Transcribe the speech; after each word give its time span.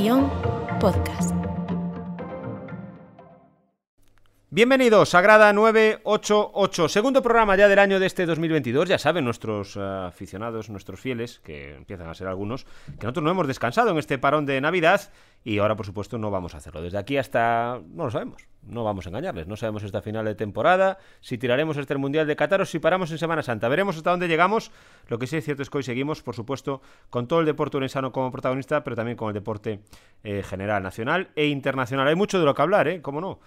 Región 0.00 0.30
Podcast. 0.80 1.39
Bienvenidos 4.52 5.14
a 5.14 5.20
Grada 5.20 5.52
988, 5.52 6.88
segundo 6.88 7.22
programa 7.22 7.54
ya 7.54 7.68
del 7.68 7.78
año 7.78 8.00
de 8.00 8.06
este 8.06 8.26
2022. 8.26 8.88
Ya 8.88 8.98
saben 8.98 9.24
nuestros 9.24 9.76
eh, 9.76 9.80
aficionados, 9.80 10.70
nuestros 10.70 10.98
fieles, 10.98 11.38
que 11.44 11.76
empiezan 11.76 12.08
a 12.08 12.14
ser 12.14 12.26
algunos, 12.26 12.64
que 12.64 13.06
nosotros 13.06 13.22
no 13.22 13.30
hemos 13.30 13.46
descansado 13.46 13.90
en 13.90 13.98
este 13.98 14.18
parón 14.18 14.46
de 14.46 14.60
Navidad 14.60 15.12
y 15.44 15.58
ahora, 15.58 15.76
por 15.76 15.86
supuesto, 15.86 16.18
no 16.18 16.32
vamos 16.32 16.54
a 16.54 16.56
hacerlo. 16.56 16.82
Desde 16.82 16.98
aquí 16.98 17.16
hasta... 17.16 17.80
no 17.90 18.06
lo 18.06 18.10
sabemos, 18.10 18.48
no 18.64 18.82
vamos 18.82 19.06
a 19.06 19.10
engañarles. 19.10 19.46
No 19.46 19.54
sabemos 19.54 19.84
esta 19.84 20.02
final 20.02 20.24
de 20.24 20.34
temporada, 20.34 20.98
si 21.20 21.38
tiraremos 21.38 21.76
este 21.76 21.96
Mundial 21.96 22.26
de 22.26 22.34
Qatar 22.34 22.60
o 22.60 22.66
si 22.66 22.80
paramos 22.80 23.12
en 23.12 23.18
Semana 23.18 23.44
Santa. 23.44 23.68
Veremos 23.68 23.98
hasta 23.98 24.10
dónde 24.10 24.26
llegamos. 24.26 24.72
Lo 25.06 25.20
que 25.20 25.28
sí 25.28 25.36
es 25.36 25.44
cierto 25.44 25.62
es 25.62 25.70
que 25.70 25.78
hoy 25.78 25.84
seguimos, 25.84 26.24
por 26.24 26.34
supuesto, 26.34 26.82
con 27.08 27.28
todo 27.28 27.38
el 27.38 27.46
deporte 27.46 27.76
urensano 27.76 28.10
como 28.10 28.32
protagonista, 28.32 28.82
pero 28.82 28.96
también 28.96 29.16
con 29.16 29.28
el 29.28 29.34
deporte 29.34 29.78
eh, 30.24 30.42
general, 30.42 30.82
nacional 30.82 31.30
e 31.36 31.46
internacional. 31.46 32.08
Hay 32.08 32.16
mucho 32.16 32.40
de 32.40 32.44
lo 32.44 32.52
que 32.52 32.62
hablar, 32.62 32.88
¿eh? 32.88 33.00
¿Cómo 33.00 33.20
no? 33.20 33.38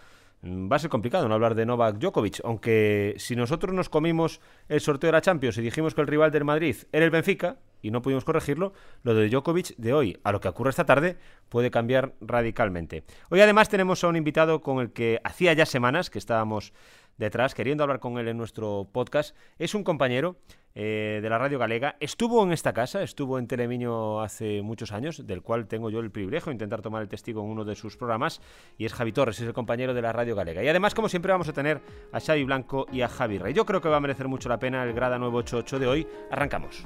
Mm, 0.43 0.69
Va 0.71 0.75
a 0.75 0.79
ser 0.79 0.89
complicado 0.89 1.27
no 1.27 1.33
hablar 1.33 1.55
de 1.55 1.65
Novak 1.65 1.97
Djokovic, 1.97 2.41
aunque 2.43 3.15
si 3.17 3.35
nosotros 3.35 3.73
nos 3.73 3.89
comimos 3.89 4.41
el 4.67 4.81
sorteo 4.81 5.07
de 5.07 5.13
la 5.13 5.21
Champions 5.21 5.57
y 5.57 5.61
dijimos 5.61 5.95
que 5.95 6.01
el 6.01 6.07
rival 6.07 6.31
del 6.31 6.43
Madrid 6.43 6.75
era 6.91 7.05
el 7.05 7.11
Benfica 7.11 7.57
y 7.81 7.91
no 7.91 8.01
pudimos 8.01 8.25
corregirlo, 8.25 8.73
lo 9.03 9.13
de 9.15 9.29
Djokovic 9.29 9.75
de 9.77 9.93
hoy 9.93 10.19
a 10.23 10.33
lo 10.33 10.41
que 10.41 10.49
ocurre 10.49 10.69
esta 10.69 10.85
tarde 10.85 11.17
puede 11.47 11.71
cambiar 11.71 12.13
radicalmente. 12.19 13.05
Hoy 13.29 13.39
además 13.39 13.69
tenemos 13.69 14.03
a 14.03 14.09
un 14.09 14.17
invitado 14.17 14.61
con 14.61 14.79
el 14.79 14.91
que 14.91 15.21
hacía 15.23 15.53
ya 15.53 15.65
semanas 15.65 16.09
que 16.09 16.19
estábamos 16.19 16.73
detrás 17.17 17.53
queriendo 17.53 17.83
hablar 17.83 17.99
con 17.99 18.17
él 18.17 18.27
en 18.27 18.37
nuestro 18.37 18.89
podcast. 18.91 19.35
Es 19.59 19.75
un 19.75 19.83
compañero 19.83 20.35
eh, 20.75 21.19
de 21.21 21.29
la 21.29 21.37
Radio 21.37 21.59
Galega. 21.59 21.95
Estuvo 21.99 22.43
en 22.43 22.51
esta 22.51 22.73
casa, 22.73 23.03
estuvo 23.03 23.39
en 23.39 23.47
Telemiño 23.47 24.21
hace 24.21 24.61
muchos 24.61 24.91
años, 24.91 25.25
del 25.25 25.41
cual 25.41 25.67
tengo 25.67 25.89
yo 25.89 25.99
el 25.99 26.11
privilegio 26.11 26.49
de 26.49 26.55
intentar 26.55 26.81
tomar 26.81 27.01
el 27.01 27.09
testigo 27.09 27.41
en 27.41 27.49
uno 27.49 27.65
de 27.65 27.75
sus 27.75 27.97
programas, 27.97 28.41
y 28.77 28.85
es 28.85 28.93
Javi 28.93 29.11
Torres, 29.11 29.39
es 29.39 29.47
el 29.47 29.53
compañero 29.53 29.93
de 29.93 30.01
la 30.01 30.11
Radio 30.11 30.35
Galega. 30.35 30.63
Y 30.63 30.67
además, 30.67 30.93
como 30.93 31.09
siempre, 31.09 31.31
vamos 31.31 31.47
a 31.49 31.53
tener 31.53 31.81
a 32.11 32.19
Xavi 32.19 32.43
Blanco 32.43 32.87
y 32.91 33.01
a 33.01 33.07
Javi 33.07 33.37
Rey. 33.37 33.53
Yo 33.53 33.65
creo 33.65 33.81
que 33.81 33.89
va 33.89 33.97
a 33.97 34.01
merecer 34.01 34.27
mucho 34.27 34.49
la 34.49 34.59
pena 34.59 34.83
el 34.83 34.93
Grada 34.93 35.17
988 35.19 35.79
de 35.79 35.87
hoy. 35.87 36.07
Arrancamos. 36.31 36.85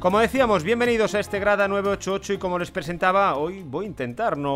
Como 0.00 0.18
decíamos, 0.18 0.64
bienvenidos 0.64 1.14
a 1.14 1.20
este 1.20 1.38
Grada 1.38 1.68
988 1.68 2.32
y 2.32 2.38
como 2.38 2.58
les 2.58 2.70
presentaba, 2.70 3.36
hoy 3.36 3.62
voy 3.62 3.84
a 3.84 3.88
intentar 3.88 4.38
no 4.38 4.50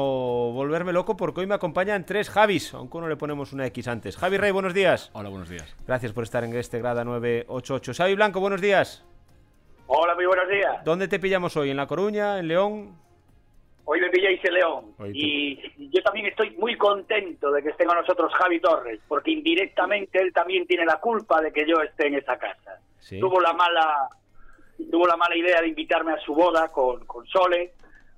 volverme 0.55 0.91
loco 0.91 1.19
porque 1.19 1.42
hoy 1.42 1.47
me 1.47 1.55
acompañan 1.55 2.06
tres 2.06 2.31
Javis, 2.31 2.73
aunque 2.73 2.98
no 2.98 3.09
le 3.09 3.17
ponemos 3.17 3.53
una 3.53 3.67
X 3.67 3.87
antes. 3.89 4.17
Javi 4.17 4.39
Rey, 4.39 4.53
buenos 4.53 4.72
días. 4.72 5.11
Hola, 5.12 5.28
buenos 5.28 5.50
días. 5.50 5.77
Gracias 5.87 6.15
por 6.15 6.25
estar 6.25 6.45
en 6.45 6.56
este 6.56 6.78
Grada 6.78 7.05
988. 7.05 7.92
Xavi 7.92 8.15
Blanco, 8.15 8.41
buenos 8.41 8.62
días. 8.62 9.05
Hola, 9.87 10.15
muy 10.15 10.25
buenos 10.25 10.48
días. 10.48 10.83
¿Dónde 10.83 11.09
te 11.09 11.19
pillamos 11.19 11.55
hoy? 11.59 11.69
¿En 11.69 11.77
La 11.77 11.87
Coruña? 11.87 12.39
¿En 12.39 12.48
León? 12.48 12.97
Hoy 13.84 14.00
me 14.00 14.09
pilláis 14.09 14.42
en 14.45 14.55
León. 14.55 14.95
Y 15.12 15.91
yo 15.91 16.03
también 16.03 16.25
estoy 16.25 16.53
muy 16.53 16.78
contento 16.78 17.53
de 17.53 17.62
que 17.62 17.69
esté 17.69 17.84
con 17.84 17.98
nosotros 17.98 18.33
Javi 18.33 18.61
Torres, 18.61 18.98
porque 19.06 19.33
indirectamente 19.33 20.22
él 20.22 20.33
también 20.33 20.67
tiene 20.67 20.87
la 20.87 20.97
culpa 21.00 21.42
de 21.42 21.53
que 21.53 21.67
yo 21.69 21.83
esté 21.83 22.06
en 22.06 22.15
esa 22.15 22.39
casa. 22.39 22.81
Sí. 22.98 23.20
Tuvo 23.20 23.42
la 23.42 23.53
mala 23.53 24.09
tuvo 24.91 25.06
la 25.06 25.17
mala 25.17 25.36
idea 25.36 25.61
de 25.61 25.69
invitarme 25.69 26.12
a 26.12 26.19
su 26.19 26.34
boda 26.34 26.69
con, 26.72 27.05
con 27.06 27.27
Sole, 27.27 27.72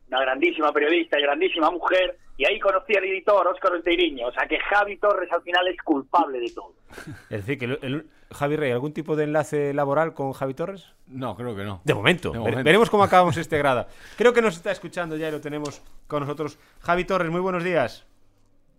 una 0.08 0.20
grandísima 0.20 0.72
periodista 0.72 1.18
y 1.18 1.22
grandísima 1.22 1.70
mujer, 1.70 2.16
y 2.36 2.44
ahí 2.44 2.58
conocí 2.60 2.94
al 2.94 3.04
editor, 3.04 3.46
Óscar 3.46 3.72
Orteiriño. 3.72 4.28
O 4.28 4.32
sea 4.32 4.46
que 4.46 4.58
Javi 4.58 4.98
Torres 4.98 5.30
al 5.32 5.42
final 5.42 5.66
es 5.68 5.80
culpable 5.82 6.40
de 6.40 6.50
todo. 6.50 6.74
Es 7.30 7.46
decir, 7.46 7.58
que 7.58 7.64
el, 7.66 7.78
el- 7.82 8.06
Javi 8.32 8.56
Rey, 8.56 8.72
¿algún 8.72 8.92
tipo 8.92 9.14
de 9.14 9.24
enlace 9.24 9.72
laboral 9.72 10.12
con 10.12 10.32
Javi 10.32 10.54
Torres? 10.54 10.92
No, 11.06 11.36
creo 11.36 11.54
que 11.54 11.64
no. 11.64 11.80
De 11.84 11.94
momento. 11.94 12.32
De 12.32 12.38
momento. 12.38 12.64
Veremos 12.64 12.90
cómo 12.90 13.04
acabamos 13.04 13.36
este 13.36 13.58
Grada. 13.58 13.88
Creo 14.16 14.32
que 14.32 14.42
nos 14.42 14.56
está 14.56 14.72
escuchando 14.72 15.16
ya 15.16 15.28
y 15.28 15.32
lo 15.32 15.40
tenemos 15.40 15.82
con 16.06 16.20
nosotros. 16.20 16.58
Javi 16.80 17.04
Torres, 17.04 17.30
muy 17.30 17.40
buenos 17.40 17.62
días. 17.62 18.04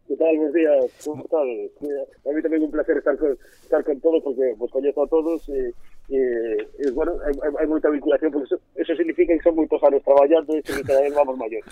¿Qué 0.08 0.16
tal? 0.16 0.36
Buenos 0.38 0.54
días. 0.54 1.02
¿Cómo 1.06 1.24
estás? 1.24 1.42
A 1.42 2.34
mí 2.34 2.42
también 2.42 2.64
un 2.64 2.72
placer 2.72 2.98
estar 2.98 3.18
con, 3.18 3.38
estar 3.62 3.84
con 3.84 4.00
todos 4.00 4.24
porque 4.24 4.56
pues 4.58 4.72
conozco 4.72 5.04
a 5.04 5.08
todos 5.08 5.50
y, 5.50 5.74
eh, 6.10 6.58
eh, 6.80 6.92
bueno, 6.96 7.20
hai, 7.20 7.36
hai 7.36 7.68
moita 7.68 7.92
vinculación 7.92 8.32
porque 8.32 8.48
eso, 8.48 8.58
eso 8.80 8.96
significa 8.96 9.36
que 9.36 9.44
son 9.44 9.60
moitos 9.60 9.82
anos 9.84 10.00
traballando 10.08 10.56
e 10.56 10.64
que 10.64 10.80
cada 10.88 11.04
vez 11.04 11.12
vamos 11.12 11.36
maiores 11.36 11.68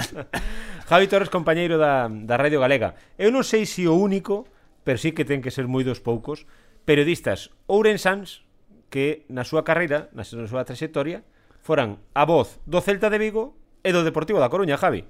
Javi 0.92 1.06
Torres, 1.08 1.32
compañeiro 1.32 1.80
da, 1.80 2.06
da 2.06 2.36
Radio 2.38 2.62
Galega. 2.62 2.94
Eu 3.18 3.32
non 3.32 3.42
sei 3.42 3.64
se 3.64 3.80
si 3.80 3.90
o 3.90 3.96
único 3.96 4.46
pero 4.86 5.02
sí 5.02 5.10
que 5.10 5.26
ten 5.26 5.42
que 5.42 5.50
ser 5.50 5.66
moi 5.66 5.82
dos 5.82 5.98
poucos 5.98 6.46
periodistas 6.86 7.50
ourensans 7.66 8.46
que 8.86 9.26
na 9.32 9.42
súa 9.42 9.66
carreira, 9.66 10.12
na 10.14 10.22
súa 10.22 10.62
trayectoria 10.62 11.26
foran 11.58 11.98
a 12.14 12.22
voz 12.22 12.62
do 12.70 12.78
Celta 12.78 13.10
de 13.10 13.18
Vigo 13.18 13.58
e 13.82 13.90
do 13.90 14.06
Deportivo 14.06 14.38
da 14.38 14.52
Coruña, 14.52 14.78
Javi. 14.78 15.02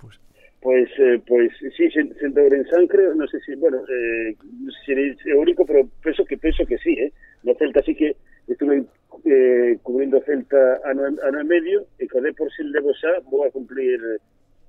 Pois 0.00 0.16
pues, 0.64 0.88
eh, 1.00 1.20
pues 1.26 1.52
sí, 1.76 1.90
sen, 1.92 2.12
sen 2.20 2.32
do 2.32 2.44
creo, 2.88 3.12
non 3.12 3.28
sei 3.28 3.40
se, 3.44 3.56
bueno, 3.60 3.80
eh, 3.84 4.36
non 4.40 4.72
sei 4.84 5.16
se 5.20 5.32
é 5.32 5.36
o 5.36 5.40
único, 5.44 5.68
pero 5.68 5.84
penso 6.00 6.24
que 6.24 6.36
penso 6.40 6.64
que 6.64 6.80
sí, 6.80 6.96
eh 6.96 7.12
no 7.44 7.54
Celta 7.54 7.82
sí 7.82 7.94
que 7.94 8.16
estuve 8.46 8.84
eh, 9.24 9.78
cubrindo 9.82 10.20
Celta 10.22 10.80
ano, 10.84 11.06
ano 11.06 11.38
e 11.40 11.44
medio 11.44 11.86
e 11.98 12.08
co 12.08 12.20
Deporsil 12.20 12.70
levo 12.72 12.92
xa 12.94 13.20
vou 13.28 13.44
a 13.44 13.50
cumplir 13.50 13.98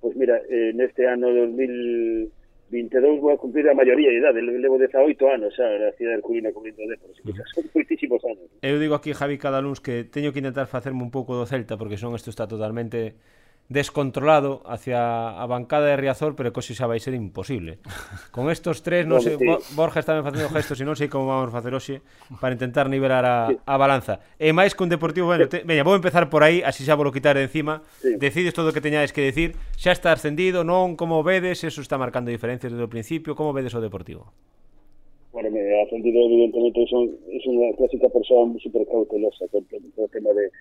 pois 0.01 0.15
mira, 0.15 0.41
eh, 0.49 0.73
neste 0.73 1.05
ano 1.05 1.29
2022 1.29 3.21
vou 3.21 3.31
a 3.31 3.37
cumplir 3.37 3.69
a 3.69 3.77
maioría 3.77 4.09
de 4.09 4.17
idade, 4.17 4.41
levo 4.41 4.81
18 4.81 5.13
anos 5.29 5.53
xa 5.53 5.69
na 5.77 5.93
cidade 5.93 6.17
de 6.17 6.25
Culina 6.25 6.49
cubrindo 6.51 6.81
Depor, 6.89 7.13
así 7.13 7.21
que 7.21 7.37
xa 7.37 7.45
son 7.53 7.69
moitísimos 7.69 8.19
anos. 8.25 8.49
Eu 8.65 8.81
digo 8.81 8.97
aquí, 8.97 9.13
Javi 9.13 9.37
Cadaluns, 9.37 9.79
que 9.79 10.03
teño 10.03 10.33
que 10.33 10.41
intentar 10.41 10.65
facerme 10.65 11.05
un 11.05 11.13
pouco 11.13 11.37
do 11.37 11.45
Celta, 11.45 11.77
porque 11.77 12.01
son 12.01 12.17
isto 12.17 12.33
está 12.33 12.49
totalmente 12.49 13.13
descontrolado 13.71 14.61
hacia 14.65 15.41
a 15.41 15.45
bancada 15.45 15.87
de 15.87 15.95
Riazor, 15.95 16.35
pero 16.35 16.51
que 16.51 16.59
xa 16.59 16.91
vai 16.91 16.99
ser 16.99 17.15
imposible. 17.15 17.79
Con 18.35 18.51
estos 18.51 18.83
tres, 18.83 19.07
non 19.07 19.23
sei, 19.23 19.39
Borja 19.79 20.03
está 20.03 20.19
facendo 20.19 20.51
gestos 20.51 20.77
e 20.77 20.85
non 20.85 20.99
sei 20.99 21.07
como 21.07 21.31
vamos 21.31 21.55
facer 21.55 21.71
hoxe 21.71 22.03
para 22.43 22.51
intentar 22.51 22.91
nivelar 22.91 23.23
a, 23.23 23.47
a 23.47 23.75
balanza. 23.79 24.19
E 24.35 24.51
máis 24.51 24.75
que 24.75 24.83
un 24.83 24.91
Deportivo, 24.91 25.31
bueno, 25.31 25.47
te, 25.47 25.63
veña, 25.63 25.87
vou 25.87 25.95
empezar 25.95 26.27
por 26.27 26.43
aí, 26.43 26.59
así 26.67 26.83
xa 26.83 26.99
vou 26.99 27.07
quitar 27.15 27.39
de 27.39 27.47
encima. 27.47 27.79
Sí. 28.03 28.19
Decides 28.19 28.51
todo 28.51 28.69
o 28.69 28.75
que 28.75 28.83
teñades 28.83 29.15
que 29.15 29.23
decir, 29.23 29.55
xa 29.79 29.95
está 29.95 30.11
ascendido, 30.11 30.67
non, 30.67 30.99
como 30.99 31.23
vedes, 31.23 31.63
eso 31.63 31.79
está 31.79 31.95
marcando 31.95 32.27
diferencias 32.27 32.75
desde 32.75 32.83
o 32.83 32.91
principio, 32.91 33.39
como 33.39 33.55
vedes 33.55 33.71
o 33.71 33.79
Deportivo? 33.79 34.35
Bueno, 35.31 35.47
me 35.47 35.63
ha 35.63 35.87
sentido 35.87 36.27
evidentemente, 36.27 36.83
son, 36.91 37.07
es 37.31 37.47
una 37.47 37.71
clásica 37.79 38.11
persona 38.11 38.51
super 38.59 38.83
cautelosa 38.83 39.47
con, 39.47 39.63
con 39.63 39.79
el 39.79 40.11
tema 40.11 40.35
de, 40.35 40.51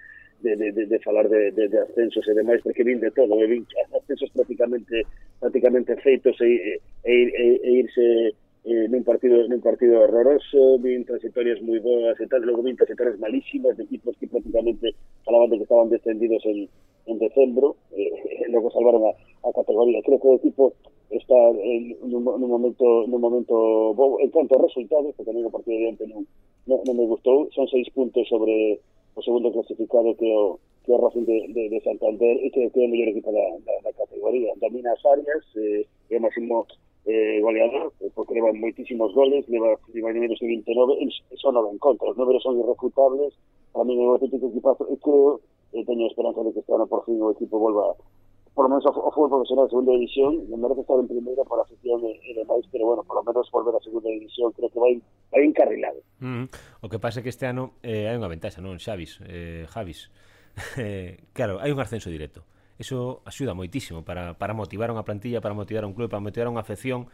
de, 0.43 0.57
de, 0.57 0.87
de, 0.87 0.99
falar 1.01 1.29
de, 1.29 1.53
de, 1.53 1.69
de 1.69 1.79
ascensos 1.79 2.27
e 2.29 2.35
demais, 2.35 2.61
porque 2.63 2.83
vin 2.83 3.01
de 3.01 3.11
todo, 3.13 3.37
e 3.41 3.47
vin 3.47 3.63
ascensos 3.93 4.31
prácticamente 4.33 5.07
prácticamente 5.39 5.97
feitos 6.01 6.37
e, 6.41 6.81
e, 7.05 7.15
e, 7.15 7.47
e 7.63 7.71
irse 7.85 8.35
eh, 8.65 8.87
nun 8.93 9.05
partido 9.05 9.49
nun 9.49 9.65
partido 9.65 10.05
horroroso, 10.05 10.77
vin 10.85 11.05
trayectorias 11.09 11.61
moi 11.65 11.81
boas 11.81 12.17
e 12.21 12.27
tal, 12.29 12.45
logo 12.45 12.61
vin 12.61 12.77
malísimas 13.21 13.77
de 13.77 13.85
equipos 13.89 14.17
que 14.21 14.29
prácticamente 14.29 14.93
falaban 15.25 15.49
de 15.49 15.57
que 15.57 15.67
estaban 15.69 15.89
descendidos 15.89 16.45
en, 16.45 16.69
en 17.09 17.17
decembro, 17.17 17.77
eh, 17.97 18.45
e 18.45 18.53
logo 18.53 18.69
salvaron 18.69 19.09
a, 19.09 19.13
a 19.17 19.51
categoría. 19.53 20.05
Creo 20.05 20.21
que 20.21 20.29
o 20.29 20.37
equipo 20.37 20.77
está 21.11 21.35
en 21.57 21.97
nun, 22.05 22.23
nun 22.23 22.51
momento 22.53 22.85
nun 23.09 23.21
momento 23.21 23.97
en 24.21 24.31
cuanto 24.31 24.55
a 24.55 24.63
resultados, 24.63 25.11
porque 25.17 25.33
mí 25.33 25.43
o 25.43 25.51
partido 25.51 25.81
de 25.81 25.89
onte 25.91 26.05
non, 26.07 26.23
non, 26.69 26.79
non 26.87 26.95
me 26.95 27.07
gustou, 27.09 27.49
son 27.51 27.67
seis 27.67 27.89
puntos 27.91 28.29
sobre 28.29 28.79
o 29.15 29.23
segundo 29.23 29.53
clasificado 29.53 30.15
que 30.15 30.27
é 30.31 30.37
o 30.37 30.59
que 30.85 30.93
o 30.93 30.97
Racing 30.97 31.25
de, 31.25 31.53
de, 31.53 31.69
de 31.69 31.81
Santander 31.83 32.37
e 32.43 32.51
que, 32.51 32.71
que 32.71 32.81
é 32.81 32.87
o 32.87 32.91
mellor 32.91 33.09
equipo 33.09 33.31
da, 33.33 33.81
da 33.85 33.93
categoría. 33.93 34.55
Domina 34.61 34.93
as 34.93 35.05
áreas, 35.05 35.45
eh, 35.57 35.85
o 36.11 36.21
máximo 36.21 36.67
eh, 37.07 37.41
goleador, 37.41 37.93
eh, 38.01 38.09
porque 38.15 38.35
leva 38.35 38.53
moitísimos 38.53 39.13
goles, 39.13 39.47
leva, 39.49 39.79
leva 39.93 40.13
números 40.13 40.39
de 40.39 40.47
29, 40.47 40.97
e 41.05 41.37
son 41.37 41.55
nove 41.55 41.71
en 41.71 41.79
contra, 41.79 42.11
os 42.11 42.17
números 42.17 42.43
son 42.43 42.59
irrefutables, 42.59 43.33
para 43.73 43.85
mí 43.85 43.95
é 43.97 44.09
un 44.09 44.17
equipazo, 44.17 44.89
e 44.89 44.97
creo, 44.97 45.41
e 45.73 45.85
teño 45.85 46.07
esperanza 46.07 46.43
de 46.43 46.53
que 46.53 46.61
este 46.61 46.73
ano 46.73 46.87
por 46.87 47.05
fin 47.05 47.21
o 47.21 47.31
equipo 47.31 47.59
volva 47.59 47.95
por 48.61 48.69
lo 48.69 48.77
menos 48.77 48.85
a, 48.85 48.91
a 48.91 49.11
fútbol 49.11 49.31
profesional 49.31 49.65
de 49.65 49.71
segunda 49.71 49.93
división, 49.93 50.51
me 50.51 50.57
merece 50.59 50.83
estar 50.83 51.01
en 51.01 51.09
primera 51.09 51.45
por 51.45 51.61
afición 51.61 51.99
en, 52.05 52.39
el 52.39 52.47
país, 52.47 52.67
pero 52.71 52.85
bueno, 52.85 53.03
por 53.05 53.17
lo 53.17 53.23
menos 53.23 53.51
volver 53.51 53.75
a 53.75 53.81
segunda 53.81 54.11
división 54.11 54.53
creo 54.53 54.69
que 54.69 54.79
vai, 54.79 55.03
vai 55.33 55.45
encarrilado. 55.49 55.97
Mm. 56.21 56.45
O 56.85 56.89
que 56.93 57.01
pasa 57.01 57.21
é 57.21 57.23
que 57.25 57.33
este 57.33 57.49
ano 57.49 57.73
eh, 57.81 58.13
hai 58.13 58.21
unha 58.21 58.29
ventaxa, 58.29 58.61
non? 58.61 58.77
Xavis, 58.77 59.17
eh, 59.25 59.65
Javis. 59.65 60.13
Eh, 60.77 61.25
claro, 61.33 61.57
hai 61.57 61.73
un 61.73 61.81
ascenso 61.81 62.13
directo. 62.13 62.45
Eso 62.77 63.25
axuda 63.25 63.57
moitísimo 63.57 64.05
para, 64.05 64.37
para 64.37 64.53
motivar 64.53 64.93
unha 64.93 65.09
plantilla, 65.09 65.41
para 65.41 65.57
motivar 65.57 65.89
un 65.89 65.97
club, 65.97 66.13
para 66.13 66.21
motivar 66.21 66.53
unha 66.53 66.61
afección 66.61 67.09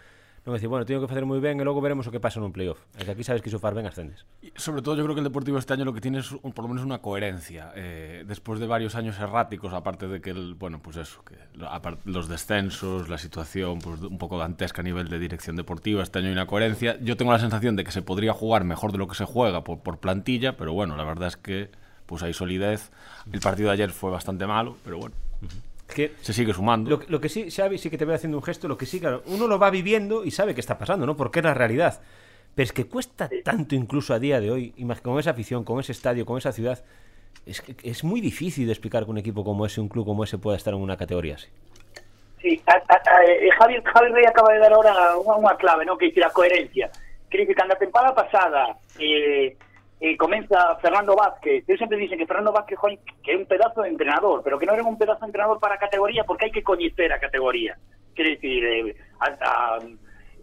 non 0.46 0.54
decir, 0.54 0.70
bueno, 0.70 0.87
teño 0.87 1.02
que 1.02 1.10
facer 1.10 1.26
moi 1.26 1.43
ben 1.43 1.58
e 1.58 1.64
logo 1.66 1.82
veremos 1.82 2.06
o 2.06 2.14
que 2.14 2.22
pasa 2.22 2.38
nun 2.38 2.54
playoff. 2.54 2.78
É 2.94 3.02
que 3.02 3.10
aquí 3.10 3.26
sabes 3.26 3.43
que 3.43 3.50
iso 3.50 3.58
far 3.58 3.75
ben 3.75 3.82
ascendes. 3.84 4.22
Y 4.40 4.54
sobre 4.54 4.78
todo 4.81 4.94
yo 4.94 5.02
creo 5.02 5.19
que 5.19 5.20
el 5.20 5.26
Deportivo 5.26 5.58
este 5.58 5.75
año 5.75 5.82
lo 5.82 5.90
que 5.90 5.98
tiene 6.00 6.22
es 6.22 6.31
un- 6.31 6.54
por 6.54 6.62
lo 6.62 6.70
menos 6.70 6.87
una 6.87 7.02
coherencia. 7.02 7.75
Eh, 7.75 8.22
después 8.22 8.62
de 8.62 8.70
varios 8.70 8.94
años 8.94 9.19
erráticos, 9.19 9.75
aparte 9.75 10.06
de 10.06 10.22
que, 10.22 10.31
el, 10.31 10.54
bueno, 10.54 10.78
pues 10.78 10.96
eso, 11.02 11.25
que 11.26 11.34
los 12.06 12.28
descensos, 12.31 13.08
la 13.10 13.19
situación 13.19 13.81
pues 13.82 14.00
un 14.02 14.19
poco 14.19 14.38
dantesca 14.38 14.81
a 14.81 14.84
nivel 14.87 15.08
de 15.10 15.19
dirección 15.19 15.56
deportiva, 15.56 16.02
este 16.02 16.20
año 16.20 16.28
hay 16.28 16.38
una 16.38 16.46
coherencia. 16.46 16.96
Yo 17.02 17.16
tengo 17.16 17.32
la 17.32 17.40
sensación 17.43 17.75
de 17.75 17.82
que 17.82 17.90
se 17.90 18.02
podría 18.02 18.32
jugar 18.32 18.62
mejor 18.62 18.93
de 18.93 18.98
lo 18.98 19.08
que 19.08 19.16
se 19.19 19.25
juega 19.26 19.64
por, 19.64 19.81
por 19.82 19.98
plantilla, 19.98 20.56
pero 20.56 20.72
bueno, 20.72 20.96
la 20.96 21.02
verdad 21.04 21.26
es 21.28 21.37
que 21.37 21.70
pues 22.06 22.22
hay 22.22 22.32
solidez. 22.32 22.93
El 23.32 23.40
partido 23.40 23.66
de 23.69 23.75
ayer 23.75 23.90
fue 23.90 24.12
bastante 24.12 24.46
malo, 24.46 24.76
pero 24.84 24.98
bueno, 24.98 25.14
Es 25.43 25.75
que 25.86 26.12
se 26.20 26.32
sigue 26.32 26.52
sumando. 26.52 26.90
Lo, 26.90 26.98
que- 27.00 27.06
lo 27.08 27.20
que 27.20 27.28
sí, 27.28 27.50
Xavi, 27.50 27.78
sí 27.78 27.90
que 27.90 27.98
te 27.98 28.04
veo 28.04 28.14
haciendo 28.16 28.36
un 28.38 28.42
gesto, 28.44 28.68
lo 28.68 28.76
que 28.76 28.86
sí, 28.86 29.00
claro, 29.00 29.22
uno 29.26 29.46
lo 29.46 29.58
va 29.58 29.70
viviendo 29.70 30.24
y 30.24 30.30
sabe 30.30 30.54
que 30.54 30.60
está 30.60 30.78
pasando, 30.78 31.06
¿no? 31.06 31.16
Porque 31.16 31.38
es 31.40 31.44
la 31.44 31.54
realidad. 31.54 32.00
Pero 32.54 32.64
es 32.64 32.72
que 32.72 32.86
cuesta 32.86 33.28
tanto 33.44 33.74
incluso 33.74 34.14
a 34.14 34.18
día 34.18 34.40
de 34.40 34.50
hoy, 34.50 34.74
con 35.02 35.18
esa 35.18 35.30
afición, 35.30 35.62
con 35.64 35.78
ese 35.80 35.92
estadio, 35.92 36.24
con 36.24 36.38
esa 36.38 36.52
ciudad, 36.52 36.82
es 37.44 37.60
que 37.60 37.76
es 37.82 38.02
muy 38.02 38.20
difícil 38.20 38.66
de 38.66 38.72
explicar 38.72 39.04
que 39.04 39.10
un 39.10 39.18
equipo 39.18 39.44
como 39.44 39.66
ese, 39.66 39.80
un 39.80 39.88
club 39.88 40.04
como 40.06 40.24
ese 40.24 40.38
pueda 40.38 40.56
estar 40.56 40.72
en 40.74 40.80
una 40.80 40.96
categoría 40.96 41.34
así. 41.36 41.48
Sí, 42.40 42.60
a, 42.66 42.72
a, 42.72 42.96
a, 42.96 43.24
eh, 43.24 43.50
Javi, 43.58 43.76
Javi 43.84 44.08
Rey 44.12 44.24
acaba 44.26 44.52
de 44.52 44.58
dar 44.58 44.72
ahora 44.72 45.16
unha 45.18 45.54
clave, 45.56 45.84
¿no? 45.84 45.96
que 45.98 46.06
dice 46.10 46.24
a 46.24 46.30
coherencia. 46.30 46.90
Quer 47.28 47.42
dizer, 47.44 47.56
cando 47.56 47.74
a 47.74 47.78
tempada 47.78 48.14
pasada 48.14 48.78
eh, 48.98 49.56
eh, 50.00 50.16
comeza 50.16 50.76
Fernando 50.76 51.16
Vázquez, 51.16 51.64
eu 51.66 51.78
sempre 51.78 51.96
dicen 51.96 52.19
que 52.19 52.26
Fernando 52.26 52.52
Vázquez 52.52 52.78
que 53.22 53.32
é 53.32 53.37
un 53.37 53.46
pedazo 53.46 53.81
de 53.81 53.88
entrenador, 53.88 54.43
pero 54.44 54.58
que 54.60 54.69
non 54.69 54.76
era 54.76 54.84
un 54.84 55.00
pedazo 55.00 55.25
de 55.25 55.32
entrenador 55.32 55.56
para 55.56 55.81
categoría 55.81 56.28
porque 56.28 56.48
hai 56.48 56.52
que 56.52 56.60
coñecer 56.60 57.08
a 57.12 57.22
categoría. 57.22 57.81
Quer 58.12 58.37
dizer, 58.37 58.64
eh, 58.64 58.96
a, 59.25 59.28
a, 59.32 59.81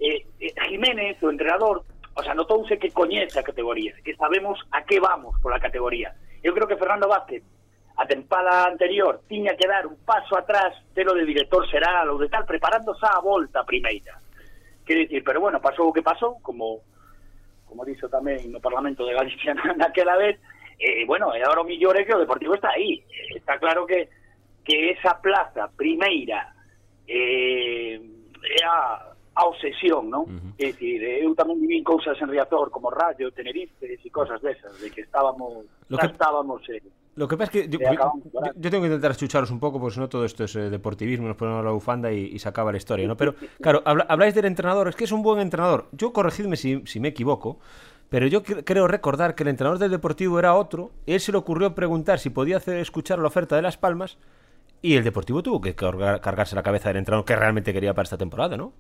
eh, 0.02 0.26
eh, 0.42 0.54
Jiménez, 0.70 1.22
o 1.22 1.30
entrenador, 1.30 1.86
o 2.18 2.22
sea, 2.26 2.34
notouse 2.34 2.82
que 2.82 2.90
coñece 2.90 3.38
a 3.38 3.46
categoría, 3.46 3.94
que 4.02 4.18
sabemos 4.18 4.58
a 4.74 4.82
que 4.82 4.98
vamos 4.98 5.38
pola 5.38 5.62
categoría. 5.62 6.18
Eu 6.42 6.58
creo 6.58 6.66
que 6.66 6.78
Fernando 6.78 7.06
Vázquez 7.06 7.46
a 7.94 8.10
tempada 8.10 8.66
anterior 8.66 9.22
tiña 9.30 9.54
que 9.54 9.70
dar 9.70 9.86
un 9.86 10.02
paso 10.02 10.34
atrás 10.34 10.74
telo 10.98 11.14
de 11.14 11.30
director 11.30 11.62
xeral 11.70 12.10
ou 12.10 12.18
de 12.18 12.26
tal, 12.26 12.42
preparándose 12.42 13.06
a 13.06 13.22
volta 13.22 13.62
primeira. 13.62 14.18
Quero 14.82 15.06
dicir, 15.06 15.22
pero 15.22 15.40
bueno, 15.40 15.62
pasou 15.62 15.90
o 15.90 15.94
que 15.94 16.02
pasou, 16.02 16.42
como 16.42 16.82
como 17.74 17.90
dixo 17.90 18.06
tamén 18.06 18.54
no 18.54 18.62
Parlamento 18.62 19.02
de 19.02 19.18
Galicia 19.18 19.58
naquela 19.82 20.14
vez, 20.14 20.38
eh, 20.78 21.02
bueno, 21.10 21.34
e 21.34 21.42
agora 21.42 21.66
o 21.66 21.70
millor 21.70 21.98
é 21.98 22.06
que 22.06 22.14
o 22.14 22.22
Deportivo 22.22 22.54
está 22.54 22.70
aí. 22.78 23.02
Está 23.34 23.58
claro 23.58 23.90
que 23.90 24.06
que 24.64 24.92
esa 24.92 25.16
plaza 25.16 25.68
primeira 25.76 26.54
eh, 27.08 28.00
é 28.00 28.66
a, 28.66 29.12
a 29.36 29.46
obsesión, 29.46 30.08
non? 30.08 30.24
Uh 30.24 30.40
-huh. 30.40 30.54
É 30.62 30.72
dicir, 30.72 31.04
eh, 31.04 31.26
eu 31.26 31.36
tamén 31.36 31.60
viví 31.60 31.84
cousas 31.84 32.16
en 32.22 32.30
Riazor 32.30 32.70
como 32.70 32.94
Rayo, 32.94 33.34
Tenerife 33.34 34.00
e 34.00 34.10
cosas 34.14 34.40
desas, 34.40 34.78
de 34.80 34.88
que 34.94 35.02
estábamos, 35.02 35.66
que... 35.90 36.06
estábamos 36.06 36.62
eh, 36.70 36.80
Lo 37.16 37.28
que 37.28 37.38
pasa 37.38 37.52
es 37.60 37.68
que 37.68 37.70
yo, 37.70 37.80
tengo 38.72 38.82
que 38.82 38.88
intentar 38.88 39.12
escucharos 39.12 39.52
un 39.52 39.60
poco, 39.60 39.80
porque 39.80 39.94
si 39.94 40.00
no 40.00 40.10
todo 40.10 40.26
esto 40.26 40.44
es 40.46 40.56
eh, 40.56 40.70
deportivismo, 40.72 41.28
nos 41.28 41.38
ponemos 41.38 41.64
la 41.64 41.70
bufanda 41.72 42.12
y, 42.12 42.26
y 42.34 42.40
se 42.40 42.50
acaba 42.50 42.72
la 42.72 42.78
historia, 42.78 43.08
¿no? 43.08 43.16
Pero, 43.16 43.36
claro, 43.62 43.84
habla- 43.86 44.06
habláis 44.10 44.34
del 44.34 44.46
entrenador, 44.46 44.88
es 44.88 44.96
que 44.96 45.04
es 45.04 45.12
un 45.12 45.22
buen 45.22 45.40
entrenador. 45.40 45.86
Yo, 45.92 46.12
corregidme 46.12 46.56
si, 46.56 46.82
si 46.88 47.00
me 47.00 47.10
equivoco, 47.10 47.60
pero 48.10 48.26
yo 48.26 48.42
cre- 48.44 48.64
creo 48.66 48.88
recordar 48.88 49.36
que 49.36 49.44
el 49.44 49.50
entrenador 49.50 49.78
del 49.78 49.92
Deportivo 49.92 50.40
era 50.40 50.56
otro, 50.56 50.90
él 51.06 51.20
se 51.20 51.32
le 51.32 51.38
ocurrió 51.38 51.76
preguntar 51.76 52.18
si 52.18 52.32
podía 52.32 52.58
hacer 52.58 52.78
escuchar 52.78 53.20
la 53.20 53.28
oferta 53.28 53.56
de 53.56 53.62
Las 53.62 53.78
Palmas, 53.78 54.18
y 54.82 54.96
el 54.96 55.04
Deportivo 55.04 55.44
tuvo 55.44 55.62
que 55.62 55.76
cargar- 55.76 56.20
cargarse 56.20 56.56
la 56.56 56.64
cabeza 56.64 56.90
del 56.90 56.98
entrenador 56.98 57.26
que 57.26 57.36
realmente 57.36 57.74
quería 57.74 57.94
para 57.94 58.04
esta 58.04 58.18
temporada, 58.18 58.58
¿no? 58.58 58.74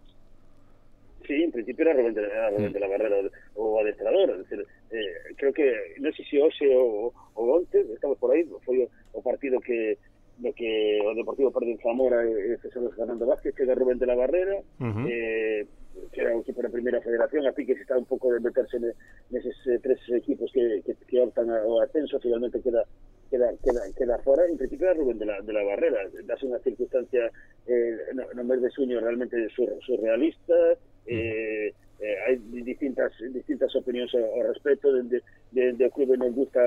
Sí, 1.25 1.41
en 1.41 1.51
principio 1.53 1.85
era 1.89 1.93
de 1.93 2.79
la 2.79 2.87
Barrera 2.89 3.15
o, 3.55 3.63
o 3.63 3.79
adestrador, 3.79 4.31
es 4.31 4.37
decir, 4.39 4.67
eh, 4.93 5.33
creo 5.35 5.51
que 5.51 5.97
non 5.97 6.13
sei 6.13 6.25
se 6.29 6.37
hoxe 6.37 6.69
o, 6.69 7.09
o 7.09 7.41
onte, 7.49 7.81
estamos 7.89 8.21
por 8.21 8.29
aí, 8.29 8.45
foi 8.61 8.85
o, 8.85 8.87
o 9.17 9.19
partido 9.25 9.57
que 9.57 9.97
no 10.37 10.49
que 10.53 10.97
o 11.01 11.13
Deportivo 11.13 11.53
perde 11.53 11.77
en 11.77 11.81
Zamora 11.81 12.25
e, 12.25 12.53
e 12.53 12.57
César 12.61 12.81
Fernando 12.97 13.25
Vázquez, 13.25 13.53
chega 13.53 13.77
Rubén 13.77 14.01
de 14.01 14.09
la 14.09 14.17
Barrera, 14.17 14.57
Ujú. 14.81 15.05
eh, 15.05 15.61
que 16.09 16.21
era 16.25 16.33
un 16.33 16.41
equipo 16.41 16.61
da 16.61 16.73
primeira 16.73 17.01
federación, 17.05 17.45
a 17.45 17.53
Piques 17.53 17.77
está 17.77 17.97
un 17.97 18.09
pouco 18.09 18.33
de 18.33 18.41
meterse 18.41 18.81
ne- 18.81 18.97
neses 19.29 19.53
eh, 19.69 19.77
tres 19.77 20.01
equipos 20.09 20.49
que, 20.49 20.81
que, 20.81 20.97
que 21.05 21.21
optan 21.21 21.53
ao 21.53 21.81
ascenso, 21.85 22.17
finalmente 22.17 22.61
queda 22.65 22.81
queda, 23.29 23.49
queda, 23.61 23.81
queda 23.93 24.17
fora, 24.25 24.45
en 24.45 24.57
principio 24.57 24.89
era 24.89 24.97
Rubén 24.97 25.17
de 25.21 25.25
la, 25.25 25.37
de 25.41 25.53
la 25.53 25.61
Barrera, 25.65 26.01
dase 26.25 26.49
unha 26.49 26.61
circunstancia 26.65 27.29
eh, 27.69 28.13
no, 28.17 28.25
no 28.33 28.41
mes 28.41 28.57
de 28.61 28.73
suño 28.73 29.01
realmente 29.05 29.37
sur, 29.53 29.69
surrealista, 29.85 30.57
eh, 31.05 31.77
eh, 31.99 32.17
hai 32.25 32.35
distintas 32.63 33.13
distintas 33.31 33.75
opinións 33.75 34.13
ao, 34.15 34.25
ao 34.35 34.47
respecto 34.47 34.91
dende 34.93 35.23
de, 35.53 35.73
de, 35.73 35.85
o 35.85 35.93
clube 35.93 36.17
non 36.17 36.33
gusta 36.33 36.59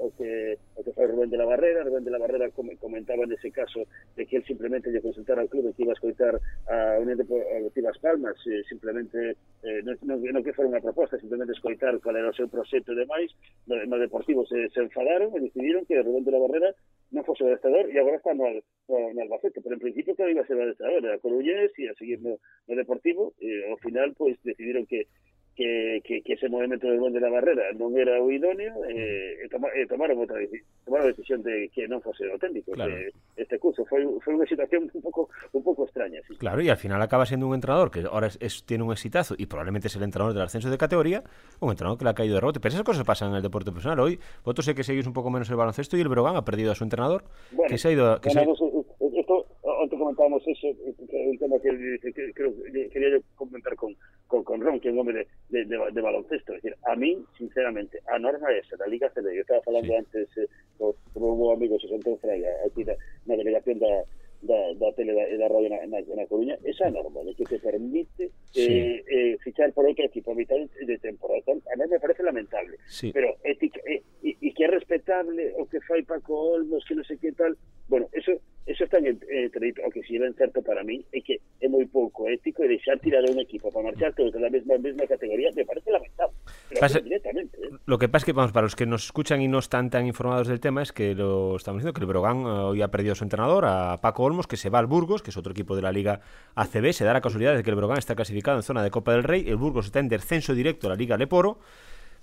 o 0.00 0.08
que 0.16 0.56
o 0.74 0.80
que 0.80 0.96
fai 0.96 1.06
Rubén 1.06 1.28
de 1.28 1.36
la 1.36 1.44
Barrera. 1.44 1.84
Rubén 1.84 2.04
de 2.04 2.10
la 2.10 2.18
Barrera 2.18 2.48
com, 2.50 2.64
comentaba 2.80 3.28
nese 3.28 3.52
caso 3.52 3.84
de 4.16 4.24
que 4.24 4.40
él 4.40 4.44
simplemente 4.48 4.88
lle 4.88 5.04
consultara 5.04 5.44
ao 5.44 5.52
clube 5.52 5.76
que 5.76 5.84
iba 5.84 5.92
a 5.92 5.98
escoitar 5.98 6.34
a 6.72 6.96
Unión 6.98 7.20
Deportiva 7.20 7.92
As 7.92 8.00
Palmas 8.00 8.40
eh, 8.48 8.64
simplemente 8.64 9.36
eh, 9.60 9.80
non, 9.84 9.94
non, 10.08 10.16
non 10.24 10.42
que 10.42 10.56
fora 10.56 10.72
unha 10.72 10.80
proposta 10.80 11.20
simplemente 11.20 11.52
escoitar 11.52 11.92
cual 12.00 12.16
era 12.16 12.32
o 12.32 12.36
seu 12.36 12.48
proxecto 12.48 12.96
e 12.96 13.00
demais 13.04 13.28
no, 13.68 13.76
no 13.84 14.00
Deportivo 14.00 14.48
se, 14.48 14.72
se 14.72 14.80
enfadaron 14.80 15.36
e 15.36 15.44
decidiron 15.44 15.84
que 15.84 16.00
Rubén 16.00 16.24
de 16.24 16.32
la 16.32 16.40
Barrera 16.40 16.72
non 17.12 17.26
fose 17.26 17.42
o 17.44 17.50
adestrador 17.50 17.90
e 17.90 17.98
agora 17.98 18.22
está 18.22 18.32
no, 18.32 18.46
no, 18.88 18.98
no 19.12 19.20
Albacete. 19.20 19.60
Pero 19.60 19.74
en 19.74 19.82
principio 19.82 20.14
que 20.14 20.30
iba 20.30 20.42
a 20.42 20.46
ser 20.46 20.56
o 20.56 20.62
adestrador 20.62 21.02
era 21.04 21.18
Coruñés 21.18 21.74
e 21.76 21.90
a 21.90 21.94
seguir 21.98 22.22
no, 22.22 22.38
no 22.38 22.74
Deportivo 22.78 23.34
e 23.42 23.66
ao 23.68 23.76
final 23.82 24.14
pois 24.14 24.38
decidiron 24.46 24.86
que 24.86 25.10
que, 25.56 26.00
que, 26.04 26.22
que 26.22 26.32
ese 26.34 26.48
movimento 26.48 26.86
de 26.88 26.96
Rubén 26.96 27.12
de 27.12 27.20
la 27.20 27.28
Barrera 27.28 27.68
non 27.76 27.92
era 27.98 28.16
idóneo 28.16 28.80
e, 28.88 29.44
e, 29.44 29.46
toma, 29.52 29.68
e 29.76 29.84
tomaron 29.84 30.16
deci- 30.24 30.64
tomaron 30.88 31.10
decisión 31.12 31.42
de 31.44 31.68
que 31.74 31.84
non 31.90 32.00
fose 32.00 32.24
o 32.32 32.38
técnico 32.40 32.72
Claro. 32.72 32.96
este 33.36 33.58
curso 33.60 33.84
foi, 33.84 34.06
foi 34.24 34.32
unha 34.40 34.48
situación 34.48 34.88
un 34.88 35.02
pouco 35.04 35.28
un 35.52 35.60
pouco 35.60 35.84
extraña 35.84 36.22
sí. 36.24 36.32
Claro, 36.40 36.62
y 36.64 36.70
al 36.72 36.80
final 36.80 37.02
acaba 37.02 37.26
siendo 37.28 37.44
un 37.50 37.54
entrenador 37.58 37.90
que 37.92 38.06
ahora 38.08 38.28
es, 38.32 38.38
es- 38.40 38.64
tiene 38.64 38.84
un 38.86 38.92
exitazo 38.94 39.34
y 39.36 39.44
probablemente 39.46 39.88
es 39.92 39.96
el 39.96 40.04
entrenador 40.06 40.32
del 40.32 40.46
ascenso 40.48 40.70
de 40.72 40.78
categoría, 40.80 41.20
un 41.60 41.68
entrenador 41.74 41.98
que 41.98 42.04
le 42.04 42.10
ha 42.10 42.14
caído 42.16 42.34
de 42.36 42.40
rebote. 42.40 42.60
Pero 42.60 42.72
esas 42.72 42.84
cosas 42.86 43.04
pasan 43.04 43.30
en 43.30 43.36
el 43.36 43.42
deporte 43.42 43.68
profesional. 43.70 44.00
Hoy, 44.00 44.18
vosotros 44.44 44.64
sé 44.64 44.74
que 44.74 44.84
seguís 44.84 45.06
un 45.06 45.12
poco 45.12 45.28
menos 45.30 45.50
el 45.50 45.56
baloncesto 45.56 45.96
y 45.96 46.00
el 46.00 46.08
Brogan 46.08 46.36
ha 46.36 46.44
perdido 46.44 46.72
a 46.72 46.74
su 46.74 46.84
entrenador, 46.84 47.24
Bueno, 47.52 47.68
que 47.68 47.76
se 47.76 47.88
ha 47.88 47.92
ido... 47.92 48.20
Que 48.20 48.30
Bueno, 48.32 48.52
eh, 48.54 49.20
esto, 49.20 49.46
antes 49.82 49.98
comentábamos 49.98 50.42
eso, 50.46 50.68
eh, 50.68 51.28
un 51.30 51.38
tema 51.38 51.56
que, 51.60 51.70
que, 52.00 52.12
que 52.12 52.32
creo 52.32 52.50
que 52.72 52.88
quería 52.88 53.10
yo 53.10 53.18
comentar 53.34 53.74
con, 53.76 53.92
con, 54.30 54.44
con 54.46 54.60
Ron, 54.62 54.78
que 54.78 54.88
é 54.88 54.92
un 54.94 55.02
hombre 55.02 55.26
de, 55.50 55.66
de, 55.66 55.66
de, 55.66 55.76
de 55.90 56.00
baloncesto. 56.00 56.54
Es 56.54 56.62
decir, 56.62 56.78
a 56.86 56.94
mí, 56.94 57.18
sinceramente, 57.36 57.98
a 58.06 58.16
norma 58.18 58.46
esa, 58.54 58.76
da 58.78 58.86
Liga 58.86 59.10
CD, 59.10 59.34
yo 59.34 59.42
estaba 59.42 59.60
falando 59.66 59.90
Sí. 59.90 59.98
antes 59.98 60.28
eh, 60.38 60.46
con, 60.78 60.92
con 61.12 61.22
un 61.26 61.50
amigo, 61.52 61.76
Xosé 61.82 61.98
Antón 61.98 62.16
Fraga, 62.22 62.48
aquí 62.64 62.86
na, 62.86 62.94
na 63.26 63.34
delegación 63.34 63.82
da, 63.82 64.06
da, 64.46 64.56
da 64.78 64.88
tele 64.94 65.12
da, 65.18 65.26
da 65.36 65.48
radio 65.50 65.68
na, 65.74 65.82
na, 65.90 65.98
na 66.14 66.24
Coruña, 66.30 66.54
esa 66.62 66.88
norma, 66.94 67.20
de 67.26 67.34
que 67.34 67.44
te 67.44 67.58
permite 67.58 68.30
Sí. 68.54 68.66
eh, 68.66 69.04
eh, 69.10 69.36
fichar 69.42 69.74
por 69.74 69.84
outro 69.84 70.06
equipo 70.06 70.30
a 70.32 70.38
mitad 70.38 70.54
de, 70.56 70.70
de 70.86 70.96
temporada. 71.02 71.50
A 71.50 71.74
mí 71.76 71.84
me 71.90 71.98
parece 71.98 72.22
lamentable 72.22 72.78
Sí. 72.86 73.10
pero 73.12 73.34
ética, 73.42 73.82
e, 73.84 73.98
e, 74.22 74.30
e 74.38 74.48
que 74.54 74.62
é 74.64 74.70
respetable 74.70 75.52
o 75.58 75.66
que 75.66 75.82
fai 75.82 76.06
Paco 76.06 76.54
Olmos, 76.54 76.86
que 76.86 76.94
non 76.94 77.02
sei 77.04 77.18
que 77.18 77.34
tal, 77.34 77.58
bueno, 77.90 78.06
eso 78.14 78.38
eso 78.70 78.84
está 78.86 78.98
en 79.02 79.06
entre 79.10 79.74
o 79.82 79.90
que 79.90 80.02
si 80.06 80.14
ben 80.18 80.32
certo 80.38 80.62
para 80.62 80.84
mí 80.86 81.02
é 81.10 81.18
que 81.20 81.42
é 81.58 81.66
moi 81.66 81.82
pouco 81.90 82.30
ético 82.30 82.62
e 82.62 82.70
deixar 82.70 82.96
tirar 83.02 83.26
a 83.26 83.30
un 83.34 83.42
equipo 83.42 83.68
para 83.74 83.90
marchar 83.90 84.14
todos 84.14 84.30
da 84.30 84.46
mesma 84.46 84.78
mesma 84.78 85.04
categoría 85.10 85.50
me 85.58 85.66
parece 85.66 85.90
lamentable. 85.90 86.38
Pasa- 86.78 87.00
directamente, 87.02 87.58
¿eh? 87.58 87.68
Lo 87.86 87.98
que 87.98 88.06
pasa 88.08 88.22
es 88.22 88.26
que, 88.26 88.32
vamos, 88.32 88.52
para 88.52 88.64
los 88.70 88.76
que 88.76 88.86
nos 88.86 89.04
escuchan 89.10 89.42
y 89.42 89.48
no 89.48 89.58
están 89.58 89.90
tan 89.90 90.06
informados 90.06 90.46
del 90.46 90.60
tema, 90.60 90.82
es 90.82 90.92
que 90.92 91.14
lo 91.14 91.56
estamos 91.56 91.82
diciendo 91.82 91.94
que 91.98 92.00
el 92.00 92.06
Brogan 92.06 92.38
eh, 92.46 92.70
hoy 92.70 92.82
ha 92.82 92.88
perdido 92.88 93.12
a 93.12 93.16
su 93.16 93.24
entrenador, 93.24 93.64
a 93.66 93.98
Paco 94.00 94.22
Olmos, 94.22 94.46
que 94.46 94.56
se 94.56 94.70
va 94.70 94.78
al 94.78 94.86
Burgos, 94.86 95.22
que 95.22 95.30
es 95.30 95.36
otro 95.36 95.50
equipo 95.50 95.74
de 95.74 95.82
la 95.82 95.90
Liga 95.90 96.20
ACB. 96.54 96.92
Se 96.92 97.04
da 97.04 97.12
la 97.12 97.20
casualidad 97.20 97.56
de 97.56 97.62
que 97.64 97.70
el 97.70 97.76
Brogan 97.76 97.98
está 97.98 98.14
clasificado 98.14 98.56
en 98.56 98.62
zona 98.62 98.84
de 98.84 98.90
Copa 98.92 99.12
del 99.12 99.24
Rey, 99.24 99.48
el 99.48 99.56
Burgos 99.56 99.86
está 99.86 99.98
en 99.98 100.08
descenso 100.08 100.54
directo 100.54 100.86
a 100.86 100.90
la 100.90 100.96
Liga 100.96 101.16
Leporo. 101.16 101.58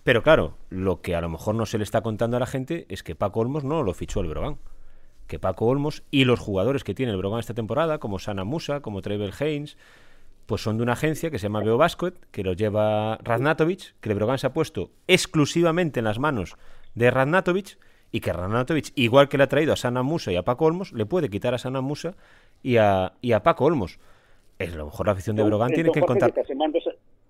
Pero 0.03 0.23
claro, 0.23 0.55
lo 0.69 1.01
que 1.01 1.15
a 1.15 1.21
lo 1.21 1.27
mejor 1.27 1.55
no 1.55 1.65
se 1.65 1.77
le 1.77 1.83
está 1.83 1.99
contando 2.01 2.37
a 2.37 2.39
la 2.39 2.45
gente 2.47 2.85
es 2.87 3.03
que 3.03 3.15
Paco 3.15 3.41
Olmos 3.41 3.65
no 3.65 3.83
lo 3.83 3.93
fichó 3.93 4.21
el 4.21 4.27
Brogan. 4.29 4.57
Que 5.27 5.39
Paco 5.39 5.65
Olmos 5.65 6.03
y 6.11 6.25
los 6.25 6.39
jugadores 6.39 6.83
que 6.83 6.93
tiene 6.93 7.11
el 7.11 7.17
Brogan 7.17 7.39
esta 7.39 7.53
temporada, 7.53 7.97
como 7.99 8.17
Sana 8.19 8.43
Musa, 8.43 8.79
como 8.81 9.01
Trevel 9.01 9.33
Haynes, 9.39 9.77
pues 10.45 10.61
son 10.61 10.77
de 10.77 10.83
una 10.83 10.93
agencia 10.93 11.29
que 11.29 11.37
se 11.39 11.43
llama 11.43 11.59
Beo 11.61 11.77
Basket, 11.77 12.13
que 12.31 12.43
lo 12.43 12.53
lleva 12.53 13.17
Radnatovic, 13.23 13.95
que 13.99 14.09
el 14.09 14.15
Brogan 14.15 14.37
se 14.37 14.47
ha 14.47 14.53
puesto 14.53 14.91
exclusivamente 15.07 15.99
en 15.99 16.05
las 16.05 16.19
manos 16.19 16.55
de 16.95 17.11
Radnatovic 17.11 17.77
y 18.11 18.21
que 18.21 18.31
Radnatovic, 18.31 18.93
igual 18.95 19.27
que 19.27 19.37
le 19.37 19.43
ha 19.43 19.47
traído 19.47 19.73
a 19.73 19.75
Sana 19.75 20.01
Musa 20.03 20.31
y 20.31 20.37
a 20.37 20.43
Paco 20.43 20.63
Olmos, 20.65 20.93
le 20.93 21.05
puede 21.05 21.29
quitar 21.29 21.53
a 21.53 21.57
Sana 21.57 21.81
Musa 21.81 22.15
y 22.63 22.77
a, 22.77 23.11
y 23.21 23.33
a 23.33 23.43
Paco 23.43 23.65
Olmos. 23.65 23.99
Es 24.57 24.73
a 24.73 24.77
lo 24.77 24.85
mejor 24.85 25.05
la 25.07 25.11
afición 25.11 25.35
de 25.35 25.43
Brogan 25.43 25.67
tiene 25.75 25.89
que 25.91 25.99
encontrar... 25.99 26.29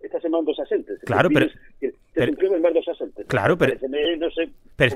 Estás 0.03 0.23
en 0.23 0.31
mandos 0.31 0.59
asentes. 0.59 0.99
Claro, 1.03 1.29
pero- 1.33 1.47
Tienes-. 1.79 1.95
Claro, 3.27 3.57
pero- 3.57 3.71
Pareceme, 3.73 4.17
no 4.17 4.29
sé, 4.29 4.49
pero 4.75 4.89
es 4.89 4.95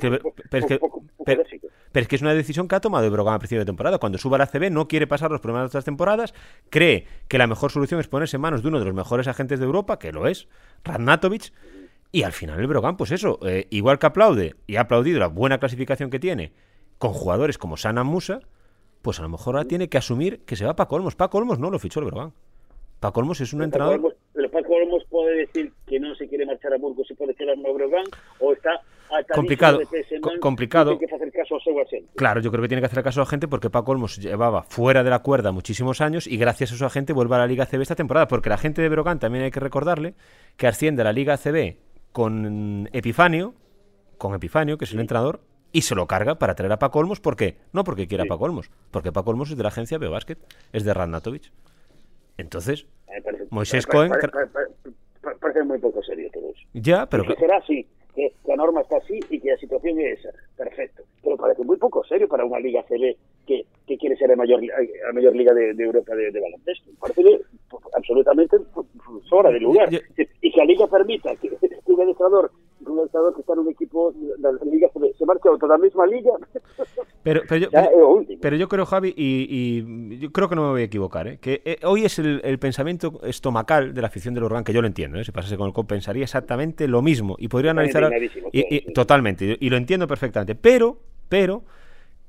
que- 0.68 0.80
pero 1.26 1.44
pero- 1.92 2.02
es 2.04 2.08
que 2.08 2.16
es 2.16 2.22
una 2.22 2.34
decisión 2.34 2.68
que 2.68 2.76
ha 2.76 2.80
tomado 2.82 3.06
el 3.06 3.12
Brogan 3.12 3.36
a 3.36 3.40
principio 3.40 3.60
de 3.60 3.66
temporada. 3.66 3.98
Cuando 3.98 4.18
suba 4.18 4.38
a 4.38 4.40
la 4.40 4.48
CB 4.48 4.70
no 4.72 4.88
quiere 4.88 5.08
pasar 5.08 5.32
los 5.32 5.42
problemas 5.42 5.64
de 5.64 5.68
otras 5.68 5.86
temporadas, 5.86 6.34
cree 6.70 7.06
que 7.28 7.38
la 7.38 7.48
mejor 7.48 7.72
solución 7.72 8.00
es 8.00 8.08
ponerse 8.08 8.38
en 8.38 8.42
manos 8.42 8.62
de 8.62 8.68
uno 8.70 8.80
de 8.80 8.86
los 8.86 8.94
mejores 8.94 9.28
agentes 9.28 9.60
de 9.60 9.66
Europa, 9.66 10.00
que 10.00 10.12
lo 10.12 10.28
es, 10.28 10.48
Radnatovic, 10.84 11.52
y 12.12 12.24
al 12.24 12.32
final 12.34 12.60
el 12.60 12.68
Brogan, 12.68 12.98
pues 12.98 13.12
eso, 13.12 13.40
eh, 13.46 13.68
igual 13.70 14.00
que 14.00 14.06
aplaude 14.08 14.56
y 14.68 14.76
ha 14.76 14.82
aplaudido 14.82 15.20
la 15.20 15.28
buena 15.28 15.60
clasificación 15.60 16.10
que 16.10 16.20
tiene 16.20 16.52
con 16.98 17.14
jugadores 17.14 17.58
como 17.58 17.78
Sana 17.78 18.04
Musa, 18.04 18.42
pues 19.02 19.20
a 19.20 19.24
lo 19.24 19.30
mejor 19.30 19.56
ahora 19.56 19.68
tiene 19.68 19.90
que 19.90 19.98
asumir 19.98 20.42
que 20.46 20.56
se 20.56 20.66
va 20.66 20.76
para 20.76 20.88
Colmos. 20.88 21.16
Para 21.16 21.30
Colmos 21.30 21.58
no 21.58 21.72
lo 21.72 21.80
fichó 21.80 22.00
el 22.00 22.06
Brogan. 22.08 22.34
Paco 23.00 23.20
Olmos 23.22 23.42
es 23.42 23.52
un 23.52 23.64
entrenador. 23.64 23.96
Paco 23.96 24.08
Olmos, 24.10 24.20
pero 24.34 24.52
Paco 24.52 24.74
Olmos 24.76 25.04
puede 25.10 25.36
decir 25.38 25.74
que 25.88 26.00
no 26.00 26.14
se 26.14 26.28
quiere 26.28 26.46
marchar 26.46 26.72
a 26.74 26.78
Burgos 26.78 27.10
y 27.10 27.16
puede 27.16 27.34
quedar 27.34 27.58
no 27.58 27.74
Brogan 27.74 28.04
o 28.40 28.54
está 28.54 28.80
complicado, 29.34 29.80
co 30.22 30.32
complicado. 30.40 30.98
Tiene 30.98 31.08
que 31.08 31.16
hacer 31.16 31.32
caso 31.32 31.56
a 31.56 31.82
agente. 31.82 32.10
Claro, 32.16 32.42
yo 32.42 32.52
creo 32.52 32.62
que 32.62 32.68
tiene 32.68 32.82
que 32.82 32.88
hacer 32.88 33.04
caso 33.04 33.22
a 33.22 33.24
la 33.24 33.30
gente 33.30 33.48
porque 33.48 33.70
Paco 33.70 33.92
Olmos 33.92 34.18
llevaba 34.18 34.64
fuera 34.64 35.04
de 35.04 35.10
la 35.10 35.20
cuerda 35.20 35.52
muchísimos 35.52 36.02
años 36.02 36.28
y 36.28 36.38
gracias 36.38 36.72
a 36.72 36.76
su 36.76 36.86
agente 36.86 37.14
vuelve 37.14 37.36
a 37.36 37.40
la 37.40 37.48
Liga 37.48 37.66
CB 37.66 37.82
esta 37.82 37.96
temporada, 37.96 38.28
porque 38.28 38.50
la 38.50 38.58
gente 38.58 38.82
de 38.82 38.90
Brogan 38.90 39.20
también 39.20 39.44
hay 39.44 39.52
que 39.52 39.60
recordarle 39.60 40.14
que 40.58 40.68
asciende 40.68 41.02
a 41.02 41.06
la 41.06 41.14
Liga 41.14 41.38
CB 41.38 41.78
con 42.12 42.90
Epifanio, 42.94 43.54
con 44.18 44.36
Epifanio, 44.36 44.78
que 44.78 44.86
es 44.86 44.94
el 44.94 45.00
entrenador, 45.00 45.42
y 45.72 45.82
se 45.84 45.96
lo 45.96 46.08
carga 46.08 46.36
para 46.36 46.56
traer 46.56 46.72
a 46.74 46.80
Paco 46.80 47.00
Olmos. 47.00 47.20
¿Por 47.20 47.36
qué? 47.36 47.58
No 47.74 47.84
porque 47.84 48.08
quiera 48.08 48.24
sí. 48.24 48.30
Paco 48.30 48.46
Olmos, 48.46 48.70
porque 48.92 49.12
Paco 49.12 49.32
Olmos 49.32 49.52
es 49.52 49.58
de 49.58 49.64
la 49.64 49.70
agencia 49.70 49.98
Beobasket, 49.98 50.38
es 50.74 50.84
de 50.84 50.94
Radnatovic. 50.94 51.52
Entonces, 52.38 52.88
parece, 53.24 53.46
Moisés 53.50 53.88
Cohen. 53.88 54.10
Parece, 54.10 54.28
parece, 54.30 55.38
parece, 55.40 55.64
muy 55.64 55.80
poco 55.80 56.02
serio 56.04 56.30
todo 56.34 56.50
eso. 56.50 56.62
Ya, 56.74 57.06
pero. 57.08 57.24
Será 57.36 57.58
así, 57.58 57.88
que 58.16 58.34
la 58.46 58.56
norma 58.56 58.82
está 58.82 58.98
así 58.98 59.20
y 59.30 59.40
que 59.40 59.52
la 59.52 59.58
situación 59.58 60.00
es 60.00 60.20
esa. 60.20 60.30
Perfecto. 60.58 61.04
Pero 61.24 61.38
parece 61.38 61.64
muy 61.64 61.78
poco 61.78 62.04
serio 62.04 62.28
para 62.28 62.46
una 62.46 62.60
Liga 62.60 62.84
CB 62.84 63.16
que, 63.46 63.66
que 63.88 63.98
quiere 63.98 64.16
ser 64.18 64.30
la 64.30 64.36
mayor, 64.36 64.62
la 64.64 65.14
mayor 65.14 65.36
liga 65.36 65.54
de, 65.54 65.74
de 65.74 65.84
Europa 65.84 66.16
de, 66.16 66.32
de, 66.32 66.40
baloncesto. 66.40 66.92
Parece 67.00 67.24
que, 67.24 67.42
absolutamente 67.96 68.58
fuera 69.30 69.50
de 69.50 69.60
lugar. 69.60 69.90
Y 70.42 70.52
que 70.52 70.58
la 70.58 70.66
Liga 70.66 70.88
permita 70.88 71.36
que, 71.38 71.50
que 71.50 71.92
un 71.92 72.02
administrador 72.02 72.52
que 72.84 73.42
está 73.42 73.54
en 73.54 73.60
un 73.60 73.70
equipo 73.70 74.12
de 74.12 74.36
la 74.40 74.52
liga 74.66 74.90
se, 74.94 75.14
se 75.14 75.26
marcha 75.26 75.50
a 75.50 75.54
otra 75.54 75.68
la 75.68 75.78
misma 75.78 76.06
liga 76.08 76.32
pero, 77.24 77.42
pero, 77.48 77.58
yo, 77.58 77.70
pero, 77.72 78.26
pero, 78.42 78.56
yo 78.56 78.68
creo 78.68 78.86
Javi 78.86 79.14
y, 79.16 79.48
y, 79.50 80.20
yo 80.20 80.32
creo 80.32 80.50
que 80.50 80.56
no 80.56 80.64
me 80.64 80.70
voy 80.70 80.82
a 80.82 80.86
equivocar 80.86 81.28
¿eh? 81.28 81.38
que 81.40 81.62
eh, 81.66 81.78
hoy 81.84 82.06
es 82.06 82.20
el, 82.20 82.42
el, 82.44 82.60
pensamiento 82.60 83.20
estomacal 83.24 83.94
de 83.94 84.02
la 84.02 84.08
afición 84.08 84.34
del 84.34 84.44
Organ 84.44 84.64
que 84.64 84.74
yo 84.74 84.82
lo 84.82 84.88
entiendo 84.88 85.20
¿eh? 85.20 85.24
si 85.24 85.32
pasase 85.32 85.58
con 85.58 85.68
el 85.68 85.74
COP 85.74 85.88
pensaría 85.88 86.24
exactamente 86.24 86.88
lo 86.88 87.02
mismo 87.02 87.36
y 87.40 87.48
podría 87.48 87.72
analizar 87.72 88.12
y, 88.52 88.76
y, 88.76 88.94
totalmente 88.94 89.58
y, 89.60 89.70
lo 89.70 89.78
entiendo 89.78 90.08
perfectamente 90.08 90.56
pero 90.56 90.98
pero 91.30 91.64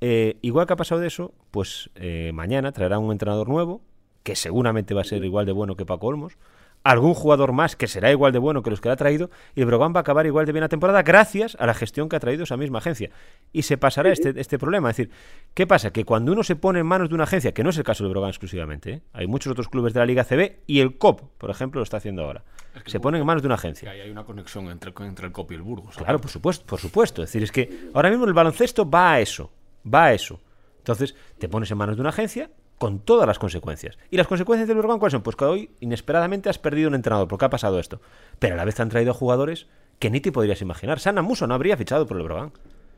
eh, 0.01 0.37
igual 0.43 0.67
que 0.67 0.73
ha 0.73 0.77
pasado 0.77 1.01
de 1.01 1.07
eso 1.07 1.33
pues 1.51 1.91
eh, 1.95 2.33
mañana 2.35 2.73
traerá 2.73 2.99
un 2.99 3.13
entrenador 3.13 3.49
nuevo 3.49 3.81
que 4.23 4.37
seguramente 4.37 4.95
va 4.95 5.03
a 5.03 5.05
ser 5.05 5.25
igual 5.25 5.47
de 5.47 5.53
bueno 5.53 5.77
que 5.77 5.87
Paco 5.87 6.09
Olmos 6.09 6.39
algún 6.85 7.15
jugador 7.15 7.53
más 7.53 7.77
que 7.77 7.87
será 7.87 8.11
igual 8.11 8.33
de 8.33 8.39
bueno 8.39 8.63
que 8.63 8.71
los 8.71 8.81
que 8.81 8.89
le 8.89 8.95
ha 8.95 8.97
traído 8.97 9.31
y 9.55 9.61
el 9.61 9.67
Brogan 9.67 9.93
va 9.95 9.99
a 9.99 10.01
acabar 10.01 10.27
igual 10.27 10.47
de 10.47 10.53
bien 10.53 10.63
la 10.63 10.69
temporada 10.69 11.03
gracias 11.03 11.57
a 11.61 11.67
la 11.67 11.75
gestión 11.75 12.09
que 12.09 12.17
ha 12.17 12.21
traído 12.21 12.45
esa 12.45 12.57
misma 12.57 12.79
agencia. 12.79 13.11
Y 13.53 13.63
se 13.63 13.79
pasará 13.79 14.11
este, 14.11 14.39
este 14.41 14.59
problema. 14.59 14.91
Es 14.91 14.97
decir, 14.97 15.13
¿qué 15.55 15.67
pasa? 15.67 15.93
Que 15.93 16.05
cuando 16.05 16.33
uno 16.33 16.43
se 16.43 16.57
pone 16.57 16.81
en 16.81 16.87
manos 16.87 17.09
de 17.09 17.15
una 17.15 17.25
agencia, 17.25 17.53
que 17.53 17.63
no 17.63 17.71
es 17.71 17.79
el 17.79 17.85
caso 17.85 18.05
del 18.05 18.13
Brogan 18.13 18.31
exclusivamente, 18.31 18.93
¿eh? 18.93 19.03
hay 19.13 19.27
muchos 19.27 19.53
otros 19.53 19.69
clubes 19.69 19.95
de 19.95 20.01
la 20.01 20.07
Liga 20.07 20.25
CB 20.25 20.63
y 20.67 20.81
el 20.81 20.99
COP, 20.99 21.23
por 21.39 21.51
ejemplo, 21.51 21.79
lo 21.79 21.85
está 21.85 21.99
haciendo 21.99 22.25
ahora. 22.25 22.45
Es 22.75 22.83
que 22.83 22.91
se 22.91 23.01
ponen 23.01 23.21
en 23.21 23.27
manos 23.27 23.43
de 23.43 23.49
una 23.49 23.57
agencia. 23.57 23.91
Hay 23.91 24.11
una 24.11 24.25
conexión 24.25 24.69
entre, 24.71 24.93
entre 25.01 25.27
el 25.27 25.33
COP 25.33 25.53
y 25.53 25.55
el 25.55 25.63
Burgos. 25.63 25.97
Claro, 25.97 26.21
por 26.21 26.31
supuesto, 26.31 26.65
por 26.65 26.81
supuesto. 26.81 27.23
Es 27.23 27.29
decir, 27.29 27.43
es 27.43 27.53
que 27.53 27.91
ahora 27.93 28.09
mismo 28.09 28.25
el 28.25 28.33
baloncesto 28.33 28.89
va 28.89 29.13
a 29.13 29.21
eso, 29.21 29.53
va 29.87 30.07
a 30.07 30.15
eso. 30.15 30.41
Entonces, 30.79 31.15
te 31.39 31.49
pones 31.49 31.71
en 31.71 31.79
manos 31.79 31.97
de 31.97 32.01
una 32.01 32.09
agencia 32.09 32.51
con 32.83 32.99
todas 32.99 33.29
las 33.29 33.39
consecuencias. 33.39 33.97
¿Y 34.11 34.17
las 34.17 34.27
consecuencias 34.27 34.67
del 34.67 34.77
Brogan 34.77 34.99
cuáles 34.99 35.13
son? 35.13 35.23
Pues 35.23 35.37
que 35.37 35.45
hoy, 35.45 35.71
inesperadamente, 35.79 36.49
has 36.49 36.59
perdido 36.59 36.89
un 36.89 36.97
entrenador 36.97 37.29
porque 37.29 37.45
ha 37.45 37.49
pasado 37.49 37.79
esto. 37.79 38.01
Pero 38.41 38.55
a 38.55 38.57
la 38.57 38.65
vez 38.65 38.75
te 38.75 38.83
han 38.83 38.89
traído 38.89 39.15
jugadores 39.15 39.69
que 40.01 40.11
ni 40.11 40.21
te 40.21 40.33
podrías 40.33 40.61
imaginar. 40.63 40.99
Sana 40.99 41.23
Muso 41.23 41.47
no 41.47 41.55
habría 41.55 41.77
fichado 41.77 42.09
por 42.09 42.17
el 42.17 42.25
Brogan. 42.25 42.51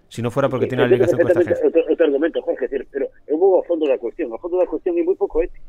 Si 0.08 0.22
no 0.22 0.30
fuera 0.30 0.48
porque 0.48 0.64
sí, 0.64 0.68
tiene 0.70 0.84
la 0.84 0.88
ligación 0.88 1.20
con 1.20 1.28
esta 1.28 1.40
agencia. 1.40 1.66
Otro, 1.68 1.82
otro, 1.92 2.06
argumento, 2.06 2.40
Jorge, 2.40 2.66
pero 2.90 3.10
hubo 3.28 3.62
a 3.62 3.64
fondo 3.64 3.84
de 3.84 3.92
la 3.92 3.98
cuestión. 3.98 4.32
A 4.32 4.38
fondo 4.38 4.56
de 4.56 4.64
la 4.64 4.70
cuestión 4.70 4.96
y 4.96 5.02
muy 5.02 5.16
poco 5.16 5.42
ético. 5.42 5.62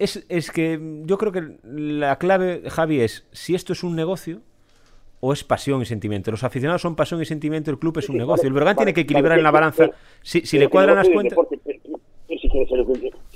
Es, 0.00 0.26
es 0.28 0.50
que 0.50 0.80
yo 1.04 1.18
creo 1.18 1.30
que 1.30 1.58
la 1.62 2.18
clave, 2.18 2.64
Javi, 2.66 3.02
es 3.02 3.24
si 3.30 3.54
esto 3.54 3.72
es 3.72 3.84
un 3.84 3.94
negocio, 3.94 4.40
o 5.20 5.32
es 5.32 5.44
pasión 5.44 5.82
y 5.82 5.86
sentimiento. 5.86 6.30
Los 6.30 6.44
aficionados 6.44 6.82
son 6.82 6.94
pasión 6.94 7.20
y 7.22 7.24
sentimiento, 7.24 7.70
el 7.70 7.78
club 7.78 7.98
es 7.98 8.08
un 8.08 8.14
sí, 8.14 8.18
negocio. 8.18 8.48
Vale, 8.50 8.58
el 8.58 8.64
vale, 8.64 8.76
tiene 8.76 8.94
que 8.94 9.00
equilibrar 9.02 9.30
vale, 9.30 9.40
en 9.40 9.44
la 9.44 9.50
balanza. 9.50 9.90
Si, 10.22 10.42
si 10.42 10.58
le 10.58 10.68
cuadran 10.68 10.96
las 10.96 11.08
cuentas. 11.08 11.30
Deporte, 11.30 11.58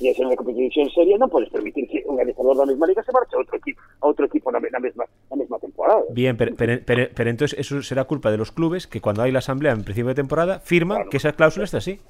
ser, 0.00 0.16
quieres 0.16 0.16
ser 0.16 0.26
una 0.26 0.37
competición 0.37 0.90
seria, 0.90 1.19
no 1.19 1.28
puedes 1.28 1.50
permitir 1.50 1.88
que 1.88 2.02
un 2.07 2.14
organizador 2.14 2.57
de 2.57 2.61
la 2.61 2.66
misma 2.66 2.87
liga 2.87 3.02
se 3.02 3.12
marche 3.12 3.37
a 3.37 3.40
otro 3.40 3.57
equipo, 3.57 3.80
a 4.00 4.07
otro 4.07 4.26
equipo 4.26 4.50
en 4.50 4.62
la, 4.62 4.69
la, 4.71 4.80
misma, 4.80 5.04
la 5.30 5.37
misma 5.37 5.59
temporada. 5.59 6.02
Bien, 6.11 6.37
pero, 6.37 6.54
pero, 6.57 6.78
pero, 6.85 7.09
pero, 7.14 7.30
entonces 7.30 7.59
eso 7.59 7.83
será 7.83 8.04
culpa 8.04 8.30
de 8.30 8.38
los 8.38 8.52
clubes 8.52 8.87
que 8.87 9.00
cuando 9.00 9.23
hay 9.23 9.33
la 9.33 9.38
asamblea 9.40 9.73
en 9.73 9.85
principio 9.85 10.09
de 10.09 10.14
temporada 10.14 10.61
firman 10.61 10.99
claro. 10.99 11.11
que 11.11 11.16
esa 11.16 11.33
cláusula 11.33 11.64
está 11.64 11.78
así. 11.78 12.00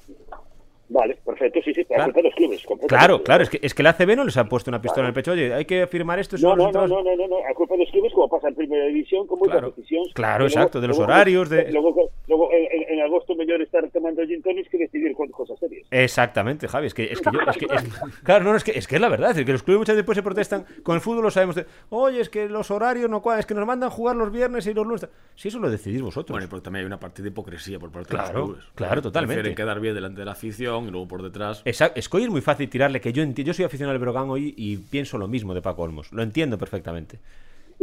Vale, 0.91 1.17
perfecto, 1.25 1.61
sí, 1.63 1.73
sí, 1.73 1.85
para 1.85 2.03
claro. 2.11 2.21
los 2.21 2.35
clubes. 2.35 2.65
Claro, 2.85 3.23
claro, 3.23 3.43
es 3.43 3.49
que, 3.49 3.59
es 3.63 3.73
que 3.73 3.81
el 3.81 3.87
ACB 3.87 4.13
no 4.17 4.25
les 4.25 4.35
ha 4.35 4.43
puesto 4.49 4.69
una 4.69 4.81
pistola 4.81 4.95
claro. 4.95 5.05
en 5.05 5.09
el 5.11 5.13
pecho, 5.13 5.31
oye, 5.31 5.53
hay 5.53 5.63
que 5.63 5.87
firmar 5.87 6.19
esto. 6.19 6.35
No, 6.37 6.53
no, 6.53 6.69
no, 6.69 6.85
no, 6.85 7.01
no, 7.01 7.15
no, 7.15 7.27
no, 7.29 7.37
a 7.37 7.53
culpa 7.53 7.75
de 7.75 7.85
los 7.85 7.91
clubes, 7.91 8.11
como 8.11 8.27
pasa 8.27 8.49
en 8.49 8.55
primera 8.55 8.85
división, 8.87 9.25
con 9.25 9.39
mucha 9.39 9.53
claro. 9.53 9.69
decisión. 9.69 10.03
Claro, 10.13 10.43
exacto, 10.43 10.81
de 10.81 10.89
los 10.89 10.97
luego, 10.97 11.13
horarios. 11.13 11.49
de 11.49 11.71
Luego, 11.71 12.09
luego 12.27 12.49
en, 12.51 12.93
en, 12.93 13.01
agosto, 13.03 13.35
mejor 13.35 13.61
estar 13.61 13.89
tomando 13.91 14.21
gin 14.25 14.41
tonics 14.41 14.67
que 14.67 14.79
decidir 14.79 15.15
con 15.15 15.29
cosas 15.29 15.57
serias. 15.59 15.87
Exactamente, 15.91 16.67
Javi, 16.67 16.87
es 16.87 16.93
que, 16.93 17.03
es 17.05 17.21
que 17.21 17.29
yo, 17.31 17.39
es 17.39 17.57
que, 17.57 17.65
es, 17.73 17.83
claro, 18.23 18.43
no, 18.43 18.53
es 18.57 18.63
que, 18.65 18.71
es 18.71 18.85
que 18.85 18.95
es 18.95 19.01
la 19.01 19.07
verdad, 19.07 19.31
es 19.31 19.45
que 19.45 19.51
los 19.53 19.63
clubes 19.63 19.79
muchas 19.79 19.95
veces 19.95 20.03
después 20.03 20.17
se 20.17 20.23
protestan, 20.23 20.65
con 20.83 20.95
el 20.95 21.01
fútbol 21.01 21.23
lo 21.23 21.31
sabemos, 21.31 21.55
de, 21.55 21.65
oye, 21.89 22.19
es 22.19 22.29
que 22.29 22.49
los 22.49 22.69
horarios 22.69 23.09
no 23.09 23.21
cuadran, 23.21 23.39
es 23.39 23.45
que 23.45 23.53
nos 23.53 23.65
mandan 23.65 23.89
jugar 23.91 24.17
los 24.17 24.29
viernes 24.29 24.67
y 24.67 24.73
los 24.73 24.85
lunes. 24.85 25.07
Si 25.35 25.47
eso 25.47 25.59
lo 25.59 25.69
decidís 25.69 26.01
vosotros. 26.01 26.35
Bueno, 26.35 26.49
porque 26.49 26.65
también 26.65 26.81
hay 26.81 26.87
una 26.87 26.99
parte 26.99 27.21
de 27.21 27.29
hipocresía 27.29 27.79
por 27.79 27.91
parte 27.91 28.09
claro, 28.09 28.27
de 28.27 28.33
los 28.33 28.45
clubes. 28.49 28.65
Claro, 28.75 29.01
totalmente. 29.01 29.35
Prefieren 29.35 29.55
quedar 29.55 29.79
bien 29.79 29.95
delante 29.95 30.19
de 30.19 30.25
la 30.25 30.33
afición 30.33 30.80
y 30.87 30.91
luego 30.91 31.07
por 31.07 31.23
detrás 31.23 31.61
Exacto. 31.65 31.99
Es 31.99 32.09
que 32.09 32.17
hoy 32.17 32.23
es 32.23 32.29
muy 32.29 32.41
fácil 32.41 32.69
tirarle 32.69 33.01
que 33.01 33.13
yo 33.13 33.23
yo 33.23 33.53
soy 33.53 33.65
aficionado 33.65 33.93
al 33.93 33.99
Brogan 33.99 34.29
hoy 34.29 34.53
y 34.57 34.77
pienso 34.77 35.17
lo 35.17 35.27
mismo 35.27 35.53
de 35.53 35.61
Paco 35.61 35.83
Olmos. 35.83 36.11
Lo 36.11 36.23
entiendo 36.23 36.57
perfectamente. 36.57 37.19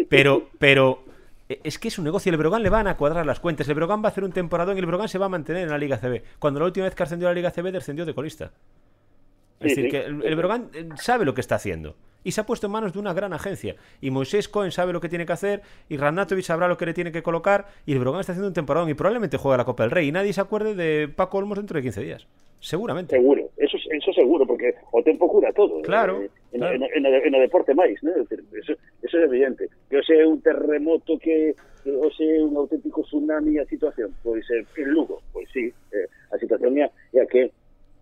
Pero, 0.09 0.51
pero 0.59 1.03
es 1.49 1.79
que 1.79 1.89
es 1.89 1.99
un 1.99 2.05
negocio. 2.05 2.31
El 2.31 2.37
Brogan 2.37 2.63
le 2.63 2.71
van 2.71 2.87
a 2.87 2.97
cuadrar 2.97 3.27
las 3.27 3.41
cuentas. 3.41 3.69
El 3.69 3.75
Brogan 3.75 4.03
va 4.03 4.07
a 4.07 4.11
hacer 4.11 4.25
un 4.25 4.33
temporadón 4.33 4.77
y 4.77 4.81
el 4.81 4.87
Brogan 4.87 5.09
se 5.09 5.19
va 5.19 5.27
a 5.27 5.29
mantener 5.29 5.65
en 5.65 5.71
la 5.71 5.79
Liga 5.79 5.99
CB. 5.99 6.23
Cuando 6.39 6.61
la 6.61 6.67
última 6.67 6.85
vez 6.85 6.95
que 6.95 7.03
ascendió 7.03 7.29
a 7.29 7.31
la 7.33 7.35
Liga 7.35 7.51
CB 7.51 7.73
descendió 7.73 8.05
de 8.07 8.15
colista. 8.15 8.53
Es 9.61 9.75
sí, 9.75 9.83
decir, 9.83 9.85
sí. 9.85 9.91
que 9.91 10.05
el, 10.05 10.23
el 10.25 10.37
Brogan 10.37 10.71
sabe 10.97 11.25
lo 11.25 11.35
que 11.35 11.41
está 11.41 11.57
haciendo 11.57 11.97
y 12.25 12.33
se 12.33 12.41
ha 12.41 12.47
puesto 12.47 12.67
en 12.67 12.73
manos 12.73 12.93
de 12.93 12.99
una 12.99 13.13
gran 13.13 13.33
agencia. 13.33 13.77
Y 14.01 14.11
Moisés 14.11 14.49
Cohen 14.49 14.71
sabe 14.71 14.93
lo 14.93 15.01
que 15.01 15.09
tiene 15.09 15.27
que 15.27 15.33
hacer, 15.33 15.63
y 15.89 15.97
Ranatovic 15.97 16.45
sabrá 16.45 16.69
lo 16.69 16.77
que 16.77 16.87
le 16.87 16.95
tiene 16.95 17.13
que 17.13 17.23
colocar, 17.23 17.67
y 17.87 17.93
el 17.93 17.99
Brogan 17.99 18.21
está 18.21 18.33
haciendo 18.33 18.49
un 18.49 18.55
temporadón 18.55 18.89
y 18.89 18.95
probablemente 18.95 19.37
juega 19.37 19.57
la 19.57 19.65
Copa 19.65 19.85
del 19.85 19.91
Rey. 19.91 20.09
Y 20.09 20.13
nadie 20.13 20.33
se 20.33 20.41
acuerde 20.41 20.75
de 20.75 21.09
Paco 21.09 21.39
Olmos 21.39 21.59
dentro 21.59 21.77
de 21.77 21.83
15 21.83 22.03
días. 22.03 22.27
Seguramente. 22.61 23.15
Seguro, 23.15 23.51
eso, 23.57 23.77
eso 23.91 24.13
seguro, 24.13 24.45
porque 24.45 24.75
o 24.91 25.03
tempo 25.03 25.29
cura 25.29 25.53
todo. 25.53 25.81
Claro. 25.83 26.23
Eh, 26.23 26.31
en, 26.53 26.61
claro. 26.61 26.75
En, 26.75 27.07
en, 27.07 27.15
en, 27.15 27.35
o 27.35 27.39
deporte 27.39 27.73
máis, 27.73 28.03
¿no? 28.03 28.11
Eso, 28.11 28.75
eso 29.03 29.19
é 29.19 29.25
evidente. 29.25 29.69
Que 29.89 29.99
o 29.99 30.03
sea 30.03 30.27
un 30.27 30.43
terremoto 30.43 31.19
que, 31.19 31.55
que 31.85 31.91
o 31.95 32.11
sea 32.11 32.43
un 32.43 32.57
auténtico 32.57 33.03
tsunami 33.07 33.59
a 33.59 33.65
situación, 33.67 34.11
pois 34.25 34.43
eh, 34.51 34.67
en 34.75 34.91
Lugo, 34.91 35.23
pois 35.33 35.47
sí, 35.55 35.71
eh, 35.95 36.09
a 36.35 36.37
situación 36.39 36.75
é, 36.79 36.91
é 37.15 37.23
a 37.23 37.27
que 37.27 37.53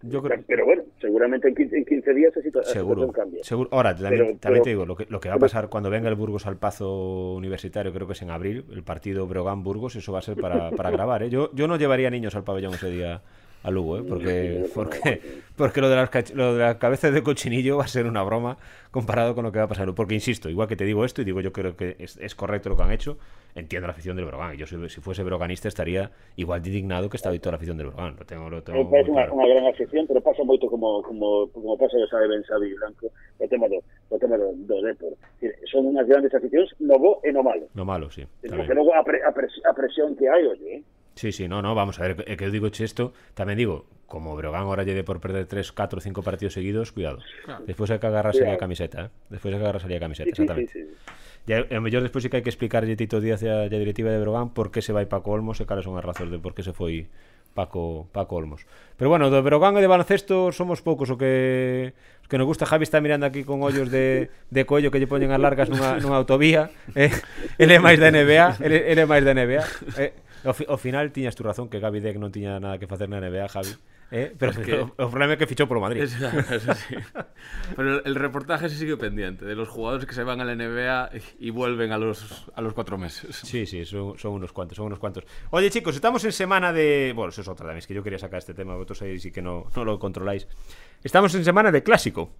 yo 0.09 0.23
creo... 0.23 0.43
Pero 0.47 0.65
bueno, 0.65 0.83
seguramente 1.01 1.49
en 1.49 1.55
15, 1.55 1.77
en 1.77 1.85
15 1.85 2.15
días 2.15 2.33
esa 2.33 2.43
situa 2.43 2.63
seguro, 2.65 3.03
situación 3.03 3.13
cambia. 3.13 3.45
Seguro. 3.45 3.69
Ahora, 3.73 3.95
también, 3.95 4.11
pero, 4.11 4.25
también 4.25 4.41
pero, 4.41 4.63
te 4.63 4.71
digo, 4.71 4.87
lo 4.87 4.97
que, 4.97 5.07
lo 5.09 5.21
que 5.21 5.29
va 5.29 5.35
a 5.37 5.39
pasar 5.39 5.69
cuando 5.69 5.91
venga 5.91 6.09
el 6.09 6.15
Burgos 6.15 6.47
al 6.47 6.57
Pazo 6.57 7.35
Universitario, 7.35 7.93
creo 7.93 8.07
que 8.07 8.15
es 8.15 8.23
en 8.23 8.31
abril, 8.31 8.65
el 8.73 8.83
partido 8.83 9.27
Brogan-Burgos, 9.27 9.97
eso 9.97 10.13
va 10.13 10.21
a 10.21 10.23
ser 10.23 10.37
para, 10.37 10.71
para 10.71 10.91
grabar. 10.93 11.23
¿eh? 11.23 11.31
Yo, 11.31 11.51
yo 11.55 11.67
no 11.69 11.77
llevaría 11.77 12.11
niños 12.11 12.35
al 12.35 12.45
pabellón 12.45 12.75
ese 12.75 12.91
día 12.91 13.23
a 13.67 13.71
Lugo, 13.71 13.99
¿eh? 13.99 14.05
porque, 14.09 14.65
porque, 14.75 15.21
porque 15.57 15.81
lo, 15.81 15.89
de 15.89 15.97
las, 15.97 16.35
lo 16.35 16.55
de 16.55 16.61
las 16.61 16.77
cabezas 16.77 17.13
de 17.13 17.23
cochinillo 17.25 17.79
va 17.79 17.85
a 17.85 17.89
ser 17.89 18.07
una 18.07 18.23
broma 18.23 18.59
comparado 18.93 19.35
con 19.35 19.43
lo 19.43 19.51
que 19.51 19.59
va 19.59 19.65
a 19.65 19.69
pasar. 19.69 19.93
Porque 19.93 20.15
insisto, 20.15 20.49
igual 20.49 20.69
que 20.69 20.77
te 20.77 20.85
digo 20.85 21.05
esto, 21.05 21.21
y 21.21 21.25
digo 21.25 21.41
yo 21.41 21.53
creo 21.53 21.77
que 21.77 21.97
es, 21.99 22.17
es 22.19 22.37
correcto 22.37 22.69
lo 22.69 22.77
que 22.77 22.85
han 22.85 22.93
hecho, 22.93 23.19
entiendo 23.57 23.89
la 23.89 23.93
afición 23.93 24.15
del 24.15 24.27
Brogan. 24.27 24.57
Yo 24.57 24.67
si, 24.69 24.77
si, 24.89 25.01
fuese 25.01 25.25
broganista 25.25 25.67
estaría 25.67 26.13
igual 26.37 26.63
de 26.63 26.69
indignado 26.69 27.11
que 27.11 27.17
está 27.17 27.37
toda 27.41 27.53
la 27.53 27.57
afición 27.57 27.77
del 27.77 27.89
Brogan. 27.89 28.15
Lo 28.17 28.25
tengo, 28.25 28.49
lo 28.49 28.63
tengo 28.63 28.85
me 28.85 28.91
parece 28.91 29.11
una, 29.11 29.33
una, 29.33 29.49
gran 29.49 29.67
afición, 29.67 30.07
pero 30.07 30.21
pasa 30.21 30.45
moito 30.45 30.69
como, 30.69 31.03
como, 31.03 31.49
como 31.51 31.77
pasa, 31.77 31.99
lo 31.99 32.07
sabe 32.07 32.29
Ben 32.29 32.45
Xavi 32.45 32.73
Blanco, 32.75 33.11
o 33.39 33.49
tema 33.49 33.67
do, 33.67 33.83
o 34.11 34.19
tema 34.19 34.39
do, 34.39 34.55
do 34.55 34.81
Depor. 34.81 35.19
Son 35.67 35.91
unhas 35.91 36.07
grandes 36.07 36.31
aficións 36.33 36.71
no 36.79 36.99
bo 37.03 37.19
e 37.27 37.33
no 37.35 37.43
malo. 37.43 37.67
No 37.75 37.85
malo, 37.85 38.11
sí. 38.15 38.23
Porque 38.47 38.75
logo 38.79 38.95
a, 38.95 39.03
pre, 39.03 39.27
a, 39.27 39.35
pres, 39.35 39.51
a 39.67 39.75
presión 39.75 40.15
que 40.15 40.31
hai, 40.31 40.47
oye, 40.47 40.79
eh? 40.79 40.83
Sí, 41.17 41.33
sí, 41.33 41.49
no, 41.49 41.63
no, 41.63 41.75
vamos 41.75 41.99
a 41.99 42.03
ver, 42.05 42.37
que 42.37 42.45
eu 42.45 42.53
digo 42.53 42.69
isto, 42.69 43.17
tamén 43.33 43.57
digo, 43.57 43.89
como 44.05 44.37
Brogan 44.37 44.69
ahora 44.69 44.85
lleve 44.85 45.01
por 45.01 45.17
perder 45.17 45.49
3, 45.49 45.73
4, 45.73 46.05
5 46.05 46.21
partidos 46.21 46.53
seguidos, 46.53 46.93
cuidado. 46.93 47.25
Claro. 47.43 47.65
Despois 47.65 47.89
hai 47.89 47.97
que 47.97 48.05
agarrarse 48.05 48.45
a 48.45 48.61
camiseta, 48.61 49.09
eh? 49.09 49.33
Despois 49.33 49.57
hai 49.57 49.59
que 49.59 49.65
agarrarse 49.65 49.89
a 49.89 49.97
camiseta, 49.97 50.29
exactamente. 50.29 50.77
Sí, 50.77 50.85
sí, 50.85 50.93
sí. 50.93 51.27
E 51.47 51.55
eh, 51.55 51.73
a 51.73 51.81
mellor 51.81 52.03
despois 52.03 52.21
sí 52.21 52.29
que 52.29 52.37
hai 52.37 52.45
que 52.45 52.53
explicarlle 52.53 52.99
Tito 53.01 53.23
Díaz 53.23 53.41
e 53.41 53.49
a, 53.49 53.65
a 53.65 53.73
directiva 53.73 54.13
de 54.13 54.21
Brogan 54.21 54.53
por 54.53 54.69
que 54.69 54.85
se 54.85 54.93
vai 54.93 55.09
Paco 55.09 55.33
Olmos 55.33 55.57
e 55.57 55.65
cales 55.65 55.89
son 55.89 55.97
as 55.97 56.05
razóns 56.05 56.29
de 56.29 56.37
por 56.37 56.53
que 56.53 56.67
se 56.67 56.77
foi 56.77 57.09
Paco, 57.57 58.13
Paco 58.13 58.37
Olmos. 58.37 58.69
Pero 59.01 59.09
bueno, 59.09 59.33
do 59.33 59.41
Brogan 59.41 59.79
e 59.79 59.81
de 59.81 59.89
baloncesto 59.89 60.53
somos 60.53 60.85
poucos 60.85 61.09
o 61.09 61.17
que 61.17 61.97
os 62.21 62.29
que 62.29 62.37
nos 62.37 62.45
gusta 62.45 62.69
Javi 62.69 62.85
está 62.85 63.01
mirando 63.01 63.25
aquí 63.25 63.47
con 63.47 63.63
ollos 63.63 63.89
de, 63.89 64.29
de 64.51 64.63
collo 64.67 64.91
que 64.91 65.01
lle 65.01 65.09
poñen 65.09 65.33
as 65.33 65.41
largas 65.41 65.71
nunha, 65.71 65.97
nunha 66.03 66.19
autovía, 66.19 66.69
eh? 66.93 67.15
Ele 67.57 67.79
é 67.79 67.81
máis 67.81 67.97
da 67.97 68.11
NBA, 68.11 68.61
ele, 68.61 68.83
ele 68.83 69.01
é 69.01 69.09
máis 69.09 69.23
da 69.23 69.33
NBA. 69.33 69.65
Eh? 70.03 70.26
Ao, 70.47 70.55
fi, 70.55 70.65
ao 70.71 70.79
final 70.79 71.11
tiñas 71.13 71.35
tu 71.35 71.43
razón 71.43 71.69
que 71.69 71.79
Gaby 71.83 72.01
Deck 72.01 72.17
non 72.23 72.31
tiña 72.31 72.57
nada 72.63 72.79
que 72.79 72.87
facer 72.87 73.11
na 73.11 73.19
NBA, 73.21 73.51
Javi. 73.51 73.75
Eh, 74.15 74.31
pero 74.39 74.55
Es 74.55 74.59
que- 74.63 74.79
o, 74.87 74.87
o 74.95 75.11
problema 75.11 75.35
é 75.35 75.37
que 75.37 75.51
fichou 75.51 75.67
polo 75.67 75.83
Madrid. 75.83 76.07
Eso, 76.07 76.23
eso 76.31 76.71
sí. 76.79 76.95
Pero 77.75 78.07
el 78.07 78.15
reportaje 78.15 78.71
se 78.71 78.79
sigue 78.79 78.95
pendiente 78.97 79.43
de 79.45 79.59
los 79.59 79.67
jugadores 79.69 80.07
que 80.07 80.15
se 80.15 80.23
van 80.23 80.39
a 80.41 80.47
la 80.47 80.55
NBA 80.55 81.11
y 81.43 81.51
vuelven 81.51 81.91
a 81.91 81.99
los, 81.99 82.47
a 82.55 82.63
los 82.63 82.71
cuatro 82.73 82.95
meses. 82.99 83.35
Sí, 83.43 83.67
sí, 83.67 83.83
son, 83.85 84.15
son 84.17 84.33
unos 84.39 84.55
cuantos, 84.55 84.77
son 84.79 84.87
unos 84.87 84.99
cuantos. 85.03 85.27
Oye, 85.51 85.71
chicos, 85.71 85.95
estamos 85.99 86.23
en 86.25 86.31
semana 86.31 86.73
de. 86.73 87.13
Bueno, 87.19 87.31
eso 87.35 87.43
es 87.43 87.49
otra 87.49 87.67
también, 87.67 87.79
es 87.83 87.87
que 87.91 87.95
yo 87.95 88.03
quería 88.07 88.19
sacar 88.23 88.39
este 88.39 88.55
tema, 88.55 88.75
vosotros 88.79 89.03
ahí 89.03 89.19
sí 89.19 89.33
que 89.35 89.43
no, 89.43 89.67
no 89.75 89.85
lo 89.85 89.99
controláis. 89.99 90.47
Estamos 91.03 91.35
en 91.35 91.43
semana 91.45 91.73
de 91.73 91.83
clásico. 91.83 92.31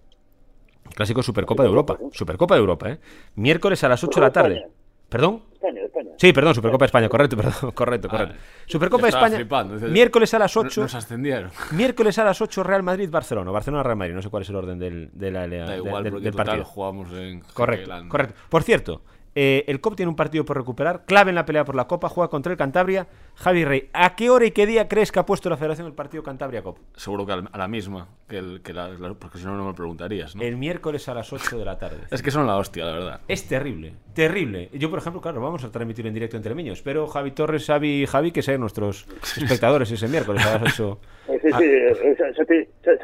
Clásico 0.95 1.21
Supercopa 1.21 1.63
de 1.63 1.69
Europa. 1.69 1.97
Supercopa 2.13 2.55
de 2.55 2.61
Europa, 2.61 2.89
¿eh? 2.89 2.99
Miércoles 3.35 3.83
a 3.83 3.89
las 3.89 4.01
8 4.03 4.21
de 4.21 4.25
la 4.25 4.31
tarde. 4.31 4.67
¿Perdón? 5.09 5.43
España, 5.53 5.81
España. 5.81 6.09
Sí, 6.17 6.33
perdón, 6.33 6.53
Supercopa 6.55 6.83
de 6.83 6.87
España, 6.87 7.09
correcto, 7.09 7.37
perdón, 7.37 7.71
correcto, 7.73 8.09
correcto. 8.09 8.35
Supercopa 8.65 9.03
de 9.03 9.07
Ah, 9.07 9.17
España, 9.17 9.35
flipando, 9.37 9.87
miércoles 9.87 10.33
a 10.33 10.39
las 10.39 10.55
No- 10.55 10.61
8. 10.63 10.81
Nos 10.81 10.95
ascendieron. 10.95 11.51
Miércoles 11.71 12.19
a 12.19 12.23
las 12.25 12.41
8 12.41 12.63
Real 12.63 12.83
Madrid-Barcelona. 12.83 13.49
Barcelona-Real 13.51 13.95
Madrid, 13.97 14.13
no 14.13 14.21
sé 14.21 14.29
cuál 14.29 14.43
es 14.43 14.49
el 14.49 14.55
orden 14.55 14.77
del, 14.79 15.09
de 15.13 15.31
la, 15.31 15.47
de- 15.47 15.57
Da 15.59 15.77
igual, 15.77 16.03
del- 16.03 16.11
porque 16.13 16.23
del 16.25 16.33
partido. 16.33 16.65
jugamos 16.65 17.11
en 17.13 17.39
Correcto, 17.53 17.91
correcto. 18.09 18.35
Por 18.49 18.63
cierto, 18.63 19.01
eh, 19.39 19.65
el 19.67 19.79
COP 19.81 19.95
tiene 19.95 20.09
un 20.09 20.15
partido 20.15 20.43
por 20.45 20.57
recuperar, 20.57 21.05
clave 21.05 21.29
en 21.29 21.35
la 21.35 21.45
pelea 21.45 21.63
por 21.63 21.75
la 21.75 21.85
Copa, 21.87 22.09
juega 22.09 22.27
contra 22.27 22.51
el 22.51 22.57
Cantabria. 22.57 23.07
Javi 23.35 23.65
Rey, 23.65 23.89
¿a 23.93 24.15
qué 24.15 24.31
hora 24.31 24.45
y 24.47 24.51
qué 24.51 24.65
día 24.65 24.87
crees 24.87 25.11
que 25.11 25.19
ha 25.19 25.27
puesto 25.27 25.47
la 25.47 25.57
Federación 25.57 25.85
el 25.85 25.93
partido 25.93 26.23
Cantabria-COP? 26.23 26.79
Seguro 26.95 27.23
que 27.27 27.33
a 27.33 27.57
la 27.57 27.67
misma, 27.67 28.07
que, 28.27 28.39
el, 28.39 28.61
que 28.63 28.73
la, 28.73 28.89
la- 28.89 29.13
porque 29.13 29.37
si 29.37 29.45
no, 29.45 29.55
no 29.55 29.63
me 29.67 29.75
preguntarías. 29.75 30.35
¿no? 30.35 30.41
El 30.41 30.57
miércoles 30.57 31.07
a 31.07 31.13
las 31.13 31.31
8 31.31 31.59
de 31.59 31.65
la 31.65 31.77
tarde. 31.77 31.99
Es 32.09 32.23
que 32.23 32.31
son 32.31 32.47
la 32.47 32.57
hostia, 32.57 32.83
la 32.85 32.93
verdad. 32.93 33.21
Es 33.27 33.47
terrible, 33.47 33.93
terrible. 34.15 34.71
Yo, 34.73 34.89
por 34.89 34.97
ejemplo, 34.97 35.21
claro, 35.21 35.39
vamos 35.39 35.63
a 35.63 35.69
transmitir 35.71 36.07
en 36.07 36.15
directo 36.15 36.35
entre 36.35 36.55
Miños. 36.55 36.79
Espero 36.79 37.05
Javi 37.07 37.29
Torres, 37.31 37.65
Xavi 37.67 38.01
y 38.01 38.05
Javi 38.07 38.31
que 38.31 38.41
sean 38.41 38.59
nuestros 38.61 39.05
espectadores 39.37 39.91
ese 39.91 40.07
miércoles 40.07 40.43
a 40.45 40.57
las 40.57 40.73
8. 40.79 40.99
Sí, 41.27 41.49
sí, 41.51 41.67
xa, 42.15 42.25
xa, 42.33 42.43
te, 42.47 42.55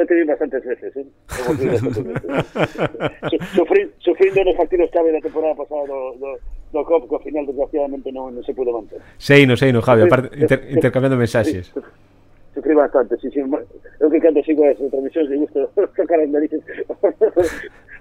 te 0.08 0.13
vi 0.15 0.24
bastantes 0.24 0.63
veces, 0.63 0.96
eh? 0.96 1.06
Como 1.27 1.58
te 1.60 1.63
digo, 1.63 1.74
bastantes 1.75 2.03
veces. 2.24 3.30
Su- 3.30 3.56
sufri, 3.56 3.92
sufrindo 4.00 4.44
nos 4.48 4.56
partidos 4.56 4.89
clave 4.92 5.12
da 5.12 5.20
temporada 5.20 5.56
pasada 5.60 5.84
do 6.74 6.82
COP, 6.88 7.06
que 7.10 7.15
ao 7.15 7.22
final, 7.22 7.46
desgraciadamente, 7.46 8.10
non 8.15 8.32
se 8.42 8.56
pudo 8.56 8.72
manter. 8.74 8.98
Seino, 9.20 9.53
Seino, 9.60 9.84
Javi, 9.84 10.08
aparte, 10.08 10.32
inter- 10.39 10.63
intercambiando 10.72 11.20
mensajes. 11.20 11.70
Sufrí 12.56 12.74
bastante, 12.74 13.18
sí, 13.20 13.27
sí. 13.34 13.42
Eu 14.00 14.08
que 14.10 14.22
cando 14.24 14.39
sigo 14.46 14.63
as 14.65 14.77
transmisións 14.80 15.27
de 15.30 15.38
gusto 15.44 15.60
tocar 15.98 16.18
as 16.24 16.30
narices 16.32 16.62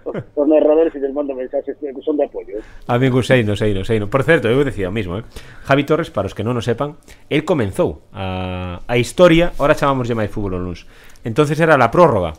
os 0.40 0.46
narradores 0.48 0.94
e 0.94 1.00
les 1.00 1.12
mando 1.14 1.34
mensaxes 1.34 1.78
que 1.78 2.02
son 2.02 2.18
de 2.18 2.26
apoio. 2.26 2.58
¿eh? 2.58 2.64
Amigo, 2.90 3.22
sei, 3.22 3.46
non 3.46 3.54
sei, 3.54 3.72
sei. 3.86 3.98
Por 4.06 4.22
certo, 4.26 4.50
eu 4.50 4.60
decía 4.66 4.90
o 4.90 4.94
mismo, 4.94 5.18
eh? 5.18 5.24
Javi 5.64 5.84
Torres, 5.84 6.10
para 6.10 6.26
os 6.26 6.34
que 6.34 6.42
non 6.42 6.58
o 6.58 6.62
sepan, 6.62 6.98
el 7.30 7.46
comenzou 7.46 8.04
a, 8.12 8.82
a 8.84 8.94
historia, 8.98 9.54
ahora 9.58 9.78
chamamos 9.78 10.10
de 10.10 10.18
máis 10.18 10.30
fútbol 10.30 10.58
o 10.58 10.62
luz. 10.62 10.84
Entonces 11.22 11.58
era 11.62 11.78
la 11.78 11.90
prórroga. 11.90 12.34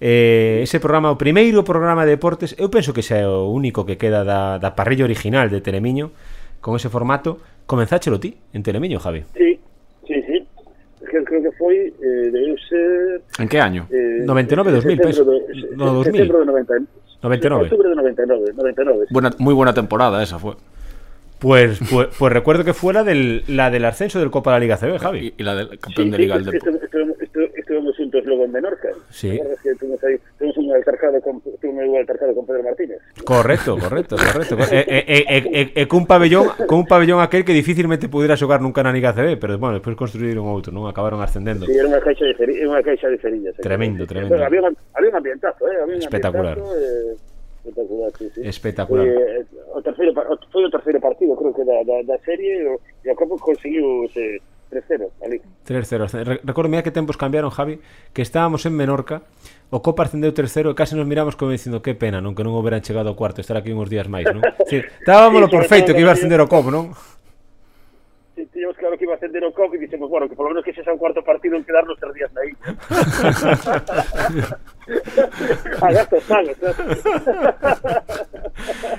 Eh, 0.00 0.60
ese 0.66 0.80
programa, 0.80 1.14
o 1.14 1.20
primeiro 1.20 1.62
programa 1.62 2.04
de 2.04 2.18
deportes, 2.18 2.52
eu 2.58 2.68
penso 2.68 2.92
que 2.92 3.04
xa 3.04 3.22
é 3.22 3.26
o 3.28 3.48
único 3.52 3.86
que 3.86 3.96
queda 3.96 4.26
da, 4.26 4.58
da 4.58 4.74
parrilla 4.74 5.06
original 5.06 5.48
de 5.48 5.62
Telemiño, 5.62 6.10
con 6.60 6.74
ese 6.76 6.88
formato, 6.88 7.38
comenzáchelo 7.66 8.18
ti 8.18 8.36
en 8.52 8.62
Telemiño, 8.64 8.98
Javi. 8.98 9.24
Sí, 9.36 9.53
creo 11.40 11.50
que 11.50 11.56
foi, 11.58 11.76
eh, 12.00 12.30
debeu 12.30 12.56
ser... 12.68 13.22
¿En 13.38 13.48
qué 13.48 13.60
año? 13.60 13.86
Eh, 13.90 14.22
99, 14.24 14.70
2000, 14.72 14.96
setembro 14.98 15.04
penso. 15.04 15.24
de- 15.70 15.76
No, 15.76 15.92
2000. 15.94 16.12
Setembro 16.14 16.38
de 16.40 16.46
90, 16.46 16.74
99. 17.22 17.62
Octubre 17.64 17.88
de 17.88 17.94
99, 17.96 18.52
99. 18.56 19.04
sí. 19.08 19.12
Buena, 19.14 19.30
muy 19.38 19.54
buena 19.54 19.74
temporada 19.74 20.22
esa 20.22 20.38
fue. 20.38 20.54
Pues, 21.38 21.78
pues, 21.90 22.08
pues 22.18 22.32
recuerdo 22.32 22.64
que 22.64 22.72
fue 22.72 22.94
la 22.94 23.04
del, 23.04 23.44
la 23.48 23.70
del 23.70 23.84
ascenso 23.84 24.18
del 24.18 24.30
Copa 24.30 24.50
de 24.52 24.56
la 24.56 24.60
Liga 24.60 24.76
CB, 24.78 24.98
Javi. 24.98 25.18
Y, 25.36 25.42
y 25.42 25.44
la 25.44 25.54
del 25.54 25.68
Sí, 25.70 25.78
campeón 25.78 26.10
de 26.10 26.16
sí, 26.16 26.22
Liga 26.22 26.36
es 26.36 26.44
del 26.46 26.52
que 26.52 26.58
Depor. 26.70 26.80
estu- 26.80 26.84
estuvimos, 26.84 27.16
estuvemos 27.74 27.96
juntos 27.96 28.24
logo 28.24 28.44
en 28.44 28.52
Menorca. 28.52 28.88
Sí. 29.10 29.40
Que 29.62 29.74
tuvimos 29.74 30.02
aí, 30.04 30.16
tuvimos 30.38 30.56
un 30.58 30.72
altercado 30.72 31.20
con, 31.20 31.40
tuvimos 31.40 31.84
un 31.88 31.96
altercado 31.96 32.34
con 32.34 32.46
Pedro 32.46 32.62
Martínez. 32.62 32.98
Correcto, 33.24 33.76
correcto, 33.78 34.16
correcto. 34.16 34.56
e, 34.72 34.84
e, 34.88 35.24
e, 35.28 35.72
e, 35.74 35.82
e 35.82 35.86
cun 35.88 36.06
pabellón, 36.06 36.48
con 36.66 36.78
un 36.78 36.86
pabellón 36.86 37.20
aquel 37.20 37.44
que 37.44 37.52
dificilmente 37.52 38.08
pudera 38.08 38.36
xogar 38.36 38.60
nunca 38.60 38.82
na 38.82 38.92
Liga 38.94 39.12
CB, 39.12 39.36
pero 39.40 39.58
bueno, 39.58 39.74
despois 39.74 39.96
construíron 39.96 40.46
outro, 40.46 40.70
non? 40.70 40.86
Acabaron 40.86 41.18
ascendendo. 41.20 41.66
Sí, 41.66 41.74
era 41.74 41.90
unha 41.90 42.02
caixa 42.02 42.24
de 42.24 42.34
cerillas, 42.38 42.66
unha 42.70 42.82
caixa 42.82 43.08
de 43.10 43.18
cerillas. 43.18 43.54
Tremendo, 43.58 44.06
tremendo. 44.06 44.38
Pero 44.38 44.46
había, 44.46 44.62
un, 44.62 44.74
había 44.94 45.10
un 45.10 45.18
ambientazo, 45.18 45.66
eh? 45.66 45.76
Había 45.82 45.96
un 45.98 46.02
Espectacular. 46.02 46.58
Ambientazo, 46.58 46.78
eh 46.78 47.34
espectacular, 47.64 48.12
sí, 48.18 48.28
sí. 48.34 48.40
Espectacular. 48.44 49.06
Eh, 49.08 49.40
eh 49.40 49.46
o 49.72 49.80
terceiro, 49.80 50.12
foi 50.52 50.64
o 50.64 50.70
terceiro 50.70 51.00
partido, 51.00 51.34
creo 51.34 51.52
que 51.54 51.64
da, 51.64 51.82
da, 51.82 52.02
da 52.04 52.18
serie, 52.20 52.62
e 52.62 52.68
o, 52.68 52.76
e 52.76 53.10
o 53.10 53.16
Copa 53.16 53.40
conseguiu 53.40 54.04
ese, 54.04 54.38
3-0 54.74 55.10
ali. 55.22 55.38
3-0. 55.66 56.42
Recordo, 56.42 56.68
mira 56.68 56.82
que 56.82 56.90
tempos 56.90 57.16
cambiaron, 57.16 57.50
Javi, 57.50 57.78
que 58.12 58.22
estábamos 58.22 58.66
en 58.66 58.74
Menorca, 58.74 59.22
o 59.70 59.80
Copa 59.80 60.02
ascendeu 60.02 60.34
3-0 60.34 60.70
e 60.70 60.74
case 60.74 60.98
nos 60.98 61.06
miramos 61.06 61.38
como 61.38 61.54
dicindo 61.54 61.78
que 61.78 61.94
pena, 61.94 62.18
non 62.18 62.34
que 62.34 62.42
non 62.42 62.58
houberan 62.58 62.82
chegado 62.82 63.08
ao 63.10 63.16
cuarto, 63.18 63.38
estar 63.38 63.54
aquí 63.54 63.70
uns 63.70 63.86
días 63.86 64.10
máis, 64.10 64.26
non? 64.26 64.42
Sí, 64.70 64.82
estábamos 64.82 65.46
sí, 65.46 65.50
por 65.54 65.62
feito 65.70 65.94
que 65.94 66.02
iba 66.02 66.10
a 66.10 66.18
ascender 66.18 66.42
o 66.42 66.50
Copa, 66.50 66.74
non? 66.74 66.90
Sí, 68.34 68.42
teníamos 68.50 68.74
claro 68.74 68.98
que 68.98 69.06
iba 69.06 69.14
a 69.14 69.16
ascender 69.16 69.42
o 69.46 69.54
Copa 69.54 69.78
e 69.78 69.82
dixemos, 69.82 70.10
bueno, 70.10 70.26
que 70.26 70.34
por 70.34 70.50
lo 70.50 70.58
menos 70.58 70.66
que 70.66 70.74
sexa 70.74 70.90
un 70.90 70.98
cuarto 70.98 71.22
partido 71.22 71.54
en 71.54 71.62
quedarnos 71.62 71.94
tres 72.02 72.14
días 72.18 72.30
na 72.34 72.42
isla. 72.50 72.66
a 75.80 75.88
gastos 75.94 76.24
malos, 76.28 76.58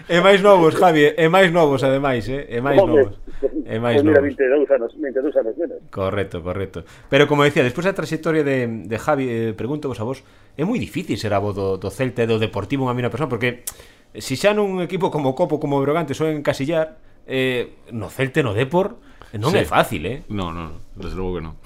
E 0.10 0.20
máis 0.22 0.42
novos, 0.44 0.76
Javi, 0.76 1.14
e 1.16 1.26
máis 1.30 1.50
novos, 1.52 1.82
ademais, 1.84 2.28
eh? 2.30 2.46
e 2.50 2.60
máis 2.62 2.78
Hombre. 2.80 3.10
novos 3.10 3.25
e 3.65 3.82
máis 3.82 3.97
pois 3.97 4.06
mira, 4.06 4.21
22 4.21 4.69
anos, 4.69 4.93
22 4.93 5.34
anos 5.41 5.54
menos. 5.58 5.78
Correcto, 5.89 6.45
correcto. 6.45 6.86
Pero 7.10 7.25
como 7.25 7.41
decía, 7.41 7.65
despois 7.65 7.89
da 7.89 7.97
trayectoria 7.97 8.45
de, 8.45 8.86
de 8.86 8.97
Javi, 9.01 9.25
eh, 9.25 9.54
pregunto 9.58 9.89
vos 9.89 9.97
a 9.97 10.06
vos, 10.06 10.21
é 10.54 10.62
moi 10.62 10.78
difícil 10.78 11.17
ser 11.17 11.34
avo 11.34 11.49
do, 11.49 11.82
do 11.82 11.89
Celta 11.89 12.21
e 12.21 12.30
do 12.30 12.38
Deportivo 12.38 12.86
unha 12.86 12.93
mesma 12.93 13.10
persona, 13.10 13.25
porque 13.25 13.65
se 14.13 14.38
xa 14.38 14.54
nun 14.54 14.86
equipo 14.86 15.10
como 15.10 15.34
Copo, 15.34 15.58
como 15.58 15.82
Brogante, 15.82 16.13
soen 16.13 16.45
encasillar, 16.45 17.01
eh, 17.25 17.82
no 17.89 18.13
Celta 18.13 18.45
no 18.45 18.54
Depor, 18.54 19.01
eh, 19.34 19.41
non 19.41 19.49
sí. 19.49 19.60
é 19.60 19.65
fácil, 19.65 20.06
eh? 20.06 20.21
Non, 20.30 20.54
non, 20.54 20.86
desde 20.93 21.17
logo 21.17 21.41
que 21.41 21.43
non. 21.43 21.58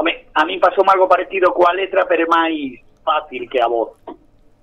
Home, 0.00 0.32
a 0.32 0.42
mí 0.48 0.56
pasou 0.56 0.82
algo 0.88 1.04
parecido 1.04 1.52
coa 1.52 1.76
letra, 1.76 2.08
pero 2.08 2.24
é 2.24 2.28
máis 2.32 2.80
fácil 3.04 3.44
que 3.52 3.60
a 3.60 3.68
voz. 3.68 4.00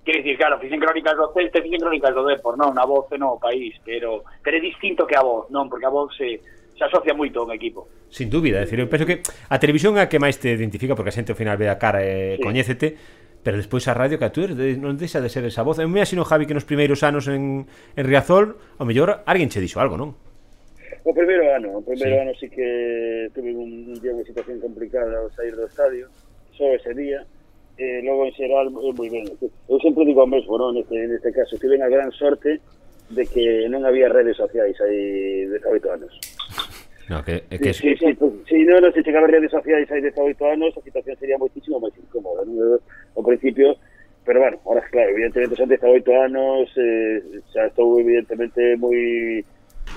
Quer 0.01 0.17
dicir, 0.17 0.37
claro, 0.37 0.57
fixen 0.57 0.81
crónicas 0.81 1.13
do 1.13 1.29
Celta 1.29 1.59
e 1.59 1.61
fixen 1.61 1.77
crónicas 1.77 2.13
do 2.15 2.25
Depor, 2.25 2.57
non? 2.57 2.73
A 2.73 2.85
voz 2.89 3.05
non 3.13 3.37
o 3.37 3.39
país, 3.39 3.77
pero, 3.85 4.25
pero 4.41 4.57
é 4.57 4.61
distinto 4.61 5.05
que 5.05 5.13
a 5.13 5.21
voz, 5.21 5.45
non? 5.53 5.69
Porque 5.69 5.85
a 5.85 5.93
voz 5.93 6.09
se, 6.17 6.41
se 6.73 6.81
asocia 6.81 7.13
moito 7.13 7.37
a 7.41 7.45
un 7.45 7.53
equipo. 7.53 7.85
Sin 8.09 8.33
dúbida, 8.33 8.57
é 8.57 8.65
dicir, 8.65 8.81
eu 8.81 8.89
penso 8.89 9.05
que 9.05 9.21
a 9.21 9.57
televisión 9.61 9.93
é 10.01 10.01
a 10.01 10.09
que 10.09 10.17
máis 10.17 10.41
te 10.41 10.49
identifica 10.49 10.97
porque 10.97 11.13
a 11.13 11.17
xente 11.17 11.29
ao 11.29 11.37
final 11.37 11.53
ve 11.53 11.69
a 11.69 11.77
cara 11.77 12.01
e 12.01 12.35
sí. 12.35 12.41
coñécete, 12.41 12.97
pero 13.45 13.61
despois 13.61 13.85
a 13.85 13.93
radio 13.93 14.17
que 14.17 14.25
a 14.25 14.33
tú 14.33 14.49
non 14.49 14.97
deixa 14.97 15.21
de 15.21 15.29
ser 15.29 15.45
esa 15.45 15.61
voz. 15.61 15.77
Eu 15.77 15.85
me 15.85 16.01
asino, 16.01 16.25
Javi, 16.25 16.49
que 16.49 16.57
nos 16.57 16.65
primeiros 16.65 17.05
anos 17.05 17.29
en, 17.29 17.69
en 17.69 18.03
Riazol, 18.05 18.57
ao 18.81 18.89
mellor, 18.89 19.21
alguén 19.29 19.53
che 19.53 19.61
dixo 19.61 19.77
algo, 19.77 20.01
non? 20.01 20.17
O 21.05 21.13
primeiro 21.13 21.45
ano, 21.53 21.77
o 21.77 21.85
primeiro 21.85 22.17
sí. 22.17 22.21
ano 22.25 22.33
sí 22.37 22.47
que 22.49 23.29
tuve 23.33 23.53
un, 23.53 23.93
un 23.93 23.97
día 24.01 24.13
de 24.17 24.25
situación 24.25 24.57
complicada 24.57 25.21
ao 25.21 25.29
sair 25.33 25.53
do 25.53 25.65
estadio, 25.65 26.09
só 26.53 26.65
ese 26.73 26.93
día, 26.93 27.25
e 27.81 28.01
logo 28.05 28.29
en 28.29 28.33
xeral 28.37 28.69
eh, 28.69 28.93
moi 28.93 29.09
ben. 29.09 29.25
Eu 29.41 29.79
sempre 29.81 30.05
digo 30.05 30.21
o 30.21 30.29
mesmo, 30.29 30.53
non? 30.61 30.77
Neste, 30.77 30.93
neste 31.09 31.33
caso, 31.33 31.57
tive 31.57 31.81
a 31.81 31.89
gran 31.89 32.13
sorte 32.13 32.61
de 33.09 33.23
que 33.25 33.65
non 33.73 33.81
había 33.81 34.05
redes 34.05 34.37
sociais 34.37 34.77
aí 34.85 35.49
18 35.49 35.89
anos. 35.89 36.13
No, 37.09 37.25
que, 37.25 37.41
é 37.49 37.57
que 37.57 37.73
Sí, 37.73 37.97
sí, 37.97 38.13
sí, 38.13 38.13
pues, 38.13 38.31
si 38.45 38.61
non, 38.69 38.85
non 38.85 38.93
se 38.93 39.01
chegaba 39.01 39.25
redes 39.25 39.49
sociais 39.49 39.89
aí 39.89 39.99
18 39.99 40.37
anos, 40.45 40.77
a 40.77 40.85
situación 40.85 41.17
sería 41.17 41.41
moitísimo 41.41 41.81
máis 41.81 41.97
incómoda, 41.97 42.45
non? 42.45 42.77
Ao 43.17 43.25
principio, 43.25 43.73
pero 44.21 44.45
bueno, 44.45 44.61
ahora 44.61 44.85
claro, 44.93 45.09
evidentemente 45.09 45.57
son 45.57 45.73
18 45.73 46.05
anos, 46.21 46.69
eh, 46.77 47.41
xa 47.49 47.65
estou 47.65 47.97
evidentemente 47.97 48.77
moi 48.77 49.41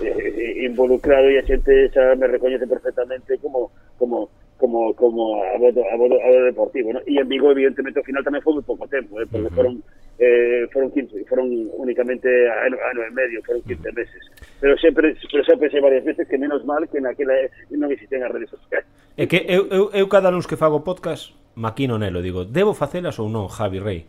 eh, 0.00 0.64
involucrado 0.64 1.28
e 1.28 1.36
a 1.36 1.44
xente 1.44 1.92
xa 1.92 2.16
me 2.16 2.26
recoñece 2.26 2.64
perfectamente 2.64 3.36
como 3.38 3.70
como 4.00 4.32
como, 4.58 4.94
como 4.94 5.42
a, 5.42 5.58
voto, 5.58 5.82
a, 5.90 5.96
voto, 5.96 6.14
a 6.14 6.26
voto 6.30 6.44
deportivo. 6.44 6.92
¿no? 6.92 7.00
E 7.06 7.18
en 7.18 7.28
Vigo, 7.28 7.50
evidentemente, 7.50 7.98
ao 7.98 8.06
final 8.06 8.22
tamén 8.22 8.40
foi 8.40 8.54
moi 8.54 8.64
pouco 8.64 8.86
tempo, 8.86 9.18
eh, 9.18 9.26
porque 9.26 9.50
fueron 9.50 9.82
foron 9.82 9.82
eh, 10.18 10.64
foron 10.70 10.88
15, 10.94 11.26
foron 11.26 11.46
únicamente 11.74 12.28
ano, 12.48 12.78
ano 12.78 13.00
e 13.02 13.10
medio, 13.10 13.42
foron 13.42 13.62
15 13.66 13.90
meses. 13.92 14.22
Pero 14.62 14.78
sempre, 14.78 15.18
pero 15.30 15.42
sempre 15.42 15.66
pensei 15.66 15.80
varias 15.82 16.04
veces 16.06 16.24
que 16.30 16.38
menos 16.38 16.62
mal 16.62 16.86
que 16.86 17.02
naquela 17.02 17.34
eh, 17.34 17.50
non 17.74 17.90
visité 17.90 18.22
as 18.22 18.30
redes 18.30 18.50
sociais. 18.50 18.86
É 19.18 19.26
que 19.26 19.42
eu, 19.46 19.66
eu, 19.70 19.84
eu 19.90 20.06
cada 20.06 20.30
luz 20.30 20.46
que 20.46 20.54
fago 20.54 20.86
podcast 20.86 21.34
maquino 21.58 21.98
nelo, 21.98 22.22
digo, 22.22 22.46
debo 22.46 22.74
facelas 22.74 23.18
ou 23.18 23.26
non, 23.26 23.50
Javi 23.50 23.82
Rey? 23.82 24.00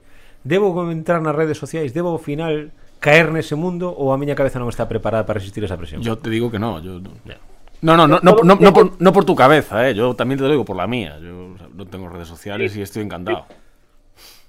Debo 0.45 0.77
entrar 0.93 1.25
nas 1.25 1.34
redes 1.34 1.58
sociais, 1.58 1.89
debo 1.89 2.13
ao 2.13 2.21
final 2.21 2.69
caer 3.01 3.34
nese 3.34 3.58
mundo 3.58 3.89
ou 3.89 4.13
a 4.13 4.17
miña 4.17 4.38
cabeza 4.38 4.62
non 4.62 4.69
está 4.69 4.86
preparada 4.86 5.25
para 5.25 5.41
resistir 5.41 5.65
esa 5.65 5.77
presión? 5.77 6.05
Yo 6.05 6.21
te 6.21 6.29
digo 6.29 6.53
que 6.53 6.62
no, 6.62 6.77
yo... 6.81 7.01
Yeah. 7.25 7.41
No, 7.82 7.96
no, 7.96 8.08
no, 8.08 8.20
no, 8.22 8.36
no, 8.44 8.56
no 8.56 8.74
por, 8.74 9.02
no 9.02 9.14
por 9.14 9.26
tu 9.26 9.36
cabeza, 9.36 9.88
eh. 9.88 9.94
yo 9.94 10.16
también 10.16 10.38
te 10.38 10.44
lo 10.44 10.52
digo 10.52 10.66
por 10.66 10.76
la 10.76 10.88
mía. 10.88 11.18
Yo 11.22 11.56
no 11.74 11.86
tengo 11.86 12.10
redes 12.10 12.28
sociales 12.28 12.76
y 12.76 12.82
estoy 12.82 13.04
encantado. 13.04 13.46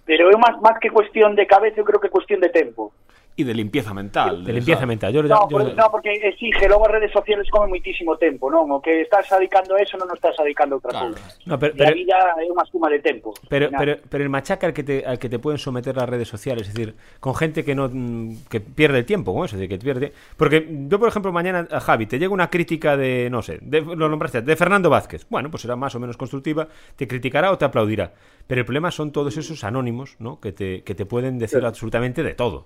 Pero 0.07 0.31
é 0.31 0.37
máis, 0.39 0.55
máis 0.63 0.79
que 0.79 0.89
cuestión 0.89 1.35
de 1.35 1.45
cabeza, 1.51 1.83
eu 1.83 1.85
creo 1.85 1.99
que 1.99 2.09
cuestión 2.09 2.39
de 2.39 2.49
tempo. 2.49 2.95
Y 3.39 3.45
de 3.45 3.53
limpieza 3.53 3.93
mental. 3.93 4.43
De 4.45 4.53
limpieza 4.55 4.81
esa- 4.81 4.87
mental. 4.87 5.13
Yo, 5.13 5.23
No, 5.23 5.47
yo- 5.51 5.75
no, 5.75 5.91
porque 5.91 6.11
exige, 6.25 6.67
logo 6.69 6.87
as 6.87 6.93
redes 6.93 7.13
sociales 7.13 7.47
come 7.53 7.69
moitísimo 7.69 8.17
tempo, 8.17 8.49
non? 8.49 8.65
O 8.73 8.81
que 8.81 9.05
estás 9.05 9.29
adicando 9.31 9.77
a 9.77 9.85
eso 9.85 10.01
non 10.01 10.09
o 10.09 10.17
estás 10.17 10.33
adicando 10.41 10.75
a 10.75 10.77
outra 10.81 10.91
Claro. 10.97 11.13
cousa. 11.13 11.37
No, 11.45 11.61
pero- 11.61 11.77
E 11.77 11.85
a 11.85 11.93
pero- 11.93 12.01
vida 12.01 12.17
é 12.41 12.49
unha 12.49 12.65
suma 12.65 12.89
de 12.89 13.05
tempo. 13.05 13.37
Pero, 13.53 13.69
pero, 13.77 14.25
el 14.25 14.33
machaca 14.33 14.65
al 14.65 14.73
que, 14.73 14.81
te, 14.83 15.05
al 15.05 15.21
que 15.21 15.29
te 15.29 15.37
pueden 15.37 15.61
someter 15.61 15.93
las 15.93 16.09
redes 16.09 16.33
sociales, 16.33 16.65
es 16.65 16.73
decir, 16.73 16.97
con 17.21 17.37
gente 17.37 17.61
que 17.61 17.77
no 17.77 17.93
mm, 17.93 18.49
que 18.49 18.65
pierde 18.65 19.05
el 19.05 19.07
tiempo 19.07 19.37
con 19.37 19.45
eso, 19.45 19.57
es 19.57 19.61
decir, 19.61 19.69
que 19.69 19.85
pierde. 19.85 20.17
Porque 20.41 20.65
yo, 20.89 20.97
por 20.97 21.13
ejemplo, 21.13 21.29
mañana 21.29 21.69
a 21.69 21.81
Javi 21.85 22.07
te 22.09 22.17
llega 22.19 22.33
una 22.33 22.49
crítica 22.49 22.97
de, 22.97 23.29
no 23.29 23.43
sé, 23.45 23.59
de, 23.61 23.83
lo 23.85 24.09
nombraste, 24.09 24.41
de 24.41 24.57
Fernando 24.57 24.89
Vázquez. 24.89 25.27
Bueno, 25.29 25.51
pues 25.53 25.61
será 25.61 25.77
más 25.77 25.95
o 25.95 26.01
menos 26.01 26.17
constructiva, 26.17 26.69
te 26.97 27.05
criticará 27.07 27.53
o 27.53 27.59
te 27.61 27.67
aplaudirá. 27.69 28.17
Pero 28.47 28.61
el 28.61 28.65
problema 28.65 28.91
son 28.91 29.13
todos 29.13 29.37
esos 29.37 29.63
anónimos, 29.63 30.17
¿no? 30.21 30.41
Que 30.41 30.53
te, 30.53 30.81
que 30.85 30.95
te 30.95 31.05
pueden 31.05 31.39
decir 31.39 31.61
absolutamente 31.67 32.23
de 32.23 32.33
todo. 32.33 32.65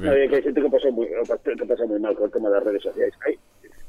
Creo 0.00 0.14
que- 0.14 0.28
que 0.28 0.36
hai 0.36 0.42
xente 0.46 0.60
que 0.62 0.70
pasa 0.70 0.88
moi, 0.90 1.06
que 1.08 1.66
pasa 1.66 1.84
moi 1.86 1.98
mal 2.00 2.14
con 2.16 2.28
o 2.28 2.32
tema 2.32 2.48
das 2.48 2.62
redes 2.64 2.82
sociais. 2.82 3.12
Hai, 3.26 3.34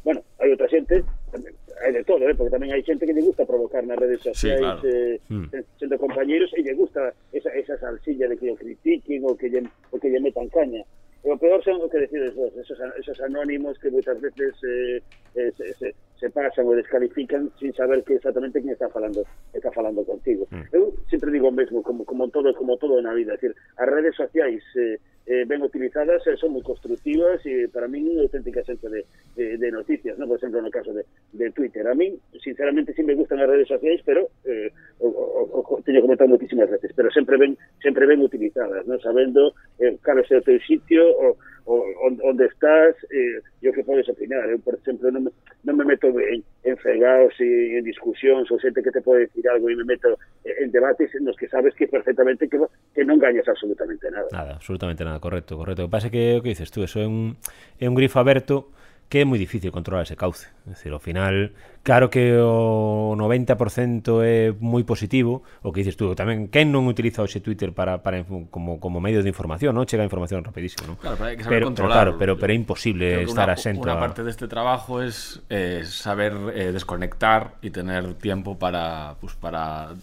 bueno, 0.04 0.20
hai 0.42 0.50
outra 0.52 0.68
xente, 0.68 1.00
tamén, 1.32 1.54
hai 1.80 1.92
de 1.96 2.04
todo, 2.04 2.28
eh, 2.28 2.36
porque 2.36 2.52
tamén 2.52 2.72
hai 2.76 2.84
xente 2.84 3.06
que 3.08 3.14
lle 3.16 3.24
gusta 3.24 3.48
provocar 3.48 3.84
nas 3.88 3.96
redes 4.00 4.20
sociais, 4.20 4.60
claro. 4.60 4.84
eh, 4.84 5.20
Mm. 5.32 5.48
sendo 5.80 5.96
compañeiros, 6.02 6.52
e 6.58 6.64
lle 6.66 6.74
gusta 6.76 7.14
esa, 7.32 7.50
esa 7.56 7.78
salsilla 7.80 8.28
de 8.28 8.36
que 8.36 8.52
o 8.52 8.60
critiquen 8.60 9.24
ou 9.24 9.38
que 9.40 9.48
lle, 9.48 9.64
ou 9.92 9.98
que 10.00 10.10
lle 10.12 10.20
metan 10.20 10.50
caña. 10.52 10.84
E 11.24 11.32
o 11.32 11.40
peor 11.40 11.64
son 11.64 11.80
o 11.80 11.88
que 11.88 12.04
vos, 12.36 12.52
esos, 12.60 12.76
esos 13.00 13.18
anónimos 13.24 13.80
que 13.80 13.88
moitas 13.88 14.20
veces 14.20 14.52
eh, 14.68 15.00
eh, 15.40 15.52
se, 15.56 15.72
se, 15.80 15.88
se 16.20 16.28
pasan 16.36 16.68
ou 16.68 16.76
descalifican 16.76 17.48
sin 17.56 17.72
saber 17.72 18.04
que 18.04 18.20
exactamente 18.20 18.60
quen 18.60 18.76
está 18.76 18.92
falando 18.92 19.24
está 19.56 19.72
falando 19.72 20.04
contigo. 20.04 20.44
Eu 20.76 20.92
sempre 21.08 21.32
digo 21.32 21.48
o 21.48 21.56
mesmo, 21.56 21.80
como, 21.80 22.04
como 22.04 22.28
todo 22.28 22.52
como 22.60 22.76
todo 22.76 23.00
na 23.00 23.16
vida, 23.16 23.34
é 23.34 23.40
decir, 23.40 23.56
as 23.80 23.88
redes 23.88 24.20
sociais 24.20 24.60
eh, 24.76 25.00
eh, 25.26 25.46
ben 25.48 25.62
utilizadas 25.62 26.26
eh, 26.28 26.36
son 26.36 26.52
moi 26.52 26.64
constructivas 26.64 27.40
e 27.48 27.72
para 27.72 27.88
min 27.88 28.04
é 28.04 28.12
unha 28.12 28.26
auténtica 28.28 28.60
esencia 28.60 28.92
de, 28.92 29.08
de, 29.36 29.70
noticias, 29.72 30.20
¿no? 30.20 30.28
por 30.28 30.36
exemplo 30.36 30.60
no 30.60 30.68
caso 30.68 30.92
de, 30.92 31.08
de 31.32 31.48
Twitter. 31.56 31.88
A 31.88 31.96
min, 31.96 32.20
sinceramente, 32.44 32.92
sí 32.92 33.04
me 33.08 33.16
gustan 33.16 33.40
as 33.40 33.48
redes 33.48 33.72
sociais, 33.72 34.04
pero 34.04 34.28
eh, 34.44 34.68
o, 35.00 35.08
o, 35.08 35.80
teño 35.84 36.04
comentado 36.04 36.28
moitísimas 36.28 36.68
veces, 36.68 36.92
pero 36.92 37.08
sempre 37.12 37.40
ben 37.40 37.56
sempre 37.80 38.04
ben 38.04 38.20
utilizadas, 38.20 38.84
¿no? 38.84 39.00
sabendo 39.00 39.56
eh, 39.80 39.96
cal 40.04 40.20
é 40.20 40.24
o 40.28 40.44
teu 40.44 40.60
sitio 40.60 41.08
o, 41.08 41.40
o 41.66 41.80
on- 42.04 42.20
onde 42.24 42.46
estás 42.52 42.96
eh, 43.12 43.40
e 43.62 43.66
o 43.70 43.74
que 43.74 43.84
podes 43.88 44.08
opinar. 44.10 44.44
Por 44.64 44.76
exemplo, 44.76 45.08
non 45.12 45.28
me, 45.28 45.32
non 45.64 45.80
me 45.80 45.86
meto 45.88 46.12
en, 46.20 46.44
en 46.68 46.76
fregados 46.78 47.34
e 47.40 47.80
en 47.80 47.84
discusións 47.88 48.52
ou 48.52 48.60
xente 48.60 48.84
que 48.84 48.92
te 48.92 49.00
pode 49.00 49.26
decir 49.32 49.48
algo 49.48 49.72
e 49.72 49.76
me 49.80 49.88
meto 49.88 50.20
en 50.44 50.70
debates 50.76 51.10
nos 51.24 51.40
que 51.40 51.48
sabes 51.48 51.72
que 51.80 51.88
perfectamente 51.88 52.52
que, 52.52 52.60
que 52.92 53.04
non 53.08 53.16
gañas 53.22 53.48
absolutamente 53.48 54.12
nada. 54.12 54.28
Nada, 54.36 54.52
absolutamente 54.60 55.08
nada, 55.08 55.24
correcto, 55.24 55.56
correcto. 55.56 55.84
Lo 55.84 55.88
que 55.88 55.96
pasa 55.96 56.08
é 56.10 56.14
que 56.14 56.24
o 56.36 56.44
que 56.44 56.52
dices 56.52 56.68
tú, 56.72 56.84
eso 56.84 57.00
é 57.00 57.08
un, 57.08 57.40
é 57.80 57.88
un 57.88 57.96
grifo 57.96 58.20
aberto 58.20 58.68
que 59.14 59.22
é 59.22 59.26
moi 59.30 59.38
difícil 59.38 59.70
controlar 59.70 60.10
ese 60.10 60.18
cauce. 60.18 60.50
É 60.66 60.74
dicir, 60.74 60.90
ao 60.90 60.98
final, 60.98 61.54
claro 61.86 62.10
que 62.10 62.34
o 62.34 63.14
90% 63.14 64.26
é 64.26 64.50
moi 64.58 64.82
positivo, 64.82 65.46
o 65.62 65.70
que 65.70 65.86
dices 65.86 65.94
tú, 65.94 66.18
tamén 66.18 66.50
quen 66.50 66.74
non 66.74 66.90
utiliza 66.90 67.22
hoxe 67.22 67.38
Twitter 67.38 67.78
para, 67.78 68.02
como, 68.50 68.82
como 68.82 68.98
medio 68.98 69.22
de 69.22 69.30
información, 69.30 69.78
non? 69.78 69.86
Chega 69.86 70.02
a 70.02 70.10
información 70.10 70.42
rapidísimo? 70.42 70.98
Claro, 70.98 71.22
pero 71.22 71.30
hai 71.30 71.38
que 71.38 71.46
saber 71.46 71.62
pero, 71.62 71.78
pero 71.78 71.86
claro, 71.94 72.12
pero, 72.18 72.34
pero 72.42 72.50
é 72.50 72.58
imposible 72.58 73.22
estar 73.22 73.54
asento 73.54 73.86
Una 73.86 74.02
parte 74.02 74.26
de 74.26 74.34
este 74.34 74.50
trabajo 74.50 75.06
es 75.06 75.46
eh, 75.54 75.86
saber 75.86 76.34
eh, 76.58 76.74
desconectar 76.74 77.62
y 77.62 77.70
tener 77.70 78.18
tiempo 78.18 78.58
para, 78.58 79.22
pues, 79.22 79.38
para 79.38 79.94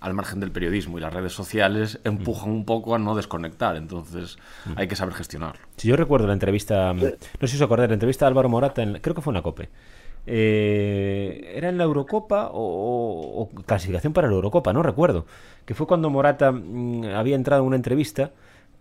al 0.00 0.14
margen 0.14 0.40
del 0.40 0.50
periodismo 0.50 0.98
y 0.98 1.00
las 1.00 1.12
redes 1.12 1.32
sociales 1.32 2.00
empujan 2.04 2.50
un 2.50 2.64
poco 2.64 2.94
a 2.94 2.98
no 2.98 3.14
desconectar, 3.14 3.76
entonces 3.76 4.38
hay 4.76 4.88
que 4.88 4.96
saber 4.96 5.14
gestionarlo. 5.14 5.60
Si 5.76 5.88
yo 5.88 5.96
recuerdo 5.96 6.26
la 6.26 6.32
entrevista, 6.32 6.92
no 6.94 7.00
sé 7.00 7.48
si 7.48 7.56
os 7.56 7.62
acordáis, 7.62 7.90
la 7.90 7.94
entrevista 7.94 8.24
de 8.24 8.28
Álvaro 8.28 8.48
Morata, 8.48 8.82
en- 8.82 8.98
creo 9.00 9.14
que 9.14 9.20
fue 9.20 9.30
una 9.30 9.42
COPE. 9.42 9.68
Eh, 10.26 11.52
¿Era 11.56 11.68
en 11.68 11.78
la 11.78 11.84
Eurocopa 11.84 12.50
o, 12.52 13.48
clasificación 13.66 14.12
para 14.12 14.28
la 14.28 14.34
Eurocopa? 14.34 14.72
No 14.72 14.82
recuerdo. 14.82 15.26
Que 15.64 15.74
fue 15.74 15.86
cuando 15.86 16.08
Morata 16.10 16.52
mm, 16.52 17.04
había 17.14 17.36
entrado 17.36 17.62
en 17.62 17.68
una 17.68 17.76
entrevista. 17.76 18.30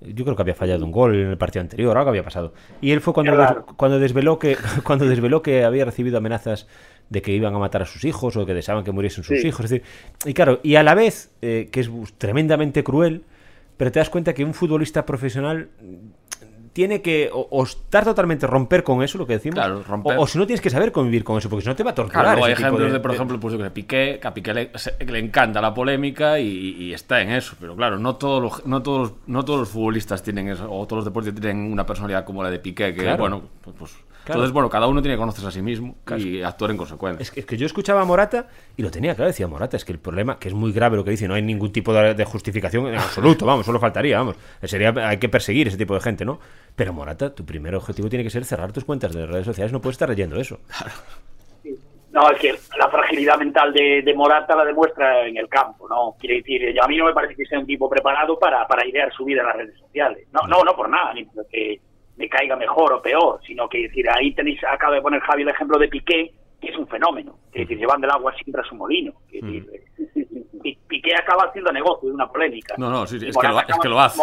Yo 0.01 0.23
creo 0.23 0.35
que 0.35 0.41
había 0.43 0.55
fallado 0.55 0.85
un 0.85 0.91
gol 0.91 1.13
en 1.15 1.27
el 1.31 1.37
partido 1.37 1.61
anterior, 1.61 1.97
algo 1.97 2.09
había 2.09 2.23
pasado. 2.23 2.53
Y 2.81 2.91
él 2.91 3.01
fue 3.01 3.13
cuando, 3.13 3.35
des- 3.35 3.57
cuando 3.75 3.99
desveló 3.99 4.39
que 4.39 4.55
cuando 4.83 5.05
desveló 5.05 5.41
que 5.41 5.65
había 5.65 5.83
recibido 5.85 6.17
amenazas 6.17 6.67
de 7.09 7.21
que 7.21 7.31
iban 7.31 7.55
a 7.55 7.59
matar 7.59 7.81
a 7.81 7.85
sus 7.85 8.03
hijos 8.05 8.35
o 8.37 8.45
que 8.45 8.53
deseaban 8.53 8.83
que 8.83 8.91
muriesen 8.91 9.23
sus 9.23 9.39
Sí. 9.39 9.47
hijos. 9.47 9.65
Es 9.65 9.71
decir, 9.71 9.85
y 10.25 10.33
claro, 10.33 10.59
y 10.63 10.75
a 10.75 10.83
la 10.83 10.93
vez, 10.95 11.31
eh, 11.41 11.69
que 11.71 11.79
es 11.79 11.89
tremendamente 12.17 12.83
cruel, 12.83 13.23
pero 13.77 13.91
te 13.91 13.99
das 13.99 14.09
cuenta 14.09 14.33
que 14.33 14.43
un 14.45 14.53
futbolista 14.53 15.05
profesional 15.05 15.69
tiene 16.73 17.01
que 17.01 17.29
o, 17.33 17.47
o 17.49 17.63
estar 17.63 18.05
totalmente 18.05 18.45
romper 18.45 18.83
con 18.83 19.01
eso, 19.01 19.17
lo 19.17 19.25
que 19.25 19.33
decimos, 19.33 19.55
Claro, 19.55 19.83
romper. 19.83 20.17
o, 20.17 20.21
o 20.21 20.27
si 20.27 20.37
no 20.37 20.45
tienes 20.45 20.61
que 20.61 20.69
saber 20.69 20.91
convivir 20.91 21.23
con 21.23 21.37
eso, 21.37 21.49
porque 21.49 21.63
si 21.63 21.67
no 21.67 21.75
te 21.75 21.83
va 21.83 21.91
a 21.91 21.95
torturar. 21.95 22.23
Claro, 22.25 22.45
hay 22.45 22.53
ejemplos 22.53 22.87
de, 22.87 22.91
de- 22.93 22.99
por 22.99 23.11
ejemplo, 23.13 23.39
pues, 23.39 23.55
que 23.57 23.69
Piqué, 23.71 24.19
que 24.21 24.27
a 24.27 24.33
Piqué 24.33 24.53
le, 24.53 24.71
se- 24.75 24.93
le 25.03 25.19
encanta 25.19 25.59
la 25.61 25.73
polémica 25.73 26.39
y, 26.39 26.47
y 26.77 26.93
está 26.93 27.21
en 27.21 27.31
eso, 27.31 27.55
pero 27.59 27.75
claro, 27.75 27.97
no 27.97 28.15
todos 28.15 28.41
los, 28.41 28.65
no 28.67 28.83
todos 28.83 28.99
los- 29.09 29.13
no 29.27 29.43
todos 29.43 29.59
los 29.61 29.69
futbolistas 29.69 30.21
tienen 30.21 30.47
eso, 30.49 30.71
o 30.71 30.85
todos 30.85 30.99
los 30.99 31.05
deportes 31.05 31.33
tienen 31.33 31.71
una 31.71 31.85
personalidad 31.85 32.23
como 32.23 32.43
la 32.43 32.51
de 32.51 32.59
Piqué, 32.59 32.93
que 32.93 33.01
Claro. 33.01 33.17
bueno, 33.17 33.41
pues, 33.63 33.75
pues- 33.77 33.95
Claro. 34.29 34.41
entonces 34.41 34.53
bueno, 34.53 34.69
cada 34.69 34.87
uno 34.87 35.01
tiene 35.01 35.15
que 35.15 35.19
conocerse 35.19 35.47
a 35.47 35.51
sí 35.51 35.61
mismo 35.61 35.95
y 36.17 36.41
actuar 36.41 36.71
en 36.71 36.77
consecuencia. 36.77 37.21
Es 37.21 37.31
que, 37.31 37.39
es 37.39 37.45
que 37.45 37.57
yo 37.57 37.65
escuchaba 37.65 38.01
a 38.01 38.05
Morata 38.05 38.47
y 38.77 38.83
lo 38.83 38.91
tenía 38.91 39.15
claro, 39.15 39.27
decía 39.27 39.47
Morata, 39.47 39.75
es 39.75 39.85
que 39.85 39.91
el 39.91 39.99
problema, 39.99 40.37
que 40.37 40.49
es 40.49 40.53
muy 40.53 40.71
grave 40.71 40.97
lo 40.97 41.03
que 41.03 41.11
dice, 41.11 41.27
no 41.27 41.33
hay 41.33 41.41
ningún 41.41 41.71
tipo 41.71 41.93
de, 41.93 42.13
de 42.13 42.25
justificación 42.25 42.87
en 42.87 42.95
absoluto, 42.95 43.45
vamos, 43.45 43.65
solo 43.65 43.79
faltaría, 43.79 44.17
vamos. 44.19 44.35
Sería, 44.63 44.93
hay 44.95 45.17
que 45.17 45.29
perseguir 45.29 45.67
ese 45.67 45.77
tipo 45.77 45.93
de 45.95 46.01
gente, 46.01 46.25
¿no? 46.25 46.39
Pero 46.75 46.93
Morata, 46.93 47.33
tu 47.33 47.45
primer 47.45 47.73
objetivo 47.75 48.09
tiene 48.09 48.23
que 48.23 48.29
ser 48.29 48.45
cerrar 48.45 48.71
tus 48.71 48.85
cuentas 48.85 49.13
de 49.13 49.25
redes 49.25 49.45
sociales, 49.45 49.71
no 49.71 49.81
puedes 49.81 49.95
estar 49.95 50.09
leyendo 50.09 50.39
eso. 50.39 50.59
No, 52.11 52.29
es 52.31 52.39
que 52.39 52.55
la 52.77 52.89
fragilidad 52.89 53.37
mental 53.37 53.71
de, 53.71 54.01
de 54.01 54.13
Morata 54.15 54.55
la 54.55 54.65
demuestra 54.65 55.27
en 55.27 55.37
el 55.37 55.47
campo, 55.47 55.87
¿no? 55.87 56.15
Quiere 56.19 56.37
decir, 56.37 56.75
a 56.81 56.87
mí 56.87 56.97
no 56.97 57.05
me 57.05 57.13
parece 57.13 57.35
que 57.35 57.45
sea 57.45 57.59
un 57.59 57.67
tipo 57.67 57.87
preparado 57.87 58.37
para, 58.39 58.67
para 58.67 58.87
idear 58.87 59.13
su 59.13 59.25
vida 59.25 59.41
en 59.41 59.47
las 59.47 59.55
redes 59.57 59.77
sociales. 59.77 60.27
No, 60.31 60.47
no, 60.47 60.63
no 60.63 60.75
por 60.75 60.89
nada, 60.89 61.13
ni 61.13 61.25
porque 61.25 61.79
me 62.19 62.29
caiga 62.29 62.55
mejor 62.57 62.93
o 62.93 63.01
peor, 63.01 63.39
sino 63.47 63.67
que 63.69 63.83
decir, 63.83 64.05
ahí 64.09 64.33
tenéis, 64.35 64.59
acaba 64.63 64.93
de 64.95 65.01
poner 65.01 65.21
Javi 65.21 65.41
el 65.43 65.49
ejemplo 65.49 65.79
de 65.79 65.87
Piqué, 65.87 66.31
que 66.61 66.67
es 66.69 66.77
un 66.77 66.85
fenómeno, 66.87 67.39
que 67.51 67.61
es 67.61 67.67
decir, 67.67 67.79
llevando 67.79 68.05
el 68.05 68.11
agua 68.11 68.33
siempre 68.35 68.61
a 68.61 68.65
su 68.65 68.75
molino. 68.75 69.13
Que 69.31 69.39
Piqué 70.87 71.15
acaba 71.15 71.45
haciendo 71.45 71.71
negocio 71.71 72.09
de 72.09 72.15
una 72.15 72.27
polémica. 72.27 72.75
No, 72.77 72.89
no, 72.89 73.07
sí, 73.07 73.15
es 73.15 73.35
que 73.37 73.47
lo- 73.47 73.59
es 73.61 73.79
que 73.81 73.87
lo 73.89 73.99
hace. 73.99 74.21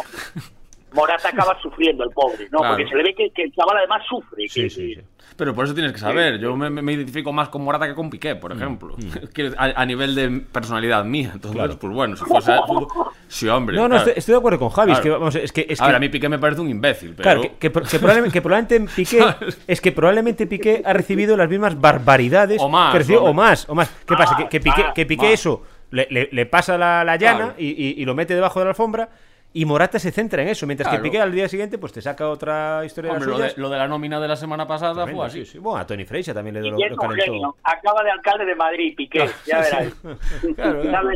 Morata 0.93 1.29
acaba 1.29 1.61
sufriendo 1.61 2.05
el 2.05 2.11
pobre, 2.11 2.49
¿no? 2.51 2.59
Claro. 2.59 2.75
Porque 2.77 2.89
se 2.89 2.97
le 2.97 3.03
ve 3.03 3.15
que, 3.15 3.31
que 3.31 3.43
el 3.45 3.53
chaval 3.53 3.77
además 3.79 4.03
sufre. 4.09 4.49
Sí, 4.49 4.63
que- 4.63 4.71
sí, 4.71 4.95
sí. 4.95 5.01
Pero 5.37 5.53
por 5.55 5.67
eso 5.67 5.75
tienes 5.75 5.93
que 5.93 5.99
saber. 5.99 6.39
Yo 6.39 6.57
me, 6.57 6.71
me 6.71 6.93
identifico 6.95 7.31
más 7.33 7.51
con 7.51 7.63
Morata 7.63 7.87
que 7.87 7.95
con 7.95 8.09
Piqué, 8.09 8.37
por 8.37 8.53
ejemplo. 8.53 8.97
Quiero- 9.35 9.55
a, 9.59 9.65
a 9.83 9.85
nivel 9.85 10.15
de 10.15 10.31
personalidad 10.51 11.05
mía. 11.05 11.33
Entonces, 11.35 11.59
Claro. 11.59 11.79
pues 11.79 11.93
bueno, 11.93 12.17
si 12.17 12.25
fuese. 12.25 12.53
Sí, 13.29 13.49
hombre. 13.49 13.75
No, 13.77 13.83
no, 13.83 13.89
claro. 13.89 14.03
estoy, 14.05 14.19
estoy 14.19 14.33
de 14.35 14.39
acuerdo 14.39 14.59
con 14.61 14.69
Javi, 14.71 14.93
es 14.93 15.01
que, 15.01 15.11
vamos, 15.11 15.35
es 15.35 15.51
que... 15.51 15.67
Es 15.69 15.81
a 15.81 15.85
que 15.85 15.89
ver, 15.89 15.97
a 15.97 15.99
mí 15.99 16.09
Piqué 16.09 16.29
me 16.29 16.39
parece 16.39 16.61
un 16.61 16.71
imbécil, 16.71 17.11
pero. 17.17 17.23
Claro, 17.25 17.43
que, 17.43 17.53
que, 17.59 17.71
pro- 17.71 17.83
que 17.83 17.99
probablemente, 17.99 18.33
que 18.33 18.41
probablemente 18.41 18.93
Piqué 18.97 19.25
es 19.67 19.81
que 19.81 19.91
probablemente 19.93 20.47
Piqué 20.47 20.81
ha 20.85 20.93
recibido 20.93 21.37
las 21.37 21.51
mismas 21.51 21.79
barbaridades 21.81 22.63
O 22.63 22.69
más, 22.69 22.93
que 22.93 22.99
recibió- 23.01 23.23
o 23.25 23.35
más, 23.35 23.69
o 23.69 23.75
más. 23.75 23.91
¿Qué 24.07 24.15
pasa? 24.15 24.37
Que, 24.37 24.49
que 24.49 24.61
Piqué, 24.61 24.85
que 24.95 25.07
Piqué 25.07 25.33
eso 25.33 25.65
le, 25.91 26.07
le- 26.09 26.29
le 26.31 26.47
pasa 26.47 26.79
la, 26.79 27.03
la 27.05 27.17
llana 27.17 27.37
Claro. 27.39 27.55
y, 27.59 27.67
y- 27.71 27.95
y 28.01 28.05
lo 28.05 28.15
mete 28.15 28.35
debajo 28.37 28.61
de 28.61 28.67
la 28.67 28.71
alfombra 28.71 29.09
y 29.57 29.65
Morata 29.65 29.99
se 29.99 30.13
centra 30.13 30.43
en 30.43 30.49
eso, 30.49 30.67
mientras 30.67 30.87
Claro. 30.89 31.03
que 31.03 31.09
Piqué 31.09 31.19
al 31.23 31.33
día 31.33 31.49
siguiente 31.49 31.79
pues 31.79 31.93
te 31.93 32.03
saca 32.03 32.29
otra 32.29 32.85
historia 32.85 33.13
Hombre, 33.13 33.25
de 33.25 33.33
lo 33.33 33.39
las 33.39 33.49
de, 33.49 33.55
suyas. 33.55 33.59
lo 33.59 33.71
de 33.71 33.79
la 33.79 33.89
nómina 33.89 34.21
de 34.21 34.29
la 34.29 34.37
semana 34.37 34.67
pasada 34.67 34.93
Tremendo, 35.05 35.17
fue 35.17 35.27
así. 35.27 35.45
sí, 35.47 35.53
sí. 35.53 35.59
Bueno, 35.59 35.79
a 35.81 35.87
Tony 35.87 36.05
Freixa 36.05 36.35
también 36.35 36.55
le, 36.61 36.61
lo, 36.71 36.77
lo 36.77 37.11
genio. 37.17 37.57
Acaba 37.65 38.03
de 38.05 38.11
alcalde 38.11 38.45
de 38.45 38.55
Madrid, 38.55 38.95
Piqué. 38.95 39.25
Ya 39.47 39.61
verás. 39.61 39.95
Claro, 40.57 40.83
claro. 40.83 41.09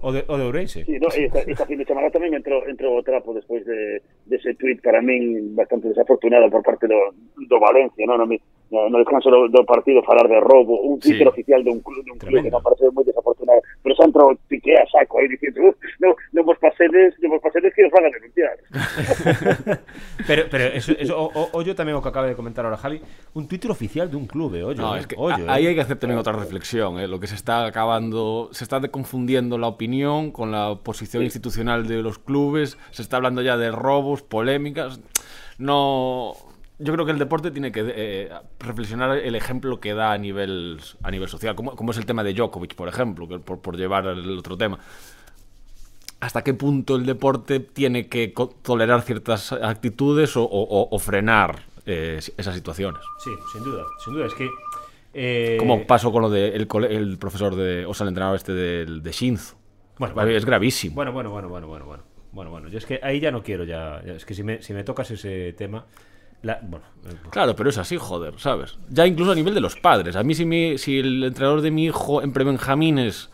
O 0.00 0.12
de, 0.12 0.24
o 0.26 0.36
de 0.36 0.44
Ourense. 0.44 0.84
Sí, 0.84 0.98
no, 0.98 1.08
esta, 1.08 1.38
esta 1.40 1.66
fin 1.66 1.78
de 1.78 1.84
semana 1.86 2.10
tamén 2.10 2.34
entrou, 2.34 2.66
entrou 2.66 2.98
o 2.98 3.02
trapo 3.06 3.30
despois 3.32 3.62
de, 3.62 4.02
de 4.26 4.34
ese 4.36 4.58
tuit 4.58 4.82
para 4.82 4.98
min 5.00 5.54
bastante 5.54 5.86
desafortunado 5.88 6.50
por 6.50 6.66
parte 6.66 6.90
do, 6.90 7.14
do 7.46 7.56
Valencia, 7.62 8.02
no, 8.10 8.18
no, 8.18 8.26
no, 8.74 8.90
no 8.90 8.98
descanso 8.98 9.30
do, 9.30 9.46
do 9.46 9.62
partido 9.62 10.02
falar 10.02 10.26
de 10.26 10.42
robo, 10.42 10.82
un 10.82 10.98
Sí. 10.98 11.14
Twitter 11.14 11.30
oficial 11.30 11.62
dun 11.62 11.78
club, 11.78 12.02
dun 12.02 12.18
club 12.18 12.42
que 12.42 12.50
me 12.50 12.58
parece 12.58 12.90
moi 12.90 13.06
desafortunado, 13.06 13.62
pero 13.86 13.94
xa 13.94 14.04
entrou 14.10 14.34
Piqué 14.50 14.74
a 14.74 14.84
saco 14.90 15.22
aí 15.22 15.30
dicindo, 15.30 15.70
"Uh, 15.70 15.74
no, 16.02 16.18
non 16.34 16.42
vos 16.42 16.58
pasedes, 16.58 17.14
non 17.22 17.38
vos 17.38 17.42
pasedes 17.46 17.70
que 17.70 17.86
os 17.86 17.92
van 17.94 18.04
a 18.04 18.10
denunciar. 18.10 18.56
pero 20.26 20.42
pero 20.50 20.64
eso, 20.74 20.92
eso 20.98 21.14
o, 21.14 21.30
o- 21.30 21.48
ollo 21.54 21.74
tamén 21.78 21.94
o 21.94 22.02
que 22.02 22.10
acaba 22.10 22.26
de 22.26 22.34
comentar 22.34 22.64
ahora 22.66 22.76
Javi, 22.76 22.98
un 23.38 23.46
Twitter 23.46 23.70
oficial 23.70 24.10
de 24.10 24.16
un 24.18 24.26
club, 24.26 24.54
eh, 24.58 24.64
ollo, 24.64 24.82
No, 24.82 24.96
eh, 24.96 25.00
es 25.00 25.06
que 25.06 25.14
ollo, 25.18 25.46
a- 25.48 25.54
ahí 25.54 25.66
eh. 25.66 25.68
hay 25.70 25.74
que 25.74 25.84
hacer 25.86 25.96
también 25.98 26.18
otra 26.18 26.32
reflexión. 26.34 26.98
¿eh? 26.98 27.06
Lo 27.06 27.20
que 27.20 27.26
se 27.30 27.34
está 27.38 27.66
acabando, 27.66 28.48
se 28.52 28.64
está 28.64 28.80
confundiendo 28.90 29.58
la 29.58 29.68
opinión 29.68 30.32
con 30.32 30.50
la 30.50 30.74
posición 30.82 31.22
institucional 31.22 31.86
de 31.86 32.02
los 32.02 32.18
clubes. 32.18 32.78
Se 32.90 33.02
está 33.02 33.16
hablando 33.16 33.42
ya 33.42 33.56
de 33.56 33.70
robos, 33.70 34.22
polémicas. 34.22 35.00
No, 35.58 36.32
yo 36.84 36.92
creo 36.92 37.04
que 37.06 37.12
el 37.12 37.18
deporte 37.18 37.50
tiene 37.50 37.72
que 37.72 37.82
eh, 37.86 38.30
reflexionar 38.60 39.16
el 39.18 39.34
ejemplo 39.34 39.80
que 39.80 39.94
da 39.94 40.12
a 40.12 40.18
nivel, 40.18 40.80
a 41.02 41.10
nivel 41.10 41.28
social, 41.28 41.54
como, 41.54 41.74
como 41.74 41.90
es 41.90 41.98
el 41.98 42.06
tema 42.06 42.22
de 42.22 42.34
Djokovic, 42.34 42.74
por 42.74 42.88
ejemplo, 42.88 43.26
por, 43.40 43.60
por 43.60 43.76
llevar 43.76 44.06
el 44.06 44.38
otro 44.38 44.56
tema. 44.56 44.78
¿Hasta 46.20 46.42
qué 46.42 46.54
punto 46.54 46.96
el 46.96 47.04
deporte 47.04 47.60
tiene 47.60 48.06
que 48.08 48.32
tolerar 48.62 49.02
ciertas 49.02 49.52
actitudes 49.52 50.36
o, 50.36 50.44
o- 50.44 50.88
o 50.90 50.98
frenar 50.98 51.64
eh, 51.84 52.18
esas 52.38 52.54
situaciones? 52.54 53.02
Sí, 53.22 53.30
sin 53.52 53.62
duda, 53.64 53.82
sin 54.02 54.14
duda. 54.14 54.26
Es 54.26 54.34
que. 54.34 54.48
eh, 55.12 55.56
Como 55.58 55.86
pasó 55.86 56.10
con 56.12 56.22
lo 56.22 56.30
del 56.30 56.66
el 56.90 57.18
profesor 57.18 57.54
de, 57.56 57.84
o 57.84 57.92
sea, 57.92 58.04
el 58.04 58.08
entrenador 58.08 58.36
este 58.36 58.52
del- 58.54 59.02
de, 59.02 59.12
Shinzo. 59.12 59.56
Bueno, 59.98 60.14
bueno. 60.14 60.30
es 60.30 60.44
gravísimo. 60.46 60.94
Bueno, 60.94 61.12
bueno, 61.12 61.30
bueno, 61.30 61.48
bueno, 61.48 61.66
bueno, 61.68 61.84
bueno. 61.84 62.02
Bueno, 62.32 62.50
bueno, 62.50 62.68
yo 62.68 62.78
es 62.78 62.86
que 62.86 62.98
ahí 63.02 63.20
ya 63.20 63.30
no 63.30 63.42
quiero 63.42 63.64
ya. 63.64 64.02
ya- 64.04 64.14
Es 64.14 64.24
que 64.24 64.34
si 64.34 64.42
me, 64.42 64.62
si 64.62 64.72
me 64.72 64.82
tocas 64.82 65.10
ese 65.10 65.52
tema. 65.52 65.84
La- 66.44 66.60
bueno, 66.62 66.84
eh, 67.06 67.14
Claro, 67.30 67.56
pero 67.56 67.70
es 67.70 67.78
así, 67.78 67.96
joder, 67.98 68.34
¿sabes? 68.38 68.78
Ya 68.88 69.06
incluso 69.06 69.32
a 69.32 69.34
nivel 69.34 69.54
de 69.54 69.60
los 69.60 69.76
padres. 69.76 70.14
A 70.16 70.22
mí 70.22 70.34
si, 70.34 70.44
mi- 70.44 70.78
si 70.78 70.98
el 71.00 71.24
entrenador 71.24 71.60
de 71.62 71.70
mi 71.70 71.84
hijo 71.86 72.22
en 72.22 72.32
prebenjamines 72.32 73.30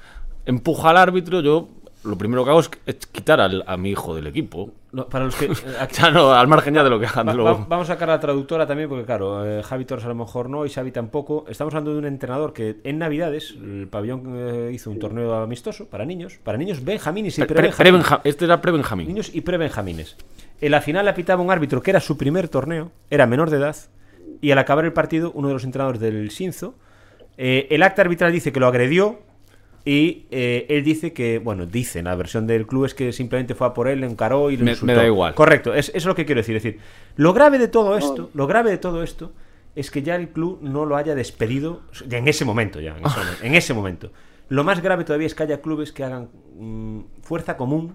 empuja 0.46 0.90
al 0.90 0.96
árbitro, 0.96 1.40
yo 1.40 1.68
lo 2.02 2.16
primero 2.16 2.44
que 2.44 2.50
hago 2.50 2.60
es, 2.60 2.70
es 2.86 2.96
quitar 3.06 3.40
al- 3.42 3.62
a 3.66 3.76
mi 3.76 3.90
hijo 3.90 4.14
del 4.14 4.26
equipo. 4.26 4.72
no, 4.92 5.06
para 5.06 5.26
los 5.26 5.36
que. 5.36 5.44
eh, 5.52 5.88
Ya 5.92 6.10
no, 6.10 6.32
al 6.32 6.48
margen 6.48 6.72
ya 6.74 6.82
de 6.82 6.88
lo 6.90 6.98
que 6.98 7.06
hagan. 7.06 7.28
Va- 7.28 7.66
vamos 7.68 7.90
a 7.90 7.92
sacar 7.94 8.08
a 8.10 8.14
la 8.14 8.20
traductora 8.20 8.66
también, 8.66 8.88
porque 8.88 9.04
claro, 9.04 9.44
eh, 9.46 9.62
Javi 9.62 9.84
Torres 9.84 10.04
a 10.06 10.08
lo 10.08 10.14
mejor 10.14 10.48
no 10.48 10.64
y 10.64 10.70
Xavi 10.70 10.90
tampoco. 10.92 11.44
Estamos 11.48 11.74
hablando 11.74 11.92
de 11.92 11.98
un 11.98 12.06
entrenador 12.06 12.52
que 12.54 12.78
en 12.84 12.98
Navidades 12.98 13.54
el 13.62 13.86
pabellón 13.88 14.22
eh, 14.34 14.70
hizo 14.72 14.90
un 14.90 14.98
torneo 14.98 15.34
amistoso 15.42 15.86
para 15.88 16.04
niños, 16.06 16.38
para 16.42 16.56
niños 16.58 16.82
benjamines 16.82 17.36
y 17.38 17.42
Pre- 17.42 17.48
pre- 17.48 17.54
prebenjamines. 17.70 18.06
prebenja- 18.06 18.20
este 18.24 18.44
era 18.46 18.60
prebenjamín. 18.62 19.06
Niños 19.08 19.30
y 19.34 19.42
prebenjamines. 19.42 20.16
En 20.60 20.70
la 20.72 20.80
final 20.80 21.04
la 21.06 21.14
pitaba 21.14 21.42
un 21.42 21.50
árbitro 21.50 21.82
que 21.82 21.90
era 21.90 22.00
su 22.00 22.16
primer 22.18 22.48
torneo, 22.48 22.92
era 23.10 23.26
menor 23.26 23.50
de 23.50 23.56
edad, 23.58 23.76
y 24.40 24.50
al 24.50 24.58
acabar 24.58 24.84
el 24.84 24.92
partido, 24.92 25.32
uno 25.34 25.48
de 25.48 25.54
los 25.54 25.64
entrenadores 25.64 26.00
del 26.00 26.28
Shinzo, 26.28 26.74
eh, 27.38 27.66
el 27.70 27.82
acta 27.82 28.02
arbitral 28.02 28.32
dice 28.32 28.52
que 28.52 28.60
lo 28.60 28.66
agredió 28.66 29.20
y 29.84 30.26
eh, 30.30 30.66
él 30.68 30.84
dice 30.84 31.12
que, 31.14 31.38
bueno, 31.38 31.64
dice, 31.64 32.02
la 32.02 32.14
versión 32.14 32.46
del 32.46 32.66
club 32.66 32.84
es 32.84 32.94
que 32.94 33.12
simplemente 33.12 33.54
fue 33.54 33.66
a 33.66 33.72
por 33.74 33.88
él, 33.88 34.00
le 34.00 34.06
encaró 34.06 34.50
y 34.50 34.56
le 34.58 34.64
Me- 34.64 34.70
insultó. 34.72 34.92
me 34.92 34.98
da 34.98 35.06
igual. 35.06 35.34
Correcto, 35.34 35.72
es, 35.72 35.88
eso 35.88 35.96
es 35.98 36.04
lo 36.06 36.14
que 36.14 36.26
quiero 36.26 36.40
decir. 36.40 36.56
Es 36.56 36.62
decir, 36.62 36.80
lo 37.16 37.32
grave 37.32 37.58
de 37.58 37.68
todo 37.68 37.96
esto, 37.96 38.30
lo 38.34 38.46
grave 38.46 38.70
de 38.70 38.78
todo 38.78 39.02
esto 39.02 39.32
es 39.74 39.90
que 39.90 40.02
ya 40.02 40.16
el 40.16 40.28
club 40.28 40.58
no 40.60 40.84
lo 40.84 40.96
haya 40.96 41.14
despedido 41.14 41.80
en 42.10 42.28
ese 42.28 42.44
momento, 42.44 42.80
ya, 42.80 42.96
en 42.98 43.06
ese 43.06 43.18
momento. 43.18 43.44
en 43.44 43.54
ese 43.54 43.74
momento. 43.74 44.12
Lo 44.50 44.64
más 44.64 44.82
grave 44.82 45.04
todavía 45.04 45.26
es 45.28 45.34
que 45.34 45.44
haya 45.44 45.60
clubes 45.62 45.92
que 45.92 46.04
hagan 46.04 46.28
mm, 46.58 47.00
fuerza 47.22 47.56
común 47.56 47.94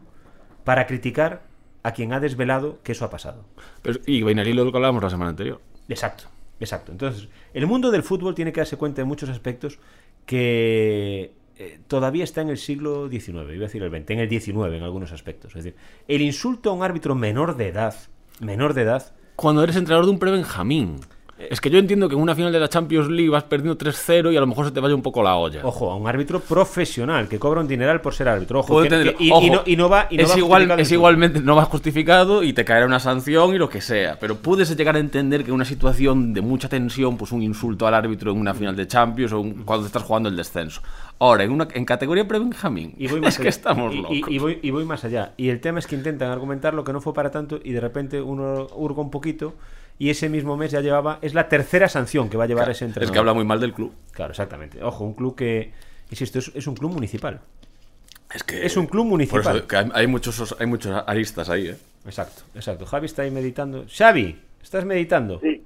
para 0.63 0.87
criticar 0.87 1.43
a 1.85 1.91
quien 1.91 2.13
ha 2.13 2.19
desvelado 2.19 2.79
que 2.83 2.93
eso 2.93 3.05
ha 3.05 3.11
pasado. 3.11 3.45
Pero- 3.83 3.99
y 4.07 4.23
Beinari 4.23 4.53
lo 4.53 4.71
que 4.71 4.75
hablábamos 4.75 5.03
la 5.03 5.09
semana 5.11 5.29
anterior. 5.29 5.61
Exacto, 5.87 6.23
exacto. 6.59 6.91
Entonces, 6.91 7.29
el 7.53 7.67
mundo 7.67 7.91
del 7.91 8.01
fútbol 8.01 8.33
tiene 8.33 8.51
que 8.51 8.59
darse 8.59 8.75
cuenta 8.75 9.03
de 9.03 9.05
muchos 9.05 9.29
aspectos 9.29 9.77
que 10.25 11.31
eh, 11.57 11.79
todavía 11.87 12.23
está 12.23 12.41
en 12.41 12.49
el 12.49 12.57
siglo 12.57 13.07
XIX, 13.07 13.27
iba 13.29 13.43
a 13.43 13.67
decir 13.67 13.83
el 13.83 13.91
XX, 13.91 14.09
en 14.09 14.19
el 14.19 14.29
XIX 14.29 14.73
en 14.75 14.81
algunos 14.81 15.11
aspectos. 15.11 15.55
Es 15.55 15.63
decir, 15.63 15.79
el 16.07 16.21
insulto 16.23 16.71
a 16.71 16.73
un 16.73 16.81
árbitro 16.81 17.13
menor 17.13 17.55
de 17.55 17.67
edad, 17.67 17.93
menor 18.39 18.73
de 18.73 18.81
edad, 18.81 19.13
Cuando 19.35 19.63
eres 19.63 19.75
entrenador 19.75 20.05
de 20.05 20.11
un 20.11 20.19
prebenjamín. 20.19 20.95
Es 21.37 21.59
que 21.59 21.69
yo 21.69 21.79
entiendo 21.79 22.07
que 22.07 22.15
en 22.15 22.21
una 22.21 22.33
final 22.33 22.53
de 22.53 22.61
la 22.61 22.69
Champions 22.69 23.09
League 23.09 23.29
vas 23.29 23.43
perdiendo 23.43 23.77
3-0 23.77 24.31
y 24.31 24.37
a 24.37 24.39
lo 24.39 24.47
mejor 24.47 24.65
se 24.67 24.71
te 24.71 24.79
vaya 24.79 24.95
un 24.95 25.01
poco 25.01 25.21
la 25.21 25.35
olla. 25.35 25.59
ojo, 25.65 25.91
a 25.91 25.95
un 25.97 26.07
árbitro 26.07 26.39
profesional 26.39 27.27
que 27.27 27.37
cobra 27.39 27.59
un 27.59 27.67
dineral 27.67 27.99
por 27.99 28.13
ser 28.13 28.29
árbitro. 28.29 28.59
Ojo, 28.61 28.81
que- 28.83 28.87
que- 28.89 29.15
y, 29.19 29.31
ojo, 29.31 29.41
y 29.45 29.49
no, 29.49 29.61
y 29.65 29.75
no 29.75 29.89
va, 29.89 30.07
y 30.09 30.15
no 30.15 30.23
es 30.23 30.31
va 30.31 30.37
igual, 30.37 30.61
justificado 30.61 30.81
es 30.81 30.89
en 30.89 30.95
igualmente, 30.95 31.39
no 31.41 31.55
va 31.57 31.65
justificado 31.65 32.41
y 32.41 32.53
te 32.53 32.63
caerá 32.63 32.85
una 32.85 33.01
sanción 33.01 33.53
y 33.53 33.57
lo 33.57 33.67
que 33.67 33.81
sea. 33.81 34.17
Pero 34.17 34.37
puedes 34.37 34.75
llegar 34.77 34.95
a 34.95 34.99
entender 34.99 35.43
que 35.43 35.49
en 35.49 35.55
una 35.55 35.65
situación 35.65 36.33
de 36.33 36.39
mucha 36.39 36.69
tensión, 36.69 37.17
pues 37.17 37.33
un 37.33 37.41
insulto 37.43 37.85
al 37.85 37.93
árbitro 37.95 38.31
en 38.31 38.37
una 38.37 38.53
final 38.53 38.75
de 38.75 38.87
Champions 38.87 39.33
o 39.33 39.41
un- 39.41 39.63
cuando 39.65 39.85
estás 39.87 40.03
jugando 40.03 40.29
el 40.29 40.37
descenso. 40.37 40.81
Ahora, 41.19 41.43
en, 41.43 41.51
una, 41.51 41.67
en 41.73 41.83
categoría 41.83 42.25
pre-Benjamín, 42.27 42.93
Y 42.97 43.07
voy 43.07 43.19
más 43.21 43.33
es 43.33 43.37
que 43.37 43.43
allá. 43.43 43.49
estamos 43.49 43.93
Y- 43.93 43.97
locos. 44.01 44.17
y, 44.29 44.35
y 44.35 44.39
voy, 44.39 44.59
y 44.61 44.71
voy 44.71 44.85
más 44.85 45.03
allá. 45.03 45.33
Y 45.35 45.49
el 45.49 45.59
tema 45.59 45.79
es 45.79 45.87
que 45.87 45.95
intentan 45.95 46.31
argumentar 46.31 46.73
lo 46.73 46.85
que 46.85 46.93
no 46.93 47.01
fue 47.01 47.13
para 47.13 47.29
tanto 47.29 47.59
y 47.61 47.73
de 47.73 47.81
repente 47.81 48.21
uno 48.21 48.67
hurga 48.73 49.01
un 49.01 49.11
poquito 49.11 49.53
y 49.97 50.09
ese 50.09 50.29
mismo 50.29 50.57
mes 50.57 50.71
ya 50.71 50.81
llevaba... 50.81 51.19
Es 51.21 51.33
la 51.33 51.47
tercera 51.47 51.87
sanción 51.87 52.29
que 52.29 52.37
va 52.37 52.43
a 52.43 52.47
llevar 52.47 52.69
ese 52.69 52.85
es 52.85 52.89
entrenador. 52.89 53.13
que 53.13 53.19
habla 53.19 53.33
muy 53.33 53.45
mal 53.45 53.59
del 53.59 53.73
club. 53.73 53.93
Claro, 54.11 54.31
exactamente. 54.31 54.83
Ojo, 54.83 55.03
un 55.03 55.13
club 55.13 55.35
que... 55.35 55.71
Insisto, 56.09 56.39
es, 56.39 56.51
es 56.53 56.67
un 56.67 56.75
club 56.75 56.91
municipal. 56.93 57.39
Es 58.33 58.43
que 58.43 58.65
Es 58.65 58.75
un 58.75 58.87
club 58.87 59.03
Por 59.03 59.11
municipal. 59.11 59.57
eso 59.57 59.67
que 59.67 59.75
hay, 59.77 59.89
hay 59.93 60.07
muchos, 60.07 60.55
hay 60.59 60.65
muchos 60.67 61.03
aristas 61.07 61.49
ahí, 61.49 61.67
¿eh? 61.69 61.77
Exacto, 62.05 62.43
exacto. 62.53 62.85
Javi 62.85 63.05
está 63.05 63.21
ahí 63.21 63.31
meditando. 63.31 63.85
Xavi, 63.87 64.39
¿estás 64.61 64.83
meditando? 64.85 65.39
Sí. 65.39 65.63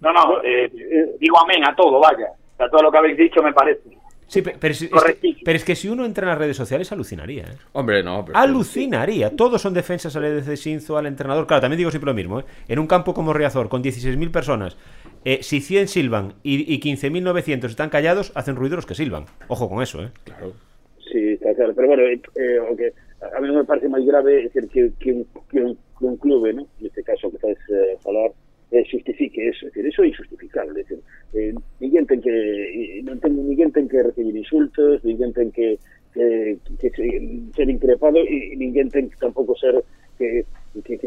No, 0.00 0.12
no, 0.12 0.42
eh, 0.44 0.70
digo 1.18 1.38
amén 1.42 1.66
a 1.66 1.74
todo, 1.74 1.98
vaya. 1.98 2.28
A 2.58 2.68
todo 2.68 2.82
lo 2.82 2.92
que 2.92 2.98
habéis 2.98 3.16
dicho 3.16 3.42
me 3.42 3.52
parece. 3.52 3.82
Sí, 4.34 4.42
pe- 4.42 4.56
pero, 4.58 4.72
es, 4.72 4.82
es 4.82 4.88
que, 4.88 4.94
Correctísimo. 4.94 5.42
pero 5.44 5.56
es 5.56 5.64
que 5.64 5.74
si 5.76 5.88
uno 5.88 6.04
entra 6.04 6.24
en 6.24 6.28
las 6.30 6.38
redes 6.38 6.56
sociales 6.56 6.90
alucinaría. 6.92 7.44
¿eh? 7.44 7.56
Hombre, 7.72 8.02
no. 8.02 8.24
pero- 8.24 8.36
Alucinaría. 8.36 9.30
Todos 9.30 9.62
son 9.62 9.72
defensas 9.74 10.14
al 10.16 10.24
EDC 10.24 10.56
Shinzo, 10.56 10.96
al 10.98 11.06
entrenador. 11.06 11.46
Claro, 11.46 11.60
también 11.62 11.78
digo 11.78 11.90
siempre 11.90 12.10
lo 12.10 12.14
mismo. 12.14 12.40
¿eh? 12.40 12.44
En 12.68 12.78
un 12.78 12.86
campo 12.86 13.14
como 13.14 13.32
Riazor, 13.32 13.68
con 13.68 13.82
16.000 13.82 14.30
personas, 14.30 14.76
eh, 15.24 15.38
si 15.42 15.60
100 15.60 15.88
silban 15.88 16.34
y, 16.42 16.72
y 16.74 16.80
15.900 16.80 17.64
están 17.66 17.88
callados, 17.90 18.32
hacen 18.34 18.56
ruido 18.56 18.76
los 18.76 18.86
que 18.86 18.94
silban. 18.94 19.24
Ojo 19.48 19.68
con 19.68 19.82
eso, 19.82 20.02
¿eh? 20.02 20.10
Claro. 20.24 20.52
Sí, 21.12 21.34
está 21.34 21.54
claro. 21.54 21.72
Pero 21.74 21.88
bueno, 21.88 22.02
eh, 22.02 22.20
eh, 22.36 22.58
o 22.58 22.76
que 22.76 22.92
a 23.36 23.40
mí 23.40 23.48
me 23.54 23.64
parece 23.64 23.88
máis 23.88 24.04
grave 24.04 24.50
decir, 24.50 24.68
que, 24.68 24.92
que, 24.98 25.12
un, 25.12 25.24
que, 25.48 25.60
un, 25.62 25.78
que 25.98 26.04
un 26.04 26.16
clube, 26.18 26.52
¿no? 26.52 26.66
neste 26.80 27.02
caso 27.02 27.30
que 27.30 27.36
estás 27.36 27.56
eh, 27.70 27.96
a 27.96 28.02
falar, 28.02 28.32
eh, 28.74 28.82
justifique 28.90 29.38
eso. 29.38 29.66
É 29.66 29.70
decir, 29.70 29.86
eso 29.86 30.02
é 30.02 30.08
injustificable. 30.10 30.74
É 30.74 30.82
decir, 30.82 30.98
eh, 31.38 31.54
que 32.18 32.34
non 33.06 33.22
ten, 33.22 33.38
ninguén 33.38 33.70
ten 33.70 33.86
que 33.86 34.02
recibir 34.02 34.34
insultos, 34.34 34.98
ninguén 35.06 35.30
ten 35.30 35.54
que, 35.54 35.78
que, 36.10 36.58
que 36.82 36.88
se- 36.90 37.22
ser 37.54 37.70
increpado 37.70 38.18
e 38.18 38.58
ninguén 38.58 38.90
ten 38.90 39.06
que 39.06 39.16
tampouco 39.22 39.54
ser 39.54 39.78
que, 40.18 40.42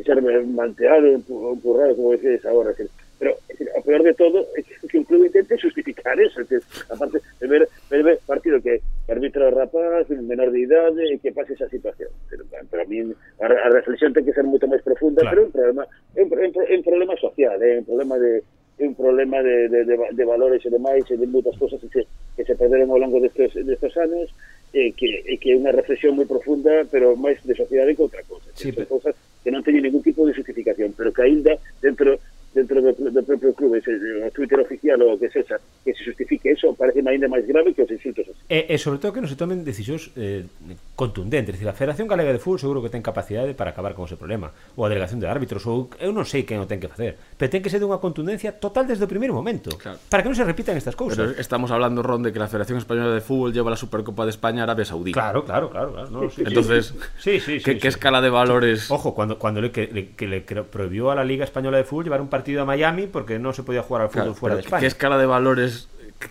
ser 0.04 0.20
manteado, 0.48 1.12
empu- 1.12 1.52
empurrado, 1.56 1.96
como 1.96 2.16
decís 2.16 2.40
decir, 2.72 2.88
pero 3.20 3.36
a 3.76 3.82
peor 3.84 4.04
de 4.04 4.14
todo 4.14 4.48
é 4.56 4.62
que, 4.64 4.74
un 5.00 5.04
club 5.08 5.26
intente 5.26 5.58
justificar 5.60 6.16
eso. 6.22 6.40
Decir, 6.44 6.62
aparte 6.88 7.20
de 7.40 7.48
ver, 7.48 7.68
ver 7.90 8.20
partido 8.24 8.62
que 8.62 8.80
arbitra 9.08 9.50
rapaz, 9.50 10.10
menor 10.10 10.52
de 10.52 10.60
idade, 10.68 11.04
e 11.14 11.20
que 11.20 11.32
pase 11.32 11.54
esa 11.56 11.72
situación. 11.72 12.12
Pero, 12.30 12.44
para 12.70 12.84
mí 12.86 13.00
a, 13.40 13.46
a 13.48 13.70
reflexión 13.72 14.12
ten 14.12 14.28
que 14.28 14.36
ser 14.36 14.44
moito 14.44 14.68
máis 14.68 14.84
profunda, 14.84 15.24
claro. 15.24 15.48
pero 15.52 15.72
é 15.72 15.72
un 15.72 15.80
problema, 15.80 15.84
é 16.16 16.22
un, 16.24 16.30
é 16.32 16.46
un, 16.48 16.54
é 16.68 16.76
un 16.76 16.84
problema 16.84 17.16
social, 17.16 17.58
é 17.64 17.80
un 17.80 17.88
problema 17.88 18.16
de 18.20 18.44
é 18.78 18.86
un 18.86 18.94
problema 18.94 19.42
de, 19.42 19.70
de, 19.70 19.86
de, 19.86 19.96
de 20.14 20.24
valores 20.26 20.62
e 20.62 20.70
demais, 20.70 21.02
e 21.10 21.18
de 21.18 21.26
moitas 21.26 21.58
cousas 21.58 21.82
que 21.82 21.90
se, 21.90 22.02
que 22.38 22.46
se 22.46 22.54
perderon 22.54 22.94
ao 22.94 23.02
longo 23.02 23.18
destes, 23.18 23.50
destes 23.58 23.98
anos, 23.98 24.30
e 24.70 24.94
que, 24.94 25.26
e 25.26 25.42
que 25.42 25.50
é 25.50 25.58
unha 25.58 25.74
reflexión 25.74 26.14
moi 26.14 26.30
profunda, 26.30 26.86
pero 26.86 27.18
máis 27.18 27.42
de 27.42 27.58
sociedade 27.58 27.98
que 27.98 28.06
outra 28.06 28.22
cousa. 28.30 28.54
Sí, 28.54 28.70
pero... 28.70 28.86
cousas 28.86 29.18
que 29.42 29.50
non 29.50 29.66
teñen 29.66 29.82
ningún 29.82 30.06
tipo 30.06 30.28
de 30.30 30.38
justificación, 30.38 30.94
pero 30.94 31.10
que 31.10 31.26
aínda 31.26 31.58
dentro 31.82 32.22
dentro 32.54 32.82
do, 32.82 32.92
do 32.94 33.22
propio 33.24 33.54
clube, 33.54 33.80
ese, 33.80 33.94
o 34.24 34.30
Twitter 34.34 34.58
oficial 34.60 34.98
ou 35.06 35.14
o 35.14 35.20
que 35.20 35.30
sexa, 35.30 35.60
que 35.86 35.94
se 35.94 36.02
justifique 36.08 36.50
eso, 36.52 36.74
parece 36.74 37.00
aínda 37.06 37.30
máis 37.30 37.46
grave 37.46 37.74
que 37.74 37.84
os 37.86 37.92
insultos. 37.92 38.28
E, 38.50 38.66
e 38.70 38.76
sobre 38.82 38.98
todo 38.98 39.14
que 39.14 39.22
non 39.22 39.30
se 39.30 39.38
tomen 39.38 39.62
decisións 39.62 40.10
eh, 40.18 40.48
contundentes. 40.96 41.54
Es 41.56 41.62
decir, 41.62 41.70
a 41.70 41.78
Federación 41.78 42.08
Galega 42.10 42.34
de 42.34 42.40
Fútbol 42.42 42.60
seguro 42.60 42.80
que 42.82 42.90
ten 42.90 43.06
capacidade 43.06 43.54
para 43.54 43.72
acabar 43.72 43.94
con 43.94 44.10
ese 44.10 44.18
problema. 44.18 44.50
Ou 44.76 44.86
a 44.86 44.90
Delegación 44.90 45.22
de 45.22 45.30
Árbitros, 45.30 45.64
ou 45.70 45.92
eu 46.02 46.10
non 46.10 46.26
sei 46.26 46.44
quen 46.48 46.58
o 46.62 46.66
ten 46.66 46.82
que 46.82 46.90
facer. 46.90 47.14
Pero 47.38 47.50
ten 47.52 47.62
que 47.62 47.70
ser 47.70 47.78
de 47.78 47.88
unha 47.88 48.02
contundencia 48.02 48.56
total 48.58 48.90
desde 48.90 49.06
o 49.06 49.10
primeiro 49.12 49.38
momento. 49.38 49.70
Claro. 49.78 50.02
Para 50.10 50.26
que 50.26 50.30
non 50.32 50.38
se 50.38 50.48
repitan 50.48 50.74
estas 50.80 50.98
Pero 50.98 51.14
cousas. 51.14 51.38
estamos 51.38 51.70
hablando, 51.70 52.02
Ron, 52.02 52.26
de 52.26 52.34
que 52.34 52.40
la 52.42 52.50
Federación 52.50 52.82
Española 52.82 53.14
de 53.14 53.22
Fútbol 53.22 53.54
lleva 53.54 53.70
la 53.70 53.78
Supercopa 53.80 54.26
de 54.26 54.34
España 54.34 54.66
a 54.66 54.72
Arabia 54.72 54.86
Saudí. 54.86 55.14
Claro, 55.14 55.46
claro, 55.46 55.70
claro. 55.70 55.94
claro. 55.94 56.10
No, 56.10 56.30
sí, 56.30 56.42
sí. 56.42 56.44
Entonces, 56.48 56.96
Sí, 57.22 57.40
sí, 57.40 57.60
sí, 57.60 57.64
¿qué, 57.64 57.74
sí. 57.74 57.80
qué 57.80 57.88
escala 57.88 58.22
de 58.22 58.30
valores? 58.30 58.90
Ojo, 58.90 59.14
cuando, 59.14 59.38
cuando 59.38 59.62
le, 59.62 59.72
que, 59.72 59.88
le, 59.88 60.10
que 60.16 60.26
le 60.28 60.64
prohibió 60.64 61.12
a 61.12 61.16
la 61.16 61.24
Liga 61.24 61.44
Española 61.44 61.78
de 61.78 61.84
Fútbol 61.84 62.06
llevar 62.06 62.22
un 62.22 62.30
partido 62.38 62.62
a 62.62 62.66
Miami 62.66 63.08
porque 63.08 63.40
no 63.40 63.54
se 63.54 63.64
podía 63.64 63.84
jugar 63.84 64.04
al 64.04 64.10
fútbol 64.10 64.24
Claro, 64.24 64.36
fuera 64.36 64.56
de 64.56 64.62
España. 64.62 64.80
¿Qué 64.82 64.88
escala 64.88 65.18
de 65.18 65.26
valores 65.26 65.90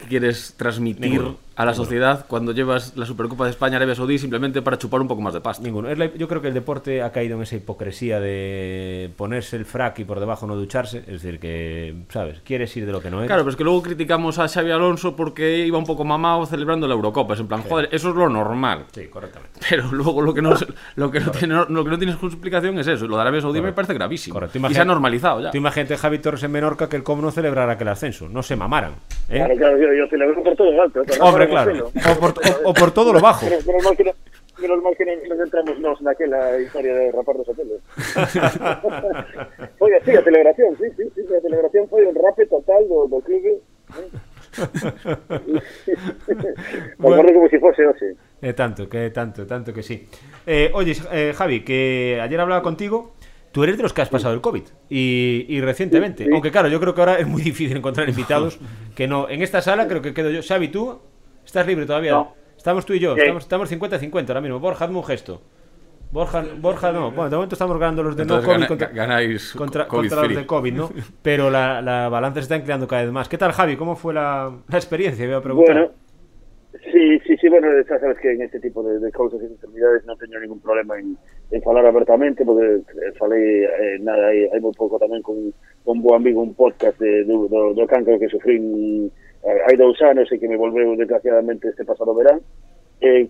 quieres 0.09 0.55
transmitir 0.57 1.23
a 1.57 1.64
la 1.64 1.73
sociedad 1.75 2.27
cuando 2.29 2.53
llevas 2.53 2.97
la 2.97 3.07
Supercopa 3.07 3.45
de 3.45 3.51
España 3.51 3.75
a 3.75 3.77
Arabia 3.79 3.95
Saudí 3.95 4.19
simplemente 4.19 4.61
para 4.62 4.77
chupar 4.79 5.01
un 5.01 5.09
poco 5.09 5.23
más 5.23 5.33
de 5.35 5.40
pasta? 5.40 5.64
Ninguno. 5.64 5.88
Es 5.88 5.97
la- 5.99 6.12
yo 6.14 6.29
creo 6.29 6.42
que 6.42 6.49
el 6.49 6.55
deporte 6.55 7.01
ha 7.03 7.11
caído 7.12 7.37
en 7.37 7.42
esa 7.42 7.57
hipocresía 7.57 8.21
de 8.21 9.11
ponerse 9.16 9.57
el 9.57 9.64
frac 9.64 9.99
y 10.01 10.05
por 10.05 10.21
debajo 10.21 10.47
no 10.47 10.55
ducharse. 10.57 10.99
Es 10.99 11.23
decir, 11.23 11.38
que, 11.40 11.95
¿sabes? 12.11 12.40
Quieres 12.45 12.77
ir 12.77 12.85
de 12.87 12.92
lo 12.92 13.01
que 13.01 13.11
no 13.11 13.19
eres. 13.19 13.29
Claro, 13.29 13.42
pero 13.42 13.51
es 13.51 13.57
que 13.57 13.64
luego 13.64 13.83
criticamos 13.83 14.38
a 14.38 14.49
Xavi 14.49 14.71
Alonso 14.71 15.16
porque 15.16 15.59
iba 15.66 15.79
un 15.79 15.87
poco 15.87 16.05
mamado 16.05 16.45
celebrando 16.47 16.87
la 16.87 16.95
Eurocopa. 16.95 17.35
Es 17.35 17.40
en 17.40 17.49
plan, 17.49 17.62
joder, 17.62 17.88
eso 17.92 18.11
es 18.11 18.14
lo 18.16 18.29
normal. 18.29 18.85
Sí, 18.92 19.07
correctamente. 19.09 19.59
Pero 19.69 19.85
luego 19.92 20.21
lo 20.23 20.35
que 20.35 20.42
no, 20.42 20.55
lo 20.97 21.11
que 21.11 21.21
no, 21.21 21.31
tiene, 21.31 21.55
lo 21.55 21.85
que 21.85 21.90
no 21.90 21.99
tiene 21.99 22.12
explicación 22.12 22.79
es 22.79 22.87
eso. 22.87 23.07
Lo 23.07 23.16
de 23.16 23.23
Arabia 23.23 23.40
Saudí 23.40 23.61
me 23.61 23.73
parece 23.73 23.95
gravísimo. 23.95 24.35
Correcto. 24.35 24.59
y 24.69 24.75
se 24.75 24.81
ha 24.81 24.85
normalizado 24.85 25.40
ya. 25.40 25.51
Tú 25.51 25.57
imagínate 25.59 25.97
Javi 25.97 26.19
Torres 26.19 26.42
en 26.42 26.53
Menorca 26.53 26.88
que 26.88 26.97
el 26.97 27.03
COM 27.03 27.23
no 27.23 27.31
celebrara 27.31 27.73
aquel 27.73 27.88
ascenso. 27.88 28.29
No 28.29 28.42
se 28.42 28.57
mamaran. 28.57 28.92
¿eh? 29.31 29.37
Claro, 29.38 29.55
claro, 29.57 29.79
yo, 29.79 29.87
yo 29.95 30.07
celebro 30.11 30.42
por 30.42 30.55
todo 30.57 30.71
lo 30.73 30.83
alto. 30.83 31.01
Hombre, 31.21 31.45
No, 31.46 31.52
claro. 31.52 31.74
no, 31.74 31.87
O 32.12 32.16
por, 32.20 32.30
o- 32.30 32.70
o 32.70 32.74
por 32.74 32.90
todo 32.92 33.12
lo 33.12 33.20
bajo. 33.20 33.46
Pero, 33.46 33.59
pero 33.64 33.78
no 33.82 33.90
quiero- 33.96 34.14
menos 34.59 34.82
mal 34.82 34.96
que 34.96 35.04
nos 35.28 35.38
entramos 35.40 35.78
nos 35.80 36.00
naquela 36.00 36.59
historia 36.59 36.94
de 36.94 37.12
rapar 37.12 37.37
dos 37.37 37.46
hoteles. 37.48 37.80
foi 39.78 39.92
así 40.00 40.16
a 40.16 40.22
celebración, 40.24 40.72
sí, 40.80 40.88
sí, 40.96 41.04
sí, 41.14 41.20
a 41.28 41.40
celebración 41.44 41.85
foi 41.92 42.06
un 42.09 42.14
rape 42.16 42.46
total 42.46 42.88
do, 42.88 43.04
do 43.06 43.20
clube. 43.20 43.61
¿eh? 43.61 43.62
Bueno. 46.98 47.32
como 47.32 47.48
si 47.48 47.59
fose 47.59 47.87
hoxe. 47.87 48.16
Eh, 48.40 48.52
tanto, 48.52 48.88
que 48.88 49.11
tanto, 49.11 49.46
tanto 49.46 49.72
que 49.72 49.82
sí. 49.82 50.06
Eh, 50.46 50.70
oye, 50.74 50.94
eh, 51.12 51.32
Javi, 51.37 51.61
que 51.64 52.20
ayer 52.22 52.40
hablaba 52.40 52.62
contigo. 52.62 53.14
Tú 53.52 53.64
eres 53.64 53.78
de 53.78 53.82
los 53.85 53.94
que 53.94 54.02
has 54.02 54.11
pasado 54.11 54.35
el 54.35 54.42
COVID 54.42 54.62
y, 54.90 55.46
y 55.48 55.61
recientemente. 55.62 56.24
Sí, 56.24 56.28
sí. 56.28 56.35
Aunque 56.35 56.50
claro, 56.50 56.68
yo 56.68 56.78
creo 56.78 56.94
que 56.94 57.00
ahora 57.00 57.18
es 57.18 57.26
muy 57.26 57.40
difícil 57.42 57.74
encontrar 57.76 58.06
invitados 58.09 58.59
que 58.96 59.09
no. 59.09 59.28
En 59.30 59.42
esta 59.42 59.62
sala 59.62 59.88
creo 59.88 60.02
que 60.02 60.12
quedo 60.12 60.30
yo. 60.30 60.42
Xavi, 60.42 60.68
tú 60.68 60.98
estás 61.46 61.66
libre 61.66 61.87
todavía. 61.87 62.12
No. 62.12 62.35
Estamos 62.56 62.85
tú 62.85 62.92
y 62.94 62.98
yo, 62.98 63.14
Sí. 63.14 63.20
estamos, 63.20 63.42
estamos 63.44 63.68
50-50 63.70 64.28
ahora 64.28 64.40
mismo. 64.40 64.59
Borja, 64.61 64.85
hazme 64.85 64.96
un 64.98 65.04
gesto. 65.04 65.40
Borja, 66.11 66.44
Borja 66.61 66.92
no. 66.92 67.11
Bueno, 67.11 67.30
de 67.30 67.37
momento 67.37 67.54
estamos 67.54 67.78
ganando 67.78 68.02
los 68.02 68.16
de 68.16 68.24
no 68.24 68.35
Entonces 68.38 68.46
COVID 68.46 68.56
gana- 68.56 68.68
contra, 68.68 68.88
ganáis 68.88 69.52
contra, 69.54 69.87
COVID 69.88 70.09
contra 70.09 70.16
los 70.22 70.26
free. 70.26 70.37
de 70.37 70.46
COVID, 70.46 70.72
¿no? 70.74 70.90
Pero 71.22 71.50
la, 71.50 71.82
la 71.82 72.09
balanza 72.09 72.40
se 72.40 72.44
está 72.44 72.56
inclinando 72.56 72.87
cada 72.87 73.02
vez 73.02 73.12
más. 73.12 73.28
¿Qué 73.28 73.38
tal, 73.38 73.52
Javi? 73.52 73.76
¿Cómo 73.76 73.96
fue 73.96 74.14
la, 74.14 74.50
la 74.68 74.76
experiencia? 74.78 75.26
Voy 75.26 75.35
a 75.35 75.40
preguntar. 75.40 75.74
Bueno, 75.74 75.90
sí, 76.92 77.18
sí, 77.26 77.37
sí, 77.40 77.48
bueno, 77.48 77.68
xa 77.88 77.98
sabes 77.98 78.18
que 78.18 78.32
en 78.32 78.42
este 78.42 78.61
tipo 78.61 78.82
de, 78.82 78.98
de 79.00 79.11
cousas 79.12 79.40
e 79.42 79.46
enfermidades 79.50 80.04
non 80.06 80.14
teño 80.20 80.38
ningún 80.38 80.61
problema 80.62 80.94
en, 81.00 81.16
en 81.50 81.61
falar 81.64 81.85
abertamente, 81.88 82.44
porque 82.46 82.80
eh, 82.87 83.12
falei, 83.18 83.64
eh, 83.66 83.98
nada, 84.00 84.28
hai, 84.30 84.46
hai 84.52 84.61
moi 84.62 84.72
pouco 84.76 85.00
tamén 85.02 85.20
con, 85.26 85.50
con 85.82 85.98
un 85.98 86.02
bo 86.06 86.14
amigo 86.14 86.38
un 86.44 86.54
podcast 86.54 86.96
de, 87.02 87.24
do, 87.26 87.48
do, 87.50 87.74
do 87.74 87.85
cancro 87.90 88.14
que 88.20 88.30
sufrín 88.30 89.09
eh, 89.09 89.11
hai 89.46 89.76
dous 89.78 89.98
anos 90.02 90.26
e 90.32 90.38
que 90.38 90.50
me 90.50 90.59
volveu 90.59 90.98
desgraciadamente 90.98 91.70
este 91.70 91.87
pasado 91.87 92.14
verán. 92.14 92.42
Eh, 93.00 93.28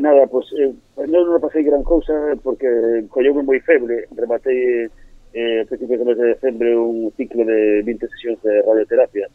nada, 0.00 0.26
pues 0.26 0.48
eh, 0.56 0.72
non, 1.06 1.28
non 1.28 1.42
pasei 1.44 1.62
gran 1.62 1.84
cousa 1.84 2.32
porque 2.40 3.04
colleume 3.12 3.44
moi 3.44 3.60
febre, 3.60 4.08
rematei 4.16 4.88
eh, 5.36 5.60
a 5.60 5.68
principios 5.68 6.00
do 6.00 6.08
mes 6.08 6.18
de 6.18 6.32
decembre 6.34 6.72
un 6.72 7.12
ciclo 7.16 7.44
de 7.44 7.82
20 7.84 8.08
sesións 8.08 8.40
de 8.40 8.62
radioterapia 8.64 9.28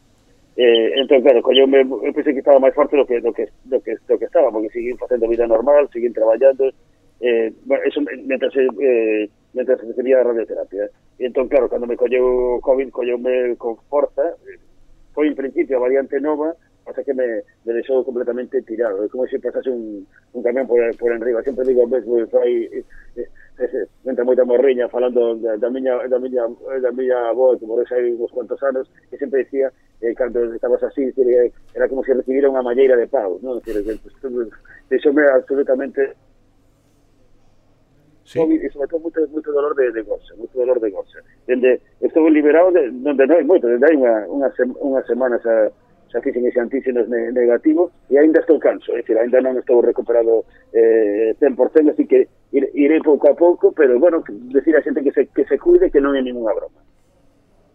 Eh, 0.58 0.92
entón, 1.00 1.22
claro, 1.22 1.44
colleume, 1.44 1.86
eu 1.86 2.14
pensei 2.18 2.34
que 2.34 2.42
estaba 2.42 2.58
máis 2.58 2.74
forte 2.74 2.98
do 2.98 3.06
que, 3.06 3.22
do 3.22 3.30
que, 3.30 3.46
do 3.70 3.78
que, 3.78 3.94
do 4.10 4.18
que 4.18 4.26
estaba, 4.26 4.50
porque 4.50 4.74
seguín 4.74 4.98
facendo 4.98 5.30
vida 5.30 5.46
normal, 5.46 5.86
seguín 5.94 6.18
traballando, 6.18 6.74
eh, 7.22 7.54
bueno, 7.70 7.84
eso 7.86 8.02
mentras, 8.26 8.58
eh, 8.58 9.30
mentras 9.54 9.78
recibía 9.86 10.26
radioterapia. 10.26 10.90
Entón, 11.22 11.48
claro, 11.48 11.70
cando 11.70 11.86
me 11.86 11.94
colleu 11.94 12.58
o 12.58 12.62
COVID, 12.62 12.90
colleume 12.90 13.54
con 13.62 13.78
forza, 13.86 14.34
foi 15.18 15.26
en 15.26 15.34
principio 15.34 15.82
variante 15.82 16.22
nova, 16.22 16.54
pasa 16.86 17.02
que 17.02 17.10
me, 17.12 17.42
me 17.66 17.74
deixou 17.74 18.06
completamente 18.06 18.62
tirado. 18.62 19.02
É 19.02 19.10
como 19.10 19.26
se 19.26 19.42
pasase 19.42 19.66
un, 19.66 20.06
un 20.06 20.42
camión 20.46 20.70
por, 20.70 20.78
por 20.94 21.10
enriba. 21.10 21.42
Sempre 21.42 21.66
digo, 21.66 21.90
ves, 21.90 22.06
eh, 22.06 22.86
entra 24.06 24.24
moita 24.24 24.46
morriña 24.46 24.86
falando 24.88 25.34
da, 25.42 25.58
da 25.58 25.70
miña 25.74 25.98
avó 27.34 27.58
que 27.58 27.66
morreu 27.66 27.90
hai 27.90 28.14
uns 28.14 28.30
cuantos 28.30 28.62
anos 28.62 28.86
e 29.10 29.18
sempre 29.18 29.42
dicía 29.42 29.74
eh, 30.06 30.14
cando 30.14 30.54
estabas 30.54 30.84
así 30.84 31.10
era 31.74 31.90
como 31.90 32.06
se 32.06 32.14
recibira 32.14 32.54
unha 32.54 32.62
malleira 32.62 32.94
de 32.94 33.10
pau 33.10 33.42
non? 33.42 33.58
Deixoume 34.88 35.26
absolutamente 35.26 36.14
Sí. 38.28 38.40
COVID 38.40 38.60
e 38.60 38.70
sobre 38.76 38.92
todo 38.92 39.00
moito, 39.00 39.24
moito 39.32 39.54
dolor 39.56 39.74
de, 39.74 39.88
de 39.96 40.02
goza, 40.04 40.36
moito 40.36 40.52
dolor 40.60 40.82
de 40.84 40.92
goza. 40.92 41.24
Dende, 41.48 41.80
estou 42.04 42.28
liberado 42.28 42.76
de, 42.76 42.92
donde 42.92 43.24
non 43.24 43.40
hai 43.40 43.48
moito, 43.48 43.72
dende 43.72 43.88
hai 43.88 43.96
unha, 43.96 44.28
unha, 44.28 44.52
sem, 44.52 44.68
unha 44.84 45.00
semana 45.08 45.40
xa, 45.40 45.72
xa 46.12 46.20
fixen 46.20 46.44
ese 46.44 46.60
antíxenos 46.60 47.08
ne, 47.08 47.32
negativo 47.32 47.88
e 48.12 48.20
aínda 48.20 48.44
estou 48.44 48.60
canso, 48.60 48.92
é 48.92 49.00
dicir, 49.00 49.16
aínda 49.16 49.40
non 49.40 49.56
estou 49.56 49.80
recuperado 49.80 50.44
eh, 50.76 51.40
100%, 51.40 51.96
así 51.96 52.04
que 52.04 52.28
ir, 52.52 52.68
irei 52.76 53.00
pouco 53.00 53.32
a 53.32 53.36
pouco, 53.40 53.72
pero 53.72 53.96
bueno, 53.96 54.20
decir 54.52 54.76
a 54.76 54.84
xente 54.84 55.00
que 55.08 55.16
se, 55.16 55.32
que 55.32 55.48
se 55.48 55.56
cuide 55.56 55.88
que 55.88 56.04
non 56.04 56.12
é 56.12 56.20
ninguna 56.20 56.52
broma. 56.52 56.84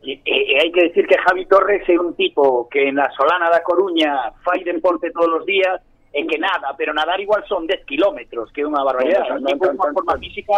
E, 0.05 0.21
e, 0.21 0.37
e 0.53 0.55
hai 0.61 0.69
que 0.69 0.93
decir 0.93 1.09
que 1.09 1.17
Javi 1.17 1.49
Torres 1.49 1.81
é 1.89 1.97
un 1.97 2.13
tipo 2.13 2.69
que 2.69 2.93
na 2.93 3.09
Solana 3.17 3.49
da 3.49 3.65
Coruña 3.65 4.37
fai 4.45 4.61
deporte 4.69 5.09
todos 5.17 5.41
os 5.41 5.45
días 5.49 5.81
e 6.13 6.21
que 6.29 6.37
nada, 6.39 6.77
pero 6.77 6.93
nadar 6.93 7.17
igual 7.21 7.41
son 7.49 7.65
10 7.67 7.89
kilómetros, 7.89 8.53
que 8.53 8.61
é 8.61 8.69
unha 8.69 8.85
barbaridade. 8.85 9.33
Non, 9.33 9.41
non, 9.41 9.49
un 9.49 9.57
tipo 9.57 9.65
non, 9.65 9.77
con 9.77 9.81
unha 9.81 9.89
non, 9.89 9.97
forma 9.97 10.15
física 10.21 10.57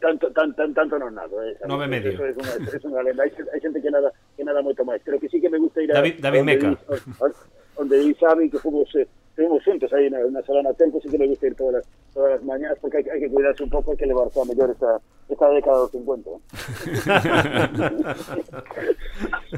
tanto 0.00 0.30
tan, 0.32 0.50
tan, 0.58 0.74
tanto 0.74 0.98
non 0.98 1.14
nado 1.14 1.38
eh, 1.38 1.54
sabes? 1.54 1.70
Nove 1.70 1.84
e 1.86 1.88
medio. 1.88 2.10
Eso 2.10 2.26
es 2.26 2.36
unha, 2.36 2.52
es 2.66 2.82
unha 2.82 3.02
lenda 3.06 3.22
hai 3.22 3.60
xente 3.62 3.78
que 3.78 3.90
nada 3.94 4.10
que 4.34 4.42
nada 4.42 4.58
moito 4.58 4.82
máis 4.82 4.98
pero 5.06 5.22
que 5.22 5.30
sí 5.30 5.38
que 5.40 5.46
me 5.48 5.58
gusta 5.62 5.78
ir 5.80 5.94
a 5.94 6.02
David- 6.02 6.18
David 6.18 6.42
Meca. 6.42 6.68
di- 6.74 6.82
on- 7.22 7.36
onde 7.78 7.94
di 8.02 8.10
Xavi 8.18 8.50
que 8.50 8.58
fomos 8.58 8.90
eh, 8.98 9.06
estuvimos 9.30 9.62
juntos 9.62 9.86
aí 9.94 10.10
na, 10.10 10.18
na 10.34 10.42
Solana 10.42 10.74
Tempo 10.74 10.98
sí 10.98 11.06
que 11.08 11.16
me 11.16 11.30
gusta 11.30 11.46
ir 11.46 11.54
todas 11.54 11.78
las, 11.78 11.84
todas 12.12 12.32
las 12.32 12.42
mañanas, 12.44 12.78
porque 12.80 12.98
hay, 12.98 13.04
hay, 13.08 13.20
que 13.20 13.30
cuidarse 13.30 13.62
un 13.62 13.70
poco, 13.70 13.92
hay 13.92 13.96
que 13.96 14.04
elevarse 14.04 14.40
a 14.40 14.44
mayor 14.44 14.70
esta, 14.70 15.00
esta 15.28 15.48
década 15.48 15.76
de 15.76 15.82
los 15.82 15.90
50. 15.90 16.30
¿eh? 16.30 16.34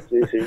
sí, 0.09 0.21
sí. 0.31 0.39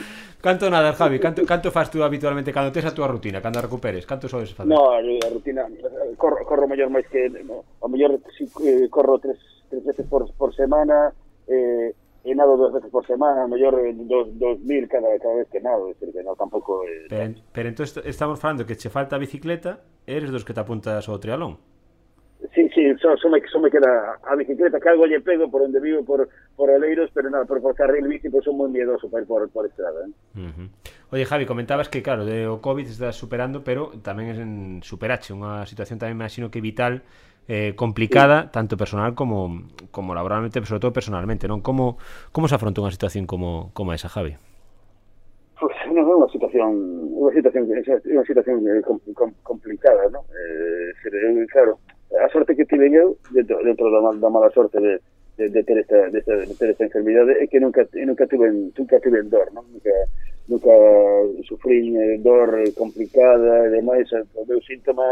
Canto 0.42 0.70
nada, 0.70 0.94
Javi, 0.94 1.20
canto, 1.20 1.46
canto 1.46 1.72
fas 1.72 1.92
tú 1.92 2.04
habitualmente, 2.04 2.54
cando 2.54 2.72
tes 2.72 2.86
a 2.86 2.94
túa 2.94 3.08
rutina, 3.08 3.42
cando 3.42 3.60
a 3.60 3.62
recuperes, 3.62 4.06
canto 4.06 4.30
soes 4.30 4.54
fazer? 4.54 4.72
No, 4.72 4.92
a, 4.92 4.98
a 5.00 5.30
rutina, 5.32 5.68
eh, 5.68 6.16
corro, 6.18 6.46
corro 6.46 6.68
mellor 6.68 6.90
máis 6.90 7.08
que, 7.08 7.30
no, 7.44 7.64
a 7.82 7.88
mellor 7.88 8.20
si, 8.38 8.46
eh, 8.64 8.88
corro 8.90 9.20
tres, 9.20 9.38
tres 9.70 9.84
veces 9.84 10.06
por, 10.08 10.32
por 10.34 10.56
semana, 10.56 11.12
eh, 11.48 11.94
e 12.28 12.36
nado 12.36 12.60
dos 12.60 12.76
veces 12.76 12.92
por 12.92 13.08
semana, 13.08 13.44
a 13.44 13.48
mellor 13.48 13.80
dos, 14.04 14.28
dos 14.36 14.60
mil 14.60 14.88
cada, 14.92 15.08
cada 15.20 15.36
vez 15.36 15.48
que 15.48 15.64
nado, 15.64 15.90
es 15.90 16.00
decir, 16.00 16.14
que 16.14 16.24
no 16.24 16.36
tampouco... 16.36 16.84
Eh, 16.84 17.08
pero, 17.08 17.40
pero 17.56 17.70
entón 17.72 17.88
estamos 18.04 18.40
falando 18.40 18.68
que 18.68 18.76
che 18.76 18.92
falta 18.92 19.18
bicicleta, 19.18 19.80
eres 20.04 20.32
dos 20.32 20.44
que 20.44 20.52
te 20.52 20.60
apuntas 20.60 21.08
ao 21.08 21.24
trialón. 21.24 21.56
Sí, 22.54 22.70
sí, 22.70 22.94
só, 23.02 23.18
só, 23.18 23.30
me, 23.30 23.42
só 23.48 23.60
me 23.60 23.70
queda 23.70 24.20
a 24.24 24.36
bicicleta, 24.36 24.80
que 24.80 24.90
algo 24.90 25.06
lle 25.06 25.22
pego 25.22 25.50
por 25.50 25.62
onde 25.64 25.80
vivo, 25.80 26.06
por, 26.06 26.30
por 26.56 26.70
Oleiros, 26.70 27.10
pero 27.14 27.30
nada, 27.30 27.46
por, 27.46 27.62
por 27.62 27.74
carril 27.74 28.08
bici, 28.08 28.30
pois 28.30 28.46
pues, 28.46 28.46
son 28.46 28.58
moi 28.62 28.70
miedoso 28.70 29.10
para 29.10 29.26
ir 29.26 29.28
por, 29.28 29.50
por 29.50 29.66
estrada. 29.66 30.06
Eh? 30.06 30.38
Uh 30.38 30.54
-huh. 30.54 30.70
Oye, 31.10 31.26
Javi, 31.26 31.46
comentabas 31.50 31.90
que, 31.90 32.06
claro, 32.06 32.26
de, 32.26 32.46
o 32.46 32.62
COVID 32.62 32.86
está 32.86 33.10
superando, 33.10 33.66
pero 33.66 33.90
tamén 34.06 34.30
es 34.30 34.38
en 34.38 34.86
superache, 34.86 35.34
unha 35.34 35.66
situación 35.66 35.98
tamén, 35.98 36.14
me 36.14 36.30
imagino 36.30 36.54
que 36.54 36.62
vital, 36.62 37.02
eh, 37.50 37.74
complicada, 37.74 38.46
sí. 38.46 38.50
tanto 38.54 38.78
personal 38.78 39.18
como, 39.18 39.74
como 39.90 40.14
laboralmente, 40.14 40.62
pero 40.62 40.70
sobre 40.70 40.82
todo 40.82 40.94
personalmente, 40.94 41.50
non? 41.50 41.66
Como, 41.66 41.98
como 42.30 42.46
se 42.46 42.54
afronta 42.54 42.86
unha 42.86 42.94
situación 42.94 43.26
como, 43.26 43.74
como 43.74 43.98
esa, 43.98 44.14
Javi? 44.14 44.38
Pois 45.58 45.74
pues, 45.74 45.90
non 45.90 46.06
é 46.06 46.14
unha 46.14 46.30
situación 46.30 46.70
unha 47.18 47.34
situación, 47.34 47.66
unha 47.66 48.26
situación 48.30 48.56
eh, 48.70 48.82
com, 48.86 49.02
com, 49.18 49.34
complicada, 49.42 50.06
non? 50.14 50.22
Eh, 50.30 51.48
claro, 51.50 51.82
a 52.16 52.30
sorte 52.30 52.56
que 52.56 52.66
tive 52.66 52.88
eu, 52.94 53.18
dentro, 53.32 53.64
dentro 53.64 53.92
da, 53.92 54.12
da 54.14 54.30
mala 54.30 54.50
sorte 54.52 54.80
de, 54.80 55.00
de, 55.38 55.50
de 55.50 55.64
ter 55.64 55.78
esta, 55.80 56.10
de, 56.10 56.20
esta, 56.20 56.36
de 56.36 56.56
ter 56.56 56.70
esta 56.72 56.86
enfermidade, 56.86 57.32
é 57.32 57.48
que 57.48 57.60
nunca, 57.60 57.88
nunca 58.06 58.26
tuve, 58.28 58.52
nunca 58.78 59.00
tuve 59.00 59.24
dor, 59.24 59.52
¿no? 59.54 59.64
Nunca, 59.64 59.92
nunca 60.48 60.72
sufrí 61.44 61.92
dor 62.20 62.56
complicada 62.76 63.68
e 63.68 63.72
demais, 63.72 64.12
eh, 64.14 64.24
o 64.36 64.46
meu 64.46 64.62
síntoma 64.62 65.04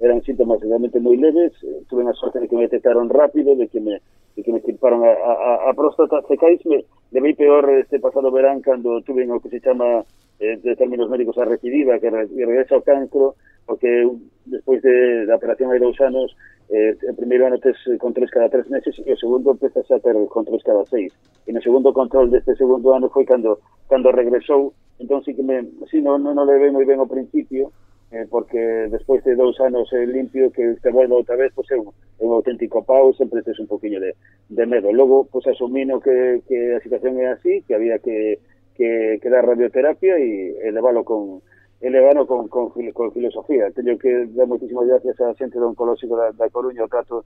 eran 0.00 0.22
síntomas 0.22 0.60
realmente 0.62 1.00
moi 1.00 1.16
leves, 1.16 1.52
eh, 1.62 1.82
tuve 1.90 2.06
a 2.08 2.12
sorte 2.14 2.38
de 2.40 2.48
que 2.48 2.56
me 2.56 2.62
detectaron 2.70 3.10
rápido, 3.10 3.56
de 3.56 3.66
que 3.68 3.80
me, 3.80 4.00
de 4.36 4.42
que 4.42 4.52
me 4.52 4.58
estirparon 4.58 5.04
a, 5.04 5.10
a, 5.10 5.70
a 5.70 5.74
próstata, 5.74 6.22
se 6.26 6.36
caís, 6.38 6.64
me, 6.66 6.84
levei 7.10 7.34
peor 7.34 7.68
este 7.82 7.98
pasado 7.98 8.30
verán 8.30 8.60
cando 8.62 9.02
tuve 9.02 9.26
o 9.28 9.40
que 9.40 9.50
se 9.50 9.60
chama 9.60 10.04
eh, 10.38 10.56
de 10.62 10.76
términos 10.76 11.10
médicos 11.10 11.36
a 11.38 11.44
recidiva, 11.44 11.98
que 11.98 12.10
re- 12.10 12.28
que 12.28 12.46
regresa 12.46 12.76
ao 12.76 12.82
cancro, 12.82 13.34
porque 13.68 14.08
despois 14.46 14.80
de, 14.80 15.28
da 15.28 15.36
operación 15.36 15.68
hai 15.68 15.76
dous 15.76 16.00
anos, 16.00 16.32
eh, 16.72 16.96
primeiro 17.12 17.44
ano 17.44 17.60
tes 17.60 17.76
controles 18.00 18.32
cada 18.32 18.48
tres 18.48 18.64
meses 18.72 18.96
e 19.04 19.12
o 19.12 19.20
segundo 19.20 19.52
empezas 19.52 19.84
a 19.92 20.00
ter 20.00 20.16
controles 20.32 20.64
cada 20.64 20.88
seis. 20.88 21.12
E 21.44 21.52
no 21.52 21.60
segundo 21.60 21.92
control 21.92 22.32
deste 22.32 22.56
segundo 22.56 22.96
ano 22.96 23.12
foi 23.12 23.28
cando 23.28 23.60
cando 23.84 24.08
regresou, 24.08 24.72
entón 24.96 25.20
sí 25.20 25.36
que 25.36 25.44
me, 25.44 25.68
sí, 25.92 26.00
non, 26.00 26.24
non, 26.24 26.32
non 26.32 26.48
levei 26.48 26.72
moi 26.72 26.88
ben 26.88 26.96
ao 26.96 27.12
principio, 27.12 27.68
eh, 28.08 28.24
porque 28.24 28.88
despois 28.88 29.20
de 29.20 29.36
dous 29.36 29.60
anos 29.60 29.92
eh, 29.92 30.08
limpio 30.08 30.48
que 30.48 30.80
te 30.80 30.88
volva 30.88 31.20
outra 31.20 31.36
vez, 31.36 31.52
pois 31.52 31.68
é 31.68 31.76
un, 31.76 31.92
é 31.92 32.24
un 32.24 32.32
auténtico 32.32 32.80
pau, 32.88 33.12
sempre 33.12 33.44
tes 33.44 33.60
un 33.60 33.68
poquinho 33.68 34.00
de, 34.00 34.16
de 34.48 34.64
medo. 34.64 34.88
Logo, 34.96 35.28
pois 35.28 35.44
asumino 35.44 36.00
que, 36.00 36.40
que 36.48 36.72
a 36.72 36.80
situación 36.80 37.20
é 37.20 37.36
así, 37.36 37.60
que 37.68 37.76
había 37.76 38.00
que, 38.00 38.40
que, 38.72 39.20
que 39.20 39.28
dar 39.28 39.44
radioterapia 39.44 40.16
e 40.16 40.56
elevalo 40.64 41.04
con 41.04 41.44
elevalo 41.80 42.26
con, 42.26 42.48
con, 42.48 42.72
fil- 42.72 42.92
con 42.92 43.12
filosofía. 43.12 43.70
Teño 43.70 43.98
que 43.98 44.26
dar 44.34 44.46
moitísimas 44.46 44.86
gracias 44.86 45.20
á 45.20 45.30
xente 45.38 45.58
do 45.58 45.70
oncolóxico 45.70 46.16
da, 46.18 46.32
da 46.34 46.50
Coruña, 46.50 46.84
o 46.84 46.90
trato 46.90 47.22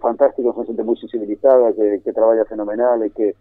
fantástico, 0.00 0.52
son 0.52 0.66
xente 0.66 0.82
moi 0.82 0.96
sensibilizada, 0.96 1.70
que, 1.76 2.00
que 2.02 2.16
traballa 2.16 2.48
fenomenal 2.48 3.02
e 3.04 3.10
que, 3.12 3.36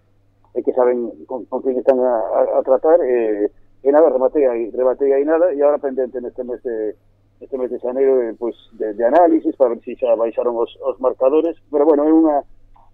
saben 0.75 1.09
con, 1.25 1.45
con 1.49 1.61
quen 1.63 1.79
están 1.79 1.97
a, 1.99 2.19
a, 2.19 2.41
a 2.59 2.61
tratar 2.61 3.01
e, 3.01 3.49
e 3.81 3.89
nada, 3.91 4.11
rematei 4.13 4.45
aí, 4.45 4.69
rematei 4.69 5.09
aí 5.13 5.25
nada 5.25 5.49
e 5.53 5.57
agora 5.63 5.81
pendente 5.81 6.21
neste 6.21 6.43
mes 6.43 6.61
de 6.61 6.93
este 7.41 7.57
mes 7.57 7.71
de 7.71 7.79
xaneiro 7.79 8.21
eh, 8.21 8.35
pues, 8.37 8.55
de, 8.77 8.93
de 8.93 9.03
análisis 9.03 9.55
para 9.57 9.73
ver 9.73 9.81
se 9.81 9.95
xa 9.97 10.15
baixaron 10.15 10.55
os, 10.55 10.71
os 10.85 10.99
marcadores 11.01 11.57
pero 11.71 11.83
bueno, 11.87 12.05
é 12.05 12.13
unha 12.13 12.37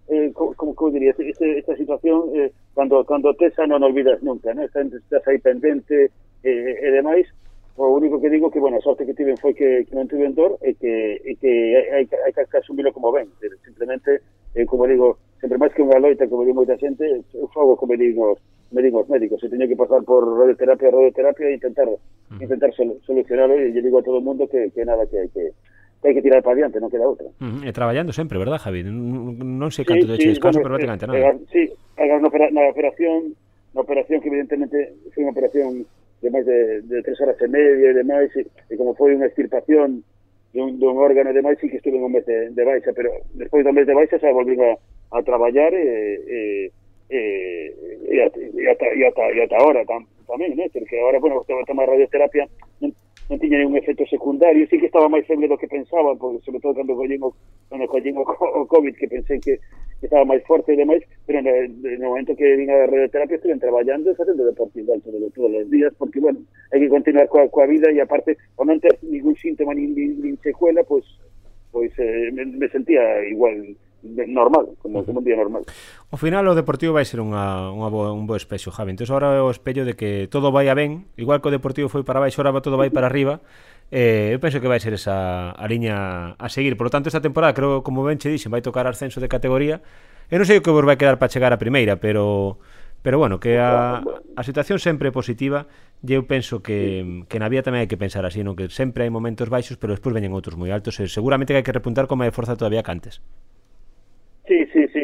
eh, 0.08 0.32
como, 0.34 0.74
diría, 0.90 1.12
este, 1.12 1.58
esta 1.58 1.76
situación 1.76 2.32
eh, 2.34 2.50
cando, 2.74 3.04
cando 3.04 3.34
tes 3.36 3.54
xa 3.54 3.66
non 3.68 3.84
olvidas 3.84 4.22
nunca, 4.24 4.50
¿no? 4.54 4.64
estás, 4.64 4.88
estás 4.90 5.22
aí 5.28 5.38
pendente 5.38 6.10
eh, 6.42 6.74
e 6.80 6.88
demais 6.90 7.28
o 7.80 7.96
único 7.96 8.20
que 8.20 8.28
digo 8.28 8.50
que, 8.50 8.60
bueno, 8.60 8.76
a 8.76 8.84
sorte 8.84 9.06
que 9.06 9.14
tiven 9.14 9.40
foi 9.40 9.56
que, 9.56 9.88
que 9.88 9.94
non 9.96 10.04
tiven 10.04 10.36
dor 10.36 10.60
e 10.60 10.76
que, 10.76 11.16
e 11.24 11.32
que 11.40 11.52
hai, 11.96 12.04
hai, 12.04 12.32
que 12.34 12.58
asumilo 12.60 12.92
como 12.92 13.08
ben. 13.08 13.32
Simplemente, 13.64 14.20
eh, 14.52 14.66
como 14.68 14.84
digo, 14.84 15.16
sempre 15.40 15.56
máis 15.56 15.72
que 15.72 15.80
unha 15.80 15.96
loita, 15.96 16.28
como 16.28 16.44
digo 16.44 16.60
moita 16.60 16.76
xente, 16.76 17.24
eu 17.32 17.48
fago 17.56 17.80
como 17.80 17.96
digo 17.96 18.36
me 18.70 18.82
digo 18.82 19.02
os 19.02 19.08
médicos, 19.10 19.40
se 19.40 19.48
teño 19.48 19.66
que 19.66 19.74
pasar 19.74 20.04
por 20.06 20.22
radioterapia, 20.22 20.94
radioterapia 20.94 21.50
e 21.50 21.58
intentar 21.58 21.88
-huh. 21.90 22.42
intentar 22.42 22.72
sol, 22.74 22.94
solucionarlo 23.02 23.58
e 23.58 23.72
lle 23.72 23.82
digo 23.82 23.98
a 23.98 24.02
todo 24.02 24.18
o 24.18 24.24
mundo 24.24 24.46
que, 24.46 24.70
que 24.70 24.84
nada 24.84 25.06
que 25.06 25.18
hai 25.18 25.28
que 25.28 25.50
que 26.00 26.08
hai 26.08 26.14
que 26.16 26.22
tirar 26.22 26.40
para 26.40 26.56
adiante, 26.56 26.80
non 26.80 26.88
queda 26.88 27.04
outra. 27.04 27.28
Uh 27.44 27.60
-huh. 27.60 27.68
E 27.68 27.70
traballando 27.76 28.08
sempre, 28.14 28.40
verdad, 28.40 28.56
Javi? 28.56 28.80
Non 28.84 29.68
sei 29.68 29.84
canto 29.84 30.08
sí, 30.08 30.12
de 30.12 30.16
sí, 30.16 30.28
descanso, 30.32 30.64
bueno, 30.64 30.80
pero 30.80 30.88
prácticamente 30.88 31.04
eh, 31.04 31.12
nada. 31.12 31.36
Sí, 31.52 31.62
na, 32.00 32.48
na 32.56 32.62
operación, 32.72 33.36
na 33.76 33.80
operación 33.84 34.18
que 34.24 34.28
evidentemente 34.32 34.96
foi 35.12 35.28
unha 35.28 35.34
operación 35.34 35.84
de 36.20 36.28
máis 36.30 36.44
de, 36.44 36.84
de 36.84 37.02
tres 37.02 37.20
horas 37.20 37.40
e 37.40 37.48
media 37.48 37.90
e 37.90 37.96
demais, 37.96 38.30
e, 38.36 38.44
e 38.44 38.74
como 38.76 38.94
foi 38.94 39.16
unha 39.16 39.28
extirpación 39.28 40.04
dun, 40.52 40.78
dun 40.78 40.98
órgano 40.98 41.30
de 41.30 41.40
demais, 41.40 41.58
sí 41.58 41.70
que 41.70 41.80
estuve 41.80 41.96
un 41.96 42.12
mes 42.12 42.26
de, 42.26 42.50
de 42.50 42.64
baixa, 42.64 42.92
pero 42.92 43.10
despois 43.34 43.64
do 43.64 43.72
mes 43.72 43.86
de 43.86 43.94
baixa 43.94 44.18
xa 44.18 44.34
volví 44.34 44.58
a, 44.60 44.76
a 45.16 45.22
traballar 45.22 45.72
e, 45.72 45.80
eh, 45.80 46.16
e, 46.28 46.40
eh, 47.10 47.74
e, 48.10 48.16
eh, 48.16 48.60
e, 48.60 48.66
ata, 48.68 48.86
e, 48.86 49.02
ata, 49.06 49.24
e 49.32 49.38
ata 49.42 49.56
ahora 49.56 49.84
tam, 49.86 50.04
tamén, 50.26 50.54
né? 50.54 50.66
porque 50.70 50.98
agora, 50.98 51.18
bueno, 51.18 51.40
estou 51.40 51.58
a 51.58 51.66
tomar 51.66 51.88
radioterapia, 51.88 52.46
no 53.30 53.38
tenía 53.38 53.58
ningún 53.58 53.76
efecto 53.76 54.04
secundario. 54.06 54.66
Sí 54.68 54.78
que 54.78 54.86
estaba 54.86 55.08
más 55.08 55.24
feble 55.24 55.42
de 55.42 55.50
lo 55.50 55.58
que 55.58 55.68
pensaba, 55.68 56.14
porque 56.16 56.44
sobre 56.44 56.60
todo 56.60 56.74
cuando 56.74 56.96
cogimos, 56.96 57.34
cuando 57.68 57.86
cogimos 57.86 58.26
COVID, 58.68 58.96
que 58.96 59.08
pensé 59.08 59.40
que 59.40 59.60
estaba 60.02 60.24
más 60.24 60.42
fuerte 60.42 60.74
y 60.74 60.76
demás, 60.76 60.98
pero 61.26 61.38
en 61.38 61.46
el, 61.46 61.98
momento 62.00 62.34
que 62.34 62.56
vine 62.56 62.72
a 62.72 62.78
la 62.78 62.86
radioterapia 62.86 63.36
estuve 63.36 63.56
trabajando 63.58 64.10
y 64.10 64.14
haciendo 64.14 64.44
deporte 64.44 64.80
igual 64.80 65.00
todo, 65.02 65.30
todos 65.34 65.50
los 65.50 65.70
días, 65.70 65.92
porque 65.96 66.18
bueno, 66.18 66.40
hay 66.72 66.80
que 66.80 66.88
continuar 66.88 67.28
con, 67.28 67.48
con 67.48 67.62
la 67.62 67.70
vida 67.70 67.92
y 67.92 68.00
aparte, 68.00 68.36
o 68.56 68.64
no 68.64 68.78
tener 68.80 68.98
ningún 69.02 69.36
síntoma 69.36 69.74
ni, 69.74 69.86
ni, 69.86 70.06
ni 70.08 70.36
secuela, 70.38 70.82
pues, 70.82 71.04
pues 71.70 71.92
eh, 71.98 72.30
me 72.32 72.68
sentía 72.68 73.24
igual 73.28 73.76
normal, 74.02 74.68
como, 74.82 75.04
como 75.04 75.18
un 75.18 75.24
día 75.24 75.36
normal. 75.36 75.62
O 76.10 76.16
final 76.16 76.46
o 76.48 76.54
Deportivo 76.54 76.96
vai 76.96 77.04
ser 77.04 77.20
unha, 77.20 77.70
unha 77.70 77.88
boa, 77.92 78.10
un 78.10 78.24
bo 78.24 78.34
espello, 78.34 78.72
Javi. 78.72 78.96
Entón, 78.96 79.06
agora 79.12 79.36
é 79.36 79.42
o 79.44 79.52
espello 79.52 79.84
de 79.84 79.94
que 79.94 80.26
todo 80.32 80.50
vai 80.50 80.66
a 80.68 80.74
ben, 80.74 81.06
igual 81.20 81.38
que 81.38 81.48
o 81.48 81.54
Deportivo 81.54 81.88
foi 81.92 82.02
para 82.02 82.18
baixo, 82.18 82.40
agora 82.40 82.64
todo 82.64 82.80
vai 82.80 82.88
para 82.88 83.06
arriba. 83.06 83.44
Eh, 83.90 84.30
eu 84.32 84.38
penso 84.38 84.62
que 84.62 84.70
vai 84.70 84.78
ser 84.78 84.94
esa 84.94 85.50
a 85.52 85.64
liña 85.66 86.34
a 86.38 86.46
seguir. 86.48 86.78
Por 86.78 86.88
lo 86.88 86.92
tanto, 86.94 87.10
esta 87.10 87.20
temporada, 87.20 87.52
creo, 87.52 87.82
como 87.82 88.06
ben 88.06 88.18
che 88.18 88.30
dixen, 88.30 88.50
vai 88.50 88.62
tocar 88.62 88.86
ascenso 88.86 89.18
de 89.18 89.28
categoría. 89.28 89.82
Eu 90.30 90.38
non 90.38 90.46
sei 90.46 90.58
o 90.58 90.62
que 90.62 90.70
vos 90.70 90.86
vai 90.86 90.94
quedar 90.94 91.18
para 91.18 91.30
chegar 91.30 91.50
a 91.50 91.58
primeira, 91.58 91.98
pero 91.98 92.58
pero 93.02 93.18
bueno, 93.18 93.40
que 93.40 93.58
a, 93.58 94.02
a 94.36 94.42
situación 94.44 94.78
sempre 94.78 95.08
é 95.08 95.12
positiva 95.12 95.66
e 96.04 96.12
eu 96.12 96.28
penso 96.28 96.60
que, 96.60 97.24
que 97.32 97.40
na 97.40 97.48
vida 97.48 97.64
tamén 97.64 97.84
hai 97.84 97.88
que 97.88 97.96
pensar 97.96 98.28
así, 98.28 98.44
non? 98.44 98.52
que 98.52 98.68
sempre 98.68 99.08
hai 99.08 99.10
momentos 99.12 99.48
baixos 99.48 99.80
pero 99.80 99.96
despois 99.96 100.12
veñen 100.12 100.36
outros 100.36 100.56
moi 100.60 100.68
altos 100.68 101.00
e 101.00 101.08
seguramente 101.08 101.56
que 101.56 101.60
hai 101.60 101.66
que 101.66 101.72
repuntar 101.72 102.04
con 102.04 102.20
máis 102.20 102.32
forza 102.36 102.60
todavía 102.60 102.84
que 102.84 102.92
antes. 102.92 103.24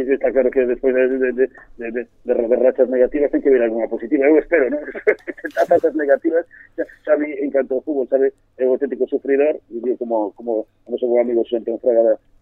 sí, 0.05 0.13
está 0.13 0.33
claro 0.33 0.51
que 0.51 0.67
después 0.67 0.95
de, 0.95 1.09
de, 1.09 1.49
de, 1.77 2.09
de 2.25 2.57
rachas 2.57 2.89
negativas 2.89 3.33
hay 3.33 3.41
que 3.41 3.51
ver 3.51 3.63
alguna 3.63 3.87
positiva. 3.89 4.27
Yo 4.29 4.39
espero, 4.39 4.71
¿no? 4.71 4.79
rachas 5.69 5.95
negativas. 5.95 6.47
Xavi 7.05 7.33
encantó 7.41 7.79
el 7.79 7.83
fútbol, 7.83 8.09
sabe, 8.09 8.33
egocéntrico 8.57 9.07
sufridor. 9.07 9.61
Y 9.71 9.87
yo, 9.87 9.97
como, 9.97 10.33
como, 10.33 10.67
como 10.85 10.99
somos 10.99 11.21
amigos, 11.21 11.49
siempre 11.49 11.73
en 11.73 11.81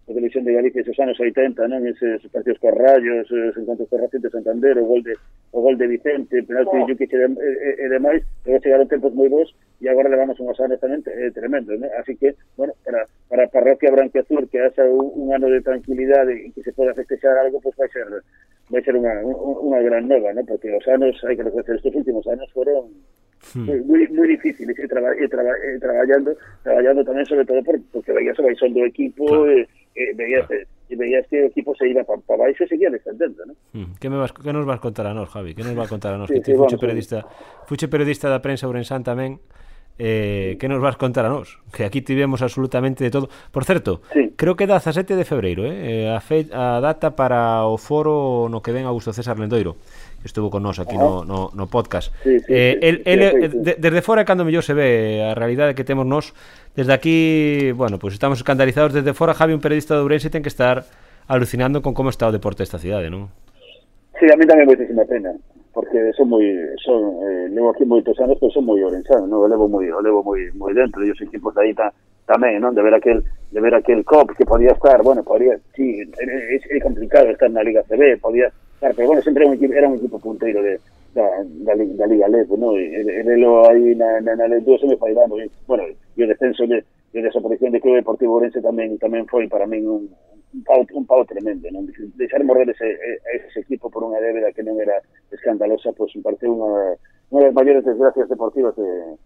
a 0.05 0.13
televisión 0.13 0.45
de 0.45 0.53
Galicia 0.53 0.83
esos 0.83 0.99
anos 1.01 1.19
80, 1.19 1.65
non? 1.65 1.81
Eses 1.89 2.21
partidos 2.29 2.61
con 2.61 2.77
Rayos, 2.77 3.25
os 3.25 3.57
encontros 3.57 3.89
co 3.89 3.97
Racing 3.97 4.21
de 4.21 4.29
Santander, 4.29 4.77
o 4.77 4.85
gol 4.85 5.01
de, 5.01 5.17
o 5.57 5.65
gol 5.65 5.81
de 5.81 5.89
Vicente, 5.89 6.45
penalti 6.45 6.77
oh. 6.77 6.85
de 6.85 6.93
Jukic 6.93 7.13
e, 7.13 7.17
e, 7.17 7.25
eh, 7.25 7.75
e 7.81 7.85
eh, 7.85 7.89
demais, 7.89 8.21
pero 8.45 8.61
chegaron 8.61 8.85
tempos 8.85 9.17
moi 9.17 9.33
bons 9.33 9.49
e 9.81 9.89
agora 9.89 10.13
levamos 10.13 10.37
unhas 10.37 10.61
anos 10.61 10.77
tamén 10.77 11.01
eh, 11.09 11.33
tremendo, 11.33 11.73
non? 11.73 11.89
Así 11.97 12.21
que, 12.21 12.37
bueno, 12.61 12.77
para, 12.85 13.09
para 13.33 13.49
a 13.49 13.53
parroquia 13.53 13.89
Branquiazur 13.89 14.45
que 14.53 14.61
haxa 14.61 14.85
un, 14.85 15.09
un 15.17 15.33
ano 15.33 15.49
de 15.49 15.65
tranquilidade 15.65 16.37
e 16.37 16.53
que 16.53 16.61
se 16.61 16.77
poda 16.77 16.93
festexar 16.93 17.41
algo, 17.41 17.65
pois 17.65 17.73
pues 17.73 17.89
vai 17.89 17.91
ser 17.97 18.07
vai 18.69 18.81
ser 18.85 18.97
unha, 18.97 19.25
unha 19.25 19.81
gran 19.81 20.05
nova, 20.05 20.37
non? 20.37 20.45
Porque 20.45 20.69
os 20.69 20.85
anos, 20.85 21.17
hai 21.25 21.33
que 21.33 21.49
reconocer, 21.49 21.81
estes 21.81 21.97
últimos 21.97 22.29
anos 22.29 22.53
foron 22.53 22.93
Hmm. 23.53 23.67
Muy, 23.87 24.09
moi 24.09 24.27
difícil 24.27 24.71
e, 24.71 24.89
traba, 24.89 25.13
e, 25.15 25.29
traba, 25.29 25.53
e 25.53 25.79
traballando 25.79 26.33
traballando 26.65 27.05
tamén 27.05 27.29
sobre 27.29 27.45
todo 27.45 27.61
por, 27.61 27.77
porque 27.93 28.11
veías 28.17 28.39
o 28.41 28.43
baixón 28.43 28.73
do 28.73 28.83
equipo 28.89 29.29
claro. 29.29 29.53
e, 29.53 29.69
e 29.95 30.03
veías, 30.17 30.49
claro. 30.49 30.65
e 30.65 30.95
veías 30.97 31.25
que 31.29 31.45
o 31.45 31.49
equipo 31.53 31.77
se 31.77 31.85
iba 31.85 32.01
para 32.09 32.25
pa 32.25 32.41
baixo 32.41 32.65
e 32.65 32.71
seguía 32.73 32.89
descendendo 32.89 33.45
¿no? 33.45 33.53
hmm. 33.77 34.01
que, 34.01 34.09
me 34.09 34.17
vas, 34.17 34.33
que 34.33 34.49
nos 34.49 34.65
vas 34.65 34.81
contar 34.81 35.07
a 35.07 35.13
nós, 35.13 35.29
Javi? 35.29 35.53
que 35.53 35.61
nos 35.61 35.77
vas 35.77 35.93
contar 35.93 36.17
a 36.17 36.19
nós? 36.19 36.33
Sí, 36.33 36.41
que 36.41 36.51
sí, 36.51 36.57
fuche, 36.57 36.81
periodista, 36.81 37.29
fuche 37.69 37.87
periodista 37.87 38.33
da 38.33 38.41
prensa 38.41 38.65
Ourensán 38.65 39.05
tamén 39.05 39.39
Eh, 39.97 40.57
que 40.59 40.67
nos 40.67 40.83
vas 40.83 40.97
contar 40.97 41.25
a 41.25 41.29
nós? 41.29 41.59
Que 41.71 41.85
aquí 41.85 42.03
tivemos 42.03 42.43
absolutamente 42.43 43.05
de 43.05 43.11
todo. 43.11 43.29
Por 43.53 43.65
certo, 43.65 44.03
sí. 44.13 44.33
creo 44.35 44.57
que 44.57 44.67
17 44.67 45.15
de 45.15 45.25
febreiro, 45.25 45.65
eh? 45.67 46.11
a, 46.11 46.21
fe, 46.21 46.47
a 46.53 46.81
data 46.81 47.15
para 47.15 47.65
o 47.67 47.79
foro 47.79 48.49
no 48.51 48.59
que 48.61 48.73
ven 48.75 48.87
Augusto 48.87 49.13
César 49.13 49.39
Lendoiro 49.39 49.77
estuvo 50.25 50.51
con 50.51 50.63
nós 50.63 50.81
aquí 50.81 50.97
no, 50.97 51.25
no, 51.25 51.51
no 51.55 51.67
podcast. 51.69 52.13
Sí, 52.23 52.41
sí, 52.41 52.47
eh, 52.49 52.79
el, 52.81 53.03
el, 53.05 53.21
eh, 53.23 53.51
sí, 53.51 53.59
de, 53.59 53.77
desde 53.79 54.01
fora 54.03 54.23
é 54.23 54.25
cando 54.25 54.45
mellor 54.45 54.65
se 54.65 54.73
ve 54.73 55.21
a 55.23 55.37
realidade 55.37 55.77
que 55.77 55.85
temos 55.85 56.09
nós. 56.09 56.33
Desde 56.75 56.93
aquí, 56.97 57.71
bueno, 57.77 58.01
pois 58.01 58.13
pues 58.13 58.19
estamos 58.19 58.41
escandalizados 58.41 58.93
desde 58.93 59.13
fora. 59.13 59.37
Javi, 59.37 59.53
un 59.53 59.61
periodista 59.61 59.95
de 59.95 60.01
Ourense, 60.01 60.33
ten 60.33 60.43
que 60.43 60.51
estar 60.51 60.89
alucinando 61.29 61.83
con 61.83 61.95
como 61.95 62.11
está 62.11 62.27
o 62.27 62.33
deporte 62.33 62.65
desta 62.65 62.81
cidade, 62.81 63.13
non? 63.13 63.29
Sí, 64.19 64.27
a 64.31 64.37
mí 64.37 64.45
tamén 64.49 64.69
moitísima 64.69 65.05
pena, 65.05 65.35
porque 65.75 66.13
son 66.17 66.33
moi 66.33 66.45
son 66.81 67.21
eh, 67.25 67.47
levo 67.53 67.73
aquí 67.73 67.85
moitos 67.85 68.17
anos, 68.21 68.39
pero 68.41 68.53
son 68.53 68.65
moi 68.65 68.81
orensano, 68.81 69.29
non? 69.29 69.45
O 69.45 69.49
levo 69.49 69.69
moi, 69.69 69.85
o 69.91 70.01
levo 70.01 70.25
moi 70.25 70.41
moi 70.57 70.73
dentro, 70.73 71.05
e 71.05 71.13
os 71.13 71.21
equipos 71.21 71.53
de 71.53 71.61
aí 71.61 71.73
ta, 71.75 71.93
tamén, 72.25 72.61
non? 72.61 72.73
De 72.73 72.81
ver 72.81 72.95
aquel 72.97 73.21
de 73.25 73.61
ver 73.61 73.75
aquel 73.75 74.05
cop 74.05 74.33
que 74.37 74.45
podía 74.49 74.73
estar, 74.73 75.03
bueno, 75.03 75.23
podía, 75.23 75.59
sí, 75.77 76.01
é, 76.01 76.57
é 76.57 76.79
complicado 76.81 77.31
estar 77.31 77.51
na 77.51 77.65
Liga 77.65 77.85
CB, 77.87 78.19
podía 78.21 78.51
Pero 78.93 79.09
bueno, 79.09 79.23
sempre 79.23 79.45
era 79.45 79.51
un 79.51 79.57
equipo, 79.57 79.73
era 79.73 79.89
un 79.89 79.97
equipo 79.97 80.19
punteiro 80.19 80.63
de, 80.63 80.81
da, 81.15 81.25
da, 81.45 82.07
Liga 82.07 82.29
Lepo, 82.29 82.57
no? 82.57 82.77
E, 82.77 83.01
e 83.01 83.23
velo 83.23 83.69
aí 83.69 83.95
na, 83.95 84.21
na, 84.21 84.35
me 84.35 84.97
fai 84.97 85.15
dando. 85.15 85.41
E, 85.41 85.49
bueno, 85.67 85.85
e 85.89 86.25
o 86.25 86.27
descenso 86.29 86.67
de, 86.67 86.85
de 87.13 87.23
desaparición 87.23 87.73
de 87.73 87.81
Clube 87.81 88.03
Deportivo 88.03 88.35
Orense 88.35 88.61
tamén 88.61 88.99
tamén 88.99 89.25
foi 89.31 89.49
para 89.49 89.67
min 89.67 89.87
un, 89.87 90.11
un 90.11 90.63
pau, 90.67 90.85
un 90.93 91.07
pau 91.07 91.25
tremendo, 91.25 91.71
non? 91.71 91.89
Deixar 92.19 92.45
morrer 92.45 92.69
ese, 92.69 92.99
ese 93.33 93.61
equipo 93.65 93.89
por 93.89 94.05
unha 94.05 94.21
débeda 94.21 94.53
que 94.53 94.67
non 94.67 94.77
era 94.77 95.01
escandalosa, 95.33 95.95
pues, 95.97 96.13
me 96.19 96.23
parece 96.27 96.51
unha, 96.51 96.99
unha 97.33 97.49
das 97.49 97.57
maiores 97.57 97.87
desgracias 97.87 98.29
deportivas 98.29 98.75
de, 98.77 99.17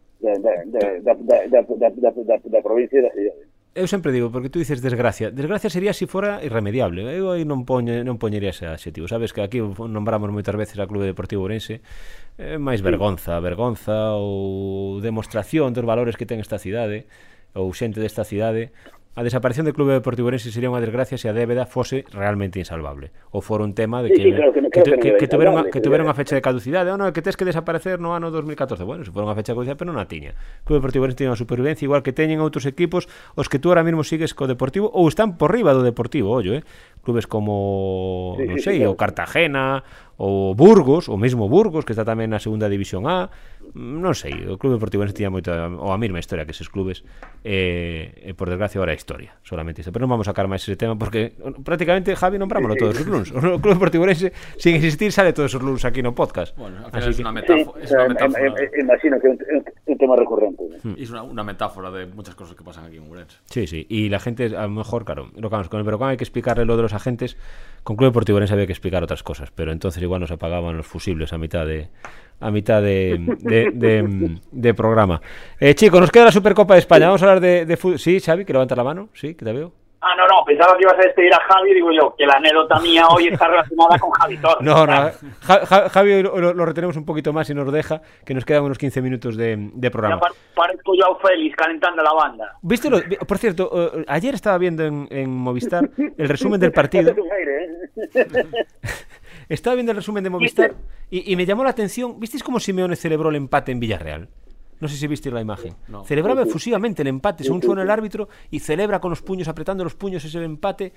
da 2.46 2.62
provincia 2.62 3.00
e 3.00 3.32
eu 3.78 3.86
sempre 3.86 4.10
digo, 4.12 4.30
porque 4.30 4.50
tú 4.50 4.58
dices 4.58 4.82
desgracia, 4.82 5.30
desgracia 5.30 5.70
sería 5.70 5.92
se 5.94 6.04
si 6.04 6.06
fora 6.06 6.42
irremediable. 6.42 7.06
Eu 7.06 7.30
aí 7.30 7.46
non 7.46 7.62
poñe, 7.62 8.02
non 8.02 8.18
poñería 8.18 8.50
ese 8.50 8.66
adxetivo. 8.66 9.06
Sabes 9.06 9.30
que 9.30 9.40
aquí 9.40 9.62
nombramos 9.62 10.34
moitas 10.34 10.58
veces 10.58 10.76
a 10.82 10.90
Clube 10.90 11.06
Deportivo 11.06 11.46
Ourense, 11.46 11.80
é 12.36 12.58
máis 12.58 12.82
vergonza, 12.82 13.38
vergonza 13.38 14.18
ou 14.18 14.98
demostración 14.98 15.70
dos 15.70 15.86
valores 15.86 16.18
que 16.18 16.26
ten 16.26 16.42
esta 16.42 16.58
cidade 16.58 17.06
ou 17.54 17.70
xente 17.72 18.02
desta 18.02 18.26
cidade 18.26 18.74
A 19.18 19.26
desaparición 19.26 19.66
do 19.66 19.74
Clube 19.74 19.98
Deportivo 19.98 20.30
Orense 20.30 20.54
sería 20.54 20.70
unha 20.70 20.78
desgracia 20.78 21.18
se 21.18 21.26
a 21.26 21.34
débeda 21.34 21.66
fose 21.66 22.06
realmente 22.14 22.62
insalvable. 22.62 23.10
Ou 23.34 23.42
fora 23.42 23.66
un 23.66 23.74
tema 23.74 23.98
de 23.98 24.14
que 24.14 24.22
sí, 24.22 24.30
sí, 24.30 24.30
claro 24.30 24.54
que, 24.54 24.62
no, 24.62 24.70
que, 24.70 24.78
que, 24.78 24.94
que, 24.94 25.26
que, 25.26 25.82
que 25.82 25.90
unha 25.90 26.14
fecha 26.14 26.38
de 26.38 26.42
caducidade, 26.46 26.86
ah, 26.86 26.94
ou 26.94 27.02
non, 27.02 27.10
que 27.10 27.18
tes 27.18 27.34
que 27.34 27.42
desaparecer 27.42 27.98
no 27.98 28.14
ano 28.14 28.30
2014. 28.30 28.78
Bueno, 28.86 29.02
se 29.02 29.10
fora 29.10 29.26
unha 29.26 29.34
fecha 29.34 29.50
de 29.50 29.58
caducidade, 29.58 29.74
pero 29.74 29.90
non 29.90 29.98
a 29.98 30.06
tiña. 30.06 30.38
O 30.62 30.70
Clube 30.70 30.78
Deportivo 30.78 31.02
Orense 31.02 31.18
tiña 31.18 31.34
unha 31.34 31.42
supervivencia 31.42 31.82
igual 31.82 32.06
que 32.06 32.14
teñen 32.14 32.38
outros 32.38 32.62
equipos 32.62 33.10
os 33.34 33.50
que 33.50 33.58
tú 33.58 33.74
ahora 33.74 33.82
mesmo 33.82 34.06
sigues 34.06 34.38
co 34.38 34.46
Deportivo 34.46 34.86
ou 34.86 35.10
están 35.10 35.34
por 35.34 35.50
riba 35.50 35.74
do 35.74 35.82
Deportivo, 35.82 36.30
ollo, 36.30 36.54
eh. 36.54 36.62
Clubes 37.02 37.26
como, 37.26 38.38
sí, 38.38 38.46
non 38.46 38.62
sei, 38.62 38.78
sí, 38.78 38.86
claro. 38.86 38.94
o 38.94 39.00
Cartagena, 39.02 39.82
o 40.14 40.54
Burgos, 40.54 41.10
o 41.10 41.18
mesmo 41.18 41.50
Burgos 41.50 41.82
que 41.82 41.90
está 41.90 42.06
tamén 42.06 42.30
na 42.30 42.38
segunda 42.38 42.70
división 42.70 43.10
A 43.10 43.34
non 43.74 44.14
sei, 44.14 44.46
o 44.46 44.56
Clube 44.56 44.76
Deportivo 44.78 45.02
Orense 45.04 45.16
tiña 45.16 45.32
moita 45.32 45.68
ou 45.68 45.90
a 45.92 45.98
mesma 45.98 46.22
historia 46.22 46.46
que 46.46 46.54
eses 46.54 46.70
clubes 46.70 47.04
e, 47.42 48.14
e 48.24 48.32
por 48.32 48.48
desgracia 48.48 48.78
ahora 48.80 48.92
é 48.92 48.98
historia, 48.98 49.36
solamente 49.44 49.82
iso. 49.82 49.90
Pero 49.92 50.06
non 50.06 50.12
vamos 50.12 50.28
a 50.28 50.32
sacar 50.32 50.46
máis 50.46 50.64
ese 50.64 50.78
tema 50.78 50.96
porque 50.96 51.36
prácticamente 51.64 52.14
Javi 52.16 52.38
nombrámoslo 52.38 52.78
todos 52.78 52.96
os 52.96 53.06
luns. 53.06 53.28
O 53.34 53.60
Clube 53.60 53.76
Deportivo 53.76 54.04
sin 54.08 54.72
existir 54.74 55.12
sale 55.12 55.32
todos 55.32 55.52
os 55.52 55.62
luns 55.62 55.84
aquí 55.84 56.00
no 56.00 56.14
podcast. 56.14 56.56
Bueno, 56.56 56.84
al 56.84 56.90
final 56.90 57.08
Así 57.08 57.10
es 57.10 57.20
una 57.20 57.32
metáfora, 57.32 57.80
sí, 57.80 57.84
es 57.84 57.92
una 57.92 58.08
metáfora. 58.08 58.46
Eh, 58.46 58.70
eh, 58.72 58.80
imagino 58.80 59.14
que 59.20 59.26
é 59.26 59.30
un, 59.30 59.38
un, 59.86 59.98
tema 59.98 60.16
recurrente. 60.16 60.62
Hmm. 60.82 60.94
Es 60.96 61.10
una, 61.10 61.22
una 61.22 61.44
metáfora 61.44 61.90
de 61.90 62.06
muchas 62.06 62.34
cosas 62.34 62.54
que 62.54 62.64
pasan 62.64 62.84
aquí 62.86 62.96
en 62.96 63.08
Ourense. 63.08 63.38
Sí, 63.46 63.66
sí, 63.66 63.86
y 63.88 64.08
la 64.08 64.20
gente 64.20 64.56
a 64.56 64.62
lo 64.62 64.70
mejor, 64.70 65.04
claro, 65.04 65.30
lo 65.34 65.48
que 65.48 65.54
vamos, 65.54 65.68
con 65.68 65.80
el 65.80 65.84
Verocán 65.84 66.10
hay 66.10 66.16
que 66.16 66.24
explicarle 66.24 66.64
lo 66.64 66.76
de 66.76 66.82
los 66.82 66.94
agentes, 66.94 67.36
con 67.82 67.96
Clube 67.96 68.10
Deportivo 68.10 68.38
había 68.38 68.66
que 68.66 68.72
explicar 68.72 69.02
otras 69.02 69.22
cosas, 69.22 69.50
pero 69.50 69.72
entonces 69.72 70.02
igual 70.02 70.20
nos 70.20 70.30
apagaban 70.30 70.76
los 70.76 70.86
fusibles 70.86 71.32
a 71.32 71.38
mitad 71.38 71.66
de 71.66 71.88
a 72.40 72.50
mitad 72.50 72.80
de, 72.82 73.18
de, 73.40 73.70
de, 73.72 74.38
de 74.50 74.74
programa. 74.74 75.20
Eh, 75.58 75.74
chicos, 75.74 76.00
nos 76.00 76.10
queda 76.10 76.26
la 76.26 76.32
Supercopa 76.32 76.74
de 76.74 76.80
España. 76.80 77.06
Vamos 77.06 77.22
a 77.22 77.26
hablar 77.26 77.40
de, 77.40 77.76
fútbol. 77.76 77.98
Sí, 77.98 78.20
Xavi, 78.20 78.44
que 78.44 78.52
levanta 78.52 78.76
la 78.76 78.84
mano. 78.84 79.08
Sí, 79.14 79.34
que 79.34 79.44
te 79.44 79.52
veo. 79.52 79.72
Ah, 80.00 80.14
no, 80.16 80.24
no, 80.28 80.44
pensaba 80.46 80.76
que 80.76 80.82
ibas 80.84 80.94
a 80.94 81.02
despedir 81.02 81.34
a 81.34 81.40
Javi, 81.40 81.74
digo 81.74 81.90
yo, 81.90 82.14
que 82.16 82.24
la 82.24 82.34
anécdota 82.34 82.78
mía 82.78 83.04
hoy 83.08 83.26
está 83.26 83.48
relacionada 83.48 83.98
con 83.98 84.12
Javi 84.12 84.36
Torres. 84.38 84.58
No, 84.60 84.86
no, 84.86 84.92
Ja- 85.40 85.66
Ja- 85.66 85.88
Javi 85.88 86.22
lo, 86.22 86.54
lo- 86.54 86.64
retenemos 86.64 86.96
un 86.96 87.04
poquito 87.04 87.32
más 87.32 87.50
y 87.50 87.54
nos 87.54 87.72
deja, 87.72 88.00
que 88.24 88.32
nos 88.32 88.44
quedan 88.44 88.62
unos 88.62 88.78
15 88.78 89.02
minutos 89.02 89.36
de, 89.36 89.56
de 89.56 89.70
Ya 89.74 89.90
programa. 89.90 90.20
par- 90.20 90.30
parezco 90.54 90.92
yo 90.94 91.16
a 91.16 91.18
Félix 91.18 91.56
calentando 91.56 92.00
la 92.00 92.12
banda. 92.12 92.56
¿Viste 92.62 92.88
lo- 92.88 93.00
por 93.26 93.38
cierto, 93.38 93.70
eh, 93.98 94.04
ayer 94.06 94.34
estaba 94.36 94.56
viendo 94.58 94.84
en, 94.84 95.08
en 95.10 95.30
Movistar 95.30 95.90
el 96.16 96.28
resumen 96.28 96.60
del 96.60 96.70
partido. 96.70 97.12
Estaba 99.48 99.74
viendo 99.74 99.92
el 99.92 99.96
resumen 99.96 100.22
de 100.24 100.30
Movistar 100.30 100.74
y, 101.10 101.32
y 101.32 101.36
me 101.36 101.46
llamó 101.46 101.64
la 101.64 101.70
atención. 101.70 102.20
¿Visteis 102.20 102.42
cómo 102.42 102.60
Simeone 102.60 102.96
celebró 102.96 103.30
el 103.30 103.36
empate 103.36 103.72
en 103.72 103.80
Villarreal? 103.80 104.28
No 104.80 104.86
sé 104.88 104.96
si 104.96 105.06
visteis 105.06 105.32
la 105.32 105.40
imagen. 105.40 105.74
No. 105.88 106.04
Celebraba 106.04 106.42
efusivamente 106.42 107.02
el 107.02 107.08
empate, 107.08 107.42
según 107.44 107.62
suena 107.62 107.82
el 107.82 107.90
árbitro, 107.90 108.28
y 108.50 108.60
celebra 108.60 109.00
con 109.00 109.10
los 109.10 109.22
puños, 109.22 109.48
apretando 109.48 109.82
los 109.82 109.94
puños 109.94 110.24
ese 110.24 110.42
empate. 110.44 110.92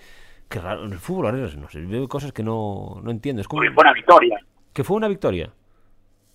Qué 0.48 0.60
raro, 0.60 0.86
en 0.86 0.92
el 0.92 1.00
fútbol 1.00 1.28
ahora 1.28 1.38
no 1.58 1.70
sé, 1.70 1.80
veo 1.82 2.08
cosas 2.08 2.32
que 2.34 2.44
no, 2.44 3.00
no 3.02 3.10
entiendo. 3.10 3.42
Es 3.42 3.48
como 3.48 3.62
Fue 3.62 3.70
una 3.84 3.94
victoria. 3.94 4.38
que 4.74 4.84
fue 4.84 4.98
una 4.98 5.08
victoria. 5.08 5.50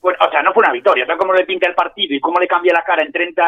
Bueno, 0.00 0.18
o 0.26 0.30
sea, 0.30 0.42
no 0.42 0.52
fue 0.54 0.62
una 0.62 0.72
victoria, 0.72 1.06
tal 1.06 1.18
como 1.18 1.34
le 1.34 1.44
pinta 1.44 1.68
el 1.68 1.74
partido 1.74 2.14
y 2.14 2.20
cómo 2.20 2.40
le 2.40 2.48
cambia 2.48 2.72
la 2.72 2.82
cara 2.82 3.04
en 3.04 3.12
30, 3.12 3.42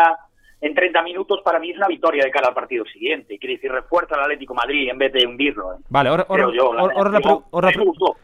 en 0.61 0.75
30 0.75 1.03
minutos, 1.03 1.41
para 1.45 1.61
mí 1.61 1.71
es 1.71 1.77
una 1.77 1.87
victoria 1.87 2.25
de 2.25 2.31
cara 2.33 2.49
al 2.49 2.55
partido 2.55 2.85
siguiente. 2.87 3.39
Quiere 3.39 3.55
decir, 3.55 3.71
refuerza 3.71 4.17
al 4.17 4.23
Atlético 4.23 4.55
Madrid 4.55 4.89
en 4.91 4.99
vez 4.99 5.13
de 5.13 5.25
hundirlo. 5.27 5.75
¿eh? 5.75 5.77
Vale, 5.89 6.09
ahora, 6.09 6.27
yo, 6.29 6.73
la, 6.75 6.83
pre- 6.89 7.21
pre- 7.21 7.33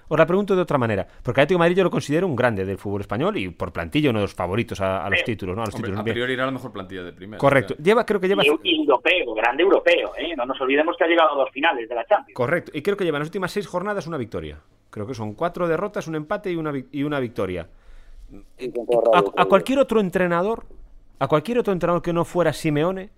os 0.09 0.19
la 0.19 0.27
pregunto 0.27 0.57
de 0.57 0.63
otra 0.63 0.77
manera. 0.77 1.07
Porque 1.23 1.41
Atlético 1.41 1.59
de 1.59 1.65
Madrid 1.65 1.77
yo 1.77 1.85
lo 1.85 1.91
considero 1.91 2.27
un 2.27 2.35
grande 2.35 2.65
del 2.65 2.77
fútbol 2.77 3.03
español 3.03 3.37
y 3.37 3.51
por 3.51 3.73
plantilla 3.73 4.11
uno 4.11 4.19
de 4.19 4.25
los 4.25 4.35
favoritos 4.35 4.81
a, 4.81 5.05
a 5.07 5.11
los 5.11 5.23
títulos, 5.23 5.55
¿no? 5.55 5.63
A 5.63 5.67
los 5.67 5.75
Hombre, 5.77 5.91
títulos. 5.91 6.01
a 6.01 6.03
bien. 6.03 6.15
priori 6.15 6.33
era 6.33 6.47
la 6.47 6.51
mejor 6.51 6.73
plantilla 6.73 7.03
de 7.05 7.13
primera. 7.13 7.39
Correcto. 7.39 7.75
Lleva, 7.83 8.05
creo 8.05 8.19
que 8.21 8.27
lleva. 8.29 8.43
Y, 8.45 8.49
y 8.65 8.81
europeo, 8.81 9.35
grande 9.35 9.63
europeo, 9.63 10.11
¿eh? 10.19 10.35
No 10.37 10.45
nos 10.45 10.61
olvidemos 10.61 10.97
que 10.97 11.05
ha 11.05 11.07
llegado 11.07 11.33
a 11.33 11.37
dos 11.37 11.51
finales 11.53 11.89
de 11.89 11.95
la 11.95 12.05
Champions. 12.05 12.35
Correcto. 12.35 12.73
Y 12.75 12.83
creo 12.83 12.97
que 12.97 13.05
lleva 13.05 13.19
en 13.19 13.21
las 13.21 13.29
últimas 13.29 13.53
seis 13.53 13.67
jornadas 13.69 14.07
una 14.09 14.17
victoria. 14.17 14.59
Creo 14.91 15.07
que 15.07 15.15
son 15.15 15.35
cuatro 15.35 15.69
derrotas, 15.69 16.09
un 16.09 16.17
empate 16.17 16.51
y 16.51 16.57
una, 16.57 16.73
y 16.91 17.03
una 17.05 17.21
victoria. 17.21 17.69
A 19.37 19.45
cualquier 19.45 19.79
otro 19.79 20.01
entrenador, 20.01 20.65
a 21.19 21.29
cualquier 21.29 21.59
otro 21.59 21.73
entrenador 21.73 22.03
que 22.03 22.13
no 22.13 22.25
fuera 22.25 22.53
Simeone, 22.53 23.11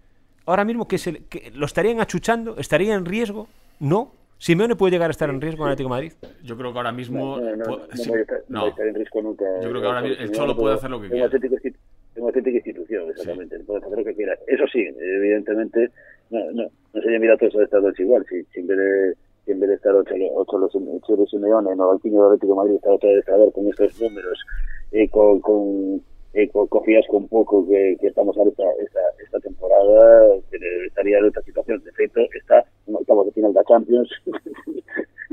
ahora 0.46 0.64
mismo 0.64 0.88
que, 0.88 0.98
se, 0.98 1.24
que 1.24 1.50
lo 1.54 1.66
estarían 1.66 2.00
achuchando, 2.00 2.56
estaría 2.58 2.94
en 2.94 3.04
riesgo. 3.04 3.48
No. 3.80 4.12
Simeone 4.38 4.76
puede 4.76 4.92
llegar 4.92 5.08
a 5.08 5.12
estar 5.12 5.30
en 5.30 5.40
riesgo 5.40 5.64
en 5.64 5.72
Atlético 5.72 5.88
de 5.88 5.94
Madrid. 5.94 6.12
Yo 6.42 6.56
creo 6.56 6.72
que 6.72 6.78
ahora 6.78 6.92
mismo. 6.92 7.38
No, 7.38 7.86
sí, 7.94 8.12
estar 8.12 8.86
en 8.86 8.94
riesgo 8.94 9.22
nunca. 9.22 9.44
Yo 9.62 9.70
creo 9.70 9.80
que 9.80 9.86
ahora 9.86 10.02
mismo 10.02 10.22
el 10.22 10.30
Cholo 10.32 10.56
puede 10.56 10.74
hacer 10.74 10.90
lo 10.90 11.00
que 11.00 11.08
quiera. 11.08 11.26
es 11.26 11.72
una 12.16 12.26
auténtica 12.26 12.56
institución, 12.56 13.10
exactamente. 13.10 13.58
Puede 13.60 13.84
hacer 13.84 13.98
lo 13.98 14.04
que 14.04 14.14
quiera. 14.14 14.34
Eso 14.46 14.64
sí, 14.70 14.80
evidentemente, 14.80 15.90
no, 16.30 16.38
no, 16.52 16.64
no 16.92 17.02
sería 17.02 17.18
mirar 17.18 17.38
todos 17.38 17.54
los 17.54 17.64
estados 17.64 17.98
igual. 17.98 18.26
Si, 18.28 18.44
si 18.52 18.60
en 18.60 18.66
vez 18.66 18.78
de 18.78 19.14
si 19.46 19.52
en 19.52 19.60
vez 19.60 19.70
de 19.70 19.76
estar 19.76 19.94
ocho, 19.94 20.14
ocho, 20.34 20.58
los 20.58 20.74
ocho 20.74 21.16
los 21.16 21.30
Simeone 21.30 21.70
en 21.70 21.80
el 21.80 21.86
banquillo 21.86 22.16
del 22.16 22.26
Atlético 22.32 22.52
de 22.52 22.56
Madrid 22.56 22.74
está 22.74 22.90
otro 22.90 23.08
adestrador 23.08 23.52
con 23.52 23.68
estos 23.68 24.00
números, 24.00 24.44
eh, 24.90 25.08
con, 25.08 25.40
con, 25.40 26.02
eh, 26.36 26.50
con, 26.50 26.66
con 26.66 26.84
fiasco 26.84 27.16
un 27.16 27.28
poco 27.28 27.66
que, 27.66 27.96
que 27.98 28.08
estamos 28.08 28.36
ahora 28.36 28.50
esta, 28.50 28.64
esta, 28.84 29.00
esta 29.24 29.40
temporada, 29.40 30.36
que 30.50 30.58
estaría 30.86 31.18
en 31.18 31.24
otra 31.24 31.42
situación. 31.42 31.82
De 31.82 32.04
hecho, 32.04 32.20
está 32.34 32.62
en 32.86 32.94
octavos 32.94 33.26
de 33.26 33.32
final 33.32 33.54
de 33.54 33.60
la 33.60 33.64
Champions. 33.64 34.10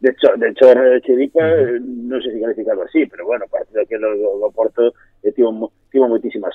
de 0.00 0.10
hecho, 0.10 0.28
de 0.36 0.48
hecho 0.48 0.70
eh, 0.70 1.00
Chiripa, 1.02 1.42
eh, 1.42 1.80
non 1.82 2.22
sei 2.22 2.38
se 2.38 2.40
calificado 2.40 2.86
así, 2.86 3.02
pero 3.10 3.26
bueno, 3.26 3.50
partido 3.50 3.82
que 3.88 3.98
lo, 3.98 4.14
lo 4.14 4.50
Porto 4.54 4.94
eh, 5.26 5.32
tivo, 5.32 5.72
tivo 5.90 6.06
moitísima 6.06 6.52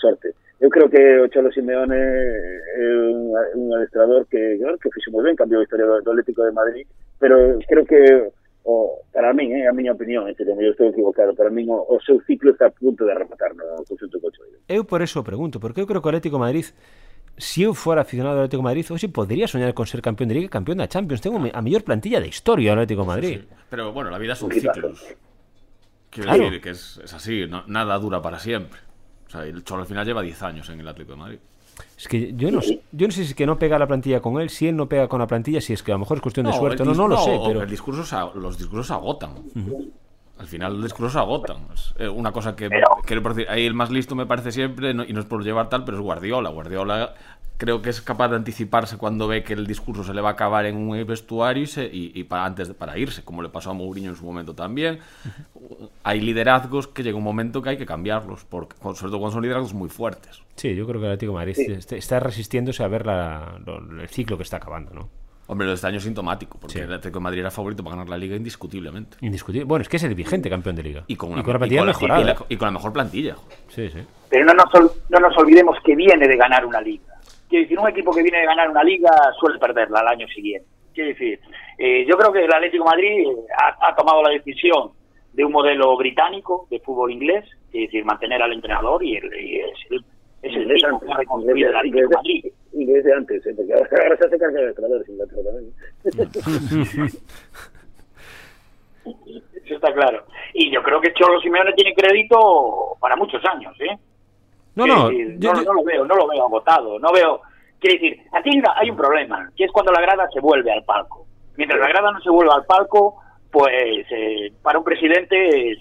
creo 0.70 0.88
que 0.88 1.20
o 1.20 1.28
Cholo 1.28 1.52
Simeone 1.52 2.00
é 2.00 2.86
un, 3.10 3.36
un 3.36 3.68
adestrador 3.76 4.28
que, 4.32 4.56
que 4.80 4.89
fixo 4.95 5.12
moi 5.12 5.28
ben, 5.28 5.36
historia 5.64 5.86
do 5.88 6.00
Atlético 6.00 6.47
de 6.47 6.56
Madrid, 6.56 6.88
pero 7.20 7.60
creo 7.68 7.84
que 7.84 8.32
o, 8.64 9.01
para 9.14 9.34
min, 9.34 9.55
eh, 9.55 9.68
a 9.68 9.74
miña 9.74 9.93
opinión, 9.93 10.28
este, 10.28 10.43
eu 10.43 10.72
estou 10.72 10.88
equivocado, 10.89 11.34
para 11.36 11.49
min 11.49 11.70
o, 11.70 11.80
o 11.88 11.97
seu 12.03 12.20
ciclo 12.28 12.51
está 12.51 12.68
a 12.68 12.74
punto 12.74 13.05
de 13.05 13.14
rematar 13.16 13.55
no 13.55 13.64
conxunto 13.88 14.20
cochoiro. 14.20 14.60
Eu 14.68 14.84
por 14.86 15.01
eso 15.01 15.24
pregunto, 15.24 15.60
porque 15.60 15.82
eu 15.82 15.88
creo 15.88 16.01
que 16.01 16.07
o 16.07 16.12
Atlético 16.12 16.38
de 16.38 16.43
Madrid 16.43 16.66
Si 17.39 17.64
eu 17.64 17.72
fora 17.74 18.01
aficionado 18.03 18.36
ao 18.36 18.43
Atlético 18.43 18.60
de 18.60 18.68
Madrid, 18.68 18.84
hoxe 18.91 19.07
podría 19.07 19.47
soñar 19.47 19.72
con 19.72 19.88
ser 19.88 20.03
campeón 20.03 20.28
de 20.28 20.36
Liga 20.36 20.51
e 20.51 20.51
campeón 20.51 20.84
da 20.84 20.91
Champions. 20.91 21.24
Tengo 21.24 21.39
a 21.39 21.62
mellor 21.64 21.88
plantilla 21.88 22.20
de 22.20 22.28
historia 22.28 22.72
o 22.72 22.76
Atlético 22.76 23.07
de 23.07 23.07
Madrid. 23.07 23.38
Pero 23.72 23.95
bueno, 23.95 24.12
la 24.12 24.20
vida 24.20 24.36
son 24.36 24.51
ciclos. 24.51 25.07
Quiero 26.12 26.28
Claro. 26.28 26.43
decir 26.51 26.60
que 26.60 26.72
es, 26.76 26.99
es 26.99 27.14
así, 27.16 27.47
no- 27.47 27.64
nada 27.68 27.95
dura 27.97 28.20
para 28.22 28.39
siempre. 28.43 28.80
O 29.28 29.30
sea, 29.32 29.45
el 29.47 29.64
Cholo 29.64 29.84
al 29.84 29.88
final 29.88 30.03
lleva 30.05 30.22
10 30.22 30.41
años 30.43 30.68
en 30.68 30.82
el 30.82 30.88
Atlético 30.91 31.14
de 31.16 31.20
Madrid. 31.24 31.39
Es 31.97 32.07
que 32.07 32.34
yo 32.36 32.49
no, 32.51 32.61
sé- 32.61 32.82
yo 32.91 33.07
no 33.07 33.11
sé 33.11 33.23
si 33.23 33.30
es 33.32 33.36
que 33.36 33.45
no 33.45 33.57
pega 33.59 33.77
la 33.80 33.88
plantilla 33.88 34.21
con 34.21 34.39
él, 34.41 34.49
si 34.49 34.67
él 34.67 34.75
no 34.75 34.88
pega 34.88 35.07
con 35.07 35.19
la 35.19 35.27
plantilla, 35.27 35.59
si 35.61 35.73
es 35.73 35.84
que 35.84 35.91
a 35.91 35.95
lo 35.95 35.99
mejor 35.99 36.17
es 36.17 36.21
cuestión 36.21 36.45
de 36.45 36.53
suerte. 36.53 36.84
No, 36.86 36.93
no 36.93 37.07
lo 37.07 37.17
sé, 37.17 37.39
pero 37.45 37.61
el 37.63 37.69
discurso 37.69 38.03
se 38.05 38.15
los 38.39 38.57
discursos 38.57 38.91
agotan. 38.91 39.32
Al 40.38 40.47
final 40.47 40.73
los 40.75 40.84
discursos 40.84 41.17
agotan. 41.17 41.57
Es 41.73 41.93
eh, 41.99 42.07
una 42.07 42.32
cosa 42.32 42.55
que 42.55 42.69
Pero- 42.69 42.88
quiero 43.05 43.21
decir, 43.34 43.45
ahí 43.49 43.65
el 43.65 43.73
más 43.73 43.91
listo 43.91 44.15
me 44.15 44.25
parece 44.25 44.53
siempre, 44.53 44.93
no- 44.93 45.03
y 45.03 45.11
no 45.11 45.19
es 45.19 45.25
por 45.25 45.43
llevar 45.43 45.67
tal, 45.67 45.84
pero 45.84 45.97
es 45.97 46.03
Guardiola. 46.03 46.49
Guardiola 46.49 47.13
creo 47.60 47.82
que 47.84 47.91
es 47.91 48.01
capaz 48.01 48.30
de 48.30 48.38
anticiparse 48.38 48.97
cuando 48.97 49.28
ve 49.28 49.43
que 49.43 49.53
el 49.53 49.68
discurso 49.68 50.03
se 50.03 50.14
le 50.16 50.22
va 50.22 50.30
a 50.30 50.32
acabar 50.32 50.66
en 50.66 50.78
un 50.78 51.05
vestuario 51.05 51.62
y, 51.64 51.68
se- 51.68 51.86
y- 51.86 52.12
y 52.16 52.24
para 52.24 52.45
antes 52.45 52.70
de, 52.70 52.74
para 52.74 52.97
irse, 52.97 53.24
como 53.24 53.43
le 53.43 53.49
pasó 53.49 53.70
a 53.70 53.74
Mourinho 53.74 54.10
en 54.10 54.16
su 54.16 54.26
momento 54.26 54.55
también. 54.55 54.99
Hay 56.03 56.22
liderazgos 56.22 56.88
que 56.88 57.03
llega 57.03 57.18
un 57.18 57.24
momento 57.24 57.62
que 57.62 57.70
hay 57.72 57.78
que 57.78 57.86
cambiarlos, 57.86 58.45
porque, 58.45 58.76
sobre 58.78 59.12
todo 59.12 59.20
cuando 59.20 59.32
son 59.34 59.41
liderazgos 59.43 59.74
muy 59.74 59.89
fuertes. 59.89 60.41
sí, 60.55 60.74
yo 60.76 60.88
creo 60.88 60.99
que 61.01 61.05
el 61.07 61.12
Atlético 61.14 61.34
de 61.34 61.38
Madrid 61.38 61.55
este- 61.78 61.97
está 61.97 62.20
resistiéndose 62.20 62.84
a 62.84 62.88
ver 62.88 63.05
la- 63.05 63.60
lo- 63.66 64.01
el 64.01 64.07
ciclo 64.10 64.38
que 64.38 64.43
está 64.43 64.57
acabando, 64.57 64.93
¿no? 64.93 65.10
Hombre, 65.47 65.66
lo 65.66 65.72
de 65.72 65.76
este 65.76 65.88
año 65.88 65.97
es 65.97 66.03
sintomático, 66.03 66.60
porque 66.60 66.74
Sí. 66.74 66.80
el 66.80 66.93
Atlético 66.93 67.18
de 67.20 67.24
Madrid 67.24 67.39
era 67.39 67.49
favorito 67.51 67.84
para 67.84 67.95
ganar 67.95 68.10
la 68.10 68.18
liga 68.20 68.36
indiscutiblemente. 68.36 69.18
Indiscutible. 69.22 69.66
Bueno, 69.66 69.82
es 69.82 69.89
que 69.89 69.97
es 69.97 70.03
el 70.03 70.14
vigente 70.14 70.47
campeón 70.47 70.76
de 70.76 70.84
Liga. 70.84 71.03
Y 71.07 71.16
con, 71.16 71.30
una, 71.32 71.38
la 71.38 71.41
y 71.41 71.45
plantilla 71.57 71.82
la- 71.82 71.88
mejorada. 71.88 72.22
y 72.22 72.24
la- 72.26 72.36
y 72.49 72.55
con 72.57 72.66
la 72.68 72.72
mejor 72.72 72.93
plantilla. 72.93 73.36
Sí, 73.70 73.89
sí. 73.89 73.99
Pero 74.30 74.45
no 74.45 74.53
nos, 74.53 74.68
no 75.10 75.20
nos 75.20 75.36
olvidemos 75.38 75.76
que 75.84 75.95
viene 75.95 76.28
de 76.28 76.38
ganar 76.38 76.64
una 76.68 76.80
liga. 76.82 77.03
Quiero 77.50 77.64
decir, 77.64 77.80
un 77.80 77.89
equipo 77.89 78.12
que 78.14 78.22
viene 78.22 78.39
de 78.39 78.45
ganar 78.45 78.70
una 78.70 78.84
liga 78.84 79.12
suele 79.39 79.58
perderla 79.60 80.00
al 80.02 80.08
año 80.10 80.28
siguiente. 80.28 80.68
Quiero 80.93 81.10
decir, 81.10 81.39
eh, 81.78 82.06
yo 82.08 82.16
creo 82.18 82.32
que 82.32 82.45
el 82.45 82.54
Atlético 82.54 82.84
de 82.84 82.89
Madrid 82.89 83.28
eh, 83.28 83.45
ha, 83.58 83.88
ha 83.89 83.95
tomado 83.95 84.22
la 84.22 84.30
decisión 84.30 84.91
de 85.34 85.45
un 85.45 85.52
modelo 85.52 85.95
británico 85.97 86.68
de 86.70 86.80
fútbol 86.80 87.12
inglés, 87.12 87.45
es 87.74 87.82
decir, 87.82 88.04
mantener 88.06 88.41
al 88.41 88.54
entrenador 88.54 89.04
y, 89.04 89.16
el, 89.16 89.34
y 89.34 89.60
es 89.60 89.78
el, 89.89 90.04
es 90.41 90.56
el 90.56 90.62
Inglés 90.64 90.84
tipo 90.84 91.00
que 91.00 91.06
ha 91.06 91.10
antes, 91.10 91.18
reconstruido 91.18 91.70
el 91.70 91.88
inglés, 91.88 92.04
Atlético 92.04 92.10
de 92.10 92.16
Madrid. 92.16 92.45
inglés 92.74 93.04
de 93.04 93.14
antes, 93.14 93.45
eh, 93.45 93.54
porque 93.56 93.74
ahora, 93.74 94.18
se 94.18 94.26
hace 94.26 94.38
carga 94.38 94.62
de 94.62 95.06
Inglaterra 95.08 95.43
también. 95.43 95.74
Eso 99.66 99.76
está 99.76 99.93
claro. 99.93 100.26
Y 100.54 100.72
yo 100.72 100.82
creo 100.84 101.00
que 101.02 101.14
Cholo 101.14 101.39
Simeone 101.41 101.74
tiene 101.74 101.93
crédito 101.93 102.97
para 103.00 103.16
muchos 103.16 103.43
años, 103.45 103.76
¿eh? 103.82 103.97
No, 104.76 104.84
Quiero 104.86 104.99
no, 104.99 105.09
decir, 105.09 105.36
yo- 105.39 105.53
no, 105.53 105.59
yo- 105.61 105.65
no 105.65 105.74
lo 105.74 105.84
veo, 105.84 106.05
no 106.05 106.15
lo 106.15 106.28
veo 106.28 106.45
agotado, 106.45 106.99
no 106.99 107.11
veo. 107.11 107.41
Quiere 107.80 107.97
decir, 107.99 108.22
aquí 108.34 108.49
hay 108.76 108.89
un 108.89 108.97
problema, 108.97 109.49
que 109.55 109.63
es 109.65 109.72
cuando 109.72 109.91
la 109.91 110.01
grada 110.01 110.28
se 110.34 110.39
vuelve 110.39 110.72
al 110.72 110.84
palco. 110.84 111.26
Mientras 111.57 111.80
la 111.80 111.88
grada 111.88 112.11
no 112.11 112.20
se 112.22 112.30
vuelva 112.30 112.55
al 112.55 112.65
palco, 112.65 113.15
pues 113.51 114.05
eh, 114.11 114.51
para 114.61 114.78
un 114.80 114.84
presidente 114.86 115.72
es, 115.72 115.80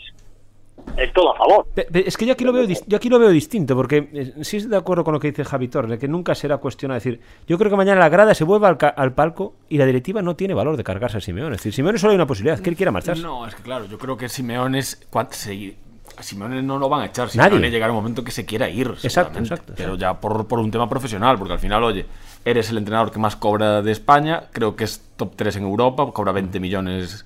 es 0.97 1.13
todo 1.13 1.35
a 1.35 1.37
favor. 1.37 1.67
Es 1.93 2.17
que 2.17 2.25
yo 2.25 2.33
aquí 2.33 2.45
lo 2.45 2.53
veo, 2.53 2.65
yo 2.65 2.97
aquí 2.97 3.09
lo 3.09 3.19
veo 3.19 3.29
distinto, 3.31 3.75
porque 3.77 4.09
eh, 4.13 4.33
sí 4.45 4.57
estoy 4.59 4.71
de 4.71 4.77
acuerdo 4.77 5.05
con 5.05 5.13
lo 5.15 5.21
que 5.21 5.29
dice 5.29 5.45
Javi 5.45 5.69
Torres, 5.69 5.91
de 5.91 5.99
que 5.99 6.09
nunca 6.09 6.35
será 6.35 6.57
cuestión 6.59 6.91
de 6.91 6.95
decir, 6.95 7.21
yo 7.47 7.59
creo 7.59 7.71
que 7.71 7.77
mañana 7.77 8.01
la 8.01 8.09
grada 8.09 8.35
se 8.35 8.45
vuelva 8.45 8.69
al, 8.69 8.77
ca- 8.79 8.89
al 8.89 9.13
palco 9.13 9.55
y 9.69 9.77
la 9.79 9.85
directiva 9.87 10.23
no 10.23 10.35
tiene 10.37 10.55
valor 10.55 10.77
de 10.77 10.85
cargarse 10.85 11.19
a 11.19 11.21
Simeone. 11.21 11.57
Es 11.57 11.61
decir, 11.63 11.73
Simeone 11.73 11.99
solo 11.99 12.13
hay 12.13 12.17
una 12.17 12.27
posibilidad, 12.27 12.59
que 12.61 12.71
él 12.71 12.77
quiera 12.77 12.91
marcharse. 12.93 13.23
No, 13.23 13.47
es 13.47 13.55
que 13.55 13.63
claro, 13.63 13.85
yo 13.87 13.99
creo 13.99 14.17
que 14.17 14.29
Simeone 14.29 14.79
es. 14.79 15.07
se- 15.31 15.77
a 16.19 16.23
Simeone 16.23 16.63
no 16.63 16.79
lo 16.79 16.89
van 16.89 17.03
a 17.03 17.07
echar. 17.07 17.29
Nadie. 17.35 17.51
Simeone 17.51 17.71
llegará 17.71 17.93
un 17.93 17.99
momento 17.99 18.25
que 18.25 18.33
se 18.33 18.45
quiera 18.45 18.69
ir. 18.69 18.93
Exacto, 19.03 19.39
Pero 19.77 19.95
ya 19.95 20.21
por, 20.21 20.47
por 20.47 20.59
un 20.59 20.71
tema 20.71 20.89
profesional, 20.89 21.39
porque 21.39 21.53
al 21.53 21.61
final, 21.61 21.85
oye, 21.85 22.07
eres 22.45 22.71
el 22.71 22.79
entrenador 22.79 23.13
que 23.13 23.19
más 23.19 23.37
cobra 23.37 23.83
de 23.83 23.93
España, 23.93 24.45
creo 24.53 24.75
que 24.75 24.85
es 24.85 25.01
top 25.17 25.35
3 25.37 25.57
en 25.57 25.63
Europa, 25.63 26.11
cobra 26.13 26.33
20 26.33 26.59
millones, 26.59 27.25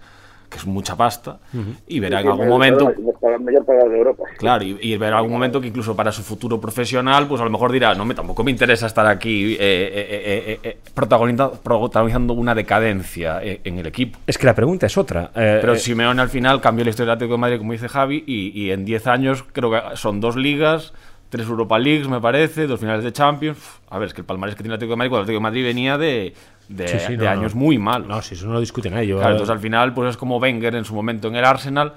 que 0.52 0.58
es 0.58 0.66
mucha 0.66 0.94
pasta, 0.96 1.38
y 1.86 1.98
verá 1.98 2.20
en 2.20 2.28
algún 2.28 2.48
momento. 2.48 2.90
El 2.90 3.40
mayor 3.40 3.64
pagado 3.64 3.88
de 3.88 3.98
Europa. 3.98 4.24
Claro, 4.36 4.64
y, 4.64 4.76
y 4.80 4.96
verá 4.98 5.16
algún 5.16 5.32
momento 5.32 5.60
que 5.60 5.68
incluso 5.68 5.96
para 5.96 6.12
su 6.12 6.22
futuro 6.22 6.60
profesional, 6.60 7.26
pues 7.26 7.40
a 7.40 7.44
lo 7.44 7.50
mejor 7.50 7.72
dirá, 7.72 7.94
no, 7.94 8.04
me 8.04 8.14
tampoco 8.14 8.44
me 8.44 8.50
interesa 8.50 8.86
estar 8.86 9.06
aquí 9.06 9.54
eh, 9.54 9.58
eh, 9.60 10.60
eh, 10.62 10.78
protagoniza- 10.94 11.50
protagonizando 11.62 12.34
una 12.34 12.54
decadencia 12.54 13.42
eh, 13.42 13.60
en 13.64 13.78
el 13.78 13.86
equipo. 13.86 14.18
Es 14.26 14.36
que 14.38 14.46
la 14.46 14.54
pregunta 14.54 14.86
es 14.86 14.96
otra. 14.98 15.30
eh, 15.34 15.58
Pero 15.60 15.76
Simeone 15.76 16.20
al 16.20 16.28
final 16.28 16.60
cambió 16.60 16.84
la 16.84 16.90
historia 16.90 17.06
del 17.10 17.16
Atlético 17.16 17.34
de 17.34 17.40
Madrid, 17.40 17.58
como 17.58 17.72
dice 17.72 17.88
Javi, 17.88 18.22
y, 18.26 18.48
y 18.60 18.70
en 18.70 18.84
10 18.84 19.06
años 19.06 19.44
creo 19.52 19.70
que 19.70 19.80
son 19.96 20.20
dos 20.20 20.36
ligas, 20.36 20.92
tres 21.30 21.46
Europa 21.48 21.78
Leagues, 21.78 22.08
me 22.08 22.20
parece, 22.20 22.66
dos 22.66 22.78
finales 22.80 23.02
de 23.04 23.12
Champions. 23.12 23.58
A 23.88 23.98
ver, 23.98 24.08
es 24.08 24.14
que 24.14 24.20
el 24.20 24.26
palmarés 24.26 24.54
que 24.54 24.62
tiene 24.62 24.74
el 24.74 24.76
Atlético 24.76 24.92
de 24.92 24.96
Madrid, 24.98 25.10
cuando 25.10 25.20
el 25.20 25.24
Atlético 25.24 25.40
de 25.40 25.50
Madrid 25.50 25.64
venía 25.64 25.96
de, 25.98 26.34
de, 26.68 26.88
sí, 26.88 26.98
sí, 26.98 27.16
de 27.16 27.24
no, 27.24 27.30
años 27.30 27.54
no. 27.54 27.60
muy 27.60 27.78
malos. 27.78 28.08
No, 28.08 28.22
si 28.22 28.34
eso 28.34 28.46
no 28.46 28.54
lo 28.54 28.60
discute 28.60 28.90
nadie. 28.90 29.08
Yo, 29.08 29.18
Claro, 29.18 29.32
entonces 29.32 29.52
al 29.52 29.60
final, 29.60 29.92
pues 29.94 30.10
es 30.10 30.16
como 30.16 30.38
Wenger 30.38 30.74
en 30.74 30.84
su 30.84 30.94
momento 30.94 31.28
en 31.28 31.36
el 31.36 31.44
Arsenal. 31.44 31.94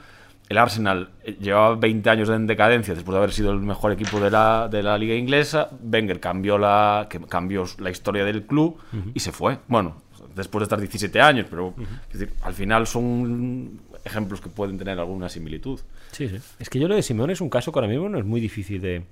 El 0.48 0.58
Arsenal 0.60 1.10
eh, 1.24 1.38
llevaba 1.40 1.76
20 1.76 2.10
años 2.10 2.30
en 2.30 2.46
decadencia 2.46 2.94
después 2.94 3.14
de 3.14 3.18
haber 3.18 3.32
sido 3.32 3.52
el 3.52 3.60
mejor 3.60 3.92
equipo 3.92 4.20
de 4.20 4.30
la, 4.30 4.68
de 4.70 4.84
la 4.84 4.98
liga 4.98 5.16
inglesa. 5.16 5.70
Wenger 5.82 6.20
cambió 6.20 6.58
la, 6.58 7.08
que 7.10 7.20
cambió 7.22 7.66
la 7.80 7.90
historia 7.90 8.26
del 8.26 8.44
club 8.46 8.78
y 9.14 9.20
se 9.20 9.32
fue. 9.32 9.58
Bueno, 9.68 10.04
después 10.36 10.62
de 10.62 10.64
estar 10.64 10.80
17 10.80 11.22
años, 11.22 11.48
pero 11.50 11.74
es 12.12 12.20
decir, 12.20 12.36
al 12.44 12.54
final 12.54 12.86
son 12.86 13.80
ejemplos 14.04 14.40
que 14.40 14.50
pueden 14.50 14.78
tener 14.78 15.00
alguna 15.00 15.30
similitud. 15.30 15.80
Sí, 16.16 16.30
sí. 16.30 16.38
Es 16.60 16.70
que 16.70 16.80
yo 16.80 16.88
lo 16.88 16.96
de 16.96 17.02
Simeone 17.02 17.34
es 17.34 17.42
un 17.42 17.50
caso 17.50 17.72
que 17.72 17.80
ahora 17.80 17.88
mismo 17.90 18.08
no 18.10 18.18
es 18.18 18.26
muy 18.26 18.40
difícil 18.40 18.80
de, 18.82 19.04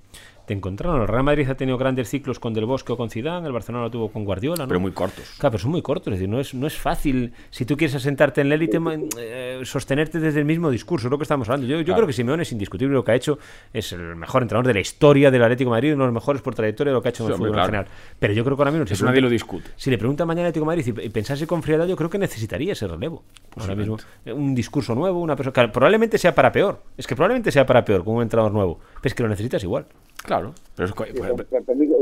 de 0.48 0.54
encontrar. 0.54 1.00
El 1.02 1.06
Real 1.08 1.22
Madrid 1.22 1.48
ha 1.50 1.54
tenido 1.54 1.76
grandes 1.76 2.08
ciclos 2.08 2.38
con 2.38 2.54
Del 2.54 2.64
Bosque 2.64 2.92
o 2.92 2.96
con 2.96 3.10
Zidane, 3.10 3.46
el 3.46 3.52
Barcelona 3.52 3.84
lo 3.84 3.90
tuvo 3.90 4.10
con 4.10 4.24
Guardiola, 4.24 4.64
¿no? 4.64 4.68
Pero 4.68 4.80
muy 4.80 4.92
cortos. 4.92 5.24
Claro, 5.38 5.52
pero 5.52 5.62
son 5.62 5.70
muy 5.72 5.82
cortos, 5.82 6.12
es 6.14 6.18
decir, 6.18 6.28
no 6.28 6.40
es, 6.40 6.54
no 6.54 6.66
es 6.66 6.76
fácil, 6.78 7.32
si 7.50 7.66
tú 7.66 7.76
quieres 7.76 7.94
asentarte 7.94 8.40
en 8.40 8.48
la 8.48 8.54
élite, 8.54 8.78
eh, 9.18 9.60
sostenerte 9.64 10.18
desde 10.18 10.38
el 10.40 10.46
mismo 10.46 10.70
discurso, 10.70 11.08
es 11.08 11.10
lo 11.10 11.18
que 11.18 11.24
estamos 11.24 11.48
hablando. 11.48 11.66
Yo, 11.66 11.76
yo 11.78 11.84
Claro. 11.84 11.98
creo 11.98 12.06
que 12.06 12.12
Simeone 12.14 12.42
es 12.42 12.52
indiscutible 12.52 12.94
lo 12.94 13.04
que 13.04 13.12
ha 13.12 13.14
hecho, 13.16 13.38
es 13.72 13.92
el 13.92 14.16
mejor 14.16 14.42
entrenador 14.42 14.66
de 14.66 14.74
la 14.74 14.80
historia 14.80 15.30
del 15.30 15.42
Atlético 15.42 15.70
de 15.70 15.76
Madrid, 15.76 15.92
uno 15.94 16.04
de 16.04 16.08
los 16.08 16.14
mejores 16.14 16.40
por 16.42 16.54
trayectoria 16.54 16.90
de 16.90 16.94
lo 16.94 17.02
que 17.02 17.08
ha 17.08 17.10
hecho 17.10 17.24
en 17.24 17.28
Sí, 17.28 17.32
el 17.32 17.36
fútbol 17.36 17.48
en 17.48 17.54
claro. 17.54 17.66
general. 17.66 17.86
Pero 18.18 18.32
yo 18.32 18.44
creo 18.44 18.56
que 18.56 18.60
ahora 18.62 18.70
mismo, 18.70 18.86
si, 18.86 18.94
Eso 18.94 19.04
nadie 19.04 19.20
lo 19.20 19.28
discute. 19.28 19.70
si 19.76 19.90
le 19.90 19.98
pregunta 19.98 20.24
mañana 20.24 20.46
al 20.46 20.50
Atlético 20.52 20.70
de 20.70 20.76
Madrid 20.76 20.94
y, 21.02 21.06
y 21.06 21.10
pensase 21.10 21.46
con 21.46 21.62
frialdad, 21.62 21.86
yo 21.86 21.96
creo 21.96 22.08
que 22.08 22.18
necesitaría 22.18 22.72
ese 22.72 22.86
relevo. 22.86 23.22
Ahora 23.56 23.74
mismo, 23.76 23.98
eh, 24.24 24.32
un 24.32 24.54
discurso 24.54 24.94
nuevo, 24.94 25.20
una 25.20 25.36
persona, 25.36 25.52
que 25.52 25.68
probablemente 25.72 26.18
sea 26.18 26.34
para 26.34 26.50
peor, 26.50 26.82
es 26.96 27.06
que 27.06 27.16
probablemente 27.16 27.50
sea 27.50 27.66
para 27.66 27.84
peor 27.84 28.04
con 28.04 28.16
un 28.16 28.22
entrenador 28.22 28.52
nuevo, 28.52 28.78
pero 29.00 29.04
es 29.04 29.14
que 29.14 29.22
lo 29.22 29.28
necesitas 29.28 29.62
igual. 29.62 29.86
Claro, 30.24 30.54
pero 30.74 30.88
es 30.88 30.94
pues, 30.94 31.12
para, 31.12 31.60
para 31.60 31.78
mí, 31.78 31.86
mí 31.86 31.94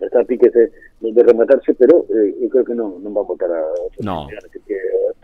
está 0.00 0.20
a 0.20 0.24
pique 0.24 0.50
de, 0.50 0.72
de 1.00 1.22
rematarse, 1.22 1.74
pero 1.74 2.04
eh, 2.08 2.34
yo 2.42 2.48
creo 2.48 2.64
que 2.64 2.74
no, 2.74 2.98
no 2.98 3.14
va 3.14 3.20
a 3.20 3.24
votar 3.24 3.50
a 3.52 3.62
No. 4.00 4.26
Que 4.66 4.74
eh, 4.74 4.78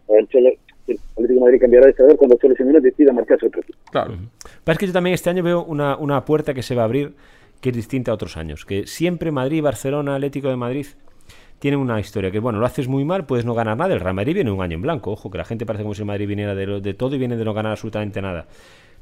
el, 0.08 0.58
Atlético 0.88 1.34
de 1.34 1.40
Madrid 1.40 1.60
cambiará 1.60 1.86
de 1.86 1.94
saber 1.94 2.16
cuando 2.16 2.38
Cholo 2.38 2.54
Simeone 2.54 2.80
decida 2.80 3.12
marcharse 3.12 3.46
a 3.46 3.48
otro 3.48 3.60
equipo. 3.60 3.78
claro. 3.90 4.14
Pero 4.64 4.72
es 4.72 4.78
que 4.78 4.86
yo 4.86 4.92
también 4.92 5.14
este 5.14 5.28
año 5.28 5.42
veo 5.42 5.64
una, 5.64 5.96
una 5.96 6.24
puerta 6.24 6.54
que 6.54 6.62
se 6.62 6.74
va 6.74 6.82
a 6.82 6.84
abrir 6.84 7.14
que 7.60 7.70
es 7.70 7.76
distinta 7.76 8.12
a 8.12 8.14
otros 8.14 8.36
años. 8.36 8.64
Que 8.64 8.86
siempre 8.86 9.32
Madrid, 9.32 9.62
Barcelona, 9.62 10.14
Atlético 10.14 10.48
de 10.48 10.56
Madrid 10.56 10.86
tienen 11.58 11.80
una 11.80 11.98
historia 12.00 12.30
que, 12.30 12.38
bueno, 12.38 12.58
lo 12.60 12.66
haces 12.66 12.86
muy 12.88 13.04
mal, 13.04 13.26
puedes 13.26 13.44
no 13.44 13.54
ganar 13.54 13.76
nada. 13.76 13.92
El 13.94 14.00
Real 14.00 14.14
Madrid 14.14 14.34
viene 14.34 14.50
un 14.50 14.62
año 14.62 14.74
en 14.76 14.82
blanco. 14.82 15.12
Ojo, 15.12 15.30
que 15.30 15.38
la 15.38 15.44
gente 15.44 15.66
parece 15.66 15.82
como 15.82 15.94
si 15.94 16.02
el 16.02 16.06
Madrid 16.06 16.28
viniera 16.28 16.54
de, 16.54 16.66
lo- 16.66 16.80
de 16.80 16.94
todo 16.94 17.14
y 17.14 17.18
viene 17.18 17.36
de 17.36 17.44
no 17.44 17.54
ganar 17.54 17.72
absolutamente 17.72 18.22
nada. 18.22 18.46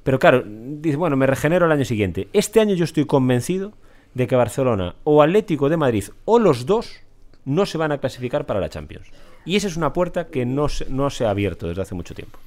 Pero 0.03 0.19
claro, 0.19 0.43
dice, 0.47 0.97
bueno, 0.97 1.17
me 1.17 1.27
regenero 1.27 1.67
el 1.67 1.73
año 1.73 1.85
siguiente. 1.85 2.29
Este 2.33 2.61
año 2.61 2.75
yo 2.75 2.85
estoy 2.85 3.05
convencido 3.07 3.73
de 4.15 4.27
que 4.27 4.37
Barcelona 4.37 4.95
o 5.05 5.21
Atlético 5.23 5.69
de 5.69 5.77
Madrid 5.77 6.05
o 6.25 6.39
los 6.39 6.65
dos 6.65 7.01
no 7.45 7.67
se 7.67 7.77
van 7.79 7.93
a 7.93 7.99
clasificar 7.99 8.47
para 8.47 8.61
la 8.61 8.69
Champions. 8.69 9.09
Y 9.45 9.57
esa 9.57 9.67
es 9.69 9.77
una 9.77 9.93
puerta 9.93 10.27
que 10.29 10.47
no 10.47 10.69
se, 10.69 10.89
no 10.91 11.11
se 11.11 11.25
ha 11.27 11.31
abierto 11.31 11.69
desde 11.69 11.83
hace 11.83 11.95
mucho 11.95 12.15
tiempo. 12.15 12.39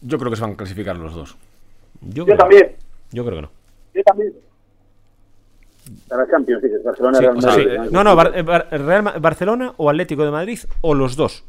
Yo 0.00 0.18
creo 0.18 0.30
que 0.30 0.36
se 0.36 0.42
van 0.42 0.52
a 0.52 0.56
clasificar 0.56 0.96
los 0.96 1.14
dos. 1.14 1.36
Yo, 2.00 2.10
Yo 2.10 2.24
creo- 2.26 2.38
también, 2.38 2.72
Yo 3.12 3.24
creo 3.24 3.36
que 3.36 3.42
no. 3.42 3.50
yo 3.94 4.02
también. 4.02 4.32
Para 6.08 6.24
la 6.24 6.30
Champions, 6.30 6.62
dices, 6.62 6.82
Barcelona, 6.82 7.18
Sí, 7.18 7.24
Real 7.24 7.36
o 7.36 7.40
sea, 7.40 7.50
Madrid, 7.50 7.68
sí, 7.70 7.76
¿no? 7.76 7.90
no, 7.90 8.04
no, 8.04 8.16
Bar- 8.16 8.44
Bar- 8.44 8.68
Real 8.70 9.02
Ma- 9.02 9.14
Barcelona 9.18 9.72
o 9.76 9.90
Atlético 9.90 10.24
de 10.24 10.30
Madrid 10.30 10.58
o 10.80 10.94
los 10.94 11.16
dos 11.16 11.44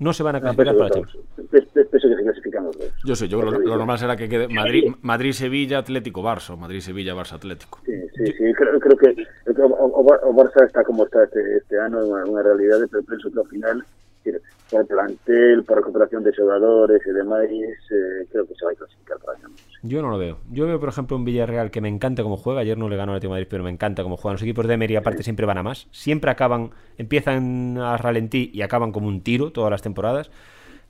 no 0.00 0.12
se 0.12 0.22
van 0.22 0.36
a 0.36 0.38
No, 0.40 0.54
clasificar 0.54 0.74
peso, 0.74 0.78
para 0.78 0.94
Champions. 0.94 1.90
peso 1.90 2.08
que 2.08 2.14
se 2.16 2.22
clasifican 2.22 2.64
los 2.64 2.78
dos. 2.78 2.88
Yo 3.04 3.16
sé, 3.16 3.26
yo 3.28 3.42
lo, 3.42 3.50
lo 3.50 3.76
normal 3.76 3.98
será 3.98 4.16
que 4.16 4.28
quede 4.28 4.46
Madrid, 4.48 4.92
Madrid, 5.02 5.32
Sevilla, 5.32 5.78
Atlético, 5.78 6.22
Barça, 6.22 6.50
o 6.50 6.56
Madrid, 6.56 6.80
Sevilla, 6.80 7.14
Barça, 7.14 7.32
Atlético. 7.34 7.80
Sí, 7.84 7.92
sí, 8.16 8.26
sí, 8.26 8.52
creo, 8.54 8.78
creo 8.78 8.96
que 8.96 9.26
creo 9.44 9.54
que 9.56 9.62
o, 9.62 9.66
o- 9.66 10.28
o 10.30 10.34
Barça 10.34 10.64
está 10.66 10.84
como 10.84 11.04
está 11.04 11.24
este, 11.24 11.56
este 11.56 11.80
año, 11.80 11.98
una, 12.04 12.24
una 12.24 12.42
realidad, 12.42 12.78
pero 12.90 13.02
pienso 13.04 13.30
que 13.32 13.40
al 13.40 13.48
final, 13.48 13.84
decir, 14.24 14.42
por 14.70 14.86
plantel, 14.86 15.64
por 15.64 15.78
recuperación 15.78 16.22
de 16.24 16.34
jugadores 16.34 17.00
y 17.06 17.10
demás, 17.10 17.44
eh, 17.44 18.26
creo 18.30 18.46
que 18.46 18.54
se 18.54 18.64
va 18.64 18.72
a 18.72 18.74
clasificar 18.74 19.18
para. 19.18 19.38
Yo 19.82 20.02
no 20.02 20.10
lo 20.10 20.18
veo. 20.18 20.38
Yo 20.50 20.66
veo, 20.66 20.80
por 20.80 20.88
ejemplo, 20.88 21.16
un 21.16 21.24
Villarreal 21.24 21.70
que 21.70 21.80
me 21.80 21.88
encanta 21.88 22.22
cómo 22.22 22.36
juega. 22.36 22.60
Ayer 22.60 22.76
no 22.76 22.88
le 22.88 22.96
ganó 22.96 23.12
al 23.12 23.16
Atlético 23.16 23.32
de 23.32 23.36
Madrid, 23.36 23.48
pero 23.50 23.64
me 23.64 23.70
encanta 23.70 24.02
cómo 24.02 24.16
juegan. 24.16 24.34
Los 24.34 24.42
equipos 24.42 24.66
de 24.66 24.74
Emery, 24.74 24.96
aparte, 24.96 25.22
siempre 25.22 25.46
van 25.46 25.58
a 25.58 25.62
más. 25.62 25.86
Siempre 25.90 26.30
acaban, 26.30 26.70
empiezan 26.96 27.78
a 27.78 27.96
ralentí 27.96 28.50
y 28.52 28.62
acaban 28.62 28.92
como 28.92 29.08
un 29.08 29.22
tiro 29.22 29.52
todas 29.52 29.70
las 29.70 29.82
temporadas. 29.82 30.30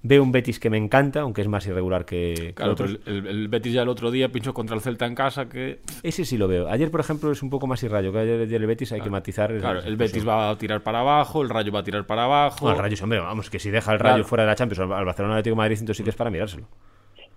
Veo 0.00 0.22
un 0.22 0.30
Betis 0.30 0.60
que 0.60 0.70
me 0.70 0.76
encanta, 0.76 1.22
aunque 1.22 1.40
es 1.42 1.48
más 1.48 1.66
irregular 1.66 2.04
que, 2.04 2.32
que 2.34 2.54
Claro, 2.54 2.72
otros. 2.72 2.98
pero 3.04 3.28
el, 3.28 3.48
Betis 3.48 3.72
ya 3.72 3.82
el 3.82 3.88
otro 3.88 4.12
día 4.12 4.30
pinchó 4.30 4.54
contra 4.54 4.76
el 4.76 4.80
Celta 4.80 5.06
en 5.06 5.16
casa 5.16 5.48
que... 5.48 5.80
Ese 6.04 6.24
sí 6.24 6.38
lo 6.38 6.46
veo. 6.46 6.68
Ayer, 6.68 6.88
por 6.90 7.00
ejemplo, 7.00 7.32
es 7.32 7.42
un 7.42 7.50
poco 7.50 7.66
más 7.66 7.82
irrayo. 7.82 8.12
Que 8.12 8.18
ayer, 8.20 8.40
ayer 8.42 8.60
el 8.60 8.66
Betis 8.68 8.92
hay 8.92 9.00
que 9.00 9.10
matizar. 9.10 9.52
Claro, 9.58 9.80
el 9.82 9.96
Betis 9.96 10.26
va 10.26 10.50
a 10.50 10.56
tirar 10.56 10.82
para 10.84 11.00
abajo, 11.00 11.42
el 11.42 11.48
Rayo 11.48 11.72
va 11.72 11.80
a 11.80 11.82
tirar 11.82 12.06
para 12.06 12.24
abajo. 12.24 12.66
No, 12.68 12.72
el 12.74 12.78
Rayo, 12.78 12.96
hombre, 13.02 13.18
vamos, 13.18 13.50
que 13.50 13.58
si 13.58 13.70
deja 13.70 13.92
el 13.92 13.98
Rayo 13.98 14.14
Claro. 14.14 14.28
fuera 14.28 14.44
de 14.44 14.48
la 14.50 14.54
Champions 14.54 14.78
al 14.80 14.92
al 14.92 15.04
Barcelona 15.04 15.34
Atlético 15.34 15.54
de 15.54 15.56
Madrid, 15.58 15.76
entonces 15.80 15.96
sí 15.96 16.04
que 16.04 16.10
es 16.10 16.16
para 16.16 16.30
mirárselo. 16.30 16.68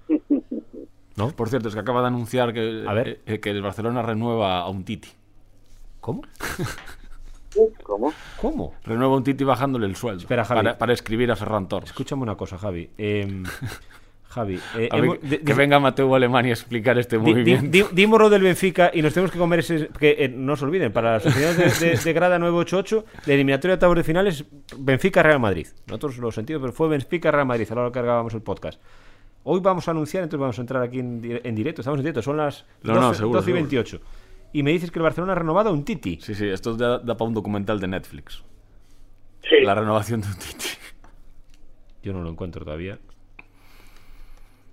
¿No? 1.17 1.29
Por 1.31 1.49
cierto, 1.49 1.67
es 1.67 1.73
que 1.73 1.79
acaba 1.81 2.01
de 2.01 2.07
anunciar 2.07 2.53
que, 2.53 2.83
A 2.87 2.93
ver. 2.93 3.21
eh, 3.25 3.39
que 3.39 3.49
el 3.49 3.61
Barcelona 3.61 4.01
renueva 4.03 4.59
a 4.59 4.69
un 4.69 4.83
Titi. 4.85 5.09
¿Cómo? 5.99 6.21
¿Cómo? 7.83 8.13
¿Cómo? 8.39 8.73
Renueva 8.83 9.15
un 9.15 9.23
Titi 9.23 9.43
bajándole 9.43 9.85
el 9.85 9.95
sueldo. 9.95 10.21
Espera, 10.21 10.45
Javi. 10.45 10.59
para, 10.59 10.77
para 10.77 10.93
escribir 10.93 11.31
a 11.31 11.35
Ferran 11.35 11.67
Torres. 11.67 11.89
Escúchame 11.89 12.23
una 12.23 12.35
cosa, 12.35 12.57
Javi. 12.57 12.89
Eh, 12.97 13.43
Javi, 14.29 14.57
eh, 14.77 14.87
A 14.89 14.95
ver, 14.95 15.03
hemos- 15.03 15.17
que, 15.19 15.53
venga 15.53 15.77
Mateo 15.77 16.15
Alemania 16.15 16.51
a 16.51 16.53
explicar 16.53 16.97
este 16.97 17.17
di- 17.17 17.23
di- 17.25 17.29
movimiento. 17.31 17.67
di- 17.69 17.85
dímoslo 17.91 18.29
del 18.29 18.43
Benfica 18.43 18.89
y 18.93 19.01
nos 19.01 19.13
tenemos 19.13 19.29
que 19.29 19.37
comer 19.37 19.59
ese. 19.59 19.89
Que 19.89 20.15
eh, 20.19 20.29
no 20.29 20.55
se 20.55 20.63
olviden, 20.63 20.93
para 20.93 21.11
las 21.13 21.23
sociedades 21.23 21.79
de, 21.81 21.89
de- 21.89 21.97
de 21.97 22.13
grada 22.13 22.39
988, 22.39 23.05
la 23.25 23.33
eliminatoria 23.33 23.71
de 23.71 23.75
octavos 23.75 23.97
de 23.97 24.03
finales, 24.05 24.45
Benfica-Real 24.77 25.41
Madrid. 25.41 25.67
Nosotros 25.87 26.17
lo 26.19 26.31
sentimos, 26.31 26.61
pero 26.61 26.71
fue 26.71 26.87
Benfica-Real 26.87 27.45
Madrid 27.45 27.67
a 27.69 27.75
la 27.75 27.81
hora 27.81 27.89
que 27.89 27.95
cargábamos 27.95 28.33
el 28.33 28.41
podcast. 28.41 28.79
Hoy 29.43 29.59
vamos 29.59 29.85
a 29.89 29.91
anunciar, 29.91 30.23
entonces 30.23 30.39
vamos 30.39 30.57
a 30.57 30.61
entrar 30.61 30.81
aquí 30.83 30.99
en, 30.99 31.21
di- 31.21 31.39
en 31.43 31.53
directo. 31.53 31.81
Estamos 31.81 31.97
en 31.99 32.03
directo, 32.03 32.21
son 32.21 32.37
las 32.37 32.63
No, 32.83 32.93
12, 32.93 33.05
no, 33.07 33.13
seguro, 33.15 33.39
12 33.41 33.51
y 33.51 33.53
seguro. 33.53 34.03
28. 34.51 34.57
Y 34.57 34.63
me 34.63 34.71
dices 34.71 34.91
que 34.91 34.99
el 34.99 35.03
Barcelona 35.03 35.33
ha 35.33 35.35
renovado 35.35 35.69
a 35.69 35.73
un 35.73 35.83
Titi. 35.85 36.19
Sí, 36.21 36.35
sí, 36.35 36.47
esto 36.47 36.75
da, 36.75 36.99
da 36.99 37.15
para 37.17 37.27
un 37.27 37.33
documental 37.33 37.79
de 37.79 37.87
Netflix. 37.87 38.43
Sí. 39.43 39.63
La 39.63 39.75
renovación 39.75 40.21
de 40.21 40.27
un 40.27 40.35
Titi. 40.35 40.67
Yo 42.03 42.13
no 42.13 42.21
lo 42.21 42.29
encuentro 42.29 42.63
todavía. 42.65 42.97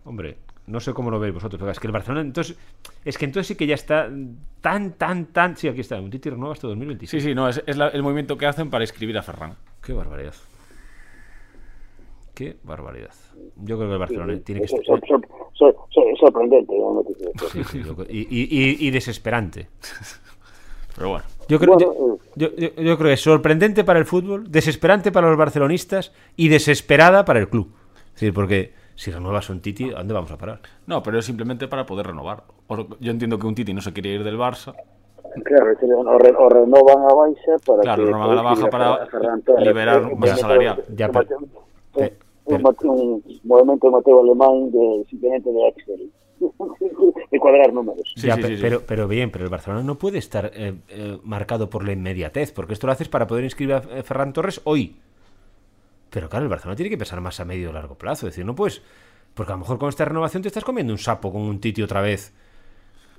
Hombre, 0.05 0.39
no 0.67 0.81
sé 0.81 0.93
cómo 0.95 1.11
lo 1.11 1.19
veis 1.21 1.35
vosotros, 1.35 1.59
pero 1.59 1.71
es 1.71 1.79
que 1.81 1.87
el 1.87 1.93
Barcelona 1.93 2.21
entonces 2.23 2.57
es 3.05 3.19
que 3.19 3.25
entonces 3.27 3.49
sí 3.49 3.55
que 3.57 3.67
ya 3.67 3.75
está 3.75 4.09
tan 4.61 4.93
tan 4.93 5.27
tan 5.27 5.57
sí, 5.57 5.69
aquí 5.69 5.81
está, 5.81 6.01
un 6.01 6.11
Titi 6.11 6.31
renueva 6.31 6.53
hasta 6.55 6.67
2026. 6.69 7.23
Sí, 7.23 7.29
sí, 7.31 7.35
no, 7.35 7.49
es, 7.49 7.63
es 7.67 7.77
la- 7.77 7.89
el 7.89 8.03
movimiento 8.03 8.37
que 8.39 8.47
hacen 8.47 8.71
para 8.71 8.85
escribir 8.85 9.17
a 9.19 9.23
Ferran. 9.23 9.57
Qué 9.83 9.93
barbaridad. 9.93 10.35
Qué 12.39 12.57
barbaridad. 12.63 13.11
Yo 13.57 13.77
creo 13.77 13.89
que 13.89 13.93
el 13.95 13.99
Barcelona 13.99 14.39
tiene 14.45 14.61
que 14.61 14.67
Es 14.67 14.73
estar 14.73 14.85
sor- 14.87 15.01
sor- 15.09 15.27
sor- 15.55 15.77
sor- 15.91 16.19
sorprendente. 16.21 16.73
Sí, 17.51 17.65
sí, 17.65 17.83
y, 18.11 18.19
y- 18.21 18.87
y- 18.87 18.91
desesperante. 18.93 19.67
Pero 20.97 21.09
bueno. 21.11 21.25
Yo 21.49 21.59
creo, 21.59 21.75
Bueno, 21.75 22.19
yo, 22.37 22.55
yo- 22.55 22.69
yo 22.77 22.97
creo 22.97 23.09
que 23.09 23.13
es 23.15 23.21
sorprendente 23.21 23.83
para 23.83 23.99
el 23.99 24.05
fútbol, 24.05 24.53
desesperante 24.53 25.11
para 25.11 25.29
los 25.29 25.37
barcelonistas 25.37 26.13
y 26.37 26.47
desesperada 26.49 27.25
para 27.25 27.41
el 27.41 27.49
club. 27.49 27.73
Es 28.07 28.13
decir, 28.21 28.33
porque 28.33 28.73
si 28.95 29.11
renuevas 29.11 29.51
un 29.51 29.61
Titi, 29.61 29.91
¿a 29.91 29.95
dónde 29.99 30.15
vamos 30.15 30.31
a 30.31 30.39
parar? 30.39 30.61
No, 30.87 31.03
pero 31.03 31.19
es 31.19 31.25
simplemente 31.25 31.67
para 31.67 31.87
poder 31.87 32.07
renovar. 32.07 32.45
Yo 33.01 33.11
entiendo 33.11 33.37
que 33.41 33.49
un 33.49 33.57
Titi 33.57 33.75
no 33.75 33.81
se 33.81 33.93
quiere 33.93 34.11
ir 34.11 34.23
del 34.23 34.39
Barça. 34.39 34.77
Claro, 35.45 35.73
o, 36.07 36.19
re- 36.19 36.35
o 36.39 36.49
renovan 36.49 36.99
a 37.03 37.15
baixa 37.15 37.57
para 37.67 37.83
Claro, 37.83 38.05
que 38.05 38.07
renovan 38.13 38.31
a 38.31 38.35
la 38.35 38.43
baja 38.43 38.71
para 38.71 39.09
liberar 39.59 40.03
movimiento- 40.03 40.37
salarial. 40.37 40.85
Ya, 40.95 41.09
pero- 41.11 41.27
un, 42.57 43.23
movimiento 43.45 43.87
de 43.87 43.93
Mateo 43.93 44.21
Alemán 44.23 44.71
de 44.71 45.05
simplemente 45.09 45.51
de 45.51 45.69
Excel 45.69 46.11
de 47.31 47.39
cuadrar 47.41 47.73
números 47.73 48.13
Sí, 48.15 48.27
Ya, 48.27 48.37
sí, 48.37 48.43
pe- 48.43 48.49
sí, 48.49 48.57
sí. 48.57 48.63
Pero, 48.63 48.83
pero 48.87 49.09
bien, 49.09 49.31
pero 49.31 49.45
el 49.45 49.51
Barcelona 49.51 49.83
no 49.83 49.97
puede 49.99 50.19
estar 50.19 50.51
eh, 50.55 50.75
eh, 50.89 51.19
marcado 51.25 51.69
por 51.69 51.85
la 51.85 51.93
inmediatez, 51.93 52.53
porque 52.53 52.73
esto 52.75 52.87
lo 52.87 52.93
haces 52.93 53.09
para 53.09 53.27
poder 53.27 53.45
inscribir 53.45 53.75
a 53.75 53.79
eh, 53.91 54.03
Ferran 54.03 54.33
Torres 54.33 54.61
hoy. 54.65 54.97
Pero 56.11 56.29
claro, 56.29 56.45
el 56.45 56.49
Barcelona 56.51 56.77
tiene 56.77 56.91
que 56.91 56.97
pensar 56.97 57.21
más 57.21 57.39
a 57.41 57.45
medio 57.45 57.71
o 57.71 57.73
largo 57.73 57.97
plazo. 57.97 58.27
Es 58.27 58.33
decir, 58.35 58.45
no 58.47 58.55
puedes. 58.55 58.81
Porque 59.35 59.53
a 59.53 59.57
lo 59.57 59.61
mejor 59.61 59.79
con 59.79 59.89
esta 59.91 60.05
renovación 60.05 60.43
te 60.43 60.49
estás 60.49 60.65
comiendo 60.65 60.93
un 60.93 60.99
sapo 60.99 61.31
con 61.31 61.43
un 61.43 61.61
Titi 61.61 61.83
otra 61.83 62.01
vez. 62.01 62.33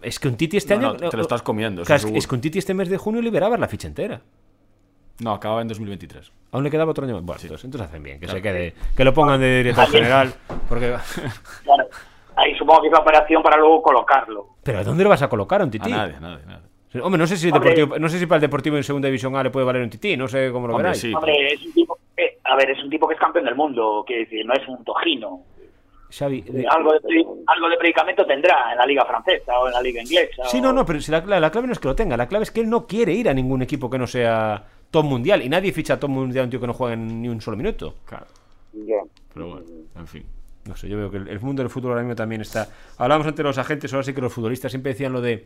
Es 0.02 0.18
que 0.20 0.28
un 0.28 0.36
Titi 0.38 0.58
este 0.58 0.76
No, 0.78 0.92
año. 0.92 0.98
no, 1.00 1.10
te 1.10 1.18
lo 1.18 1.22
estás 1.24 1.42
comiendo, 1.44 1.84
Claro, 1.84 2.08
es, 2.08 2.16
es 2.16 2.28
que 2.28 2.36
un 2.36 2.42
Titi 2.42 2.58
este 2.58 2.74
mes 2.74 2.90
de 2.90 2.98
junio 2.98 3.22
liberabas 3.22 3.60
la 3.60 3.68
ficha 3.68 3.88
entera. 3.88 4.22
No, 5.20 5.34
acababa 5.34 5.62
en 5.62 5.68
2023. 5.68 6.32
Aún 6.52 6.64
le 6.64 6.72
quedaba 6.72 6.92
otro 6.92 7.06
año 7.06 7.16
más. 7.16 7.24
Bueno, 7.24 7.42
entonces, 7.42 7.66
entonces 7.66 7.88
hacen 7.90 8.02
bien, 8.04 8.20
que 8.20 8.28
se 8.28 8.42
quede. 8.42 8.74
Que 8.96 9.04
lo 9.04 9.14
pongan 9.14 9.40
de 9.40 9.58
director 9.58 9.88
general. 9.88 10.34
Porque. 10.68 10.96
Claro. 11.64 11.86
Ahí 12.36 12.56
supongo 12.58 12.82
que 12.84 12.88
es 12.88 12.94
la 12.94 13.00
operación 13.00 13.44
para 13.44 13.58
luego 13.58 13.82
colocarlo. 13.82 14.48
Pero 14.64 14.80
¿a 14.80 14.84
dónde 14.86 15.04
lo 15.04 15.10
vas 15.10 15.22
a 15.22 15.28
colocar 15.28 15.62
un 15.62 15.68
A 15.68 15.72
Titi? 15.72 15.92
nadie, 15.92 16.16
nadie, 16.22 16.46
nadie. 16.46 17.02
Hombre, 17.04 17.20
no 17.20 17.28
sé 17.28 17.36
si 17.36 17.50
el 17.50 17.54
Hombre. 17.54 17.72
deportivo, 17.76 18.00
no 18.00 18.08
sé 18.10 18.18
si 18.18 18.26
para 18.26 18.38
el 18.38 18.42
Deportivo 18.42 18.78
en 18.78 18.84
segunda 18.84 19.08
división 19.08 19.36
A 19.36 19.44
le 19.44 19.50
puede 19.52 19.66
valer 19.66 19.82
un 19.84 19.90
tití, 19.90 20.16
no 20.18 20.28
sé 20.30 20.50
cómo 20.52 20.66
lo 20.66 20.74
Hombre, 20.76 20.84
veráis. 20.88 21.02
sí. 21.02 21.14
Hombre, 21.14 21.54
es 21.54 21.62
un 21.66 21.74
tipo, 21.74 22.00
eh, 22.18 22.40
a 22.46 22.56
ver, 22.56 22.72
es 22.72 22.82
un 22.84 22.90
tipo 22.90 23.08
que 23.08 23.14
es 23.16 23.20
campeón 23.20 23.44
del 23.46 23.56
mundo, 23.56 24.06
decir, 24.08 24.46
no 24.46 24.54
es 24.54 24.66
un 24.70 24.84
tojino. 24.86 25.42
Xavi, 26.12 26.42
de- 26.42 26.66
Algo 26.68 26.94
de, 26.94 27.26
algo 27.46 27.70
de 27.70 27.78
predicamento 27.78 28.26
tendrá 28.26 28.72
en 28.72 28.78
la 28.80 28.86
liga 28.86 29.06
francesa 29.06 29.60
o 29.60 29.68
en 29.68 29.74
la 29.74 29.82
liga 29.82 30.02
inglesa. 30.02 30.46
Sí, 30.46 30.58
o- 30.58 30.62
no, 30.62 30.74
no, 30.74 30.86
pero 30.86 31.00
si 31.02 31.12
la, 31.12 31.20
la 31.20 31.52
clave 31.52 31.68
no 31.68 31.74
es 31.74 31.80
que 31.80 31.90
lo 31.90 31.96
tenga, 31.96 32.16
la 32.18 32.28
clave 32.28 32.44
es 32.44 32.52
que 32.52 32.62
él 32.62 32.70
no 32.70 32.88
quiere 32.88 33.12
ir 33.12 33.30
a 33.30 33.34
ningún 33.34 33.62
equipo 33.62 33.90
que 33.90 34.00
no 34.00 34.08
sea 34.08 34.64
top 34.92 35.06
mundial 35.06 35.42
y 35.42 35.50
nadie 35.50 35.72
ficha 35.72 35.94
a 35.96 36.00
top 36.00 36.10
mundial 36.10 36.44
a 36.44 36.46
un 36.46 36.50
tío 36.50 36.60
que 36.60 36.68
no 36.68 36.74
juega 36.74 36.94
en 36.94 37.22
ni 37.22 37.30
un 37.30 37.42
solo 37.42 37.58
minuto. 37.58 37.96
Claro. 38.06 38.26
ya 38.74 39.02
Pero 39.34 39.48
bueno, 39.50 39.66
en 39.98 40.08
fin. 40.08 40.24
No 40.66 40.76
sé, 40.76 40.88
yo 40.88 40.98
veo 40.98 41.10
que 41.10 41.18
el, 41.18 41.40
mundo 41.40 41.64
del 41.64 41.70
fútbol 41.70 41.92
ahora 41.92 42.04
mismo 42.04 42.16
también 42.16 42.42
está. 42.42 42.68
Hablábamos 42.98 43.26
antes 43.28 43.38
de 43.38 43.44
los 43.44 43.58
agentes, 43.58 43.92
ahora 43.94 44.04
sí 44.04 44.14
que 44.14 44.22
los 44.22 44.32
futbolistas 44.32 44.72
siempre 44.72 44.92
decían 44.92 45.14
lo 45.14 45.22
de 45.22 45.46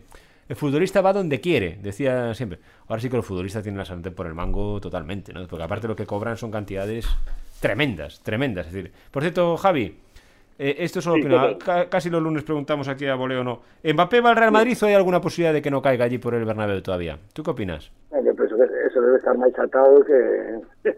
el 0.49 0.55
futbolista 0.57 0.99
va 1.01 1.13
donde 1.13 1.39
quiere, 1.39 1.77
decía 1.81 2.33
siempre. 2.33 2.59
Ahora 2.87 3.01
sí 3.01 3.09
que 3.09 3.15
los 3.15 3.25
futbolistas 3.25 3.63
tienen 3.63 3.77
la 3.77 3.85
sartén 3.85 4.13
por 4.13 4.27
el 4.27 4.33
mango 4.33 4.81
totalmente, 4.81 5.31
¿no? 5.31 5.47
Porque 5.47 5.63
aparte 5.63 5.87
lo 5.87 5.95
que 5.95 6.05
cobran 6.05 6.35
son 6.35 6.51
cantidades 6.51 7.07
tremendas, 7.61 8.19
tremendas. 8.21 8.67
Es 8.67 8.73
decir, 8.73 8.91
por 9.11 9.23
cierto, 9.23 9.55
Javi, 9.55 9.95
eh, 10.59 10.75
esto 10.79 10.99
es 10.99 11.05
solo 11.05 11.23
Sí, 11.23 11.57
ca- 11.63 11.87
casi 11.89 12.09
los 12.09 12.21
lunes 12.21 12.43
preguntamos 12.43 12.89
aquí 12.89 13.05
a 13.05 13.15
Boleo 13.15 13.41
o 13.41 13.43
no. 13.45 13.61
¿Mbappé 13.83 14.19
va 14.19 14.31
al 14.31 14.35
Real 14.35 14.51
Madrid 14.51 14.77
o 14.81 14.85
hay 14.85 14.93
alguna 14.95 15.21
posibilidad 15.21 15.53
de 15.53 15.61
que 15.61 15.71
no 15.71 15.81
caiga 15.81 16.03
allí 16.05 16.17
por 16.17 16.33
el 16.33 16.43
Bernabéu 16.43 16.81
todavía? 16.81 17.17
¿Tú 17.31 17.41
qué 17.43 17.51
opinas? 17.51 17.91
Debe 19.03 19.17
estar 19.17 19.37
máis 19.37 19.59
atado 19.59 20.05
que 20.05 20.61
que, 20.83 20.93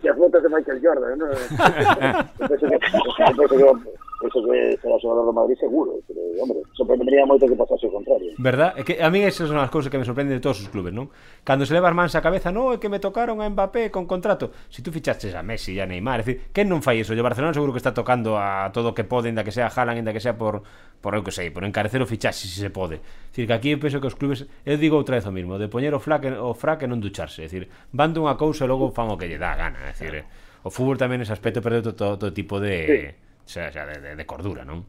que 0.00 0.08
as 0.08 0.16
fotos 0.16 0.42
de 0.42 0.48
Michael 0.48 0.80
Jordan, 0.82 1.18
¿no? 1.18 1.28
eso 4.22 4.38
que 4.46 4.78
será 4.78 4.96
xogador 5.02 5.26
do 5.26 5.34
Madrid 5.34 5.58
seguro, 5.58 5.98
pero, 6.06 6.20
hombre, 6.38 6.62
sorprendería 6.72 7.26
moito 7.26 7.50
que 7.50 7.58
pasase 7.58 7.90
o 7.90 7.92
contrario. 7.92 8.30
Verdad? 8.38 8.78
É 8.78 8.86
que 8.86 9.02
a 9.02 9.10
min 9.10 9.26
esas 9.26 9.50
son 9.50 9.58
as 9.58 9.70
cousas 9.72 9.90
que 9.90 9.98
me 9.98 10.06
sorprenden 10.06 10.38
de 10.38 10.42
todos 10.44 10.62
os 10.62 10.70
clubes, 10.70 10.94
non? 10.94 11.10
Cando 11.42 11.66
se 11.66 11.74
leva 11.74 11.90
as 11.90 11.96
mans 11.96 12.14
a 12.14 12.22
cabeza, 12.22 12.54
non, 12.54 12.70
é 12.70 12.78
que 12.78 12.86
me 12.86 13.02
tocaron 13.02 13.42
a 13.42 13.50
Mbappé 13.50 13.90
con 13.90 14.06
contrato. 14.06 14.54
Se 14.70 14.78
si 14.78 14.86
tú 14.86 14.94
fichaches 14.94 15.34
a 15.34 15.42
Messi 15.42 15.74
e 15.74 15.82
a 15.82 15.86
Neymar, 15.90 16.22
é 16.22 16.24
dicir, 16.24 16.36
quen 16.54 16.70
non 16.70 16.78
fai 16.78 17.02
eso? 17.02 17.10
O 17.10 17.24
Barcelona 17.26 17.52
seguro 17.52 17.74
que 17.74 17.82
está 17.82 17.90
tocando 17.90 18.38
a 18.38 18.70
todo 18.70 18.94
o 18.94 18.96
que 18.96 19.02
pode, 19.02 19.28
inda 19.28 19.42
que 19.42 19.50
sea 19.50 19.66
Haaland, 19.66 19.98
inda 19.98 20.14
que 20.14 20.22
sea 20.22 20.38
por 20.38 20.62
por 21.02 21.12
eu 21.12 21.20
que 21.20 21.34
sei, 21.34 21.52
por 21.52 21.66
encarecer 21.66 22.00
o 22.00 22.08
fichaxe 22.08 22.48
se 22.48 22.62
se 22.62 22.70
pode. 22.70 23.02
Dicir 23.28 23.44
que 23.50 23.52
aquí 23.52 23.70
eu 23.74 23.82
penso 23.82 24.00
que 24.00 24.08
os 24.08 24.16
clubes, 24.16 24.46
eu 24.64 24.78
digo 24.78 24.96
outra 24.96 25.20
vez 25.20 25.26
o 25.26 25.32
mismo, 25.34 25.58
de 25.58 25.68
poñer 25.68 25.92
o 25.92 26.00
flaque 26.00 26.32
o 26.32 26.54
fraque 26.56 26.88
non 26.88 27.02
ducharse, 27.02 27.44
é 27.44 27.50
dicir, 27.50 27.68
van 27.92 28.14
dunha 28.14 28.38
cousa 28.40 28.64
e 28.64 28.70
logo 28.70 28.88
fan 28.88 29.12
o 29.12 29.18
que 29.20 29.28
lle 29.28 29.36
dá 29.36 29.52
a 29.52 29.58
gana, 29.68 29.84
é 29.84 29.92
dicir, 29.92 30.24
o 30.64 30.72
fútbol 30.72 30.96
tamén 30.96 31.20
ese 31.20 31.36
aspecto 31.36 31.60
perdeu 31.60 31.92
todo, 31.92 32.16
todo 32.16 32.32
tipo 32.32 32.56
de 32.56 32.72
sí 32.88 33.23
xa, 33.44 33.70
xa 33.70 33.84
de, 33.86 34.00
de, 34.00 34.10
de 34.16 34.24
cordura, 34.24 34.64
non? 34.64 34.84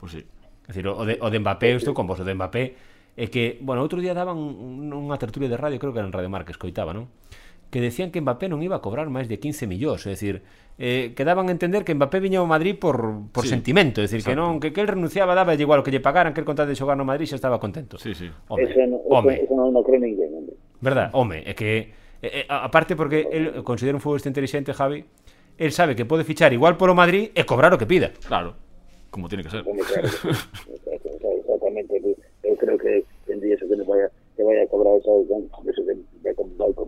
Pois 0.00 0.16
pues 0.16 0.24
sí. 0.24 0.34
É 0.64 0.72
dicir, 0.72 0.88
o 0.88 1.04
de, 1.04 1.20
o 1.20 1.28
de 1.28 1.38
Mbappé, 1.38 1.76
estou 1.76 1.92
con 1.92 2.08
vos, 2.08 2.20
o 2.20 2.24
de 2.24 2.32
Mbappé, 2.32 2.64
é 3.20 3.26
que, 3.28 3.60
bueno, 3.60 3.84
outro 3.84 4.00
día 4.00 4.16
daban 4.16 4.40
unha 4.40 5.16
tertulia 5.20 5.52
de 5.52 5.60
radio, 5.60 5.76
creo 5.76 5.92
que 5.92 6.00
era 6.00 6.08
en 6.08 6.14
Radio 6.16 6.32
Mar, 6.32 6.48
que 6.48 6.56
escoitaba, 6.56 6.96
non? 6.96 7.12
que 7.74 7.80
decían 7.80 8.12
que 8.12 8.20
Mbappé 8.22 8.46
non 8.46 8.62
iba 8.62 8.78
a 8.78 8.82
cobrar 8.86 9.10
máis 9.10 9.26
de 9.26 9.42
15 9.42 9.66
millóns, 9.66 10.06
é 10.06 10.14
dicir, 10.14 10.46
eh, 10.78 11.10
que 11.10 11.26
daban 11.26 11.50
a 11.50 11.52
entender 11.52 11.82
que 11.82 11.90
Mbappé 11.90 12.22
viña 12.22 12.38
ao 12.38 12.46
Madrid 12.46 12.78
por, 12.78 13.26
por 13.34 13.44
sí, 13.44 13.50
sentimento, 13.50 13.98
é 13.98 14.06
dicir, 14.06 14.22
que 14.22 14.38
non, 14.38 14.62
que, 14.62 14.70
que 14.70 14.78
el 14.78 14.86
renunciaba, 14.86 15.34
daba 15.34 15.58
igual 15.58 15.82
o 15.82 15.84
que 15.84 15.90
lle 15.90 15.98
pagaran, 15.98 16.30
que 16.30 16.38
el 16.38 16.46
contade 16.46 16.70
de 16.70 16.78
xogar 16.78 16.94
no 16.94 17.02
Madrid 17.02 17.26
xa 17.26 17.34
estaba 17.34 17.58
contento. 17.58 17.98
Sí, 17.98 18.14
sí. 18.14 18.30
Home, 18.46 18.70
eso, 18.70 18.78
no, 18.86 19.02
eso, 19.02 19.10
home. 19.10 19.34
eso 19.42 19.52
non, 19.58 19.74
non 19.74 19.82
cree 19.82 19.98
ninguén, 19.98 20.30
hombre. 20.38 20.54
Verdad, 20.78 21.10
home, 21.18 21.42
é 21.42 21.50
que, 21.58 21.90
é, 22.22 22.28
é, 22.30 22.40
aparte 22.46 22.94
porque 22.94 23.26
el 23.26 23.66
considera 23.66 23.98
un 23.98 24.02
futbolista 24.04 24.30
inteligente, 24.30 24.70
Javi, 24.70 25.02
el 25.58 25.72
sabe 25.72 25.96
que 25.96 26.04
pode 26.04 26.24
fichar 26.24 26.52
igual 26.52 26.76
polo 26.76 26.94
Madrid 26.94 27.30
e 27.34 27.44
cobrar 27.44 27.72
o 27.74 27.78
que 27.78 27.86
pida. 27.86 28.12
Claro. 28.26 28.54
Como 29.10 29.28
tiene 29.28 29.44
que 29.44 29.50
ser. 29.50 29.62
Claro. 29.62 29.78
Exactamente. 30.84 32.16
Eu 32.44 32.56
creo 32.56 32.76
que 32.78 33.04
tendría 33.26 33.54
eso 33.54 33.66
que 33.68 33.76
vaya 33.82 34.10
que 34.36 34.42
vaya 34.42 34.62
a 34.62 34.66
cobrar 34.66 34.98
eso, 34.98 35.24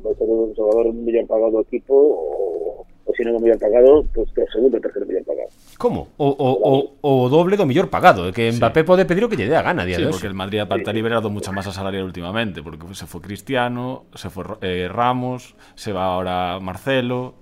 vai 0.02 0.14
ser 0.14 0.26
un 0.26 1.04
mellor 1.04 1.26
pagado 1.26 1.52
do 1.52 1.60
equipo 1.60 1.94
o, 1.94 2.86
o 3.06 3.10
se 3.14 3.22
non 3.22 3.38
o 3.38 3.40
mellor 3.42 3.58
pagado, 3.58 4.02
pues 4.10 4.30
que 4.34 4.42
o 4.42 4.50
segundo 4.50 4.78
ou 4.78 4.82
terceiro 4.82 5.06
mellor 5.06 5.24
pagado. 5.26 5.50
Como? 5.78 6.10
O, 6.18 6.26
o, 6.34 6.48
o, 6.58 6.72
o 7.02 7.12
doble 7.30 7.54
do 7.54 7.66
millor 7.66 7.86
pagado, 7.86 8.26
é 8.26 8.32
que 8.34 8.50
Mbappé 8.50 8.82
pode 8.82 9.06
pedir 9.06 9.22
o 9.22 9.30
que 9.30 9.38
lle 9.38 9.46
dé 9.46 9.54
a 9.54 9.62
gana 9.62 9.82
a 9.82 9.88
día 9.88 9.98
Sí, 9.98 10.04
de 10.04 10.10
porque 10.10 10.26
el 10.26 10.34
Madrid 10.34 10.62
aparte 10.62 10.90
ha 10.90 10.94
liberado 10.96 11.30
mucha 11.30 11.54
masa 11.54 11.70
salarial 11.70 12.06
últimamente, 12.06 12.62
porque 12.62 12.82
se 12.94 13.06
fue 13.06 13.22
Cristiano, 13.22 14.10
se 14.14 14.30
fue 14.30 14.44
eh, 14.62 14.90
Ramos, 14.90 15.54
se 15.78 15.94
va 15.94 16.10
ahora 16.10 16.58
Marcelo, 16.58 17.34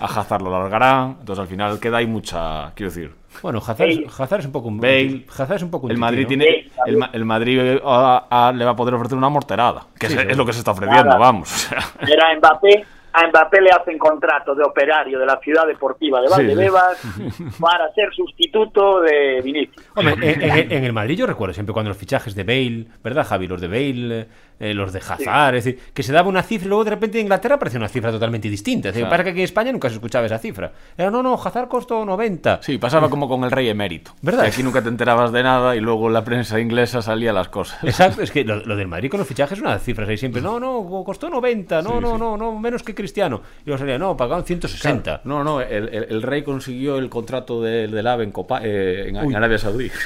a 0.00 0.06
Hazard 0.06 0.42
lo 0.42 0.50
largarán, 0.50 1.16
entonces 1.20 1.40
al 1.42 1.46
final 1.48 1.78
queda 1.78 1.98
ahí 1.98 2.06
mucha, 2.06 2.72
quiero 2.74 2.90
decir, 2.90 3.14
Bueno, 3.42 3.58
Hazard, 3.58 3.78
Bale. 3.88 4.06
Hazard 4.18 4.40
es 4.40 4.46
un 4.46 4.52
poco 4.52 4.68
un 4.68 4.78
Bale. 4.80 5.26
Hazard 5.30 5.56
es 5.56 5.62
un 5.62 5.70
poco 5.70 5.86
un 5.86 5.92
el 5.92 5.98
Madrid 5.98 6.26
tiene, 6.26 6.70
el, 6.86 6.96
Ma- 6.96 7.10
el 7.12 7.24
Madrid 7.24 7.58
eh, 7.60 7.82
a- 7.84 8.26
a- 8.48 8.52
le 8.52 8.64
va 8.64 8.72
a 8.72 8.76
poder 8.76 8.94
ofrecer 8.94 9.16
una 9.16 9.28
morterada, 9.28 9.86
que 9.98 10.08
Sí, 10.08 10.14
es, 10.18 10.30
es 10.30 10.36
lo 10.36 10.44
que 10.46 10.52
se 10.52 10.58
está 10.60 10.72
ofreciendo, 10.72 11.04
Nada. 11.04 11.18
vamos. 11.18 11.68
Era 12.00 12.34
Mbappé, 12.38 12.84
a 13.12 13.26
Mbappé 13.28 13.60
le 13.60 13.70
hacen 13.70 13.98
contrato 13.98 14.54
de 14.54 14.62
operario 14.64 15.18
de 15.18 15.26
la 15.26 15.38
ciudad 15.40 15.66
deportiva 15.66 16.20
de 16.20 16.28
Sí, 16.28 16.34
sí. 16.34 16.40
Valdebebas 16.40 16.98
para 17.60 17.92
ser 17.94 18.12
sustituto 18.14 19.00
de 19.00 19.40
Vinicius. 19.42 19.84
Hombre, 19.94 20.14
en, 20.20 20.42
en- 20.42 20.72
en 20.72 20.84
el 20.84 20.92
Madrid 20.92 21.16
yo 21.18 21.26
recuerdo 21.26 21.52
siempre 21.54 21.72
cuando 21.72 21.88
los 21.90 21.96
fichajes 21.98 22.34
de 22.34 22.44
Bale, 22.44 22.86
¿verdad, 23.02 23.26
Javi? 23.26 23.46
Los 23.46 23.60
de 23.60 23.68
Bale, 23.68 24.28
eh, 24.60 24.74
los 24.74 24.92
de 24.92 24.98
Hazard, 25.00 25.54
es 25.56 25.64
decir, 25.64 25.80
que 25.94 26.02
se 26.02 26.12
daba 26.12 26.28
una 26.28 26.42
cifra 26.42 26.66
y 26.66 26.68
luego 26.68 26.84
de 26.84 26.90
repente 26.90 27.18
en 27.18 27.24
Inglaterra 27.26 27.54
aparecía 27.56 27.78
una 27.80 27.88
cifra 27.88 28.10
totalmente 28.12 28.48
distinta. 28.48 28.88
Es 28.88 28.94
decir, 28.94 29.02
Claro. 29.04 29.10
parece 29.10 29.24
que 29.24 29.30
aquí 29.30 29.40
en 29.40 29.44
España 29.44 29.72
nunca 29.72 29.88
se 29.88 29.94
escuchaba 29.94 30.26
esa 30.26 30.38
cifra. 30.38 30.72
Era, 30.96 31.10
no, 31.10 31.22
no, 31.22 31.34
Hazard 31.34 31.68
costó 31.68 32.04
90. 32.04 32.60
Sí, 32.62 32.76
pasaba 32.78 33.08
como 33.08 33.28
con 33.28 33.42
el 33.44 33.50
rey 33.50 33.68
emérito. 33.68 34.12
¿Verdad? 34.22 34.42
Que 34.42 34.48
aquí 34.48 34.62
nunca 34.62 34.82
te 34.82 34.88
enterabas 34.88 35.32
de 35.32 35.42
nada 35.42 35.74
y 35.76 35.80
luego 35.80 36.08
en 36.08 36.12
la 36.14 36.24
prensa 36.24 36.60
inglesa 36.60 37.00
salía 37.02 37.32
las 37.32 37.48
cosas. 37.48 37.82
Exacto, 37.84 38.22
es 38.22 38.30
que 38.30 38.44
lo, 38.44 38.56
lo 38.56 38.76
del 38.76 38.86
Madrid 38.88 39.10
con 39.10 39.18
los 39.18 39.26
fichajes 39.28 39.58
es 39.58 39.62
una 39.62 39.78
cifra 39.78 40.06
ahí 40.06 40.16
siempre. 40.18 40.42
No, 40.42 40.60
no, 40.60 40.86
costó 41.04 41.30
90, 41.30 41.80
no, 41.82 41.90
Sí, 41.90 41.96
no, 42.00 42.12
sí. 42.14 42.18
no, 42.18 42.36
no, 42.36 42.58
menos 42.58 42.82
que 42.82 42.94
Cristiano. 43.00 43.40
Y 43.64 43.70
los 43.70 43.80
no, 43.80 44.16
pagaban 44.16 44.44
160. 44.44 45.02
Claro. 45.02 45.20
No, 45.24 45.44
no, 45.44 45.60
el, 45.60 45.88
el, 45.88 46.06
el, 46.08 46.22
rey 46.22 46.42
consiguió 46.42 46.98
el 46.98 47.08
contrato 47.08 47.62
del 47.62 47.90
de 47.90 48.08
AVE 48.08 48.24
en, 48.24 48.32
Copa, 48.32 48.60
eh, 48.62 49.08
en, 49.08 49.16
en, 49.16 49.36
Arabia 49.36 49.58
Saudí. 49.58 49.90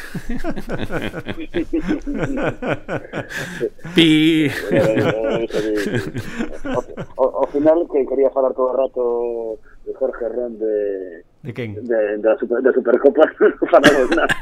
Pi. 3.95 4.51
Ao 7.16 7.47
final 7.53 7.86
que 7.92 8.07
quería 8.07 8.30
falar 8.30 8.55
todo 8.55 8.66
o 8.66 8.76
rato 8.76 9.59
de 9.86 9.95
Jorge 9.95 10.28
Ron 10.28 10.59
de 10.59 11.24
De 11.45 11.53
quen? 11.53 11.74
De, 11.74 12.18
da, 12.18 12.38
super, 12.38 12.62
da 12.62 12.72
Supercopa, 12.72 13.28
non 13.36 13.68
falamos 13.68 14.09
nada. 14.16 14.32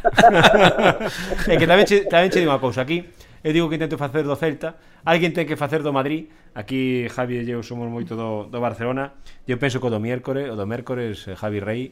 é 1.51 1.59
que 1.59 1.67
tamén 1.67 1.83
che, 1.83 2.07
tamén 2.07 2.31
che 2.31 2.39
di 2.39 2.47
unha 2.47 2.63
cousa 2.63 2.87
aquí, 2.87 3.03
Eu 3.43 3.51
digo 3.53 3.67
que 3.69 3.75
intento 3.75 3.99
facer 3.99 4.23
do 4.23 4.37
Celta 4.39 4.79
Alguén 5.03 5.35
ten 5.35 5.45
que 5.51 5.59
facer 5.59 5.83
do 5.83 5.91
Madrid 5.91 6.31
Aquí 6.55 7.11
Javi 7.11 7.43
e 7.43 7.51
eu 7.51 7.63
somos 7.67 7.91
moito 7.91 8.15
do, 8.15 8.47
do 8.47 8.59
Barcelona 8.63 9.19
Eu 9.47 9.59
penso 9.59 9.83
que 9.83 9.87
o 9.87 9.91
do 9.91 9.99
miércoles 9.99 10.47
O 10.47 10.55
do 10.55 10.63
miércoles 10.67 11.27
eh, 11.27 11.35
Javi 11.35 11.59
Rey 11.59 11.91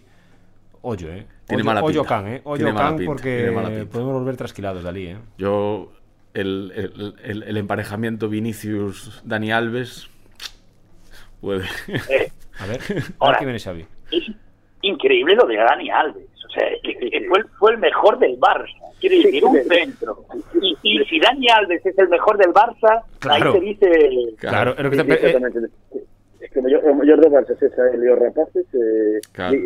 Ollo, 0.87 1.11
eh 1.11 1.27
Tiene 1.45 1.61
Ollo, 1.61 1.65
mala 1.67 1.81
ollo 1.83 2.03
pinta. 2.07 2.15
can, 2.23 2.25
eh 2.31 2.41
Ollo 2.47 2.63
Tiene 2.63 2.73
mala 2.73 2.95
can 2.97 3.05
porque. 3.05 3.51
Podemos 3.91 4.15
volver 4.15 4.37
trasquilados 4.39 4.81
dali, 4.87 5.13
eh 5.13 5.19
Yo, 5.37 5.91
el, 6.33 6.71
el, 6.79 7.15
el- 7.27 7.43
el 7.43 7.57
emparejamiento 7.59 8.31
Vinicius-Dani 8.31 9.51
Alves 9.51 10.07
puede. 11.43 11.67
Eh, 12.09 12.31
A 12.63 12.67
ver, 12.67 12.79
Ahora. 13.19 13.37
aquí 13.37 13.45
viene 13.45 13.59
Xavi 13.59 13.85
es 14.13 14.31
increíble 14.83 15.35
lo 15.35 15.47
de 15.47 15.57
Dani 15.57 15.91
Alves. 15.91 16.30
O 16.51 16.53
sea, 16.53 16.67
que- 16.83 16.97
que 16.99 17.27
fue, 17.29 17.39
el- 17.39 17.49
fue 17.59 17.71
el 17.73 17.79
mejor 17.79 18.19
del 18.19 18.37
Barça. 18.41 18.75
Quiere 19.01 19.23
decir, 19.23 19.45
un 19.45 19.57
centro. 19.65 20.25
Y, 20.61 20.77
y 20.83 21.05
si 21.05 21.21
Dani 21.21 21.47
Alves 21.49 21.85
es 21.87 21.97
el 21.97 22.09
mejor 22.09 22.37
del 22.39 22.53
Barça, 22.53 23.03
Claro. 23.21 23.53
ahí 23.55 23.61
se 23.77 23.89
dice... 23.89 24.35
Claro, 24.39 24.75
é 24.77 24.83
lo 24.83 24.91
que 24.91 24.97
te, 24.97 25.13
eh, 25.13 25.15
exactamente. 25.15 25.59
Es 26.41 26.51
que 26.51 26.61
mellor, 26.61 26.83
o 26.85 26.95
mellor 26.95 27.21
do 27.21 27.31
Barça 27.31 27.53
é 27.55 27.67
esa 27.67 27.83
os 27.87 28.19
rapaces 28.19 28.67
eh, 28.75 29.21
Claro. 29.33 29.57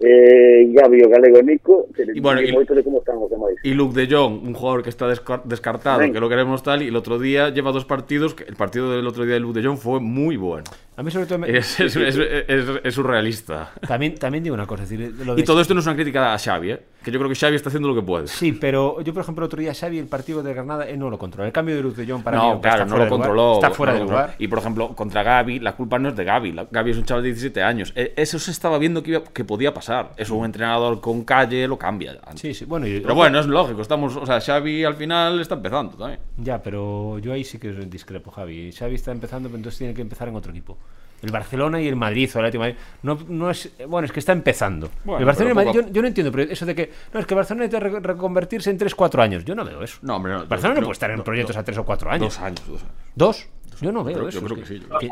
Eh, 0.00 0.66
Gabi 0.72 1.02
o 1.04 1.08
Galego 1.08 1.42
Nico 1.42 1.86
que 1.94 2.06
Y 2.14 2.20
bueno, 2.20 2.40
y, 2.40 2.50
como 2.50 2.98
están 2.98 3.16
demais 3.28 3.56
Y 3.62 3.74
Luke 3.74 3.94
de 3.94 4.12
Jong, 4.14 4.42
un 4.46 4.54
jugador 4.54 4.82
que 4.82 4.88
está 4.90 5.06
descar- 5.06 5.42
descartado, 5.44 5.98
Ven. 6.00 6.12
que 6.12 6.20
lo 6.20 6.28
queremos 6.28 6.62
tal, 6.62 6.82
y 6.82 6.88
el 6.88 6.96
otro 6.96 7.18
día 7.18 7.50
lleva 7.50 7.70
dos 7.72 7.84
partidos. 7.84 8.34
que 8.34 8.44
El 8.44 8.56
partido 8.56 8.90
del 8.96 9.06
otro 9.06 9.24
día 9.24 9.34
de 9.34 9.40
Luke 9.40 9.60
de 9.60 9.66
Jong 9.66 9.76
fue 9.78 10.00
muy 10.00 10.36
bueno. 10.36 10.64
A 10.96 11.02
mí 11.02 11.10
sobre 11.10 11.26
todo 11.26 11.38
me- 11.38 11.50
Es, 11.56 11.80
es, 11.80 11.96
es, 11.96 12.16
es- 12.16 12.80
es 12.84 12.94
surrealista. 12.94 13.72
tamén, 13.88 14.16
tamén 14.16 14.40
digo 14.44 14.56
unha 14.56 14.68
cosa 14.68 14.84
es 14.84 14.90
decir, 14.92 15.12
lo 15.24 15.36
de 15.36 15.40
Y 15.40 15.44
todo 15.44 15.60
esto 15.60 15.72
no 15.76 15.80
es 15.80 15.86
una 15.88 15.96
crítica 15.96 16.32
a 16.32 16.38
Xavi, 16.38 16.72
¿eh? 16.72 16.80
que 17.00 17.08
yo 17.10 17.16
creo 17.18 17.28
que 17.32 17.36
Xavi 17.36 17.56
está 17.56 17.68
haciendo 17.72 17.88
lo 17.88 17.96
que 17.96 18.04
puede. 18.04 18.28
Sí, 18.28 18.52
pero 18.52 19.00
yo, 19.00 19.12
por 19.16 19.22
ejemplo, 19.24 19.44
el 19.44 19.48
otro 19.48 19.60
día 19.60 19.72
Xavi, 19.72 19.96
el 19.98 20.08
partido 20.08 20.42
de 20.42 20.52
Granada, 20.52 20.84
él 20.88 20.98
no 21.00 21.08
lo 21.08 21.16
controla. 21.16 21.46
El 21.48 21.52
cambio 21.56 21.74
de 21.76 21.80
Luz 21.82 21.96
de 21.96 22.04
John 22.06 22.22
para 22.22 22.36
mí 22.36 22.44
no, 22.44 22.54
está 22.60 22.68
claro, 22.68 22.84
no 22.84 22.90
fuera 22.90 23.04
lo 23.04 23.04
de 23.04 23.10
lugar. 23.10 23.28
controló. 23.28 23.54
Está 23.54 23.70
fuera 23.70 23.92
no 23.92 23.96
de 23.96 24.00
controló. 24.04 24.22
lugar. 24.28 24.36
Y 24.38 24.48
por 24.48 24.58
ejemplo, 24.58 24.82
contra 24.94 25.22
Gaby, 25.22 25.60
la 25.60 25.72
culpa 25.76 25.98
no 25.98 26.08
es 26.10 26.16
de 26.16 26.24
Gaby. 26.24 26.56
Gaby 26.70 26.90
es 26.90 26.96
un 26.98 27.04
chaval 27.04 27.22
de 27.24 27.28
17 27.32 27.62
años. 27.62 27.92
E- 27.96 28.12
Eso 28.16 28.38
se 28.38 28.50
estaba 28.50 28.76
viendo 28.78 29.02
que, 29.02 29.10
iba- 29.12 29.24
que 29.24 29.44
podía 29.44 29.72
pasar. 29.72 29.89
Eso 30.16 30.34
un 30.36 30.44
entrenador 30.44 31.00
con 31.00 31.24
calle 31.24 31.66
lo 31.68 31.78
cambia. 31.78 32.18
Sí, 32.36 32.54
sí, 32.54 32.64
bueno, 32.64 32.86
y- 32.86 33.00
Pero 33.00 33.14
bueno, 33.14 33.40
es 33.40 33.46
lógico. 33.46 33.82
Estamos, 33.82 34.16
o 34.16 34.24
sea, 34.26 34.40
Xavi 34.40 34.84
al 34.84 34.94
final 34.94 35.40
está 35.40 35.54
empezando 35.56 35.96
también. 35.96 36.20
Ya, 36.38 36.62
pero 36.62 37.18
yo 37.18 37.32
ahí 37.32 37.44
sí 37.44 37.58
que 37.58 37.70
discrepo, 37.72 38.30
Javi. 38.30 38.72
Xavi 38.72 38.94
está 38.94 39.12
empezando, 39.12 39.48
pero 39.48 39.56
entonces 39.58 39.78
tiene 39.78 39.94
que 39.94 40.02
empezar 40.02 40.28
en 40.28 40.36
otro 40.36 40.50
equipo. 40.52 40.76
El 41.22 41.30
Barcelona 41.32 41.78
y 41.82 41.86
el 41.86 41.96
Madrid 41.96 42.30
o 42.34 42.38
el 42.38 42.46
Atlético 42.46 42.64
de 42.64 42.70
Madrid. 42.72 42.84
No, 43.02 43.18
no 43.28 43.50
es, 43.50 43.70
bueno, 43.86 44.06
es 44.06 44.12
que 44.12 44.20
está 44.20 44.32
empezando. 44.32 44.88
Bueno, 45.04 45.18
el 45.20 45.26
Barcelona 45.26 45.50
y 45.54 45.58
el 45.58 45.66
Madrid, 45.66 45.80
yo, 45.88 45.92
yo 45.92 46.00
no 46.02 46.08
entiendo, 46.08 46.32
pero 46.32 46.50
eso 46.50 46.64
de 46.64 46.74
que 46.74 46.90
no 47.12 47.20
es 47.20 47.26
que 47.26 47.34
el 47.34 47.36
Barcelona 47.36 47.66
necesita 47.66 47.88
re- 47.90 48.00
reconvertirse 48.00 48.70
en 48.70 48.78
3-4 48.78 49.20
años. 49.22 49.44
Yo 49.44 49.54
no 49.54 49.62
veo 49.64 49.82
eso. 49.82 49.98
No, 50.00 50.16
hombre, 50.16 50.32
no. 50.32 50.46
Barcelona 50.46 50.80
no 50.80 50.86
puede 50.86 50.92
estar 50.94 51.10
en 51.10 51.22
proyectos 51.22 51.56
a 51.58 51.62
3 51.62 51.76
o 51.76 51.84
4 51.84 52.10
años. 52.10 52.34
Dos 52.34 52.38
años, 52.42 52.62
dos 52.66 52.80
años. 52.82 52.94
¿Dos? 53.14 53.48
Yo 53.82 53.92
no 53.92 54.02
veo 54.02 54.14
creo- 54.14 54.28
eso. 54.28 54.40
yo 54.40 54.46
creo 54.46 54.58
es 54.62 54.68
que 54.68 54.74
sí, 54.78 54.86
yo 54.88 54.98
que- 54.98 55.10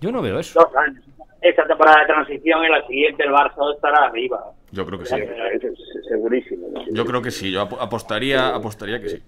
yo 0.00 0.12
no 0.12 0.22
veo 0.22 0.38
eso. 0.38 0.60
Dos 0.60 0.74
años. 0.76 1.02
Esta 1.40 1.66
temporada 1.66 2.00
de 2.00 2.06
transición 2.06 2.64
y 2.64 2.68
la 2.68 2.86
siguiente 2.86 3.22
el 3.22 3.30
Barça 3.30 3.74
estará 3.74 4.06
arriba. 4.06 4.42
Yo 4.72 4.86
creo 4.86 4.98
que 4.98 5.06
sí. 5.06 5.16
Segurísimo 6.08 6.68
¿no? 6.72 6.84
Yo 6.90 7.04
creo 7.04 7.20
que 7.22 7.30
sí. 7.30 7.50
Yo 7.50 7.60
ap- 7.62 7.80
apostaría, 7.80 8.54
apostaría 8.54 8.98
que 9.00 9.08
sí. 9.10 9.22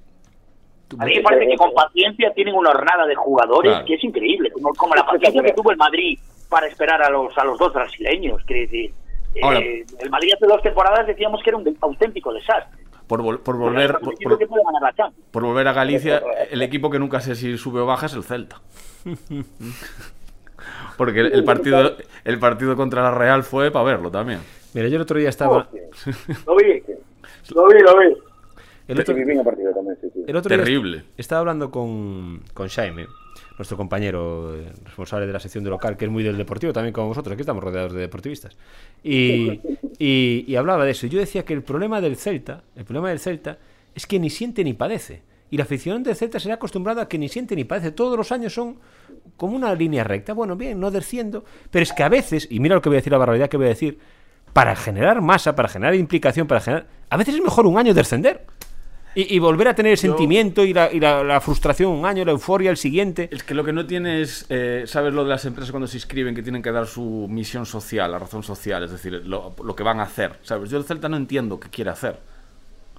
A 0.98 1.04
mí 1.04 1.16
me 1.16 1.22
parece 1.22 1.46
que 1.50 1.56
con 1.56 1.72
paciencia 1.74 2.32
tienen 2.32 2.54
una 2.54 2.70
hornada 2.70 3.06
de 3.06 3.14
jugadores 3.16 3.72
Claro. 3.72 3.84
que 3.86 3.94
es 3.94 4.04
increíble, 4.04 4.50
como, 4.52 4.72
como 4.74 4.94
la 4.94 5.04
paciencia 5.04 5.42
que 5.42 5.52
tuvo 5.52 5.72
el 5.72 5.76
Madrid 5.76 6.18
para 6.48 6.68
esperar 6.68 7.02
a 7.02 7.10
los 7.10 7.36
a 7.36 7.44
los 7.44 7.58
dos 7.58 7.72
brasileños, 7.72 8.40
quiere 8.46 8.62
decir. 8.62 8.92
eh, 9.34 9.40
Ahora- 9.42 9.58
el 9.58 10.10
Madrid 10.10 10.32
hace 10.34 10.46
dos 10.46 10.62
temporadas 10.62 11.06
decíamos 11.06 11.42
que 11.42 11.50
era 11.50 11.56
un 11.58 11.76
auténtico 11.80 12.32
desastre. 12.32 12.84
por, 13.08 13.20
vol- 13.22 13.40
por 13.42 13.56
volver 13.58 13.96
Un 13.96 14.00
por, 14.00 14.14
equipo 14.14 14.30
por- 14.30 14.38
que 14.38 14.46
puede 14.46 14.64
ganar 14.64 14.82
la 14.82 14.92
Champions. 14.94 15.28
por 15.32 15.42
volver 15.44 15.68
a 15.68 15.72
Galicia, 15.72 16.22
el 16.50 16.62
equipo 16.62 16.88
que 16.88 16.98
nunca 16.98 17.20
sé 17.20 17.34
si 17.34 17.58
sube 17.58 17.80
o 17.80 17.86
baja 17.86 18.06
es 18.06 18.14
el 18.14 18.22
Celta. 18.24 18.60
Porque 20.96 21.20
el, 21.20 21.32
el 21.32 21.44
partido 21.44 21.96
el 22.24 22.38
partido 22.38 22.76
contra 22.76 23.02
la 23.02 23.10
Real 23.10 23.42
fue 23.42 23.70
para 23.70 23.84
verlo 23.84 24.10
también. 24.10 24.40
Mira, 24.74 24.88
yo 24.88 24.96
el 24.96 25.02
otro 25.02 25.18
día 25.18 25.28
estaba. 25.28 25.68
Lo 26.46 26.56
vi, 26.56 26.82
lo 27.54 27.68
vi, 27.68 27.80
lo 27.82 27.98
vi. 27.98 28.16
El 28.88 29.00
otro, 29.00 29.14
el 29.16 29.26
día 29.26 30.46
Terrible. 30.46 31.04
estaba 31.16 31.40
hablando 31.40 31.70
con, 31.72 32.40
con 32.54 32.68
Jaime, 32.68 33.06
nuestro 33.58 33.76
compañero 33.76 34.54
eh, 34.54 34.72
responsable 34.84 35.26
de 35.26 35.32
la 35.32 35.40
sección 35.40 35.64
de 35.64 35.70
local, 35.70 35.96
que 35.96 36.04
es 36.04 36.10
muy 36.10 36.22
del 36.22 36.36
deportivo, 36.36 36.72
también 36.72 36.92
como 36.92 37.08
vosotros, 37.08 37.32
aquí 37.32 37.40
estamos 37.40 37.64
rodeados 37.64 37.92
de 37.94 38.00
deportivistas. 38.00 38.56
Y, 39.02 39.60
y- 39.98 40.44
y 40.46 40.56
hablaba 40.56 40.84
de 40.84 40.92
eso. 40.92 41.08
Yo 41.08 41.18
decía 41.18 41.44
que 41.44 41.52
el 41.52 41.62
problema 41.62 42.00
del 42.00 42.16
Celta, 42.16 42.62
el 42.76 42.84
problema 42.84 43.08
del 43.08 43.18
Celta, 43.18 43.58
es 43.94 44.06
que 44.06 44.20
ni 44.20 44.30
siente 44.30 44.62
ni 44.62 44.72
padece. 44.72 45.22
Y 45.50 45.56
la 45.56 45.64
afición 45.64 46.04
del 46.04 46.14
Celta 46.14 46.38
se 46.38 46.50
ha 46.52 46.54
acostumbrado 46.54 47.00
a 47.00 47.08
que 47.08 47.18
ni 47.18 47.28
siente 47.28 47.56
ni 47.56 47.64
padece. 47.64 47.90
Todos 47.90 48.16
los 48.16 48.30
años 48.30 48.52
son 48.52 48.76
como 49.36 49.56
una 49.56 49.74
línea 49.74 50.04
recta. 50.04 50.32
Bueno, 50.32 50.56
bien, 50.56 50.78
no 50.80 50.90
desciendo. 50.90 51.44
Pero 51.70 51.82
es 51.82 51.92
que 51.92 52.02
a 52.02 52.08
veces, 52.08 52.46
y 52.50 52.60
mira 52.60 52.74
lo 52.74 52.82
que 52.82 52.88
voy 52.88 52.96
a 52.96 53.00
decir, 53.00 53.12
la 53.12 53.18
barbaridad 53.18 53.48
que 53.48 53.56
voy 53.56 53.66
a 53.66 53.70
decir, 53.70 53.98
para 54.52 54.74
generar 54.76 55.20
masa, 55.20 55.54
para 55.54 55.68
generar 55.68 55.94
implicación, 55.94 56.46
para 56.46 56.60
generar... 56.60 56.86
A 57.10 57.16
veces 57.16 57.34
es 57.34 57.42
mejor 57.42 57.66
un 57.66 57.78
año 57.78 57.92
descender. 57.94 58.46
Y, 59.14 59.34
y 59.34 59.38
volver 59.38 59.68
a 59.68 59.74
tener 59.74 59.92
el 59.92 59.98
sentimiento 59.98 60.62
y, 60.62 60.74
la, 60.74 60.92
y 60.92 61.00
la- 61.00 61.24
la 61.24 61.40
frustración 61.40 61.90
un 61.90 62.04
año, 62.04 62.22
la 62.24 62.32
euforia 62.32 62.70
el 62.70 62.76
siguiente. 62.76 63.30
Es 63.32 63.42
que 63.42 63.54
lo 63.54 63.64
que 63.64 63.72
no 63.72 63.86
tiene 63.86 64.20
es, 64.20 64.44
eh, 64.50 64.84
¿sabes 64.86 65.14
lo 65.14 65.22
de 65.24 65.30
las 65.30 65.44
empresas 65.46 65.70
cuando 65.70 65.86
se 65.86 65.96
inscriben 65.96 66.34
que 66.34 66.42
tienen 66.42 66.60
que 66.60 66.70
dar 66.70 66.86
su 66.86 67.26
misión 67.30 67.64
social, 67.64 68.12
la 68.12 68.18
razón 68.18 68.42
social, 68.42 68.82
es 68.82 68.90
decir, 68.90 69.12
lo, 69.24 69.54
lo 69.64 69.74
que 69.74 69.82
van 69.82 70.00
a 70.00 70.02
hacer? 70.02 70.32
¿Sabes? 70.42 70.68
Yo 70.68 70.76
el 70.76 70.84
Celta 70.84 71.08
no 71.08 71.16
entiendo 71.16 71.58
qué 71.58 71.70
quiere 71.70 71.90
hacer. 71.90 72.18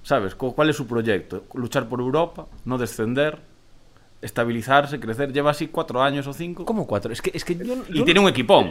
¿Sabes? 0.02 0.34
Cu- 0.34 0.54
¿Cuál 0.56 0.70
es 0.70 0.76
su 0.76 0.88
proyecto? 0.88 1.44
Luchar 1.54 1.88
por 1.88 2.00
Europa, 2.00 2.46
no 2.64 2.78
descender, 2.78 3.38
estabilizarse, 4.22 5.00
crecer. 5.00 5.32
Lleva 5.32 5.50
así 5.50 5.68
cuatro 5.68 6.00
años 6.02 6.26
o 6.26 6.32
cinco. 6.32 6.64
¿Cómo 6.64 6.86
cuatro? 6.86 7.12
Es 7.12 7.22
que, 7.22 7.30
es 7.34 7.44
que 7.44 7.54
yo, 7.54 7.74
Y 7.88 7.98
yo- 7.98 8.04
tiene 8.04 8.20
un 8.20 8.28
equipón. 8.28 8.68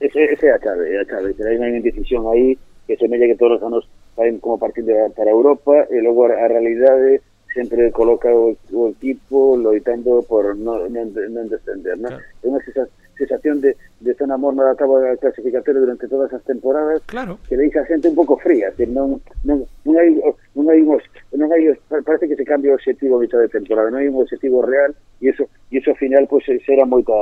Ese, 0.00 0.24
ese 0.32 0.46
é 0.46 0.52
a 0.52 0.58
chave, 0.58 0.90
é 0.94 1.00
a 1.00 1.04
chave. 1.06 1.34
Pero 1.38 1.46
hai 1.50 1.56
unha 1.58 1.70
indecisión 1.70 2.26
aí 2.26 2.58
que 2.86 2.98
se 2.98 3.06
mella 3.06 3.30
que 3.30 3.38
todos 3.38 3.58
os 3.58 3.62
anos 3.62 3.86
saen 4.18 4.42
como 4.42 4.58
partido 4.58 4.90
para 5.14 5.30
Europa 5.30 5.86
e 5.86 6.02
logo 6.02 6.26
a, 6.26 6.34
realidade 6.50 7.22
sempre 7.54 7.92
coloca 7.94 8.26
o, 8.34 8.58
o 8.74 8.82
equipo 8.90 9.54
loitando 9.54 10.24
por 10.26 10.56
non, 10.58 10.90
non, 10.90 11.14
non 11.14 11.46
descender, 11.46 11.94
¿no? 12.00 12.10
Claro. 12.10 12.24
É 12.42 12.46
unha 12.50 12.60
sensa- 12.66 12.90
sensación 13.16 13.60
de, 13.60 13.76
de 14.00 14.14
zona 14.14 14.36
morna 14.36 14.64
da 14.64 14.74
tábua 14.74 15.16
clasificatoria 15.16 15.80
durante 15.80 16.08
todas 16.08 16.32
as 16.32 16.42
temporadas 16.44 17.02
Claro. 17.06 17.38
que 17.48 17.56
deixa 17.56 17.80
a 17.80 17.86
xente 17.86 18.08
un 18.08 18.14
pouco 18.14 18.36
fría, 18.38 18.72
que 18.72 18.86
non, 18.86 19.20
non, 19.44 19.64
non 19.84 19.94
hai 19.96 20.10
non 20.54 20.64
hai 20.68 20.80
uns, 20.82 21.04
non 21.36 21.48
hai 21.52 21.72
parece 22.04 22.28
que 22.28 22.36
se 22.36 22.44
cambia 22.44 22.72
o 22.72 22.74
objetivo 22.74 23.16
a 23.16 23.20
mitad 23.20 23.40
de 23.40 23.48
temporada, 23.48 23.90
non 23.90 24.00
hai 24.00 24.08
un 24.08 24.20
objetivo 24.20 24.62
real 24.62 24.94
e 25.20 25.28
iso 25.28 25.48
e 25.70 25.78
iso 25.78 25.90
ao 25.90 26.00
final 26.00 26.26
pues, 26.28 26.44
será 26.64 26.84
moita 26.84 27.12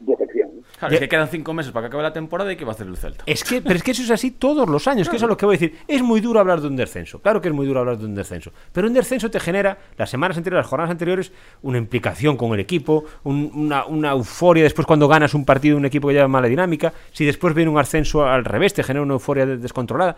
decepción. 0.00 0.48
Claro, 0.78 0.94
es 0.94 1.00
que 1.00 1.08
quedan 1.08 1.28
cinco 1.28 1.52
meses 1.54 1.72
para 1.72 1.84
que 1.84 1.88
acabe 1.88 2.02
la 2.04 2.12
temporada 2.12 2.52
y 2.52 2.56
¿qué 2.56 2.64
va 2.64 2.70
a 2.72 2.74
hacer 2.74 2.86
el 2.86 2.96
Celta? 2.96 3.24
Es 3.26 3.42
que, 3.42 3.60
pero 3.62 3.74
es 3.76 3.82
que 3.82 3.90
eso 3.90 4.02
es 4.02 4.10
así 4.10 4.30
todos 4.30 4.68
los 4.68 4.86
años, 4.86 5.08
que 5.08 5.16
eso 5.16 5.24
es 5.24 5.28
lo 5.28 5.36
que 5.36 5.44
voy 5.46 5.56
a 5.56 5.58
decir. 5.58 5.78
Es 5.88 6.02
muy 6.02 6.20
duro 6.20 6.38
hablar 6.40 6.60
de 6.60 6.68
un 6.68 6.76
descenso. 6.76 7.20
Claro 7.20 7.40
que 7.40 7.48
es 7.48 7.54
muy 7.54 7.66
duro 7.66 7.80
hablar 7.80 7.98
de 7.98 8.04
un 8.04 8.14
descenso. 8.14 8.52
Pero 8.72 8.86
un 8.86 8.94
descenso 8.94 9.30
te 9.30 9.40
genera, 9.40 9.76
las 9.96 10.08
semanas 10.10 10.36
anteriores, 10.36 10.64
las 10.64 10.70
jornadas 10.70 10.90
anteriores, 10.90 11.32
una 11.62 11.78
implicación 11.78 12.36
con 12.36 12.52
el 12.54 12.60
equipo, 12.60 13.04
un- 13.24 13.50
una, 13.54 13.86
una 13.86 14.10
euforia 14.12 14.62
después 14.62 14.86
cuando 14.86 15.08
ganas 15.08 15.34
un 15.34 15.44
partido 15.44 15.74
de 15.74 15.80
un 15.80 15.86
equipo 15.86 16.08
que 16.08 16.14
lleva 16.14 16.28
mala 16.28 16.46
dinámica. 16.48 16.92
Si 17.12 17.24
después 17.24 17.54
viene 17.54 17.70
un 17.70 17.78
ascenso 17.78 18.24
al 18.24 18.44
revés, 18.44 18.72
te 18.74 18.82
genera 18.82 19.02
una 19.02 19.14
euforia 19.14 19.46
de- 19.46 19.56
descontrolada. 19.58 20.16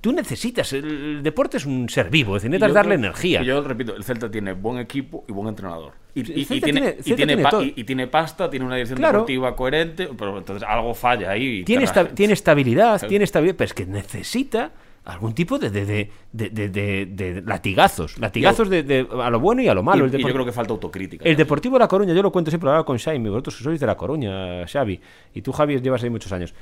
Tú 0.00 0.12
necesitas, 0.12 0.72
el, 0.72 0.84
el 0.84 1.22
deporte 1.22 1.56
es 1.56 1.66
un 1.66 1.88
ser 1.88 2.10
vivo, 2.10 2.36
es 2.36 2.42
decir, 2.42 2.50
necesitas 2.50 2.68
yo 2.70 2.74
darle 2.74 2.94
creo- 2.96 3.04
energía. 3.06 3.42
Yo 3.42 3.62
repito, 3.62 3.96
el 3.96 4.04
Celta 4.04 4.30
tiene 4.30 4.52
buen 4.52 4.78
equipo 4.78 5.24
y 5.28 5.32
buen 5.32 5.48
entrenador. 5.48 5.92
Y, 6.14 6.20
y- 6.20 6.44
tiene, 6.60 6.96
y, 6.98 7.02
tiene 7.02 7.26
tiene 7.26 7.42
pa- 7.42 7.62
y- 7.62 7.84
tiene 7.84 8.06
pasta, 8.06 8.48
tiene 8.50 8.66
una 8.66 8.74
dirección 8.76 8.98
Claro. 8.98 9.18
deportiva 9.18 9.54
coherente, 9.56 10.08
pero 10.16 10.38
entonces 10.38 10.66
algo 10.68 10.94
falla 10.94 11.30
ahí. 11.30 11.64
tiene, 11.64 11.84
esta- 11.84 12.08
tiene 12.08 12.32
estabilidad, 12.34 12.98
Claro. 12.98 13.08
tiene 13.08 13.24
estabilidad, 13.24 13.56
pero 13.56 13.66
es 13.66 13.74
que 13.74 13.86
necesita 13.86 14.72
algún 15.04 15.34
tipo 15.34 15.58
de, 15.58 15.70
de, 15.70 16.10
de, 16.32 17.06
de- 17.06 17.42
latigazos. 17.46 18.18
Latigazos 18.18 18.68
de, 18.68 18.82
de- 18.82 19.06
a 19.22 19.30
lo 19.30 19.40
bueno 19.40 19.62
y 19.62 19.68
a 19.68 19.74
lo 19.74 19.82
malo. 19.82 20.06
Y- 20.06 20.10
el 20.14 20.18
yo 20.22 20.28
creo 20.32 20.44
que 20.44 20.52
falta 20.52 20.72
autocrítica. 20.72 21.22
el 21.24 21.30
también. 21.30 21.36
Deportivo 21.38 21.74
de 21.76 21.78
La 21.80 21.88
Coruña, 21.88 22.12
yo 22.14 22.22
lo 22.22 22.30
cuento 22.30 22.50
siempre, 22.50 22.68
hablaba 22.68 22.84
con 22.84 22.98
Xaime, 22.98 23.30
vosotros 23.30 23.56
sois 23.56 23.80
de 23.80 23.86
La 23.86 23.96
Coruña, 23.96 24.66
Xavi, 24.66 25.00
y 25.34 25.42
tú, 25.42 25.52
Javi, 25.52 25.80
llevas 25.80 26.02
ahí 26.04 26.10
muchos 26.10 26.30
años. 26.32 26.54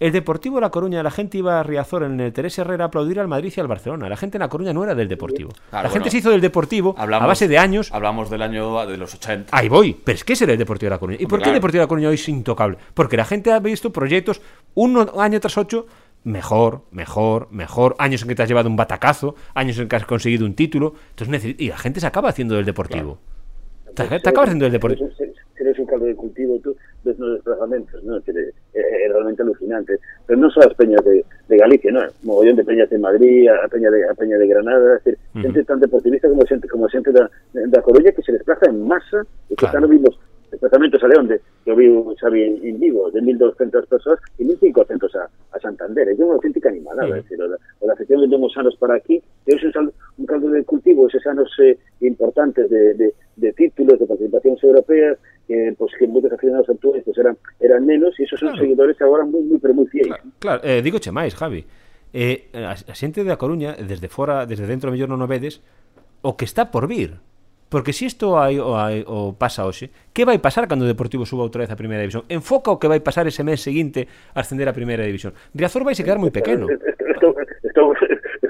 El 0.00 0.12
Deportivo 0.12 0.54
de 0.56 0.62
La 0.62 0.70
Coruña, 0.70 1.02
la 1.02 1.10
gente 1.10 1.36
iba 1.38 1.60
a 1.60 1.62
Riazor 1.62 2.04
en 2.04 2.18
el 2.20 2.32
Teresa 2.32 2.62
Herrera 2.62 2.84
a 2.84 2.86
aplaudir 2.88 3.20
al 3.20 3.28
Madrid 3.28 3.52
y 3.54 3.60
al 3.60 3.68
Barcelona. 3.68 4.08
La 4.08 4.16
gente 4.16 4.38
en 4.38 4.40
La 4.40 4.48
Coruña 4.48 4.72
no 4.72 4.82
era 4.82 4.94
del 4.94 5.08
Deportivo. 5.08 5.50
Claro, 5.68 5.86
la 5.88 5.92
gente 5.92 6.10
se 6.10 6.16
hizo 6.18 6.30
del 6.30 6.40
Deportivo 6.40 6.94
Hablamos- 6.96 7.24
a 7.24 7.26
base 7.26 7.46
de 7.48 7.58
años. 7.58 7.92
Hablamos 7.92 8.30
del 8.30 8.40
año 8.40 8.86
de 8.86 8.96
los 8.96 9.14
80. 9.14 9.54
Ahí 9.54 9.68
voy, 9.68 9.92
pero 10.02 10.16
es 10.16 10.24
que 10.24 10.32
ese 10.32 10.44
era 10.44 10.54
el 10.54 10.58
Deportivo 10.58 10.86
de 10.88 10.94
La 10.96 10.98
Coruña. 10.98 11.18
¿Y 11.20 11.26
por 11.26 11.38
qué 11.38 11.42
claro. 11.42 11.50
el 11.50 11.58
Deportivo 11.58 11.80
de 11.80 11.84
La 11.84 11.88
Coruña 11.88 12.08
hoy 12.08 12.14
es 12.14 12.28
intocable? 12.30 12.78
Porque 12.94 13.18
la 13.18 13.26
gente 13.26 13.52
ha 13.52 13.58
visto 13.60 13.92
proyectos 13.92 14.40
uno 14.74 15.06
año 15.20 15.38
tras 15.38 15.58
ocho, 15.58 15.86
mejor, 16.24 16.82
mejor, 16.92 17.48
mejor, 17.50 17.94
años 17.98 18.22
en 18.22 18.28
que 18.28 18.34
te 18.34 18.42
has 18.42 18.48
llevado 18.48 18.70
un 18.70 18.76
batacazo, 18.76 19.34
años 19.54 19.78
en 19.78 19.86
que 19.88 19.96
has 19.96 20.06
conseguido 20.06 20.46
un 20.46 20.54
título, 20.54 20.94
entonces 21.10 21.54
y 21.58 21.68
la 21.68 21.76
gente 21.76 22.00
se 22.00 22.06
acaba 22.06 22.30
haciendo 22.30 22.54
del 22.54 22.64
Deportivo. 22.64 23.18
Te, 23.94 24.04
te 24.20 24.28
acabas 24.30 24.48
haciendo 24.48 24.64
del 24.64 24.72
Deportivo. 24.72 25.06
Eres 25.06 25.20
un- 25.20 25.40
Eres 25.60 25.78
un 25.78 25.84
caldo 25.84 26.06
de 26.06 26.14
cultivo 26.16 26.58
tú 26.64 26.74
dos 27.04 27.18
los 27.18 27.34
desplazamientos, 27.34 28.02
¿no? 28.02 28.18
Que 28.22 28.32
es, 28.74 28.84
es 28.84 29.12
realmente 29.12 29.42
alucinante. 29.42 29.98
Pero 30.26 30.38
no 30.38 30.50
solo 30.50 30.66
las 30.66 30.76
peñas 30.76 31.04
de, 31.04 31.24
de 31.48 31.56
Galicia, 31.56 31.92
¿no? 31.92 32.00
Mogollón 32.22 32.56
de 32.56 32.64
peñas 32.64 32.90
de 32.90 32.98
Madrid, 32.98 33.48
a 33.48 33.68
peña 33.68 33.90
de, 33.90 34.04
a 34.08 34.14
peña 34.14 34.36
de 34.36 34.46
Granada, 34.46 34.96
es 34.96 35.04
decir, 35.04 35.18
gente 35.34 35.64
tan 35.64 35.80
deportivista 35.80 36.28
como 36.28 36.46
xente, 36.46 36.68
como 36.68 36.88
xente 36.88 37.12
da, 37.12 37.30
da 37.52 37.82
Coruña 37.82 38.12
que 38.12 38.22
se 38.22 38.32
desplaza 38.32 38.70
en 38.70 38.86
masa 38.86 39.26
e 39.48 39.54
que 39.56 39.66
están 39.66 39.88
vimos 39.88 40.18
desplazamentos 40.50 41.02
a 41.02 41.08
León 41.08 41.28
de, 41.28 41.40
que 41.64 41.70
eu 41.70 41.76
vi 41.76 41.86
un 41.86 42.14
Xavi 42.16 42.42
en, 42.42 42.66
en 42.66 42.80
Vigo 42.80 43.10
de 43.10 43.22
1.200 43.22 43.86
persoas 43.86 44.18
e 44.38 44.44
1.500 44.44 45.14
a, 45.14 45.30
a 45.54 45.58
Santander. 45.60 46.08
É 46.10 46.14
unha 46.18 46.34
auténtica 46.34 46.68
animalada. 46.68 47.06
Sí. 47.06 47.18
É 47.18 47.22
decir, 47.22 47.38
o 47.38 47.48
da, 47.48 47.56
o 47.80 47.86
da 47.86 47.94
afección 47.94 48.26
de 48.26 48.36
uns 48.36 48.54
anos 48.58 48.74
para 48.76 48.98
aquí, 48.98 49.22
e 49.22 49.50
ese 49.54 49.70
é 49.70 49.78
un, 49.78 49.92
un 50.18 50.26
caldo 50.26 50.50
de 50.50 50.64
cultivo, 50.66 51.06
esos 51.06 51.24
anos 51.26 51.48
eh, 51.62 51.78
importantes 52.02 52.68
de, 52.68 52.94
de, 52.94 53.14
de 53.14 53.50
títulos, 53.54 53.98
de 53.98 54.06
participacións 54.06 54.58
europeas, 54.64 55.18
que, 55.50 55.74
pues, 55.76 55.90
que 55.98 56.06
muitos 56.06 56.30
aficionados 56.30 56.68
actuales 56.68 57.02
pues, 57.04 57.18
eran, 57.18 57.36
eran 57.58 57.84
menos 57.84 58.14
e 58.20 58.22
esos 58.22 58.38
claro. 58.38 58.54
son 58.54 58.62
seguidores 58.62 58.94
agora 59.02 59.26
moi, 59.26 59.42
moi, 59.42 59.58
pero 59.58 59.74
moi 59.74 59.90
fiéis. 59.90 60.06
Claro, 60.06 60.22
claro. 60.38 60.60
Eh, 60.62 60.78
digo 60.78 61.02
che 61.02 61.10
máis, 61.10 61.34
Javi. 61.34 61.66
Eh, 62.14 62.54
a, 62.54 62.78
a 62.78 62.94
xente 62.94 63.26
da 63.26 63.34
Coruña, 63.34 63.74
desde 63.74 64.06
fora, 64.06 64.46
desde 64.46 64.70
dentro, 64.70 64.94
mellor 64.94 65.10
non 65.10 65.18
o 65.18 65.26
vedes, 65.26 65.58
o 66.22 66.38
que 66.38 66.46
está 66.46 66.70
por 66.70 66.86
vir. 66.86 67.18
Porque 67.66 67.90
se 67.90 68.06
si 68.06 68.14
isto 68.14 68.38
hai, 68.38 68.62
o, 68.62 68.78
hai, 68.78 69.02
o 69.02 69.34
pasa 69.34 69.66
hoxe, 69.66 69.90
que 70.14 70.22
vai 70.22 70.38
pasar 70.38 70.70
cando 70.70 70.86
o 70.86 70.90
Deportivo 70.90 71.26
suba 71.26 71.42
outra 71.42 71.66
vez 71.66 71.70
a 71.74 71.78
primeira 71.78 72.06
división? 72.06 72.22
Enfoca 72.30 72.70
o 72.70 72.78
que 72.78 72.86
vai 72.86 73.02
pasar 73.02 73.26
ese 73.26 73.42
mes 73.42 73.58
seguinte 73.58 74.06
a 74.30 74.46
ascender 74.46 74.70
a 74.70 74.74
primeira 74.74 75.02
división. 75.02 75.34
Riazor 75.50 75.82
vai 75.82 75.98
se 75.98 76.06
quedar 76.06 76.22
moi 76.22 76.30
pequeno. 76.30 76.70
Estou, 77.10 77.34
estou, 77.66 77.90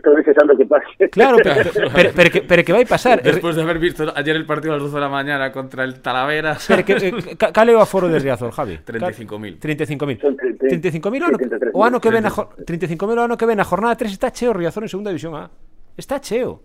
estou 0.01 0.17
deseando 0.17 0.57
que 0.57 0.65
pase. 0.65 0.89
Claro, 1.13 1.37
pero, 1.45 1.71
pero, 1.95 2.11
pero, 2.17 2.29
que, 2.33 2.41
pero 2.43 2.65
que 2.65 2.73
vai 2.73 2.85
pasar. 2.89 3.21
Después 3.23 3.55
de 3.55 3.63
haber 3.63 3.79
visto 3.79 4.09
ayer 4.17 4.35
el 4.35 4.47
partido 4.49 4.73
a 4.73 4.77
las 4.81 4.83
12 4.89 4.95
de 4.97 5.01
la 5.01 5.09
mañana 5.13 5.53
contra 5.53 5.85
el 5.85 6.01
Talavera. 6.01 6.57
Pero 6.67 6.85
que, 6.85 6.93
eh, 6.97 7.37
ca- 7.41 7.53
cal 7.53 7.69
é 7.69 7.75
o 7.77 7.81
aforo 7.85 8.09
de 8.09 8.19
Riazor, 8.19 8.51
Javi? 8.51 8.81
35.000. 8.81 9.61
35.000. 9.61 10.21
Son 10.21 10.35
tre- 10.37 10.57
tre- 10.57 10.81
35.000 10.81 11.23
o 11.23 11.27
ano, 11.29 11.39
33.000. 11.39 11.71
o 11.75 11.81
ano 11.85 12.01
que 12.01 12.11
ven 12.11 12.25
a 12.27 12.31
jor- 12.31 12.49
35.000 12.65 13.19
o 13.19 13.23
ano 13.23 13.37
que 13.37 13.47
ven 13.47 13.61
a 13.61 13.65
jornada 13.65 13.95
3 13.95 14.11
está 14.13 14.33
cheo 14.33 14.53
Riazor 14.53 14.83
en 14.85 14.89
segunda 14.89 15.11
división 15.13 15.35
A. 15.37 15.51
Está 15.97 16.21
cheo. 16.21 16.63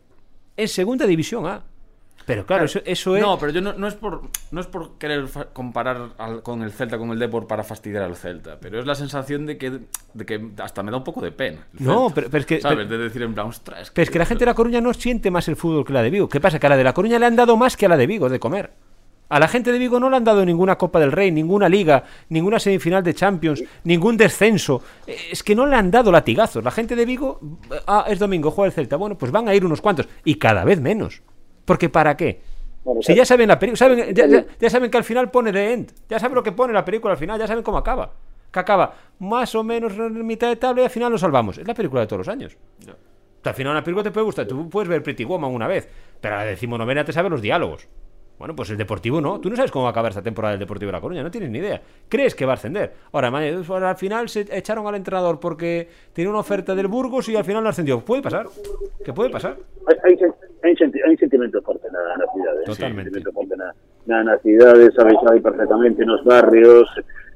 En 0.56 0.68
segunda 0.68 1.06
división 1.06 1.46
A. 1.46 1.62
Pero 2.26 2.46
claro, 2.46 2.66
eso, 2.66 2.80
eso 2.86 3.16
é 3.16 3.22
No, 3.22 3.38
pero 3.38 3.52
yo 3.52 3.62
no, 3.62 3.74
no 3.74 3.88
es 3.88 3.94
por 3.94 4.22
no 4.52 4.60
es 4.62 4.68
por 4.68 4.98
querer 4.98 5.26
comparar 5.54 6.10
al- 6.18 6.42
con 6.42 6.64
el 6.64 6.72
Celta 6.72 6.98
con 6.98 7.12
el 7.12 7.20
Depor 7.20 7.46
para 7.48 7.64
fastidiar 7.64 8.04
al 8.04 8.16
Celta, 8.16 8.58
pero 8.60 8.80
es 8.80 8.86
la 8.86 8.96
sensación 8.96 9.46
de 9.46 9.58
que 9.58 9.80
de 10.14 10.26
que 10.26 10.50
hasta 10.58 10.82
me 10.82 10.90
da 10.92 10.98
un 10.98 11.04
poco 11.04 11.22
de 11.22 11.32
pena. 11.32 11.68
No, 11.74 12.10
pero- 12.14 12.30
pero 12.30 12.40
es 12.42 12.46
que- 12.48 12.62
sabes, 12.62 12.86
pero- 12.88 12.98
de 12.98 13.04
decir 13.04 13.22
en 13.22 13.34
plan, 13.36 13.48
ostras, 13.48 13.92
Pero 13.94 14.04
es 14.04 14.10
que 14.10 14.18
la 14.20 14.26
gente 14.26 14.44
de 14.44 14.48
La 14.52 14.56
Coruña 14.56 14.82
no 14.82 14.94
siente 14.94 15.30
más 15.30 15.48
el 15.48 15.56
fútbol 15.56 15.86
que 15.86 15.94
la 15.94 16.02
de 16.02 16.10
Vigo. 16.10 16.28
¿Qué 16.28 16.40
pasa? 16.42 16.58
Que 16.60 16.66
a 16.66 16.70
la 16.70 16.78
de 16.78 16.84
La 16.84 16.94
Coruña 16.94 17.20
le 17.20 17.26
han 17.28 17.36
dado 17.36 17.56
más 17.58 17.78
que 17.78 17.86
a 17.86 17.90
la 17.90 17.98
de 17.98 18.08
Vigo 18.08 18.28
de 18.30 18.40
comer. 18.40 18.72
A 19.28 19.40
la 19.40 19.48
gente 19.48 19.72
de 19.72 19.80
Vigo 19.80 20.00
no 20.00 20.10
le 20.10 20.18
han 20.18 20.24
dado 20.24 20.46
ninguna 20.46 20.78
Copa 20.78 21.00
del 21.00 21.12
Rey, 21.12 21.32
ninguna 21.32 21.68
liga, 21.68 22.04
ninguna 22.30 22.60
semifinal 22.60 23.04
de 23.04 23.14
Champions, 23.16 23.64
ningún 23.84 24.18
descenso. 24.18 24.84
Eh, 25.08 25.16
Es 25.32 25.42
que 25.42 25.56
no 25.56 25.66
le 25.66 25.76
han 25.76 25.90
dado 25.90 26.12
latigazos. 26.12 26.64
La 26.64 26.70
gente 26.72 26.96
de 26.96 27.06
Vigo, 27.06 27.40
ah, 27.88 28.06
es 28.08 28.20
domingo, 28.20 28.52
juega 28.52 28.68
el 28.68 28.74
Celta. 28.74 28.98
Bueno, 28.98 29.18
pues 29.18 29.32
van 29.32 29.48
a 29.48 29.56
ir 29.56 29.66
unos 29.66 29.82
cuantos. 29.82 30.08
Y 30.24 30.36
cada 30.36 30.64
vez 30.64 30.80
menos. 30.80 31.22
Porque 31.66 31.90
¿para 31.90 32.16
qué? 32.16 32.42
Bueno, 32.84 33.02
Si 33.02 33.16
ya 33.16 33.26
saben 33.26 33.48
la 33.48 33.58
película, 33.58 33.78
saben, 33.78 34.14
ya, 34.14 34.28
ya- 34.28 34.46
ya 34.60 34.70
saben 34.70 34.92
que 34.92 34.98
al 34.98 35.04
final 35.04 35.32
pone 35.32 35.52
The 35.52 35.74
End. 35.74 35.92
Ya 36.08 36.20
saben 36.20 36.36
lo 36.36 36.44
que 36.44 36.52
pone 36.52 36.72
la 36.72 36.86
película 36.86 37.14
al 37.14 37.18
final, 37.18 37.40
ya 37.40 37.48
saben 37.48 37.64
cómo 37.64 37.78
acaba. 37.80 38.12
Que 38.52 38.60
acaba 38.60 38.94
más 39.20 39.54
o 39.56 39.64
menos 39.64 39.94
en 39.94 40.26
mitad 40.26 40.48
de 40.50 40.56
tabla 40.56 40.84
y 40.84 40.86
al 40.86 40.92
final 40.92 41.12
lo 41.12 41.18
salvamos. 41.18 41.58
Es 41.58 41.68
la 41.68 41.74
película 41.74 42.02
de 42.02 42.08
todos 42.08 42.20
los 42.20 42.28
años. 42.28 42.56
Al 43.44 43.54
final 43.54 43.72
una 43.74 43.84
película 43.84 44.04
te 44.04 44.12
puede 44.12 44.26
gustar. 44.26 44.46
Tú 44.48 44.70
puedes 44.70 44.88
ver 44.88 45.04
Pretty 45.04 45.24
Woman 45.24 45.52
una 45.52 45.68
vez, 45.68 45.88
pero 46.22 46.36
a 46.36 46.38
la 46.40 46.46
decimonovena 46.46 47.04
te 47.04 47.12
sabes 47.12 47.30
los 47.32 47.42
diálogos. 47.42 47.88
Bueno, 48.38 48.54
pues 48.56 48.70
el 48.70 48.78
Deportivo 48.78 49.22
no. 49.22 49.40
Tú 49.40 49.50
no 49.50 49.56
sabes 49.56 49.72
cómo 49.72 49.84
va 49.84 49.90
a 49.90 49.92
acabar 49.92 50.12
esta 50.12 50.22
temporada 50.22 50.54
el 50.56 50.60
Deportivo 50.60 50.90
de 50.90 50.94
La 50.94 51.02
Coruña, 51.02 51.24
no 51.24 51.32
tienes 51.32 51.50
ni 51.50 51.60
idea. 51.60 51.82
Crees 52.10 52.36
que 52.36 52.46
va 52.46 52.52
a 52.54 52.56
ascender. 52.56 52.94
Ahora, 53.14 53.30
al 53.30 53.96
final 53.98 54.28
se 54.30 54.46
echaron 54.52 54.86
al 54.88 54.96
entrenador 54.96 55.40
porque 55.40 55.88
tiene 56.12 56.30
una 56.30 56.40
oferta 56.40 56.76
del 56.76 56.88
Burgos 56.88 57.30
y 57.30 57.36
al 57.36 57.46
final 57.46 57.64
lo 57.64 57.70
ascendió. 57.70 58.04
Puede 58.04 58.22
pasar. 58.22 58.48
¿Qué 59.06 59.14
puede 59.14 59.30
pasar? 59.30 59.58
Hay, 59.88 60.14
hay, 60.14 60.18
hay 60.66 61.18
sentimiento 61.18 61.62
fuerte 61.62 61.88
nada 61.92 62.18
na 62.18 62.26
cidade. 62.34 62.64
Totalmente. 62.66 63.12
Sentimiento 63.12 63.32
fuerte 63.32 63.56
na, 63.56 63.74
na, 64.06 64.24
na 64.24 64.38
cidade, 64.40 64.92
sabes, 64.92 65.16
sabe 65.24 65.42
perfectamente 65.42 66.06
nos 66.06 66.24
barrios, 66.24 66.90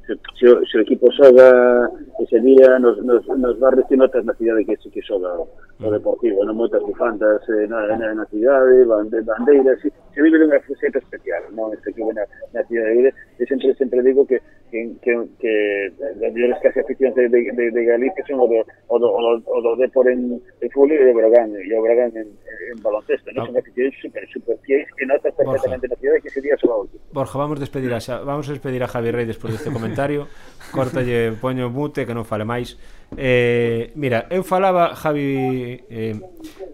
se, 0.09 0.15
se, 0.39 0.65
se 0.65 0.77
o 0.77 0.81
equipo 0.81 1.11
xoga 1.11 1.91
ese 2.19 2.39
día 2.39 2.79
nos, 2.79 2.97
nos, 3.05 3.25
nos 3.27 3.59
barrios 3.59 3.85
que 3.87 3.95
notas 3.95 4.25
na 4.25 4.33
cidade 4.33 4.65
que, 4.65 4.75
que 4.75 5.01
xoga 5.01 5.29
o, 5.37 5.45
o 5.45 5.87
mm. 5.87 5.91
Deportivo, 5.93 6.41
non 6.41 6.57
moitas 6.57 6.81
bufandas 6.81 7.45
eh, 7.53 7.69
na, 7.69 7.85
na, 7.93 8.17
na 8.17 8.25
cidade, 8.33 8.85
bande, 8.89 9.21
bandeiras, 9.21 9.77
se, 9.85 9.93
se 9.93 10.19
vive 10.21 10.41
dunha 10.41 10.57
xeta 10.65 10.97
especial, 10.97 11.45
non 11.53 11.69
se 11.77 11.93
vive 11.93 12.09
na, 12.17 12.25
na 12.53 12.65
cidade. 12.65 13.13
E 13.37 13.43
sempre, 13.45 13.77
sempre 13.77 14.01
digo 14.01 14.25
que 14.25 14.41
que, 14.71 14.93
que, 15.01 15.11
que 15.41 15.53
as 15.97 16.31
mellores 16.33 16.57
casi 16.61 16.79
aficións 16.79 17.13
de, 17.15 17.29
de, 17.29 17.51
de, 17.51 17.65
de 17.71 17.81
Galicia 17.85 18.23
son 18.29 18.39
o 18.39 18.47
do, 18.47 18.61
o 18.87 18.95
do, 18.97 19.07
o 19.09 19.19
do, 19.19 19.31
o 19.43 19.57
do 19.61 19.71
Depor 19.75 20.07
en, 20.09 20.37
en 20.37 20.69
fútbol 20.69 20.93
e 20.93 21.09
o 21.09 21.15
Bragán, 21.17 21.49
e 21.57 21.73
o 21.73 21.81
Bragán 21.81 22.13
en, 22.15 22.29
en 22.29 22.77
baloncesto, 22.81 23.33
non? 23.33 23.43
Ah. 23.43 23.47
Son 23.49 23.57
aficións 23.57 23.93
super, 23.99 24.23
super 24.29 24.55
fiéis 24.63 24.87
que 24.93 25.05
notas 25.09 25.33
perfectamente 25.33 25.89
na 25.89 25.97
cidade 25.97 26.21
que 26.21 26.31
sería 26.31 26.55
só 26.61 26.85
outro. 26.85 26.95
Borja, 27.11 27.35
vamos 27.37 27.57
despedir 27.57 27.91
a 27.91 28.01
vamos 28.21 28.45
a 28.47 28.53
despedir 28.53 28.81
a 28.85 28.87
Javi 28.87 29.09
Rey 29.09 29.25
despois 29.25 29.57
deste 29.57 29.73
comentario. 29.73 30.29
Córtalle, 30.75 31.33
poño 31.37 31.73
mute 31.73 32.05
que 32.05 32.13
non 32.13 32.23
fale 32.23 32.45
máis. 32.45 32.77
Eh, 33.17 33.89
mira, 33.97 34.29
eu 34.29 34.45
falaba 34.45 34.93
Javi 34.93 35.81
eh, 35.89 36.13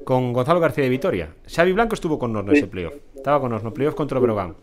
con 0.03 0.35
Gonzalo 0.35 0.59
García 0.59 0.83
de 0.83 0.91
Vitoria. 0.91 1.27
Xavi 1.47 1.71
Blanco 1.71 1.95
estuvo 1.95 2.19
con 2.19 2.35
nos 2.35 2.43
nese 2.43 2.67
sí. 2.67 2.71
playoff. 2.71 2.95
Estaba 3.15 3.39
con 3.39 3.51
nos 3.51 3.63
no 3.63 3.71
playoff 3.71 3.95
contra 3.95 4.19
o 4.19 4.21
Bragán. 4.21 4.59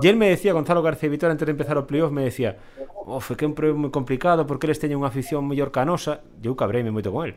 E 0.00 0.08
él 0.08 0.16
me 0.16 0.32
decía, 0.32 0.56
Gonzalo 0.56 0.80
García 0.80 1.12
Vitor, 1.12 1.28
antes 1.28 1.44
de 1.44 1.52
empezar 1.52 1.76
o 1.76 1.84
playoff, 1.84 2.08
me 2.08 2.24
decía, 2.24 2.56
of, 3.04 3.36
que 3.36 3.44
é 3.44 3.48
un 3.48 3.52
playoff 3.52 3.76
moi 3.76 3.92
complicado, 3.92 4.48
porque 4.48 4.64
eles 4.64 4.80
teñen 4.80 4.96
unha 4.96 5.12
afición 5.12 5.44
mellor 5.44 5.68
canosa. 5.68 6.24
E 6.40 6.48
eu 6.48 6.56
cabreime 6.56 6.88
moito 6.88 7.12
con 7.12 7.28
él. 7.28 7.36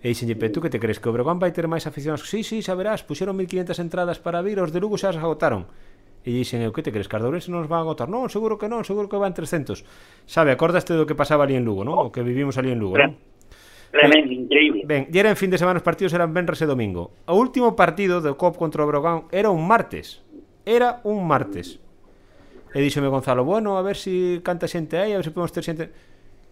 E 0.00 0.08
dixenlle, 0.08 0.40
pero 0.40 0.56
tú 0.56 0.64
que 0.64 0.72
te 0.72 0.80
crees 0.80 0.96
que 0.96 1.08
o 1.08 1.12
Breogán 1.12 1.36
vai 1.36 1.52
ter 1.52 1.68
máis 1.68 1.84
aficionados? 1.84 2.24
Sí, 2.24 2.40
sí, 2.40 2.64
xa 2.64 2.72
verás, 2.72 3.04
puxeron 3.04 3.36
1500 3.36 3.76
entradas 3.82 4.16
para 4.16 4.40
vir, 4.40 4.56
os 4.62 4.72
de 4.72 4.80
Lugo 4.80 4.96
xa 4.96 5.12
se 5.12 5.20
agotaron. 5.20 5.68
E 6.26 6.32
dixen, 6.32 6.64
eu 6.64 6.72
que 6.72 6.82
te 6.82 6.90
crees, 6.90 7.06
que 7.06 7.14
as 7.14 7.22
non 7.22 7.62
nos 7.62 7.70
van 7.70 7.82
a 7.82 7.86
agotar? 7.86 8.10
Non, 8.10 8.26
seguro 8.26 8.58
que 8.58 8.66
non, 8.66 8.82
seguro 8.82 9.06
que 9.06 9.14
van 9.14 9.30
300. 9.30 9.84
Sabe, 10.26 10.50
acordaste 10.50 10.96
do 10.96 11.06
que 11.06 11.14
pasaba 11.14 11.46
ali 11.46 11.54
en 11.54 11.62
Lugo, 11.62 11.86
non? 11.86 12.02
O 12.02 12.10
que 12.10 12.26
vivimos 12.26 12.58
ali 12.58 12.74
en 12.74 12.82
Lugo, 12.82 12.98
non? 12.98 13.14
Tremendo, 13.94 14.34
increíble. 14.34 14.82
Ben, 14.84 15.06
e 15.06 15.14
era 15.14 15.30
en 15.30 15.38
fin 15.38 15.54
de 15.54 15.58
semana 15.58 15.78
os 15.78 15.86
partidos 15.86 16.10
eran 16.18 16.34
venres 16.34 16.58
e 16.58 16.66
domingo. 16.66 17.14
O 17.30 17.38
último 17.38 17.78
partido 17.78 18.18
do 18.18 18.34
COP 18.34 18.58
contra 18.58 18.82
o 18.82 18.90
Breogán 18.90 19.30
era 19.30 19.54
un 19.54 19.62
martes. 19.70 20.25
Era 20.66 20.98
un 21.06 21.22
martes. 21.22 21.78
E 22.74 22.82
díxome 22.82 23.06
Gonzalo, 23.06 23.46
bueno, 23.46 23.78
a 23.78 23.82
ver 23.86 23.94
si 23.94 24.42
canta 24.42 24.66
xente 24.66 24.98
aí, 24.98 25.14
a 25.14 25.22
ver 25.22 25.24
se 25.24 25.30
podemos 25.30 25.54
ter 25.54 25.62
xente... 25.62 25.84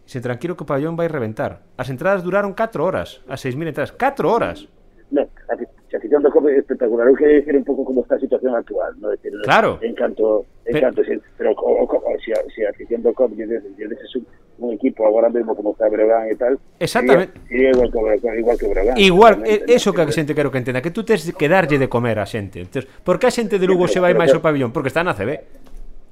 Se 0.07 0.21
tranquilo 0.21 0.55
que 0.55 0.63
o 0.63 0.69
pabellón 0.69 0.95
vai 0.95 1.09
reventar. 1.09 1.67
As 1.75 1.91
entradas 1.91 2.23
duraron 2.23 2.55
4 2.55 2.79
horas, 2.79 3.25
as 3.27 3.43
6.000 3.43 3.75
entradas. 3.75 3.91
4 3.91 4.23
horas! 4.29 4.69
No, 5.11 5.27
a 5.49 5.57
situación 5.91 6.23
do 6.23 6.31
COP 6.31 6.47
é 6.47 6.61
espectacular. 6.61 7.09
Eu 7.09 7.17
quería 7.17 7.41
decir 7.41 7.57
un 7.57 7.65
pouco 7.65 7.83
como 7.85 8.03
está 8.07 8.15
a 8.15 8.21
situación 8.21 8.55
actual, 8.55 8.95
no? 9.01 9.11
Decir, 9.11 9.33
claro. 9.43 9.81
En 9.83 9.95
canto, 9.95 10.47
en 10.69 10.79
pero, 10.79 10.87
canto, 10.87 11.03
sí, 11.03 11.19
pero 11.37 11.53
o, 11.57 11.83
o, 11.83 11.87
o, 11.89 12.19
si, 12.23 12.31
a, 12.33 12.39
si 12.55 12.63
a 12.63 12.71
afición 12.71 13.03
do 13.03 13.11
COP 13.17 13.35
lle 13.35 13.47
deses 13.49 14.13
un, 14.15 14.29
un 14.59 14.73
equipo 14.73 15.07
ahora 15.07 15.29
mismo 15.29 15.55
como 15.55 15.73
está 15.73 15.89
Breogán 15.89 16.29
e 16.31 16.37
tal. 16.37 16.59
Exactamente. 16.79 17.41
E, 17.51 17.71
igual 17.71 17.91
que 17.91 17.99
Igual, 18.39 18.57
que 18.59 18.67
Breogán, 18.69 18.97
igual 18.99 19.35
eh, 19.45 19.65
eso 19.69 19.93
que 19.93 20.03
a 20.03 20.09
xente 20.11 20.35
quero 20.35 20.51
que 20.51 20.59
entenda, 20.59 20.83
que 20.83 20.91
tú 20.91 21.03
tes 21.03 21.33
que 21.35 21.49
darlle 21.49 21.79
de 21.79 21.89
comer 21.89 22.19
a 22.19 22.27
xente. 22.27 22.63
Entonces, 22.63 22.91
por 23.03 23.19
que 23.19 23.27
a 23.27 23.35
xente 23.35 23.59
de 23.59 23.67
Lugo 23.67 23.89
se 23.89 23.99
vai 23.99 24.15
máis 24.15 24.31
ao 24.31 24.43
pabellón? 24.43 24.71
Porque 24.71 24.89
está 24.89 25.03
na 25.03 25.15
CB. 25.15 25.65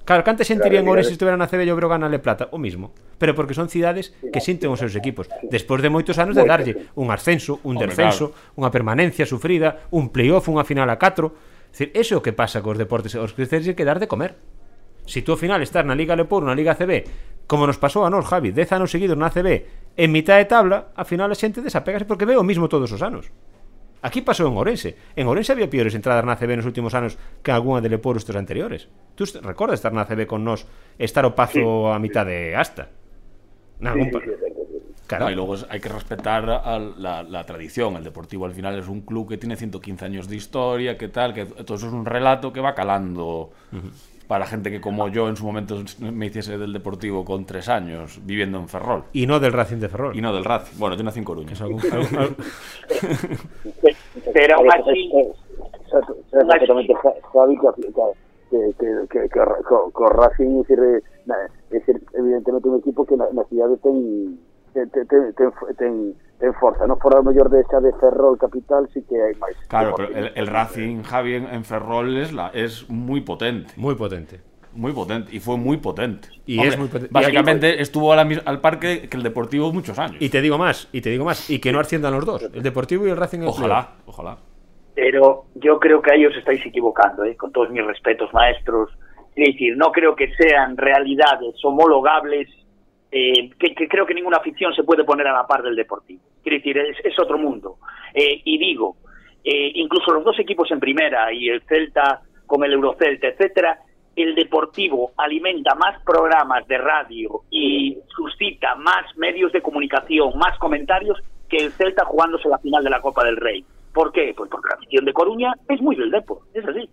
Claro, 0.04 0.24
que 0.24 0.30
antes 0.30 0.46
sentirían 0.50 0.82
claro, 0.82 0.98
ores 0.98 1.06
se 1.06 1.14
estuveran 1.14 1.38
na 1.38 1.46
CB 1.46 1.62
e 1.62 1.70
o 1.70 1.78
Brogan 1.78 2.02
na 2.02 2.10
Le 2.10 2.18
Plata, 2.18 2.50
o 2.50 2.58
mismo. 2.58 2.90
Pero 3.22 3.38
porque 3.38 3.54
son 3.54 3.70
cidades 3.70 4.10
que 4.34 4.42
sinten 4.42 4.74
os 4.74 4.82
seus 4.82 4.98
equipos. 4.98 5.30
Despois 5.46 5.78
de 5.78 5.94
moitos 5.94 6.18
anos 6.18 6.34
de 6.34 6.42
darlle 6.42 6.90
un 6.98 7.14
ascenso, 7.14 7.62
un 7.62 7.78
descenso, 7.78 8.34
unha 8.58 8.74
permanencia 8.74 9.22
sufrida, 9.22 9.86
un 9.94 10.10
playoff, 10.10 10.50
unha 10.50 10.66
final 10.66 10.90
a 10.90 10.98
4. 10.98 11.70
Decir, 11.70 11.94
eso 11.94 12.12
é 12.14 12.18
o 12.18 12.24
que 12.24 12.34
pasa 12.34 12.58
cos 12.58 12.74
deportes. 12.74 13.14
Os 13.14 13.30
criterios 13.30 13.78
que 13.78 13.86
dar 13.86 14.02
de 14.02 14.10
comer. 14.10 14.34
Si 15.06 15.22
tú 15.22 15.34
ao 15.34 15.38
final 15.38 15.62
estás 15.62 15.86
na 15.86 15.94
Liga 15.94 16.18
Lepor, 16.18 16.42
na 16.42 16.54
Liga 16.54 16.74
CB, 16.74 17.31
como 17.46 17.66
nos 17.66 17.78
pasou 17.78 18.04
a 18.04 18.10
nós, 18.10 18.24
Javi, 18.24 18.52
10 18.52 18.72
anos 18.72 18.90
seguidos 18.90 19.18
na 19.18 19.30
CB, 19.30 19.66
en 19.96 20.08
mitad 20.12 20.40
de 20.40 20.48
tabla, 20.48 20.92
ao 20.96 21.04
final 21.04 21.28
a 21.28 21.36
xente 21.36 21.60
desapégase 21.60 22.08
porque 22.08 22.24
ve 22.24 22.36
o 22.36 22.46
mismo 22.46 22.68
todos 22.68 22.90
os 22.92 23.02
anos. 23.04 23.28
Aquí 24.02 24.18
pasou 24.18 24.50
en 24.50 24.58
Ourense. 24.58 24.98
En 25.14 25.30
Ourense 25.30 25.54
había 25.54 25.70
piores 25.70 25.94
entradas 25.94 26.26
na 26.26 26.34
CB 26.34 26.58
nos 26.58 26.66
últimos 26.66 26.90
anos 26.98 27.14
que 27.44 27.54
algunha 27.54 27.78
de 27.78 27.86
Leporo 27.86 28.18
estos 28.18 28.34
anteriores. 28.34 28.90
Tú 29.14 29.22
recordas 29.46 29.78
estar 29.78 29.94
na 29.94 30.08
CB 30.08 30.26
con 30.26 30.42
nós, 30.42 30.66
estar 30.98 31.22
o 31.22 31.38
pazo 31.38 31.62
sí. 31.62 31.94
a 31.94 31.98
mitad 32.02 32.26
de 32.26 32.58
hasta. 32.58 32.90
Nalgún 33.78 34.10
sí, 34.10 34.18
sí, 34.26 34.50
Claro. 35.06 35.26
No, 35.26 35.30
y 35.30 35.34
luego 35.34 35.56
hay 35.68 35.78
que 35.78 35.90
respetar 35.90 36.48
a 36.48 36.78
la, 36.78 37.22
la, 37.22 37.44
tradición. 37.44 37.96
El 37.96 38.04
Deportivo 38.04 38.46
al 38.46 38.54
final 38.54 38.78
es 38.78 38.88
un 38.88 39.02
club 39.02 39.28
que 39.28 39.36
tiene 39.36 39.56
115 39.56 40.06
años 40.06 40.26
de 40.26 40.36
historia, 40.36 40.96
que 40.96 41.08
tal, 41.08 41.34
que 41.34 41.44
todo 41.44 41.76
eso 41.76 41.88
es 41.88 41.92
un 41.92 42.06
relato 42.06 42.50
que 42.50 42.62
va 42.62 42.74
calando. 42.74 43.50
Uh 43.70 43.76
-huh 43.76 44.11
para 44.32 44.46
gente 44.46 44.70
que 44.70 44.80
como 44.80 45.08
yo 45.08 45.28
en 45.28 45.36
su 45.36 45.44
momento 45.44 45.74
me 46.00 46.24
hiciese 46.24 46.56
del 46.56 46.72
Deportivo 46.72 47.22
con 47.22 47.44
tres 47.44 47.68
años 47.68 48.18
viviendo 48.24 48.56
en 48.56 48.66
Ferrol. 48.66 49.04
Y 49.12 49.26
no 49.26 49.38
del 49.38 49.52
Racing 49.52 49.76
de 49.76 49.90
Ferrol. 49.90 50.16
Y 50.16 50.22
no 50.22 50.32
del 50.32 50.42
Racing. 50.42 50.78
Bueno, 50.78 50.96
tiene 50.96 51.12
cinco 51.12 51.34
Coruña. 51.34 51.52
Pero 54.32 54.56
así... 54.72 55.10
Exactamente, 56.32 56.94
Javi, 57.30 57.58
que, 57.58 58.72
que, 58.78 59.06
que, 59.10 59.28
que, 59.28 59.40
con 59.92 60.10
Racing 60.10 60.62
es 60.62 60.68
decir, 61.68 61.96
es 61.96 62.14
evidentemente 62.14 62.70
un 62.70 62.78
equipo 62.78 63.04
que 63.04 63.18
ten 63.82 64.38
ten, 64.72 64.88
ten, 64.88 65.34
ten, 65.34 65.52
ten 65.76 66.14
en 66.42 66.54
forza, 66.58 66.90
non 66.90 66.98
fora 66.98 67.22
o 67.22 67.24
mellor 67.24 67.46
de 67.46 67.62
esa 67.62 67.78
de 67.78 67.94
Ferrol 68.02 68.34
capital 68.34 68.90
sí 68.90 69.06
que 69.06 69.14
hai 69.14 69.38
máis. 69.38 69.54
Claro, 69.70 69.94
pero 69.94 70.10
el, 70.10 70.34
el 70.34 70.46
Racing 70.50 71.06
Javi 71.06 71.38
en, 71.38 71.46
en 71.46 71.62
Ferrol 71.62 72.18
es, 72.18 72.34
la, 72.34 72.50
es 72.50 72.90
muy 72.90 73.22
potente. 73.22 73.72
Muy 73.78 73.94
potente. 73.94 74.42
Muy 74.74 74.92
potente, 74.92 75.30
y 75.30 75.38
fue 75.38 75.56
muy 75.56 75.76
potente. 75.76 76.28
Y 76.46 76.56
Hombre, 76.58 76.68
es 76.74 76.78
muy 76.78 76.88
potente. 76.88 77.12
Básicamente 77.12 77.76
y 77.76 77.82
estuvo 77.82 78.14
la, 78.16 78.26
al 78.44 78.60
parque 78.60 79.06
que 79.08 79.16
el 79.16 79.22
Deportivo 79.22 79.72
muchos 79.72 79.98
años. 79.98 80.16
Y 80.18 80.30
te 80.30 80.40
digo 80.40 80.58
más, 80.58 80.88
y 80.90 81.00
te 81.00 81.10
digo 81.10 81.24
más, 81.24 81.48
y 81.48 81.60
que 81.60 81.70
no 81.70 81.78
asciendan 81.78 82.12
los 82.12 82.26
dos, 82.26 82.42
el 82.42 82.62
Deportivo 82.62 83.06
y 83.06 83.10
el 83.10 83.16
Racing. 83.16 83.46
Ojalá, 83.46 84.02
ojalá. 84.06 84.38
Pero 84.94 85.44
yo 85.54 85.78
creo 85.78 86.02
que 86.02 86.12
ahí 86.12 86.26
os 86.26 86.36
estáis 86.36 86.64
equivocando, 86.66 87.24
¿eh? 87.24 87.36
con 87.36 87.52
todos 87.52 87.70
mis 87.70 87.84
respetos, 87.84 88.32
maestros. 88.34 88.90
Es 89.36 89.52
decir, 89.52 89.76
no 89.76 89.92
creo 89.92 90.14
que 90.14 90.34
sean 90.34 90.76
realidades 90.76 91.54
homologables 91.64 92.48
eh, 93.14 93.50
que, 93.58 93.74
que, 93.74 93.88
creo 93.88 94.06
que 94.06 94.14
ninguna 94.14 94.38
afición 94.38 94.74
se 94.74 94.84
puede 94.84 95.04
poner 95.04 95.26
a 95.26 95.34
la 95.34 95.46
par 95.46 95.62
del 95.62 95.76
Deportivo. 95.76 96.22
Quiere 96.42 96.58
decir, 96.58 96.78
es, 96.78 97.18
otro 97.18 97.36
mundo. 97.36 97.76
Eh, 98.14 98.40
y 98.42 98.56
digo, 98.56 98.96
eh, 99.44 99.70
incluso 99.74 100.12
los 100.12 100.24
dos 100.24 100.38
equipos 100.38 100.70
en 100.70 100.80
primera 100.80 101.30
y 101.30 101.50
el 101.50 101.60
Celta 101.64 102.22
con 102.46 102.64
el 102.64 102.72
Eurocelta, 102.72 103.28
etcétera, 103.28 103.78
el 104.16 104.34
Deportivo 104.34 105.12
alimenta 105.18 105.74
más 105.74 106.02
programas 106.04 106.66
de 106.66 106.78
radio 106.78 107.42
y 107.50 107.98
suscita 108.16 108.76
más 108.76 109.04
medios 109.16 109.52
de 109.52 109.60
comunicación, 109.60 110.38
más 110.38 110.58
comentarios 110.58 111.18
que 111.50 111.58
el 111.58 111.72
Celta 111.72 112.06
jugándose 112.06 112.48
la 112.48 112.58
final 112.58 112.82
de 112.82 112.90
la 112.90 113.02
Copa 113.02 113.24
del 113.24 113.36
Rey. 113.36 113.62
¿Por 113.92 114.10
qué? 114.10 114.32
Pues 114.34 114.50
porque 114.50 114.70
la 114.70 114.76
afición 114.76 115.04
de 115.04 115.12
Coruña 115.12 115.52
es 115.68 115.82
muy 115.82 115.96
del 115.96 116.10
Deportivo, 116.10 116.48
es 116.54 116.66
así. 116.66 116.88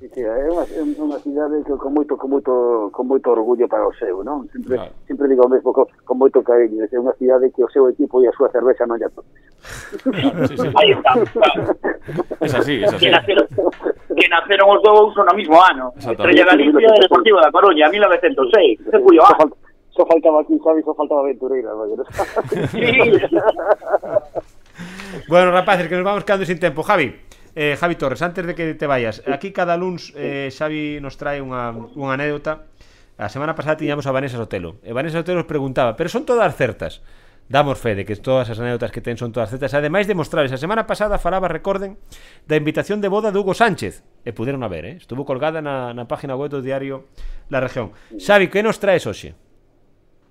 Sí, 0.00 0.08
sí, 0.14 0.22
é 0.24 0.48
unha, 0.48 0.64
unha 0.96 1.18
cidade 1.20 1.60
que 1.60 1.76
con 1.76 1.92
moito 1.92 2.16
con 2.16 2.32
moito 2.32 2.88
con 2.88 3.04
moito 3.04 3.36
orgullo 3.36 3.68
para 3.68 3.84
o 3.84 3.92
seu, 4.00 4.24
non? 4.24 4.48
Sempre 4.48 4.80
claro. 4.80 4.96
sempre 5.04 5.28
digo 5.28 5.44
o 5.44 5.52
mesmo 5.52 5.76
con, 5.76 5.84
con 6.08 6.16
moito 6.16 6.40
cariño, 6.40 6.88
é 6.88 6.96
unha 6.96 7.12
cidade 7.20 7.52
que 7.52 7.60
o 7.60 7.68
seu 7.68 7.84
equipo 7.84 8.16
e 8.24 8.26
a 8.26 8.32
súa 8.32 8.48
cervexa 8.48 8.88
non 8.88 8.96
lle 8.96 9.12
toques. 9.12 9.44
Claro, 10.00 10.48
sí, 10.48 10.56
sí. 10.56 10.68
Aí 10.72 10.96
está. 10.96 11.20
Claro. 11.20 11.76
Es 12.40 12.52
así, 12.56 12.80
es 12.80 12.88
así. 12.96 13.04
Que 13.04 13.12
naceron, 13.12 13.44
que 14.16 14.26
naceron 14.32 14.72
os 14.72 14.80
dous 14.80 15.12
no 15.20 15.36
mismo 15.36 15.60
ano. 15.60 15.92
Estrella 16.00 16.48
Galicia 16.48 16.96
e 16.96 17.04
Deportivo 17.04 17.36
da 17.44 17.52
Coruña, 17.52 17.92
1906. 17.92 18.80
Se 18.88 18.98
puyo, 19.04 19.20
ah. 19.20 19.36
Só 19.92 20.08
faltaba 20.08 20.40
aquí, 20.40 20.56
Xavi, 20.64 20.80
só 20.80 20.96
faltaba 20.96 21.28
Aventureira, 21.28 21.76
Sí. 22.72 22.80
bueno, 25.28 25.52
rapaces, 25.52 25.92
que 25.92 25.96
nos 25.96 26.08
vamos 26.08 26.24
quedando 26.24 26.46
sin 26.46 26.58
tempo. 26.58 26.82
Javi, 26.82 27.12
Eh, 27.54 27.76
Javi 27.78 27.96
Torres, 27.96 28.22
antes 28.22 28.46
de 28.46 28.54
que 28.54 28.74
te 28.74 28.86
vayas, 28.86 29.22
aquí 29.26 29.52
cada 29.52 29.76
luns 29.76 30.14
eh, 30.16 30.50
Xavi 30.54 31.00
nos 31.02 31.18
trae 31.18 31.42
unha, 31.42 31.74
unha 31.74 32.14
anécdota. 32.14 32.70
A 33.20 33.28
semana 33.28 33.52
pasada 33.52 33.76
tiñamos 33.76 34.06
a 34.06 34.14
Vanessa 34.14 34.38
Sotelo. 34.38 34.78
E 34.86 34.94
Vanessa 34.94 35.20
Sotelo 35.20 35.42
nos 35.42 35.50
preguntaba, 35.50 35.98
pero 35.98 36.08
son 36.08 36.24
todas 36.24 36.54
certas? 36.56 37.02
Damos 37.50 37.82
fe 37.82 37.98
de 37.98 38.06
que 38.06 38.14
todas 38.14 38.46
as 38.46 38.62
anécdotas 38.62 38.94
que 38.94 39.02
ten 39.02 39.18
son 39.18 39.34
todas 39.34 39.50
certas. 39.50 39.74
Ademais 39.74 40.06
de 40.06 40.14
mostrarles, 40.14 40.54
a 40.54 40.62
semana 40.62 40.86
pasada 40.86 41.18
falaba, 41.18 41.50
recorden, 41.50 41.98
da 42.46 42.54
invitación 42.54 43.02
de 43.02 43.10
boda 43.10 43.34
de 43.34 43.42
Hugo 43.42 43.58
Sánchez. 43.58 44.06
E 44.22 44.30
puderon 44.30 44.62
a 44.62 44.70
ver, 44.70 44.86
eh? 44.86 44.94
estuvo 45.02 45.26
colgada 45.26 45.58
na, 45.58 45.90
na 45.90 46.06
página 46.06 46.38
web 46.38 46.54
do 46.54 46.62
diario 46.62 47.10
La 47.50 47.58
Región. 47.58 47.90
Xavi, 48.14 48.46
que 48.46 48.62
nos 48.62 48.78
traes 48.78 49.02
hoxe? 49.02 49.34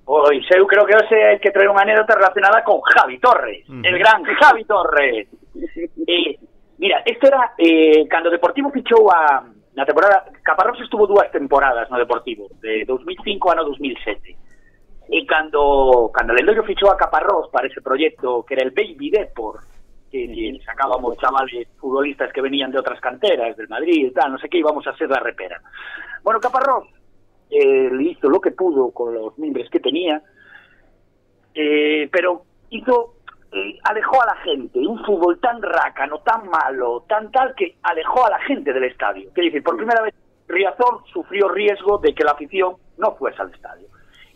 Pois 0.07 0.41
eu 0.55 0.65
creo 0.65 0.87
que 0.87 0.95
hoxe 0.95 1.13
hai 1.19 1.37
que 1.43 1.51
traer 1.51 1.67
unha 1.67 1.83
anécdota 1.83 2.15
relacionada 2.15 2.63
con 2.63 2.79
Javi 2.81 3.19
Torres, 3.19 3.67
uh 3.67 3.77
-huh. 3.77 3.83
el 3.83 3.95
gran 3.99 4.23
Javi 4.23 4.63
Torres. 4.63 5.27
Mira, 6.79 7.03
esto 7.05 7.27
era 7.27 7.53
eh, 7.57 8.07
cando 8.07 8.29
Deportivo 8.29 8.71
fichou 8.71 9.11
a 9.11 9.43
na 9.75 9.85
temporada 9.85 10.31
Caparrós 10.41 10.79
estuvo 10.79 11.05
dúas 11.05 11.29
temporadas 11.29 11.89
no 11.91 11.99
Deportivo, 11.99 12.47
de 12.61 12.85
2005 12.85 13.51
ano 13.51 13.65
2007. 13.65 14.37
E 15.11 15.25
cando 15.25 16.09
cando 16.15 16.33
Lendoiro 16.33 16.63
fichou 16.63 16.89
a 16.89 16.95
Caparrós 16.95 17.51
para 17.51 17.67
ese 17.67 17.81
proxecto 17.81 18.45
que 18.47 18.55
era 18.55 18.63
el 18.63 18.71
Baby 18.71 19.11
Depor, 19.11 19.59
que, 20.09 20.23
que 20.31 20.59
sacábamos 20.63 21.17
chavales 21.17 21.67
futbolistas 21.75 22.31
que 22.31 22.41
venían 22.41 22.71
de 22.71 22.79
otras 22.79 23.01
canteras, 23.01 23.57
del 23.57 23.67
Madrid, 23.67 24.13
tal, 24.15 24.31
no 24.31 24.39
sé 24.39 24.47
qué, 24.47 24.59
íbamos 24.59 24.87
a 24.87 24.95
ser 24.95 25.09
la 25.09 25.19
repera. 25.19 25.59
Bueno, 26.23 26.39
Caparrós 26.39 26.87
eh, 27.51 27.91
hizo 27.99 28.29
lo 28.29 28.39
que 28.39 28.51
pudo 28.51 28.91
con 28.91 29.13
los 29.13 29.37
miembros 29.37 29.69
que 29.69 29.81
tenía, 29.81 30.21
eh, 31.53 32.07
pero 32.09 32.43
hizo 32.69 33.18
eh, 33.51 33.79
alejó 33.83 34.21
a 34.21 34.27
la 34.27 34.35
gente, 34.43 34.79
un 34.79 35.03
fútbol 35.03 35.39
tan 35.39 35.61
rácano, 35.61 36.19
tan 36.19 36.47
malo, 36.49 37.05
tan 37.07 37.31
tal 37.31 37.55
que 37.55 37.77
alejó 37.83 38.25
a 38.25 38.31
la 38.31 38.39
gente 38.39 38.71
del 38.71 38.83
estadio. 38.83 39.31
Quiere 39.33 39.49
decir, 39.49 39.63
por 39.63 39.77
primera 39.77 40.01
vez 40.01 40.13
Riazor 40.47 41.03
sufrió 41.11 41.47
riesgo 41.49 41.97
de 41.97 42.13
que 42.13 42.23
la 42.23 42.31
afición 42.31 42.75
no 42.97 43.15
fuese 43.15 43.41
al 43.41 43.53
estadio. 43.53 43.87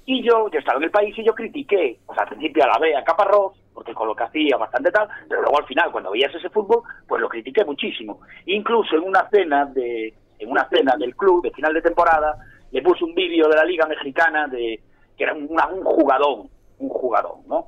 Y 0.05 0.21
yo, 0.23 0.49
yo 0.49 0.59
estaba 0.59 0.77
en 0.77 0.85
el 0.85 0.91
país 0.91 1.17
y 1.17 1.23
yo 1.23 1.33
critiqué, 1.33 1.99
o 2.07 2.13
sea, 2.13 2.23
al 2.23 2.29
principio 2.29 2.63
a 2.63 2.67
la 2.67 2.79
vez 2.79 2.95
a 2.95 3.03
Caparrós, 3.03 3.53
porque 3.73 3.93
con 3.93 4.07
lo 4.07 4.15
que 4.15 4.23
hacía 4.23 4.57
bastante 4.57 4.91
tal, 4.91 5.07
pero 5.29 5.41
luego 5.41 5.59
al 5.59 5.65
final, 5.65 5.91
cuando 5.91 6.11
veías 6.11 6.33
ese 6.33 6.49
fútbol, 6.49 6.83
pues 7.07 7.21
lo 7.21 7.29
critiqué 7.29 7.63
muchísimo. 7.63 8.19
Incluso 8.45 8.95
en 8.95 9.03
una 9.03 9.29
cena 9.29 9.65
de 9.65 10.13
en 10.39 10.51
una 10.51 10.67
cena 10.69 10.95
del 10.97 11.15
club 11.15 11.43
de 11.43 11.51
final 11.51 11.73
de 11.73 11.81
temporada, 11.81 12.35
le 12.71 12.81
puse 12.81 13.05
un 13.05 13.15
vídeo 13.15 13.47
de 13.47 13.55
la 13.55 13.63
Liga 13.63 13.85
Mexicana 13.85 14.47
de 14.47 14.81
que 15.17 15.23
era 15.23 15.33
un, 15.33 15.43
un 15.43 15.83
jugadón, 15.83 16.49
un 16.79 16.89
jugadón, 16.89 17.47
¿no? 17.47 17.67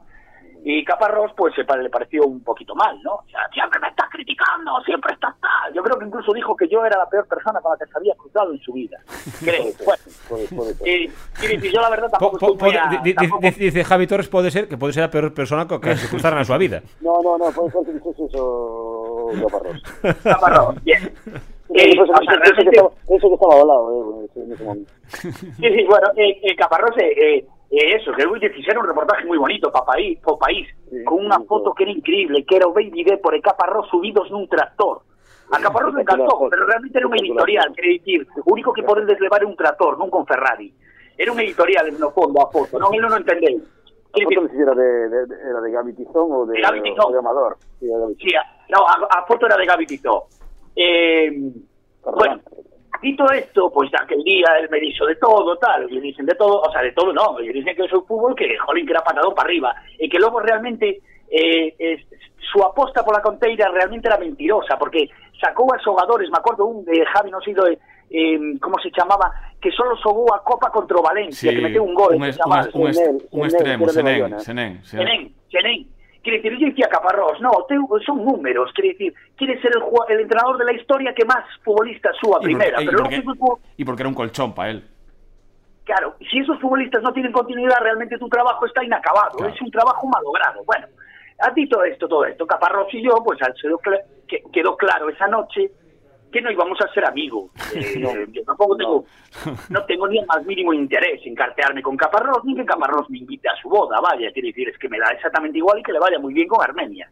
Y 0.67 0.83
Caparrós, 0.83 1.31
pues 1.37 1.53
se 1.53 1.61
le 1.61 1.89
pareció 1.91 2.25
un 2.25 2.43
poquito 2.43 2.73
mal, 2.73 2.99
¿no? 3.03 3.13
O 3.13 3.23
sea, 3.29 3.47
siempre 3.53 3.79
me 3.79 3.87
estás 3.87 4.09
criticando, 4.09 4.81
siempre 4.83 5.13
estás 5.13 5.39
tal. 5.39 5.71
Yo 5.75 5.83
creo 5.83 5.99
que 5.99 6.05
incluso 6.05 6.33
dijo 6.33 6.55
que 6.55 6.67
yo 6.67 6.83
era 6.83 6.97
la 6.97 7.07
peor 7.07 7.27
persona 7.27 7.61
con 7.61 7.71
la 7.71 7.77
que 7.77 7.85
se 7.85 7.95
había 7.95 8.15
cruzado 8.15 8.51
en 8.51 8.59
su 8.61 8.73
vida. 8.73 8.97
Creo. 9.45 9.65
bueno, 9.85 10.71
y, 10.83 11.05
y, 11.05 11.71
yo 11.71 11.79
la 11.81 11.89
verdad 11.91 12.09
tampoco 12.09 12.39
po, 12.39 12.57
po, 12.57 12.65
a, 12.65 12.99
di, 13.03 13.13
tampoco... 13.13 13.41
Dice 13.43 13.83
Javi 13.83 14.07
Torres, 14.07 14.27
puede 14.27 14.49
ser 14.49 14.67
que 14.67 14.75
puede 14.75 14.93
ser 14.93 15.03
la 15.03 15.11
peor 15.11 15.31
persona 15.35 15.67
con 15.67 15.79
que 15.79 15.95
se 15.97 16.09
cruzaran 16.09 16.39
a 16.39 16.43
su 16.43 16.57
vida. 16.57 16.81
No, 17.01 17.21
no, 17.21 17.37
no, 17.37 17.51
puede 17.51 17.69
ser 17.69 17.85
que 17.85 17.93
dijese 17.93 18.25
eso 18.25 19.29
Caparrós. 19.43 19.83
Caparrós, 20.23 20.83
bien. 20.83 21.13
Eh, 21.75 21.89
eso, 21.93 22.01
o 22.01 22.05
sea, 22.07 22.15
realmente... 22.25 22.63
que 22.63 22.69
estaba, 22.69 22.89
eso 23.09 23.27
que 23.27 23.33
estaba 23.35 23.55
volado, 23.55 24.23
eh, 24.25 24.29
en 24.35 24.51
ese 24.51 24.63
momento. 24.63 24.91
Sí, 25.07 25.31
sí, 25.59 25.85
bueno, 25.87 26.07
eh, 26.15 26.39
eh, 26.41 26.55
Caparrós, 26.55 26.97
eh, 26.97 27.45
eh, 27.71 27.95
eso, 27.95 28.11
que 28.13 28.25
16 28.25 28.67
era 28.67 28.79
un 28.79 28.87
reportaje 28.87 29.25
muy 29.25 29.37
bonito 29.37 29.71
para 29.71 29.85
país, 29.85 30.19
pa 30.21 30.37
país 30.37 30.67
sí, 30.89 31.03
con 31.03 31.25
una 31.25 31.39
foto 31.41 31.73
que 31.73 31.83
era 31.83 31.91
increíble, 31.91 32.45
que 32.45 32.55
era 32.57 32.67
Baby 32.67 33.03
D 33.03 33.17
por 33.17 33.33
el 33.33 33.41
Caparrós 33.41 33.89
subidos 33.89 34.29
nun 34.29 34.47
tractor. 34.47 35.01
A 35.51 35.59
Caparrós 35.59 35.93
le 35.93 36.01
encantó, 36.01 36.47
pero 36.49 36.65
realmente 36.65 36.97
era 36.97 37.07
un 37.07 37.17
editorial, 37.17 37.73
quer 37.75 37.85
dicir, 37.85 38.27
o 38.45 38.53
único 38.53 38.73
que 38.73 38.81
podedes 38.81 39.19
levar 39.19 39.41
é 39.41 39.45
un 39.45 39.55
tractor, 39.55 39.97
non 39.97 40.09
con 40.09 40.25
Ferrari. 40.25 40.73
Era 41.17 41.31
un 41.31 41.39
editorial 41.39 41.89
no 41.97 42.11
fondo 42.11 42.41
a 42.41 42.49
foto, 42.49 42.77
non 42.77 42.93
entendeu. 42.93 43.61
A 44.15 44.17
foto 44.21 44.47
si 44.47 44.57
era 44.61 44.73
de, 44.73 45.09
de, 45.09 45.19
era 45.43 45.59
de 45.59 45.69
Gaby 45.71 45.93
Tizón 45.93 46.31
ou 46.31 46.45
de, 46.45 46.61
Gaby 46.61 46.81
Tizón. 46.81 47.09
O 47.09 47.13
de 47.13 47.19
Amador. 47.19 47.57
Sí, 47.79 47.87
Gaby. 47.89 48.15
a, 48.35 48.43
no, 48.69 48.85
a, 48.87 48.95
a 49.09 49.25
foto 49.25 49.45
era 49.45 49.57
de 49.57 49.65
Gaby 49.65 49.85
Tizón. 49.85 50.21
Eh, 50.75 51.31
bueno, 52.03 52.39
Dito 53.01 53.29
esto, 53.31 53.71
pues 53.71 53.89
aquel 54.01 54.23
día 54.23 54.47
él 54.59 54.67
me 54.69 54.79
dijo 54.79 55.05
de 55.05 55.15
todo, 55.15 55.57
tal, 55.57 55.91
y 55.91 55.99
dicen 55.99 56.25
de 56.25 56.35
todo, 56.35 56.61
o 56.61 56.71
sea, 56.71 56.81
de 56.81 56.91
todo 56.91 57.13
no, 57.13 57.39
y 57.39 57.51
dicen 57.51 57.75
que 57.75 57.83
es 57.83 57.93
un 57.93 58.05
fútbol 58.05 58.35
que, 58.35 58.57
jolín, 58.57 58.85
que 58.85 58.93
era 58.93 59.03
patadón 59.03 59.35
para 59.35 59.47
arriba, 59.47 59.75
y 59.99 60.09
que 60.09 60.17
luego 60.17 60.39
realmente 60.39 61.01
eh, 61.29 62.05
su 62.51 62.63
aposta 62.63 63.03
por 63.03 63.15
la 63.15 63.21
conteira 63.21 63.69
realmente 63.69 64.07
era 64.07 64.17
mentirosa, 64.17 64.77
porque 64.77 65.09
sacó 65.39 65.73
a 65.73 65.79
xogadores, 65.79 66.29
me 66.29 66.37
acuerdo 66.37 66.65
un 66.65 66.85
de 66.85 67.05
Javi, 67.05 67.31
no 67.31 67.41
sé 67.41 67.53
eh, 68.09 68.39
como 68.61 68.79
se 68.79 68.91
chamaba, 68.91 69.31
que 69.59 69.71
solo 69.71 69.95
xogou 69.97 70.31
a 70.33 70.43
Copa 70.43 70.69
contra 70.69 71.01
Valencia, 71.01 71.49
sí, 71.49 71.55
que 71.55 71.61
meteu 71.61 71.83
un 71.83 71.95
gol. 71.95 72.15
Un, 72.15 72.23
es, 72.23 72.37
un, 72.37 72.85
un, 72.85 73.21
un, 73.31 73.45
extremo, 73.45 73.89
Senén, 73.89 74.39
Senén, 74.39 75.33
Senén, 75.49 75.87
Quiere 76.25 76.39
decir, 76.39 76.57
yo 76.57 76.67
decía 76.69 76.89
Caparrós, 76.89 77.39
no, 77.39 77.51
te, 77.69 77.75
son 78.03 78.25
números, 78.25 78.71
quiere 78.73 78.93
decir, 78.93 79.13
quiere 79.37 79.61
ser 79.61 79.71
el, 79.75 79.83
el 80.09 80.21
entrenador 80.21 80.57
de 80.57 80.65
la 80.65 80.73
historia 80.73 81.13
que 81.13 81.23
más 81.23 81.45
futbolistas 81.63 82.15
suba 82.19 82.39
primera. 82.39 82.81
Y, 82.81 82.85
pero 82.87 83.03
porque, 83.03 83.21
luego, 83.23 83.59
y 83.77 83.85
porque 83.85 84.01
era 84.01 84.09
un 84.09 84.15
colchón 84.15 84.55
para 84.55 84.71
él. 84.71 84.83
Claro, 85.83 86.15
si 86.31 86.39
esos 86.39 86.59
futbolistas 86.59 87.03
no 87.03 87.13
tienen 87.13 87.31
continuidad, 87.31 87.77
realmente 87.79 88.17
tu 88.17 88.27
trabajo 88.27 88.65
está 88.65 88.83
inacabado, 88.83 89.37
claro. 89.37 89.53
es 89.53 89.61
un 89.61 89.69
trabajo 89.69 90.07
malogrado. 90.07 90.63
Bueno, 90.65 90.87
has 91.37 91.53
dicho 91.53 91.83
esto, 91.83 92.07
todo 92.07 92.25
esto, 92.25 92.47
Caparrós 92.47 92.91
y 92.91 93.03
yo, 93.03 93.23
pues 93.23 93.37
quedó 94.51 94.75
claro 94.77 95.09
esa 95.09 95.27
noche 95.27 95.69
que 96.31 96.41
no 96.41 96.51
íbamos 96.51 96.79
a 96.81 96.93
ser 96.93 97.05
amigos. 97.05 97.51
Eh, 97.75 97.99
no, 97.99 98.13
yo 98.31 98.41
tampoco 98.43 98.77
tengo, 98.77 99.05
no. 99.45 99.57
no. 99.69 99.85
tengo 99.85 100.07
ni 100.07 100.19
el 100.19 100.25
más 100.27 100.45
mínimo 100.45 100.73
interés 100.73 101.19
en 101.25 101.35
cartearme 101.35 101.81
con 101.81 101.97
Caparrós, 101.97 102.43
ni 102.45 102.55
que 102.55 102.63
Caparrós 102.63 103.09
me 103.09 103.17
invite 103.17 103.49
a 103.49 103.55
su 103.61 103.67
boda, 103.67 103.99
vaya, 103.99 104.31
quiere 104.31 104.49
decir, 104.49 104.69
es 104.69 104.77
que 104.77 104.87
me 104.87 104.97
da 104.97 105.09
exactamente 105.09 105.57
igual 105.57 105.79
y 105.79 105.83
que 105.83 105.91
le 105.91 105.99
vaya 105.99 106.19
muy 106.19 106.33
bien 106.33 106.47
con 106.47 106.63
Armenia. 106.63 107.09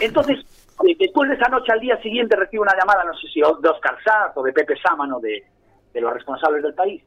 Entonces, 0.00 0.38
eh, 0.84 0.96
después 0.98 1.28
de 1.28 1.36
esa 1.36 1.48
noche, 1.48 1.72
al 1.72 1.80
día 1.80 2.00
siguiente, 2.02 2.34
recibo 2.34 2.62
una 2.62 2.76
llamada, 2.76 3.04
no 3.04 3.14
sé 3.14 3.28
si 3.28 3.40
de 3.40 3.68
Oscar 3.68 3.96
Saz 4.02 4.32
o 4.34 4.42
de 4.42 4.52
Pepe 4.52 4.74
Sámano, 4.76 5.20
de, 5.20 5.44
de 5.92 6.00
los 6.00 6.12
responsables 6.12 6.62
del 6.62 6.74
país. 6.74 7.02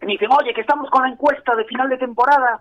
Y 0.00 0.06
me 0.06 0.12
dicen, 0.12 0.30
oye, 0.32 0.54
que 0.54 0.62
estamos 0.62 0.90
con 0.90 1.02
la 1.02 1.10
encuesta 1.10 1.54
de 1.54 1.64
final 1.64 1.88
de 1.88 1.98
temporada 1.98 2.60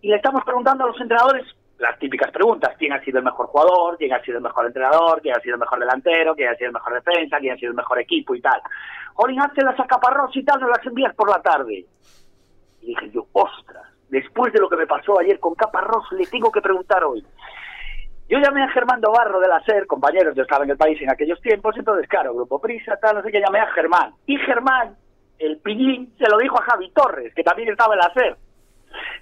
y 0.00 0.08
le 0.08 0.16
estamos 0.16 0.44
preguntando 0.44 0.84
a 0.84 0.88
los 0.88 1.00
entrenadores 1.00 1.44
las 1.78 1.98
típicas 1.98 2.30
preguntas, 2.30 2.74
quién 2.78 2.92
ha 2.92 3.04
sido 3.04 3.18
el 3.18 3.24
mejor 3.24 3.46
jugador, 3.46 3.96
quién 3.98 4.12
ha 4.12 4.20
sido 4.22 4.38
el 4.38 4.42
mejor 4.42 4.66
entrenador, 4.66 5.20
quién 5.20 5.36
ha 5.36 5.40
sido 5.40 5.54
el 5.54 5.60
mejor 5.60 5.78
delantero, 5.78 6.34
quién 6.34 6.48
ha 6.48 6.54
sido 6.54 6.68
el 6.68 6.74
mejor 6.74 6.94
defensa, 6.94 7.38
quién 7.38 7.54
ha 7.54 7.58
sido 7.58 7.70
el 7.70 7.76
mejor 7.76 8.00
equipo 8.00 8.34
y 8.34 8.40
tal. 8.40 8.60
Jolín, 9.14 9.40
hazte 9.40 9.62
las 9.62 9.78
a 9.78 9.86
Caparrós 9.86 10.34
y 10.36 10.44
tal, 10.44 10.60
no 10.60 10.68
las 10.68 10.84
envías 10.86 11.14
por 11.14 11.30
la 11.30 11.40
tarde. 11.42 11.84
Y 12.80 12.86
dije 12.86 13.10
yo, 13.10 13.26
ostras, 13.32 13.84
después 14.08 14.52
de 14.52 14.60
lo 14.60 14.68
que 14.68 14.76
me 14.76 14.86
pasó 14.86 15.18
ayer 15.18 15.38
con 15.38 15.54
Caparrós, 15.54 16.10
le 16.12 16.26
tengo 16.26 16.50
que 16.50 16.62
preguntar 16.62 17.04
hoy. 17.04 17.24
Yo 18.28 18.38
llamé 18.38 18.62
a 18.62 18.68
Germán 18.70 19.00
Dobarro 19.00 19.38
de 19.38 19.48
la 19.48 19.62
SER, 19.64 19.86
compañeros, 19.86 20.34
yo 20.34 20.42
estaba 20.42 20.64
en 20.64 20.70
el 20.70 20.76
país 20.76 21.00
en 21.00 21.10
aquellos 21.10 21.40
tiempos, 21.40 21.76
entonces, 21.76 22.08
claro, 22.08 22.34
Grupo 22.34 22.60
Prisa, 22.60 22.96
tal, 23.00 23.16
no 23.16 23.22
sé 23.22 23.30
qué, 23.30 23.40
llamé 23.40 23.60
a 23.60 23.70
Germán. 23.72 24.14
Y 24.26 24.36
Germán, 24.38 24.96
el 25.38 25.58
pillín, 25.58 26.12
se 26.18 26.28
lo 26.28 26.38
dijo 26.38 26.58
a 26.58 26.64
Javi 26.64 26.90
Torres, 26.90 27.32
que 27.34 27.44
también 27.44 27.68
estaba 27.68 27.94
en 27.94 28.00
la 28.00 28.12
SER 28.14 28.36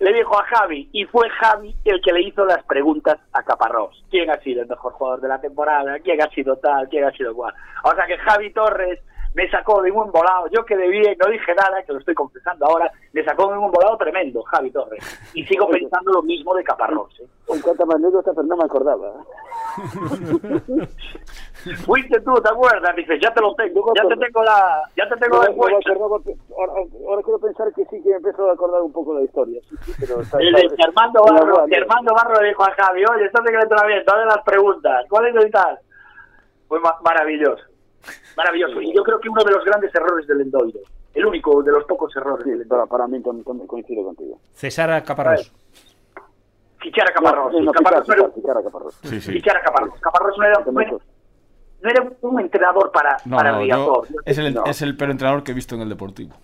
le 0.00 0.12
dijo 0.12 0.38
a 0.38 0.44
Javi 0.44 0.88
y 0.92 1.04
fue 1.04 1.28
Javi 1.30 1.74
el 1.84 2.00
que 2.00 2.12
le 2.12 2.22
hizo 2.22 2.44
las 2.44 2.62
preguntas 2.64 3.18
a 3.32 3.42
Caparrós. 3.42 4.04
¿Quién 4.10 4.30
ha 4.30 4.38
sido 4.40 4.62
el 4.62 4.68
mejor 4.68 4.92
jugador 4.92 5.20
de 5.20 5.28
la 5.28 5.40
temporada? 5.40 5.98
¿Quién 6.00 6.20
ha 6.22 6.28
sido 6.30 6.56
tal? 6.56 6.88
¿Quién 6.88 7.04
ha 7.04 7.12
sido 7.12 7.34
cual? 7.34 7.54
O 7.84 7.94
sea 7.94 8.06
que 8.06 8.18
Javi 8.18 8.52
Torres 8.52 9.00
me 9.34 9.50
sacó 9.50 9.82
de 9.82 9.90
un 9.90 10.10
volado. 10.10 10.48
Yo 10.50 10.64
quedé 10.64 10.88
bien, 10.88 11.16
no 11.18 11.30
dije 11.30 11.54
nada, 11.54 11.82
que 11.82 11.92
lo 11.92 11.98
estoy 11.98 12.14
confesando 12.14 12.66
ahora. 12.66 12.90
Me 13.12 13.24
sacó 13.24 13.52
de 13.52 13.58
un 13.58 13.70
volado 13.70 13.96
tremendo, 13.98 14.42
Javi 14.42 14.70
Torres. 14.70 15.02
Y 15.34 15.44
sigo 15.44 15.68
pensando 15.68 16.12
lo 16.12 16.22
mismo 16.22 16.54
de 16.54 16.64
Caparrós. 16.64 17.20
¿eh? 17.20 17.26
En 17.48 17.60
cuanto 17.60 17.84
a 17.84 17.94
anécdotas, 17.96 18.34
pero 18.34 18.46
no 18.46 18.56
me 18.56 18.64
acordaba. 18.64 19.12
Fuiste 21.84 22.20
tú, 22.20 22.34
¿te 22.34 22.50
acuerdas? 22.50 22.94
Dices, 22.94 23.18
ya 23.22 23.32
te 23.32 23.40
lo 23.40 23.54
tengo, 23.54 23.92
ya 23.94 24.06
te 24.06 24.16
tengo 24.16 24.42
la, 24.44 24.82
ya 24.96 25.08
te 25.08 25.16
tengo 25.16 25.36
no, 25.36 25.42
la 25.42 25.48
no 25.48 25.54
ahora, 25.54 26.74
ahora, 27.08 27.22
quiero 27.22 27.38
pensar 27.38 27.72
que 27.72 27.86
sí 27.86 28.02
que 28.02 28.12
empezó 28.12 28.50
a 28.50 28.52
acordar 28.52 28.82
un 28.82 28.92
poco 28.92 29.14
la 29.14 29.22
historia. 29.22 29.60
Sí, 29.68 29.76
sí, 29.80 29.92
pero 29.98 30.20
está, 30.20 30.38
el 30.40 30.52
de 30.52 30.68
Armando 30.84 31.22
Barro, 31.24 31.60
Armando 31.60 32.14
Barro 32.14 32.42
le 32.42 32.48
dijo 32.48 32.62
a 32.64 32.70
Javi, 32.72 33.04
oye, 33.06 33.24
estás 33.24 33.46
en 33.46 33.54
el 33.54 33.62
entrenamiento, 33.62 34.12
dale 34.12 34.26
las 34.26 34.44
preguntas, 34.44 35.06
¿cuál 35.08 35.26
es 35.26 35.36
el 35.36 35.50
tal? 35.50 35.78
Fue 36.68 36.80
ma 36.80 36.98
maravilloso, 37.02 37.64
maravilloso. 38.36 38.80
Y 38.80 38.94
yo 38.94 39.02
creo 39.02 39.20
que 39.20 39.28
uno 39.28 39.42
de 39.44 39.52
los 39.52 39.64
grandes 39.64 39.94
errores 39.94 40.26
del 40.26 40.40
Endoiro, 40.40 40.80
el 41.14 41.26
único 41.26 41.62
de 41.62 41.72
los 41.72 41.84
pocos 41.84 42.14
errores. 42.16 42.44
Sí, 42.44 42.68
para, 42.68 42.86
para 42.86 43.06
mí 43.06 43.22
coincido 43.22 44.04
contigo. 44.04 44.40
César 44.52 45.02
Caparrós. 45.04 45.52
Fichar 46.78 47.08
a 47.08 47.12
Caparrós. 47.12 47.52
No, 47.52 47.60
no, 47.60 47.72
Caparrós 47.72 48.06
fichar, 48.06 48.32
fichar 48.32 48.56
a 48.58 48.62
Caparrós. 48.62 48.94
Sí, 49.04 49.20
sí. 49.20 49.32
Fichar 49.32 49.56
a 49.56 49.62
Caparrós. 49.62 50.00
Caparrós 50.00 50.36
no 50.36 50.44
era, 50.44 50.64
no 50.64 51.90
era 51.90 52.12
un 52.22 52.40
entrenador 52.40 52.90
para, 52.92 53.16
no, 53.24 53.36
para 53.36 53.64
yo, 53.64 54.02
es, 54.24 54.38
el, 54.38 54.54
no. 54.54 54.64
es 54.64 54.82
el 54.82 54.96
peor 54.96 55.10
entrenador 55.10 55.42
que 55.42 55.52
he 55.52 55.54
visto 55.54 55.74
en 55.74 55.82
el 55.82 55.88
Deportivo. 55.88 56.34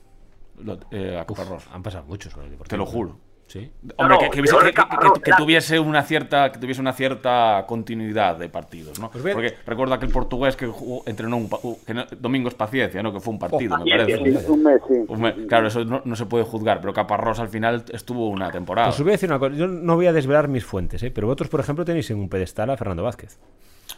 Lo, 0.62 0.78
eh, 0.90 1.18
a 1.18 1.26
Caparrós. 1.26 1.68
Han 1.72 1.82
pasado 1.82 2.05
muchos 2.05 2.32
con 2.35 2.44
el 2.44 2.51
Deportivo. 2.51 2.70
Te 2.70 2.76
lo 2.78 2.86
juro. 2.86 3.30
Sí. 3.51 3.68
Hombre, 3.97 4.16
que, 4.20 4.31
que, 4.31 4.43
que, 4.43 4.72
que, 4.72 5.20
que, 5.24 5.32
tuviese 5.36 5.81
una 5.81 6.05
cierta 6.05 6.52
que 6.52 6.60
tuviese 6.60 6.81
una 6.81 6.93
cierta 6.93 7.64
continuidad 7.66 8.36
de 8.36 8.48
partidos, 8.48 9.01
¿no? 9.01 9.10
Pues 9.10 9.24
Porque 9.35 9.56
recuerda 9.66 9.98
que 9.98 10.06
el 10.06 10.12
portugués 10.12 10.55
que 10.55 10.68
jugó, 10.68 11.02
entrenó 11.05 11.36
un 11.36 11.51
que 11.85 11.93
no, 11.93 12.05
Domingos 12.16 12.55
Paciencia, 12.55 13.02
¿no? 13.02 13.12
Que 13.12 13.18
fue 13.18 13.32
un 13.32 13.40
partido, 13.40 13.74
oh, 13.74 13.85
me 13.85 13.90
parece. 13.90 14.18
Un 14.48 14.62
mes, 14.62 14.81
sí. 14.86 14.94
Un 15.09 15.20
mes, 15.20 15.35
claro, 15.48 15.66
eso 15.66 15.85
no, 15.85 16.01
no, 16.05 16.14
se 16.14 16.27
puede 16.27 16.44
juzgar, 16.44 16.81
pero 16.81 16.93
Caparrós 16.93 17.40
al 17.40 17.48
final 17.48 17.85
estuvo 17.93 18.28
una 18.28 18.52
temporada. 18.52 18.86
Pues 18.86 19.01
os 19.01 19.02
voy 19.02 19.10
a 19.10 19.14
decir 19.14 19.28
una 19.28 19.40
cosa, 19.40 19.56
yo 19.56 19.66
no 19.66 19.97
voy 19.97 20.06
a 20.06 20.12
desvelar 20.12 20.47
mis 20.47 20.64
fuentes, 20.64 21.02
¿eh? 21.02 21.10
pero 21.10 21.27
vosotros, 21.27 21.48
por 21.48 21.59
ejemplo, 21.59 21.85
tenéis 21.85 22.09
en 22.12 22.20
un 22.20 22.28
pedestal 22.28 22.70
a 22.70 22.77
Fernando 22.77 23.02
Vázquez. 23.02 23.36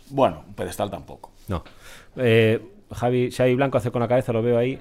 Bueno, 0.08 0.44
un 0.48 0.54
pedestal 0.54 0.90
tampoco. 0.90 1.30
No. 1.48 1.62
Eh, 2.16 2.58
Javi, 2.90 3.30
Xavi 3.30 3.54
Blanco 3.54 3.76
hace 3.76 3.90
con 3.90 4.00
la 4.00 4.08
cabeza, 4.08 4.32
lo 4.32 4.40
veo 4.40 4.56
ahí. 4.56 4.80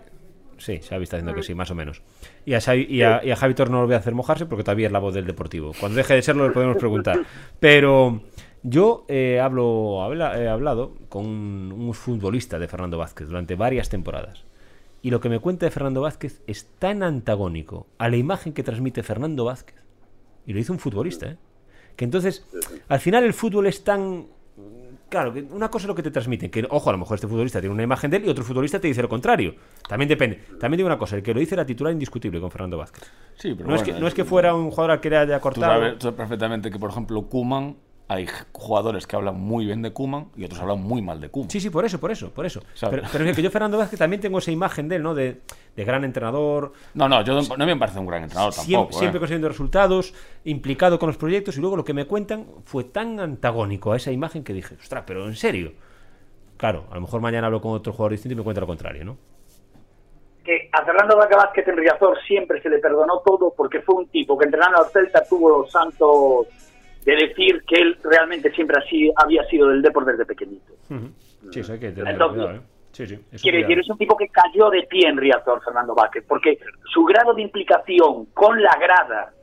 Sí, 0.61 0.79
Xavi 0.79 1.03
está 1.03 1.17
diciendo 1.17 1.33
que 1.33 1.41
sí, 1.43 1.55
más 1.55 1.71
o 1.71 1.75
menos. 1.75 2.01
Y 2.45 2.53
a, 2.53 2.61
Xavi, 2.61 2.85
y, 2.89 3.01
a, 3.01 3.23
y 3.23 3.31
a 3.31 3.35
Javi 3.35 3.53
Tor 3.55 3.69
no 3.71 3.81
lo 3.81 3.85
voy 3.87 3.95
a 3.95 3.97
hacer 3.97 4.13
mojarse 4.13 4.45
porque 4.45 4.63
todavía 4.63 4.87
es 4.87 4.93
la 4.93 4.99
voz 4.99 5.13
del 5.13 5.25
Deportivo. 5.25 5.71
Cuando 5.79 5.97
deje 5.97 6.13
de 6.13 6.21
serlo 6.21 6.47
le 6.47 6.53
podemos 6.53 6.77
preguntar. 6.77 7.19
Pero 7.59 8.21
Yo 8.63 9.05
eh, 9.07 9.39
hablo, 9.39 10.03
habla- 10.03 10.39
he 10.39 10.47
hablado 10.47 10.93
con 11.09 11.25
un, 11.25 11.71
un 11.75 11.93
futbolista 11.95 12.59
de 12.59 12.67
Fernando 12.67 12.97
Vázquez 12.99 13.27
durante 13.27 13.55
varias 13.55 13.89
temporadas. 13.89 14.43
Y 15.01 15.09
lo 15.09 15.19
que 15.19 15.29
me 15.29 15.39
cuenta 15.39 15.65
de 15.65 15.71
Fernando 15.71 16.01
Vázquez 16.01 16.43
es 16.45 16.67
tan 16.77 17.01
antagónico 17.01 17.87
a 17.97 18.07
la 18.07 18.17
imagen 18.17 18.53
que 18.53 18.61
transmite 18.61 19.01
Fernando 19.01 19.45
Vázquez. 19.45 19.83
Y 20.45 20.53
lo 20.53 20.59
hizo 20.59 20.73
un 20.73 20.79
futbolista, 20.79 21.25
¿eh? 21.25 21.37
Que 21.95 22.05
entonces, 22.05 22.45
al 22.87 22.99
final 22.99 23.23
el 23.23 23.33
fútbol 23.33 23.65
es 23.65 23.83
tan... 23.83 24.27
Claro, 25.11 25.33
que 25.33 25.41
una 25.41 25.69
cosa 25.69 25.83
es 25.83 25.87
lo 25.89 25.95
que 25.95 26.03
te 26.03 26.09
transmiten, 26.09 26.49
que 26.49 26.65
ojo, 26.69 26.89
a 26.89 26.93
lo 26.93 26.97
mejor 26.99 27.15
este 27.15 27.27
futbolista 27.27 27.59
tiene 27.59 27.73
una 27.73 27.83
imagen 27.83 28.09
de 28.09 28.15
él 28.15 28.25
y 28.25 28.29
otro 28.29 28.45
futbolista 28.45 28.79
te 28.79 28.87
dice 28.87 29.01
lo 29.01 29.09
contrario. 29.09 29.55
También 29.85 30.07
depende. 30.07 30.37
También 30.57 30.77
digo 30.77 30.87
una 30.87 30.97
cosa, 30.97 31.17
el 31.17 31.21
que 31.21 31.33
lo 31.33 31.41
dice 31.41 31.53
era 31.55 31.65
titular 31.65 31.91
indiscutible 31.91 32.39
con 32.39 32.49
Fernando 32.49 32.77
Vázquez. 32.77 33.11
Sí, 33.35 33.53
pero 33.53 33.67
No, 33.67 33.75
es 33.75 33.81
bueno, 33.81 33.93
que, 33.95 33.99
no 33.99 34.07
es 34.07 34.13
que 34.13 34.23
fuera 34.23 34.55
un 34.55 34.69
jugador 34.71 34.91
al 34.91 34.99
que 35.01 35.09
le 35.09 35.17
haya 35.17 35.35
Tú 35.37 35.43
cortado. 35.43 35.73
sabes, 35.73 35.93
tú 35.95 36.03
sabes 36.03 36.15
perfectamente 36.17 36.71
que, 36.71 36.79
por 36.79 36.91
ejemplo, 36.91 37.23
Kuman, 37.23 37.75
hay 38.11 38.27
jugadores 38.51 39.07
que 39.07 39.15
hablan 39.15 39.39
muy 39.39 39.65
bien 39.65 39.81
de 39.81 39.93
Kuman 39.93 40.27
y 40.35 40.43
otros 40.43 40.59
hablan 40.59 40.81
muy 40.81 41.01
mal 41.01 41.21
de 41.21 41.29
Kuman. 41.29 41.49
Sí, 41.49 41.61
sí, 41.61 41.69
por 41.69 41.85
eso, 41.85 41.97
por 41.97 42.11
eso, 42.11 42.29
por 42.29 42.45
eso. 42.45 42.61
Pero, 42.89 43.03
pero 43.09 43.23
es 43.23 43.35
que 43.35 43.41
yo, 43.41 43.49
Fernando 43.49 43.77
Vázquez, 43.77 43.97
también 43.97 44.19
tengo 44.19 44.39
esa 44.39 44.51
imagen 44.51 44.89
de 44.89 44.97
él, 44.97 45.03
¿no? 45.03 45.15
De, 45.15 45.39
de 45.77 45.85
gran 45.85 46.03
entrenador, 46.03 46.73
No, 46.93 47.07
no, 47.07 47.23
yo 47.23 47.33
no, 47.33 47.55
no 47.55 47.65
me 47.65 47.77
parece 47.77 47.99
un 47.99 48.05
gran 48.05 48.23
entrenador 48.23 48.51
siempre, 48.51 48.73
tampoco. 48.75 48.99
siempre 48.99 49.17
¿eh? 49.17 49.21
consiguiendo 49.21 49.47
resultados, 49.47 50.13
implicado 50.43 50.99
con 50.99 51.07
los 51.07 51.15
proyectos, 51.15 51.55
y 51.57 51.61
luego 51.61 51.77
lo 51.77 51.85
que 51.85 51.93
me 51.93 52.05
cuentan 52.05 52.47
fue 52.65 52.83
tan 52.83 53.17
antagónico 53.21 53.93
a 53.93 53.95
esa 53.95 54.11
imagen 54.11 54.43
que 54.43 54.51
dije, 54.51 54.75
ostras, 54.75 55.05
pero 55.07 55.25
en 55.25 55.35
serio. 55.35 55.71
Claro, 56.57 56.87
a 56.91 56.95
lo 56.95 57.01
mejor 57.01 57.21
mañana 57.21 57.47
hablo 57.47 57.61
con 57.61 57.71
otro 57.71 57.93
jugador 57.93 58.11
distinto 58.11 58.33
y 58.33 58.37
me 58.37 58.43
cuenta 58.43 58.59
lo 58.59 58.67
contrario, 58.67 59.05
¿no? 59.05 59.17
que 60.43 60.69
a 60.71 60.83
Fernando 60.83 61.17
Vaca 61.17 61.37
Vázquez 61.37 61.67
en 61.67 61.77
Riazor 61.77 62.17
siempre 62.23 62.59
se 62.63 62.69
le 62.69 62.79
perdonó 62.79 63.19
todo 63.23 63.53
porque 63.55 63.81
fue 63.81 63.95
un 63.95 64.07
tipo 64.07 64.35
que 64.37 64.45
entrenando 64.45 64.79
al 64.79 64.89
Celta 64.89 65.23
tuvo 65.23 65.49
los 65.49 65.71
santos 65.71 66.47
de 67.05 67.15
decir 67.15 67.63
que 67.67 67.81
él 67.81 67.97
realmente 68.03 68.51
siempre 68.51 68.77
así 68.83 69.11
había 69.15 69.43
sido 69.45 69.67
del 69.69 69.81
deporte 69.81 70.11
desde 70.11 70.25
pequeñito. 70.25 70.73
Sí, 71.51 71.59
eso 71.59 71.73
hay 71.73 71.79
que 71.79 71.87
Entonces, 71.87 72.17
cuidado, 72.17 72.51
¿eh? 72.55 72.61
Sí, 72.91 73.07
sí. 73.07 73.13
eso 73.31 73.41
Quiere 73.41 73.59
cuidado. 73.59 73.69
decir, 73.69 73.79
es 73.79 73.89
un 73.89 73.97
tipo 73.97 74.17
que 74.17 74.27
cayó 74.27 74.69
de 74.69 74.83
pie 74.83 75.07
en 75.07 75.17
Riazor, 75.17 75.63
Fernando 75.63 75.95
Vázquez, 75.95 76.23
porque 76.27 76.59
su 76.93 77.03
grado 77.05 77.33
de 77.33 77.41
implicación 77.41 78.25
con 78.33 78.61
la 78.61 78.77
grada, 78.79 79.33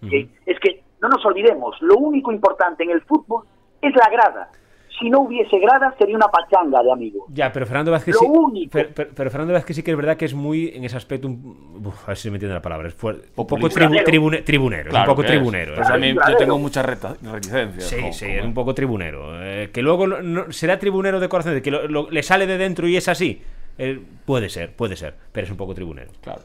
es 0.47 0.60
que 0.60 0.82
no 1.01 1.09
nos 1.09 1.24
olvidemos, 1.24 1.76
lo 1.80 1.97
único 1.97 2.30
importante 2.32 2.85
en 2.85 2.90
el 2.90 3.01
fútbol 3.02 3.44
es 3.80 3.94
la 3.94 4.09
grada. 4.10 4.51
Si 4.98 5.08
no 5.10 5.20
hubiese 5.20 5.58
grada, 5.58 5.94
sería 5.98 6.16
una 6.16 6.26
pachanga 6.28 6.82
de 6.82 6.90
amigos. 6.90 7.24
Ya, 7.32 7.52
pero 7.52 7.66
Fernando 7.66 7.92
Vázquez 7.92 8.14
Lo 8.14 8.20
sí. 8.20 8.26
único. 8.28 8.70
Pero, 8.72 8.88
pero- 8.94 9.10
pero 9.14 9.30
Fernando 9.30 9.54
Vázquez 9.54 9.76
sí 9.76 9.82
que 9.82 9.90
es 9.92 9.96
verdad 9.96 10.16
que 10.16 10.24
es 10.24 10.34
muy, 10.34 10.68
en 10.74 10.84
ese 10.84 10.96
aspecto, 10.96 11.28
un, 11.28 11.82
uf, 11.84 12.04
a 12.04 12.08
ver 12.08 12.16
si 12.16 12.30
me 12.30 12.36
entiende 12.36 12.54
la 12.54 12.62
palabra, 12.62 12.88
es 12.88 12.94
un 13.02 13.20
poco 13.34 13.56
tribu- 13.68 14.02
tribune- 14.04 14.42
tribunero, 14.44 14.90
es 14.90 14.96
un 14.96 15.04
poco 15.04 15.22
tribunero. 15.24 15.74
Pero 15.74 15.86
¿eh? 15.86 15.90
también 15.90 16.16
yo 16.28 16.36
tengo 16.36 16.58
muchas 16.58 16.84
reta- 16.84 17.16
reticencias. 17.22 17.84
Sí, 17.84 18.12
sí, 18.12 18.26
es 18.26 18.44
un 18.44 18.54
poco 18.54 18.74
tribunero. 18.74 19.42
Eh, 19.42 19.70
que 19.72 19.82
luego 19.82 20.06
no- 20.06 20.20
no- 20.22 20.52
será 20.52 20.78
tribunero 20.78 21.20
de 21.20 21.28
corazón, 21.28 21.54
de 21.54 21.62
que 21.62 21.70
lo- 21.70 21.86
lo- 21.86 22.10
le 22.10 22.22
sale 22.22 22.46
de 22.46 22.58
dentro 22.58 22.88
y 22.88 22.96
es 22.96 23.08
así. 23.08 23.40
Eh, 23.78 24.00
puede 24.24 24.48
ser, 24.48 24.74
puede 24.74 24.96
ser, 24.96 25.14
pero 25.30 25.44
es 25.44 25.50
un 25.50 25.56
poco 25.56 25.74
tribunero. 25.74 26.10
Claro. 26.20 26.40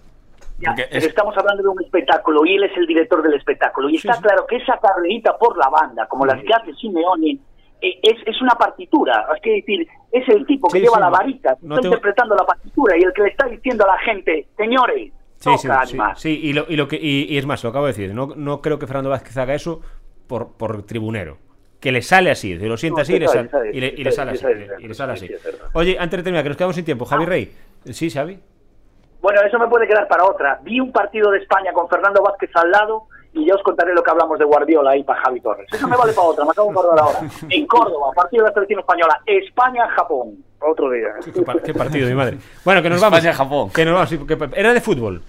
Ya, 0.60 0.74
pero 0.76 0.88
es- 0.92 1.06
estamos 1.06 1.36
hablando 1.36 1.64
de 1.64 1.70
un 1.70 1.84
espectáculo 1.84 2.46
y 2.46 2.56
él 2.56 2.64
es 2.66 2.78
el 2.78 2.86
director 2.86 3.24
del 3.24 3.34
espectáculo. 3.34 3.90
Y 3.90 3.96
está 3.96 4.14
sí. 4.14 4.22
claro 4.22 4.46
que 4.48 4.58
esa 4.58 4.78
carrerita 4.78 5.36
por 5.38 5.58
la 5.58 5.68
banda, 5.70 6.06
como 6.08 6.26
las 6.28 6.40
que 6.44 6.54
hace 6.54 6.72
Simeone, 6.76 7.40
es, 8.02 8.16
es 8.26 8.42
una 8.42 8.54
partitura. 8.56 9.26
Es 9.36 9.42
que 9.42 9.52
decir, 9.52 9.88
es 10.12 10.28
el 10.30 10.46
tipo 10.46 10.68
que 10.70 10.80
Sí, 10.80 10.84
lleva 10.84 10.96
sí, 10.96 11.02
la 11.02 11.10
varita, 11.10 11.58
no 11.62 11.76
está 11.76 11.88
interpretando 11.88 12.36
la 12.36 12.46
partitura 12.46 12.98
y 12.98 13.02
el 13.02 13.14
que 13.14 13.24
le 13.24 13.30
está 13.30 13.48
diciendo 13.48 13.84
a 13.86 13.96
la 13.96 14.00
gente, 14.00 14.48
señores, 14.58 15.12
Sí, 15.38 15.50
toca, 15.50 15.58
sí, 15.86 15.92
animal". 15.94 16.14
sí, 16.16 16.40
y, 16.44 16.54
lo, 16.54 16.66
y, 16.70 16.76
lo 16.78 16.88
que, 16.88 16.96
y, 16.96 17.26
y 17.34 17.38
es 17.38 17.46
más, 17.46 17.64
lo 17.64 17.70
acabo 17.72 17.86
de 17.86 17.92
decir, 17.94 18.14
no, 18.14 18.28
no 18.36 18.62
creo 18.62 18.80
que 18.80 18.88
Fernando 18.88 19.10
Vázquez 19.10 19.36
haga 19.38 19.54
eso 19.54 19.82
por, 20.28 20.54
por 20.58 20.84
tribunero. 20.84 21.38
Que 21.82 21.92
le 21.92 22.02
sale 22.02 22.32
así, 22.32 22.58
se 22.58 22.66
lo 22.68 22.78
sienta 22.78 23.02
así 23.02 23.14
y 23.16 23.20
le, 23.20 23.28
sale, 23.28 23.50
así. 23.52 23.68
y 23.74 23.82
le- 23.82 24.12
sale 24.94 25.18
sí, 25.18 25.26
así. 25.34 25.48
Oye, 25.74 25.98
antes 26.00 26.18
de 26.20 26.24
terminar, 26.24 26.44
que 26.44 26.50
nos 26.50 26.58
quedamos 26.58 26.78
sin 26.78 26.86
tiempo, 26.86 27.04
Javi 27.04 27.26
Rey. 27.26 27.52
Sí, 27.92 28.10
Xavi. 28.10 28.40
Bueno, 29.22 29.42
eso 29.42 29.60
me 29.60 29.68
puede 29.68 29.86
quedar 29.86 30.08
para 30.08 30.24
otra. 30.24 30.60
Vi 30.64 30.80
un 30.80 30.94
partido 30.94 31.30
de 31.32 31.40
España 31.40 31.74
con 31.74 31.90
Fernando 31.90 32.22
Vázquez 32.24 32.50
al 32.56 32.72
lado 32.72 33.08
y 33.34 33.46
ya 33.46 33.56
os 33.56 33.64
contaré 33.64 33.94
lo 33.94 34.04
que 34.04 34.12
hablamos 34.12 34.38
de 34.40 34.46
Guardiola 34.46 34.92
ahí 34.92 35.04
para 35.04 35.22
Javi 35.22 35.42
Torres. 35.42 35.68
Eso 35.72 35.88
me 35.88 35.98
vale 35.98 36.14
para 36.14 36.28
otra, 36.28 36.46
me 36.46 36.52
acabo 36.52 36.72
de 36.72 36.80
acordar 36.80 37.00
ahora. 37.06 37.20
En 37.50 37.66
Córdoba, 37.68 38.12
partido 38.16 38.44
de 38.44 38.50
la 38.50 38.54
selección 38.54 38.80
española, 38.80 39.20
España-Japón. 39.26 40.38
Otro 40.66 40.90
día. 40.92 41.08
Qué, 41.34 41.42
par- 41.42 41.62
qué 41.62 41.74
partido, 41.74 42.08
mi 42.08 42.16
madre. 42.16 42.38
Bueno, 42.64 42.82
que 42.82 42.90
nos 42.90 43.02
vamos. 43.02 43.20
España-Japón. 43.20 43.70
Que 43.72 43.84
nos 43.86 43.94
vamos, 43.96 44.14
porque 44.26 44.38
era 44.60 44.74
de 44.74 44.80
fútbol. 44.82 45.22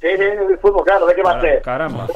Sí, 0.00 0.08
sí, 0.16 0.22
el 0.22 0.58
fútbol, 0.58 0.82
claro, 0.84 1.04
¿de 1.06 1.14
qué 1.14 1.22
va 1.22 1.32
a 1.36 1.40
ser? 1.42 1.60
Caramba. 1.60 2.06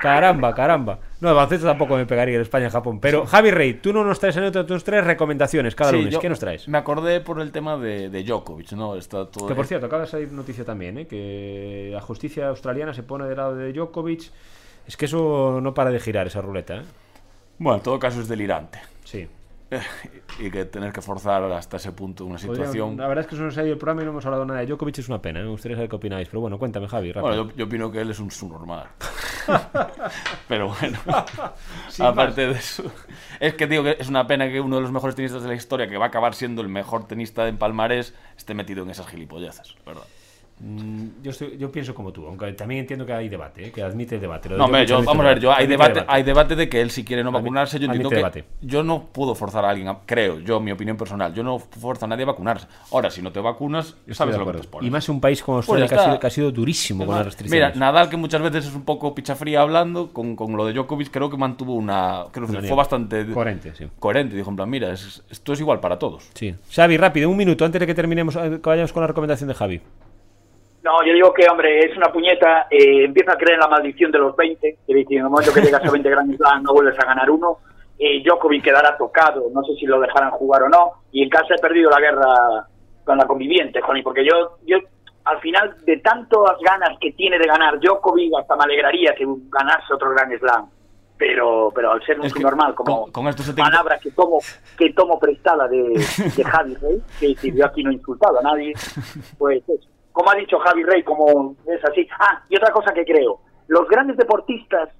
Caramba, 0.00 0.54
caramba. 0.54 0.98
No, 1.20 1.28
el 1.28 1.34
baloncesto 1.34 1.66
tampoco 1.66 1.94
me 1.96 2.06
pegaría 2.06 2.36
el 2.36 2.42
España-Japón. 2.42 3.00
Pero, 3.00 3.26
Javi 3.26 3.50
Rey, 3.50 3.74
tú 3.74 3.92
no 3.92 4.02
nos 4.02 4.18
traes 4.18 4.36
anécdotas, 4.38 4.66
tú 4.66 4.72
nos 4.74 4.82
traes 4.84 5.04
recomendaciones 5.04 5.74
cada 5.74 5.90
Sí, 5.90 5.96
lunes. 5.98 6.12
yo 6.14 6.20
¿Qué 6.20 6.28
nos 6.30 6.40
traes? 6.40 6.66
Me 6.68 6.78
acordé 6.78 7.20
por 7.20 7.40
el 7.40 7.52
tema 7.52 7.76
de, 7.76 8.08
de 8.08 8.24
Djokovic, 8.24 8.72
¿no? 8.72 8.96
Está 8.96 9.26
todo 9.26 9.46
Que 9.46 9.54
por 9.54 9.66
cierto, 9.66 9.86
acaba 9.86 10.02
de 10.02 10.08
salir 10.08 10.32
noticia 10.32 10.64
también, 10.64 10.98
¿eh? 10.98 11.06
que 11.06 11.90
la 11.92 12.00
justicia 12.00 12.48
australiana 12.48 12.94
se 12.94 13.02
pone 13.02 13.26
del 13.26 13.36
lado 13.36 13.54
de 13.56 13.72
Djokovic. 13.74 14.30
Es 14.86 14.96
que 14.96 15.04
eso 15.04 15.60
no 15.62 15.74
para 15.74 15.90
de 15.90 16.00
girar, 16.00 16.26
esa 16.26 16.40
ruleta, 16.40 16.76
¿eh? 16.76 16.82
Bueno, 17.58 17.76
en 17.76 17.82
todo 17.82 17.98
caso 17.98 18.20
es 18.20 18.26
delirante. 18.28 18.80
Sí. 19.04 19.28
y 20.38 20.50
que 20.50 20.64
tener 20.64 20.92
que 20.92 21.00
forzar 21.00 21.42
hasta 21.52 21.76
ese 21.76 21.92
punto 21.92 22.24
una 22.24 22.36
Podría- 22.36 22.52
situación. 22.66 22.96
la 22.96 23.08
verdad 23.08 23.22
es 23.24 23.28
que 23.28 23.34
eso 23.34 23.44
nos 23.44 23.56
ha 23.58 23.62
ido 23.62 23.72
el 23.72 23.78
programa 23.78 24.02
y 24.02 24.04
no 24.04 24.10
hemos 24.12 24.24
hablado 24.26 24.44
nada 24.44 24.60
de 24.60 24.66
Djokovic, 24.66 24.98
es 24.98 25.08
una 25.08 25.20
pena, 25.22 25.40
¿eh? 25.40 25.44
me 25.44 25.50
gustaría 25.50 25.76
saber 25.76 25.88
qué 25.90 25.96
opináis. 25.96 26.28
Pero 26.28 26.40
bueno, 26.40 26.58
cuéntame, 26.58 26.88
Javi, 26.88 27.12
rápido. 27.12 27.28
Bueno, 27.36 27.50
yo, 27.50 27.56
yo 27.56 27.64
opino 27.66 27.90
que 27.90 28.00
él 28.00 28.10
es 28.10 28.18
un 28.18 28.30
subnormal. 28.30 28.86
Pero 30.48 30.68
bueno, 30.68 30.98
aparte 32.00 32.46
de 32.46 32.52
eso, 32.52 32.84
es 33.40 33.54
que 33.54 33.66
digo 33.66 33.82
que 33.82 33.96
es 33.98 34.08
una 34.08 34.26
pena 34.26 34.48
que 34.48 34.60
uno 34.60 34.76
de 34.76 34.82
los 34.82 34.92
mejores 34.92 35.14
tenistas 35.16 35.42
de 35.42 35.48
la 35.48 35.54
historia, 35.54 35.88
que 35.88 35.96
va 35.96 36.06
a 36.06 36.08
acabar 36.08 36.34
siendo 36.34 36.62
el 36.62 36.68
mejor 36.68 37.06
tenista 37.06 37.48
en 37.48 37.56
Palmarés, 37.58 38.14
esté 38.36 38.54
metido 38.54 38.82
en 38.84 38.90
esas 38.90 39.06
gilipolleces, 39.08 39.74
¿verdad? 39.86 40.02
Mm, 40.64 41.22
Yo, 41.24 41.30
estoy- 41.32 41.56
yo 41.58 41.72
pienso 41.72 41.92
como 41.92 42.12
tú, 42.12 42.24
aunque 42.26 42.52
también 42.52 42.80
entiendo 42.82 43.04
que 43.04 43.12
hay 43.12 43.28
debate, 43.28 43.66
¿eh? 43.66 43.72
que 43.72 43.82
admite 43.82 44.14
el 44.14 44.20
debate. 44.20 44.48
Lo 44.48 44.56
No, 44.58 44.66
hombre, 44.66 44.86
yo, 44.86 45.02
vamos 45.02 45.24
a 45.24 45.28
ver, 45.30 45.40
yo 45.40 45.52
hay 45.52 45.66
debate, 45.66 46.04
hay 46.06 46.22
debate 46.22 46.54
de 46.54 46.68
que 46.68 46.80
él 46.80 46.90
si 46.92 47.04
quiere 47.04 47.24
no 47.24 47.32
vacunarse, 47.32 47.78
yo 47.80 47.86
entiendo 47.86 48.08
que 48.10 48.16
debate. 48.16 48.44
yo 48.60 48.84
no 48.84 49.06
puedo 49.06 49.34
forzar 49.34 49.64
a 49.64 49.70
alguien, 49.70 49.88
a- 49.88 49.98
creo, 50.06 50.38
yo, 50.38 50.60
mi 50.60 50.70
opinión 50.70 50.96
personal, 50.96 51.34
yo 51.34 51.42
no 51.42 51.58
fuerzo 51.58 52.04
a 52.04 52.08
nadie 52.08 52.22
a 52.22 52.26
vacunarse. 52.26 52.66
Ahora, 52.92 53.10
si 53.10 53.22
no 53.22 53.32
te 53.32 53.40
vacunas, 53.40 53.96
Estoy 54.06 54.14
sabes 54.14 54.38
lo 54.38 54.46
que 54.52 54.58
te. 54.60 54.86
Y 54.86 54.90
más 54.90 55.08
un 55.08 55.20
país 55.20 55.42
como 55.42 55.58
Pues 55.58 55.68
Australia 55.68 55.86
ya 55.86 55.88
que, 55.88 55.94
ha 55.94 55.98
sido, 55.98 56.12
está. 56.14 56.20
que 56.20 56.26
ha 56.26 56.30
sido 56.30 56.52
durísimo 56.52 57.06
con 57.06 57.14
las 57.16 57.20
Mira, 57.22 57.24
restricciones. 57.30 57.76
Nadal, 57.76 58.08
que 58.08 58.16
muchas 58.16 58.40
veces 58.42 58.66
es 58.66 58.74
un 58.74 58.84
poco 58.84 59.14
pichafría 59.16 59.62
hablando, 59.62 60.12
con, 60.12 60.36
con 60.36 60.56
lo 60.56 60.64
de 60.66 60.72
Djokovic 60.74 61.10
creo 61.10 61.28
que 61.28 61.36
mantuvo 61.36 61.74
una... 61.74 62.26
Creo 62.30 62.46
que 62.46 62.52
Una 62.52 62.62
fue 62.62 62.76
bastante... 62.76 63.26
coherente, 63.26 63.74
sí. 63.74 63.88
Coherente, 63.98 64.36
dijo 64.36 64.50
en 64.50 64.56
plan, 64.56 64.70
mira, 64.70 64.92
es- 64.92 65.22
esto 65.28 65.52
es 65.54 65.60
igual 65.60 65.80
para 65.80 65.98
todos. 65.98 66.28
Sí. 66.34 66.54
Xavi, 66.72 66.96
rápido, 66.98 67.28
un 67.30 67.36
minuto 67.36 67.64
antes 67.64 67.80
de 67.80 67.86
que 67.86 67.94
terminemos, 67.94 68.36
eh, 68.36 68.60
que 68.62 68.68
vayamos 68.68 68.92
con 68.92 69.00
la 69.00 69.08
recomendación 69.08 69.48
de 69.48 69.54
Javi. 69.54 69.80
No, 70.84 71.04
yo 71.06 71.12
digo 71.12 71.32
que, 71.32 71.46
hombre, 71.48 71.80
es 71.86 71.96
una 71.96 72.10
puñeta. 72.12 72.66
Eh, 72.70 73.04
empieza 73.04 73.32
a 73.32 73.36
creer 73.36 73.54
en 73.54 73.60
la 73.60 73.68
maldición 73.68 74.10
de 74.10 74.18
los 74.18 74.34
20. 74.36 74.68
Es 74.68 74.76
decir, 74.86 75.18
en 75.18 75.24
el 75.24 75.30
momento 75.30 75.52
que 75.54 75.60
llegas 75.60 75.84
a 75.84 75.90
20 75.90 76.10
Grand 76.10 76.36
Slam 76.36 76.62
no 76.64 76.72
vuelves 76.72 76.98
a 76.98 77.04
ganar 77.06 77.30
uno. 77.30 77.58
Eh, 77.98 78.20
Djokovic 78.24 78.64
quedará 78.64 78.96
tocado. 78.96 79.44
No 79.54 79.62
sé 79.62 79.74
si 79.76 79.86
lo 79.86 80.00
dejarán 80.00 80.30
jugar 80.32 80.64
o 80.64 80.68
no. 80.68 80.90
Y 81.12 81.22
en 81.22 81.28
casa 81.28 81.54
he 81.56 81.60
perdido 81.60 81.88
la 81.90 82.00
guerra 82.00 82.66
con 83.04 83.16
la 83.18 83.26
conviviente, 83.26 83.80
Joni, 83.80 84.02
porque 84.02 84.24
yo, 84.24 84.58
yo 84.64 84.78
al 85.24 85.40
final, 85.40 85.76
de 85.84 85.98
tantas 85.98 86.40
ganas 86.60 86.98
que 87.00 87.12
tiene 87.12 87.38
de 87.38 87.46
ganar 87.46 87.78
Djokovic, 87.78 88.32
hasta 88.40 88.56
me 88.56 88.64
alegraría 88.64 89.14
que 89.14 89.24
ganase 89.50 89.94
otro 89.94 90.10
Grand 90.10 90.36
Slam. 90.38 90.68
Pero, 91.16 91.70
pero 91.72 91.92
al 91.92 92.04
ser 92.04 92.18
un 92.18 92.28
que 92.28 92.40
normal, 92.40 92.74
como 92.74 93.02
con- 93.04 93.12
con 93.12 93.28
esto 93.28 93.44
se 93.44 93.54
te- 93.54 93.62
palabra 93.62 93.96
que 94.02 94.10
tomo, 94.10 94.38
que 94.76 94.92
tomo 94.92 95.20
prestada 95.20 95.68
de, 95.68 95.82
de 96.36 96.44
Javi 96.44 96.74
Rey, 96.74 97.00
que 97.20 97.36
si 97.36 97.56
yo 97.56 97.64
aquí 97.66 97.84
no 97.84 97.90
he 97.92 97.94
insultado 97.94 98.40
a 98.40 98.42
nadie, 98.42 98.72
pues 99.38 99.62
eso. 99.68 99.88
Como 100.12 100.30
ha 100.30 100.34
dicho 100.34 100.58
Javi 100.58 100.84
Rey, 100.84 101.02
como 101.02 101.56
es 101.66 101.84
así. 101.84 102.06
Ah, 102.18 102.42
y 102.48 102.56
otra 102.56 102.72
cosa 102.72 102.92
que 102.92 103.04
creo, 103.04 103.40
los 103.68 103.88
grandes 103.88 104.16
deportistas 104.16 104.90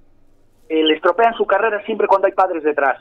eh, 0.69 0.83
le 0.83 0.95
estropean 0.95 1.35
su 1.35 1.45
carrera 1.45 1.83
siempre 1.85 2.07
cuando 2.07 2.27
hay 2.27 2.33
padres 2.33 2.63
detrás. 2.63 2.97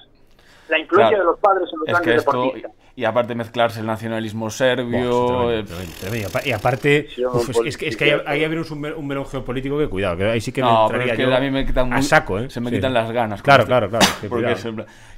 La 0.73 0.79
influencia 0.79 1.09
Claro. 1.17 1.25
de 1.25 1.31
los 1.33 1.39
padres 1.41 1.69
en 1.73 1.79
los 1.81 1.89
Es 1.89 1.95
que 1.95 2.03
grandes 2.05 2.17
esto, 2.27 2.33
deportistas. 2.33 2.73
y 2.97 3.05
aparte 3.05 3.35
mezclarse 3.35 3.81
el 3.81 3.87
nacionalismo 3.87 4.49
serbio... 4.51 5.27
tremendo, 5.27 5.53
eh, 5.53 5.63
tremendo, 5.65 5.93
tremendo. 6.01 6.29
Y 6.29 6.31
apa- 6.31 6.49
Y 6.49 6.53
aparte, 6.53 7.07
Sí, 7.15 7.25
uf, 7.27 7.67
es, 7.67 7.77
que, 7.77 7.89
es 7.89 7.97
que 7.97 8.05
ahí, 8.05 8.21
ahí 8.27 8.45
abrimos 8.45 8.71
un, 8.71 8.85
un 8.85 9.07
melón 9.07 9.27
geopolítico 9.27 9.79
que 9.79 9.89
cuidado, 9.89 10.17
que 10.17 10.25
ahí 10.25 10.41
sí 10.41 10.51
que 10.51 10.63
me 10.63 10.69
No, 10.69 10.87
pero 10.91 11.03
es 11.05 11.13
que 11.13 11.23
yo 11.23 11.35
a 11.37 11.41
mí 11.41 11.51
me 11.51 11.67
quitan 11.67 11.93
a 11.93 11.97
muy- 11.97 12.03
saco, 12.05 12.39
¿eh? 12.39 12.49
se 12.51 12.61
me 12.61 12.71
Sí. 12.71 12.77
quitan 12.77 12.95
las 12.95 13.11
ganas. 13.13 13.43
Claro, 13.43 13.67
claro, 13.67 13.89
claro. 13.91 14.07
que 14.21 14.29
Porque 14.29 14.57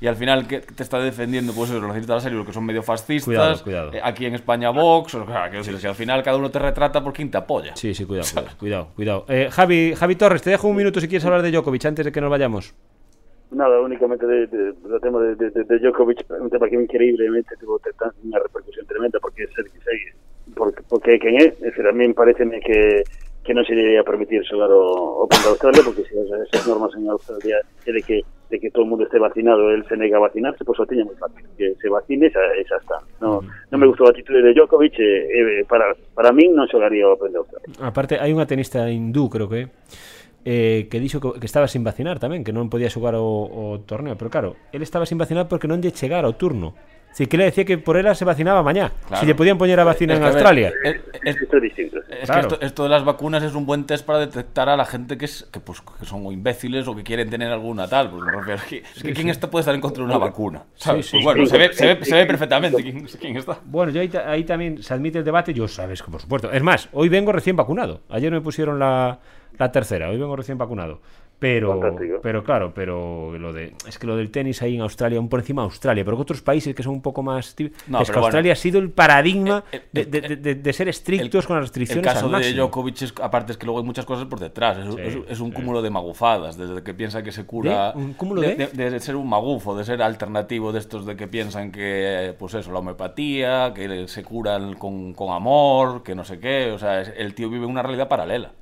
y 0.01 0.06
al 0.06 0.16
final, 0.16 0.47
¿qué 0.48 0.59
te 0.60 0.82
está 0.82 0.98
defendiendo? 0.98 1.52
Pues 1.55 1.70
eso, 1.70 1.74
los 1.78 1.82
nacionalistas 1.89 2.22
serios, 2.24 2.39
los 2.39 2.47
que 2.48 2.52
son 2.52 2.64
medio 2.66 2.82
fascistas. 2.82 3.24
Cuidado, 3.24 3.62
cuidado. 3.62 3.93
eh, 3.94 4.01
aquí 4.02 4.26
en 4.26 4.35
España, 4.35 4.70
Vox. 4.70 5.14
O 5.14 5.24
sea, 5.24 5.44
quiero 5.44 5.59
decir, 5.64 5.78
si 5.78 5.86
al 5.86 5.94
final 5.94 6.22
cada 6.22 6.36
uno 6.36 6.51
te 6.51 6.59
retrata 6.59 7.02
por 7.02 7.12
quién 7.12 7.31
te 7.31 7.39
apoya. 7.39 7.76
Sí, 7.76 7.94
sí, 7.94 8.05
cuidado, 8.05 8.26
cuidado, 8.35 8.56
cuidado. 8.59 8.89
cuidado. 8.94 9.24
Eh, 9.28 9.48
Javi, 9.52 9.94
Javi 9.94 10.16
Torres, 10.16 10.43
te 10.43 10.51
dejo 10.51 10.66
un 10.68 10.76
minuto 10.76 11.01
si 11.01 11.06
quieres 11.09 11.24
hablar 11.24 11.43
de 11.43 11.51
Djokovic 11.52 11.85
antes 11.86 12.05
de 12.05 12.10
que 12.12 12.20
nos 12.20 12.28
vayamos. 12.31 12.74
Nada, 13.55 13.81
únicamente 13.81 14.26
de, 14.26 14.47
tema 15.01 15.20
de, 15.20 15.36
de, 15.36 15.78
Djokovic, 15.78 16.26
un 16.28 16.51
tema 16.51 16.68
que 16.68 16.74
increíblemente 16.74 17.56
tuvo 17.56 17.81
una 18.24 18.39
repercusión 18.39 18.86
tremenda 18.86 19.18
porque 19.20 19.44
es 19.44 19.51
el 19.59 19.64
que 19.70 19.78
segue, 19.78 20.10
porque, 20.55 20.82
porque 20.89 21.18
quen 21.18 21.40
é, 21.40 21.44
es 21.44 21.60
decir, 21.60 21.86
a 21.86 21.93
mí 21.93 22.09
me 22.09 22.14
parece 22.14 22.44
que 22.60 23.05
que 23.44 23.52
non 23.52 23.62
se 23.68 23.76
debería 23.76 24.01
permitir 24.01 24.40
xogar 24.48 24.72
o, 24.72 24.81
o 25.20 25.28
contra 25.28 25.52
Australia 25.52 25.85
porque 25.85 26.02
se 26.09 26.16
esas, 26.16 26.48
esas 26.48 26.64
normas 26.64 26.97
en 26.97 27.12
Australia 27.12 27.60
de 27.85 28.01
que, 28.01 28.24
de 28.48 28.56
que 28.56 28.72
todo 28.72 28.89
el 28.89 28.90
mundo 28.90 29.05
esté 29.05 29.20
vacinado, 29.20 29.68
él 29.68 29.85
se 29.85 30.01
nega 30.01 30.16
a 30.16 30.24
vacinarse, 30.24 30.64
pues 30.64 30.81
lo 30.81 30.89
tenía 30.89 31.05
muy 31.05 31.14
fácil, 31.20 31.44
que 31.52 31.76
se 31.76 31.89
vacine 31.93 32.32
esa, 32.32 32.40
esa 32.56 32.81
está. 32.81 32.97
No, 33.20 33.44
non 33.68 33.76
me 33.76 33.85
gustou 33.85 34.09
a 34.09 34.16
actitude 34.16 34.40
de 34.40 34.56
Djokovic, 34.56 34.97
eh, 34.97 35.60
eh, 35.60 35.64
para, 35.68 35.93
para 36.16 36.32
min 36.32 36.56
non 36.56 36.64
xogaría 36.72 37.05
o 37.05 37.20
Open 37.20 37.36
de 37.36 37.39
Australia. 37.44 37.68
Aparte, 37.85 38.16
hai 38.16 38.32
unha 38.32 38.48
tenista 38.48 38.89
hindú, 38.89 39.28
creo 39.28 39.44
que 39.44 39.68
eh, 40.45 40.87
que 40.93 41.01
dixo 41.01 41.21
que, 41.21 41.41
que 41.41 41.47
estaba 41.49 41.66
sin 41.69 41.83
vacinar 41.85 42.21
tamén, 42.21 42.45
que 42.45 42.53
non 42.53 42.69
podía 42.69 42.93
xogar 42.93 43.16
o, 43.16 43.25
o 43.25 43.81
torneo, 43.83 44.15
pero 44.21 44.29
claro, 44.31 44.57
él 44.73 44.85
estaba 44.85 45.09
sin 45.09 45.16
vacinar 45.16 45.49
porque 45.49 45.65
non 45.69 45.81
lle 45.81 45.91
chegara 45.93 46.29
o 46.29 46.37
turno. 46.37 46.77
Si 47.15 47.31
que 47.31 47.39
le 47.39 47.47
decía 47.47 47.62
que 47.62 47.79
por 47.79 47.95
ela 47.95 48.11
se 48.19 48.27
vacinaba 48.27 48.59
mañá. 48.66 48.91
Claro. 49.07 49.21
Si 49.23 49.27
le 49.31 49.39
podían 49.39 49.55
poñer 49.55 49.79
a 49.79 49.87
vacina 49.87 50.15
Es 50.15 50.19
en 50.19 50.23
que, 50.25 50.27
a 50.27 50.33
ver, 50.35 50.37
Australia. 50.43 50.69
Es, 50.83 50.97
es- 51.23 51.37
Esto 51.47 51.57
es 51.59 51.62
distinto. 51.62 51.99
es 52.11 52.27
Claro. 52.27 52.49
que 52.49 52.55
esto, 52.59 52.66
esto 52.66 52.83
de 52.83 52.89
las 52.91 53.05
vacunas 53.07 53.41
es 53.45 53.55
un 53.55 53.65
buen 53.66 53.87
test 53.87 54.05
para 54.05 54.19
detectar 54.19 54.66
a 54.69 54.75
la 54.77 54.85
gente 54.85 55.15
que, 55.16 55.27
es, 55.31 55.47
que, 55.53 55.61
pues, 55.62 55.79
que 55.81 56.05
son 56.07 56.27
imbéciles 56.33 56.89
o 56.89 56.97
que 56.97 57.05
quieren 57.07 57.31
tener 57.31 57.53
alguna 57.55 57.87
tal. 57.87 58.11
Pues 58.11 58.25
refiero, 58.35 58.55
es 58.59 58.62
que, 58.66 58.79
es 58.97 59.03
que 59.05 59.12
¿quién 59.15 59.29
está, 59.31 59.47
puede 59.49 59.61
estar 59.62 59.77
en 59.77 59.81
contra 59.81 60.03
de 60.03 60.11
una 60.11 60.19
vacuna? 60.19 60.65
¿sabes? 60.75 61.07
sí, 61.07 61.19
Pues 61.23 61.25
bueno, 61.39 61.45
sí. 61.47 61.53
se 61.53 61.59
ve, 61.59 61.73
se 61.73 61.87
ve, 61.95 62.05
se 62.05 62.15
ve 62.16 62.27
perfectamente 62.27 62.83
quién, 62.83 63.07
quién 63.07 63.37
está. 63.37 63.61
Bueno, 63.65 63.93
yo 63.93 64.01
ahí, 64.01 64.11
ahí 64.27 64.43
también 64.43 64.83
se 64.83 64.93
admite 64.93 65.19
el 65.19 65.25
debate, 65.25 65.55
yo 65.55 65.69
sabes 65.69 66.03
que 66.03 66.11
por 66.11 66.21
supuesto. 66.21 66.51
Es 66.51 66.65
más, 66.65 66.89
hoy 66.91 67.09
vengo 67.09 67.31
recién 67.31 67.55
vacunado. 67.55 68.01
Ayer 68.11 68.33
me 68.33 68.41
pusieron 68.41 68.81
la, 68.81 69.21
la 69.59 69.72
tercera, 69.72 70.09
hoy 70.10 70.16
vengo 70.18 70.36
recién 70.36 70.59
vacunado. 70.59 71.01
Pero, 71.36 71.78
Fantástico. 71.81 72.20
pero 72.22 72.44
claro, 72.44 72.72
pero 72.72 73.36
lo 73.36 73.52
de 73.52 73.74
es 73.89 73.98
que 73.98 74.06
lo 74.06 74.16
del 74.16 74.31
tenis 74.31 74.62
ahí 74.62 74.76
en 74.76 74.81
Australia, 74.82 75.18
un 75.20 75.28
por 75.28 75.40
encima 75.40 75.62
de 75.62 75.66
Australia, 75.66 76.02
pero 76.05 76.16
que 76.16 76.22
otros 76.22 76.40
países 76.40 76.74
que 76.74 76.82
son 76.82 76.94
un 76.94 77.02
poco 77.02 77.22
más 77.24 77.55
No, 77.89 78.01
es 78.01 78.06
que 78.09 78.12
bueno. 78.12 78.26
Australia 78.26 78.52
ha 78.52 78.56
sido 78.56 78.78
el 78.78 78.90
paradigma 78.90 79.64
Eh, 79.72 79.82
eh, 79.93 80.05
de, 80.06 80.20
de- 80.36 80.55
de- 80.55 80.72
ser 80.72 80.89
estrictos 80.89 81.44
El- 81.44 81.48
con 81.48 81.56
las 81.56 81.62
El 81.64 81.66
restricciones 81.66 82.05
caso 82.14 82.35
al 82.35 82.40
de. 82.40 82.52
Djokovic, 82.55 83.02
es, 83.02 83.14
aparte 83.20 83.52
es 83.52 83.59
que 83.59 83.66
luego 83.66 83.81
hay 83.81 83.85
muchas 83.85 84.06
cosas 84.06 84.26
por 84.26 84.39
detrás. 84.39 84.78
Es, 84.78 84.94
Sí, 84.94 85.01
es- 85.02 85.18
es 85.32 85.40
un 85.40 85.48
sí. 85.51 85.55
cúmulo 85.56 85.82
de 85.82 85.90
magufadas, 85.90 86.56
desde 86.56 86.82
que 86.85 86.94
piensa 86.94 87.22
que 87.22 87.32
se 87.32 87.44
cura. 87.44 87.93
¿De? 87.93 87.98
¿Un 87.98 88.14
cúmulo 88.14 88.40
de? 88.40 88.55
de, 88.72 89.01
ser 89.01 89.16
un 89.16 89.28
magufo, 89.28 89.76
de 89.76 89.85
ser 89.85 90.02
alternativo 90.02 90.72
de 90.72 90.78
estos 90.78 91.05
de 91.05 91.16
que 91.16 91.26
piensan 91.26 91.72
que, 91.72 92.35
pues 92.39 92.55
eso, 92.55 92.72
la 92.72 92.78
homeopatía, 92.78 93.72
que 93.74 94.06
se 94.09 94.22
curan 94.22 94.74
con, 94.74 95.12
con 95.14 95.35
amor, 95.35 96.02
que 96.05 96.14
no 96.14 96.24
sé 96.24 96.39
qué. 96.39 96.70
O 96.70 96.78
sea, 96.78 97.01
es- 97.02 97.12
el 97.18 97.35
tío 97.35 97.51
vive 97.51 97.66
una 97.66 97.82
realidad 97.82 98.09
paralela. 98.09 98.52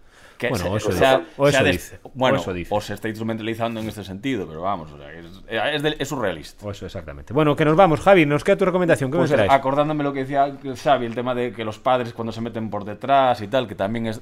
Que 0.43 0.49
Bueno, 0.51 0.65
se- 0.65 0.77
eso 0.77 0.89
o 0.89 0.93
sea. 0.93 1.25
O 1.37 1.49
eso 1.49 1.65
dice. 1.65 1.99
O 2.03 2.11
Bueno, 2.15 2.39
eso 2.39 2.53
dice. 2.53 2.75
o 2.75 2.81
se 2.81 2.95
está 2.95 3.09
instrumentalizando 3.09 3.81
en 3.81 3.89
este 3.89 4.03
sentido, 4.05 4.47
pero 4.47 4.63
vamos, 4.63 4.91
o 4.93 4.99
sea, 4.99 5.13
es, 5.13 5.27
es, 5.75 5.83
del- 5.83 5.97
es 5.99 6.09
surrealista. 6.09 6.67
O 6.67 6.71
eso, 6.71 6.85
exactamente. 6.87 7.33
Bueno, 7.33 7.55
que 7.57 7.65
nos 7.65 7.77
vamos, 7.77 8.01
Javi, 8.01 8.27
nos 8.27 8.43
queda 8.45 8.57
tu 8.57 8.65
recomendación. 8.65 9.11
¿Qué 9.11 9.19
Pues 9.19 9.31
me 9.31 9.43
acordándome 9.49 10.03
lo 10.05 10.13
que 10.13 10.21
decía 10.21 10.53
Xavi, 10.83 11.07
el 11.07 11.15
tema 11.15 11.35
de 11.35 11.53
que 11.53 11.65
los 11.65 11.79
padres 11.79 12.13
cuando 12.13 12.33
se 12.33 12.41
meten 12.41 12.71
por 12.71 12.85
detrás 12.85 13.41
y 13.41 13.49
tal, 13.49 13.67
que 13.69 13.75
también 13.75 14.07
es... 14.09 14.21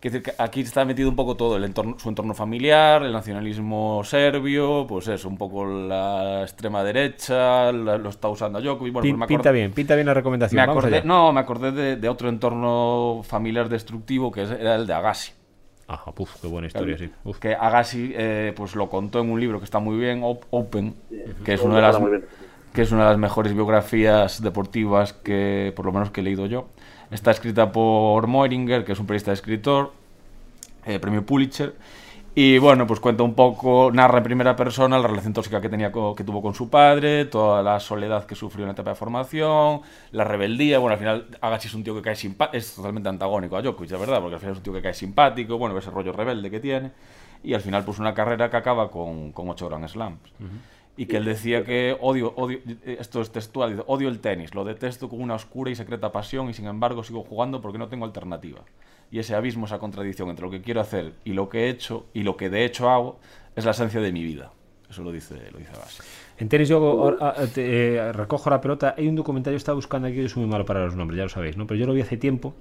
Quiero 0.00 0.14
decir 0.18 0.34
que 0.34 0.42
aquí 0.42 0.62
está 0.62 0.82
metido 0.86 1.10
un 1.10 1.14
poco 1.14 1.36
todo, 1.36 1.58
el 1.58 1.64
entorno, 1.64 1.98
su 1.98 2.08
entorno 2.08 2.32
familiar, 2.32 3.02
el 3.02 3.12
nacionalismo 3.12 4.00
serbio, 4.02 4.86
pues 4.88 5.08
eso, 5.08 5.28
un 5.28 5.36
poco 5.36 5.66
la 5.66 6.40
extrema 6.40 6.82
derecha, 6.82 7.70
la- 7.70 7.98
lo 7.98 8.08
está 8.08 8.28
usando 8.30 8.58
a 8.58 8.62
Djokovic. 8.62 8.94
Bueno, 8.94 9.04
Pin- 9.04 9.18
pues 9.18 9.20
me 9.20 9.26
pinta 9.36 9.50
bien, 9.52 9.72
pinta 9.72 9.94
bien 9.96 10.06
la 10.06 10.14
recomendación. 10.14 10.56
Me 10.58 10.66
Vamos 10.66 10.82
acordé, 10.84 10.96
allá. 10.98 11.06
no, 11.06 11.32
me 11.34 11.40
acordé 11.40 11.72
de, 11.72 11.96
de 11.96 12.08
otro 12.08 12.30
entorno 12.30 13.20
familiar 13.24 13.68
destructivo 13.68 14.32
que 14.32 14.40
era 14.44 14.76
el 14.76 14.86
de 14.86 14.94
Agassi. 14.94 15.32
Ajá, 15.92 16.12
puf, 16.12 16.40
qué 16.40 16.46
buena 16.46 16.68
historia, 16.68 16.96
sí. 16.96 17.10
Uf. 17.24 17.38
Que 17.40 17.52
Agassi 17.54 18.12
eh, 18.14 18.52
pues 18.54 18.76
lo 18.76 18.88
contó 18.88 19.18
en 19.20 19.28
un 19.28 19.40
libro 19.40 19.58
que 19.58 19.64
está 19.64 19.80
muy 19.80 19.98
bien, 19.98 20.20
Op- 20.22 20.44
Open, 20.50 20.94
que 21.44 21.54
es, 21.54 21.60
una 21.62 21.74
de 21.76 21.82
las, 21.82 21.96
que 22.72 22.82
es 22.82 22.92
una 22.92 23.02
de 23.06 23.10
las 23.10 23.18
mejores 23.18 23.52
biografías 23.54 24.40
deportivas 24.40 25.12
que, 25.12 25.72
por 25.74 25.84
lo 25.86 25.92
menos, 25.92 26.10
que 26.12 26.20
he 26.20 26.24
leído 26.24 26.46
yo. 26.46 26.68
Está 27.10 27.32
escrita 27.32 27.72
por 27.72 28.28
Moiringer, 28.28 28.84
que 28.84 28.92
es 28.92 29.00
un 29.00 29.06
periodista 29.06 29.32
escritor, 29.32 29.92
eh, 30.86 31.00
premio 31.00 31.26
Pulitzer. 31.26 31.74
Y 32.32 32.58
bueno, 32.58 32.86
pues 32.86 33.00
cuenta 33.00 33.24
un 33.24 33.34
poco, 33.34 33.90
narra 33.92 34.18
en 34.18 34.24
primera 34.24 34.54
persona 34.54 34.98
la 35.00 35.08
relación 35.08 35.32
tóxica 35.32 35.60
que, 35.60 35.68
tenía 35.68 35.90
que 35.90 36.22
tuvo 36.24 36.40
con 36.40 36.54
su 36.54 36.70
padre, 36.70 37.24
toda 37.24 37.60
la 37.60 37.80
soledad 37.80 38.24
que 38.24 38.36
sufrió 38.36 38.64
en 38.64 38.68
la 38.68 38.72
etapa 38.72 38.90
de 38.90 38.96
formación, 38.96 39.80
la 40.12 40.22
rebeldía. 40.22 40.78
Bueno, 40.78 40.92
al 40.92 40.98
final 41.00 41.26
Agassi 41.40 41.66
es 41.66 41.74
un 41.74 41.82
tío 41.82 41.92
que 41.96 42.02
cae 42.02 42.14
simpático, 42.14 42.56
es 42.56 42.72
totalmente 42.72 43.08
antagónico 43.08 43.56
a 43.56 43.62
Djokovic, 43.62 43.90
la 43.90 43.98
verdad, 43.98 44.20
porque 44.20 44.34
al 44.34 44.40
final 44.40 44.52
es 44.52 44.58
un 44.58 44.62
tío 44.62 44.72
que 44.72 44.82
cae 44.82 44.94
simpático, 44.94 45.58
bueno, 45.58 45.76
ese 45.76 45.90
rollo 45.90 46.12
rebelde 46.12 46.50
que 46.52 46.60
tiene. 46.60 46.92
Y 47.42 47.54
al 47.54 47.62
final, 47.62 47.84
pues 47.84 47.98
una 47.98 48.14
carrera 48.14 48.48
que 48.48 48.56
acaba 48.56 48.90
con, 48.92 49.32
con 49.32 49.48
ocho 49.48 49.68
Grand 49.68 49.88
Slams. 49.88 50.20
Y 50.96 51.06
que 51.06 51.16
él 51.16 51.24
decía 51.24 51.64
que 51.64 51.96
odio, 52.00 52.32
odio, 52.36 52.60
esto 52.84 53.22
es 53.22 53.32
textual, 53.32 53.70
dice, 53.70 53.84
odio 53.86 54.08
el 54.08 54.20
tenis, 54.20 54.54
lo 54.54 54.64
detesto 54.64 55.08
con 55.08 55.20
una 55.20 55.34
oscura 55.34 55.70
y 55.70 55.74
secreta 55.74 56.12
pasión 56.12 56.50
y 56.50 56.54
sin 56.54 56.66
embargo 56.66 57.02
sigo 57.02 57.24
jugando 57.24 57.60
porque 57.60 57.78
no 57.78 57.88
tengo 57.88 58.04
alternativa. 58.04 58.60
Y 59.10 59.18
ese 59.18 59.34
abismo, 59.34 59.66
esa 59.66 59.78
contradicción 59.78 60.28
entre 60.30 60.44
lo 60.44 60.50
que 60.50 60.62
quiero 60.62 60.80
hacer 60.80 61.14
y 61.24 61.32
lo 61.32 61.48
que 61.48 61.64
he 61.64 61.68
hecho 61.68 62.06
y 62.14 62.22
lo 62.22 62.36
que 62.36 62.48
de 62.48 62.64
hecho 62.64 62.88
hago 62.88 63.18
es 63.56 63.64
la 63.64 63.72
esencia 63.72 64.00
de 64.00 64.12
mi 64.12 64.22
vida. 64.22 64.52
Eso 64.88 65.02
lo 65.02 65.12
dice, 65.12 65.34
lo 65.52 65.58
dice 65.58 65.70
Agassi. 65.72 66.02
En 66.38 66.48
tenis 66.48 66.68
yo 66.68 67.16
ah, 67.20 67.34
te, 67.54 67.96
eh, 67.96 68.12
recojo 68.12 68.48
la 68.48 68.60
pelota. 68.60 68.94
Hay 68.96 69.06
un 69.06 69.14
documental, 69.14 69.52
yo 69.52 69.58
estaba 69.58 69.76
buscando 69.76 70.08
aquí, 70.08 70.22
yo 70.22 70.28
soy 70.28 70.42
muy 70.42 70.50
malo 70.50 70.64
para 70.64 70.84
los 70.84 70.96
nombres, 70.96 71.18
ya 71.18 71.24
lo 71.24 71.28
sabéis, 71.28 71.56
¿no? 71.56 71.66
Pero 71.66 71.78
yo 71.78 71.86
lo 71.86 71.92
vi 71.92 72.00
hace 72.00 72.16
tiempo. 72.16 72.54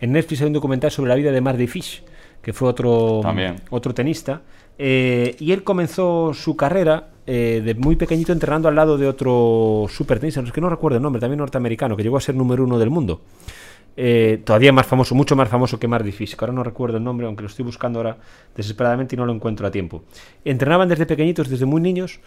En 0.00 0.12
Netflix 0.12 0.40
hay 0.40 0.46
un 0.46 0.54
documental 0.54 0.90
sobre 0.90 1.10
la 1.10 1.14
vida 1.14 1.30
de 1.30 1.40
Marty 1.40 1.66
Fish, 1.66 2.02
que 2.40 2.52
fue 2.54 2.68
otro, 2.68 3.20
También. 3.22 3.56
otro 3.70 3.92
tenista. 3.92 4.40
Eh, 4.78 5.36
y 5.38 5.52
él 5.52 5.62
comenzó 5.62 6.32
su 6.32 6.56
carrera 6.56 7.10
eh, 7.26 7.60
de 7.62 7.74
muy 7.74 7.96
pequeñito 7.96 8.32
entrenando 8.32 8.68
al 8.68 8.74
lado 8.74 8.96
de 8.96 9.06
otro 9.06 9.86
super 9.90 10.18
tenista, 10.18 10.40
es 10.40 10.50
que 10.50 10.60
no 10.62 10.70
recuerdo 10.70 10.96
el 10.96 11.02
nombre, 11.02 11.20
también 11.20 11.38
norteamericano, 11.38 11.96
que 11.96 12.02
llegó 12.02 12.16
a 12.16 12.20
ser 12.22 12.34
número 12.34 12.64
uno 12.64 12.78
del 12.78 12.88
mundo. 12.88 13.20
Eh, 14.00 14.42
todavía 14.44 14.72
más 14.72 14.86
famoso, 14.86 15.16
mucho 15.16 15.34
más 15.34 15.48
famoso 15.48 15.80
que 15.80 15.88
Marty 15.88 16.12
Fish, 16.12 16.36
ahora 16.38 16.52
no 16.52 16.62
recuerdo 16.62 16.98
el 16.98 17.02
nombre, 17.02 17.26
aunque 17.26 17.42
lo 17.42 17.48
estoy 17.48 17.64
buscando 17.64 17.98
ahora 17.98 18.16
desesperadamente 18.54 19.16
y 19.16 19.18
no 19.18 19.26
lo 19.26 19.32
encuentro 19.32 19.66
a 19.66 19.72
tiempo. 19.72 20.04
Entrenaban 20.44 20.88
desde 20.88 21.04
pequeñitos, 21.04 21.48
desde 21.48 21.66
muy 21.66 21.80
niños, 21.80 22.20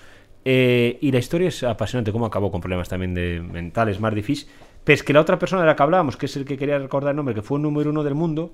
eh, 0.43 0.97
y 0.99 1.13
la 1.13 1.19
historia 1.19 1.47
es 1.47 1.63
apasionante, 1.63 2.11
cómo 2.11 2.25
acabó 2.25 2.51
con 2.51 2.59
problemas 2.59 2.89
también 2.89 3.13
de 3.13 3.39
mentales, 3.39 4.01
Marty 4.01 4.21
Fish. 4.21 4.47
Pero 4.83 4.95
es 4.95 5.01
que 5.01 5.13
la 5.13 5.21
otra 5.21 5.39
persona 5.39 5.61
de 5.61 5.67
la 5.67 5.77
que 5.77 5.83
hablábamos, 5.83 6.17
que 6.17 6.25
es 6.25 6.35
el 6.35 6.43
que 6.43 6.57
quería 6.57 6.77
recordar 6.77 7.11
el 7.11 7.15
nombre, 7.15 7.33
que 7.33 7.41
fue 7.41 7.57
el 7.57 7.63
número 7.63 7.89
uno 7.89 8.03
del 8.03 8.15
mundo, 8.15 8.51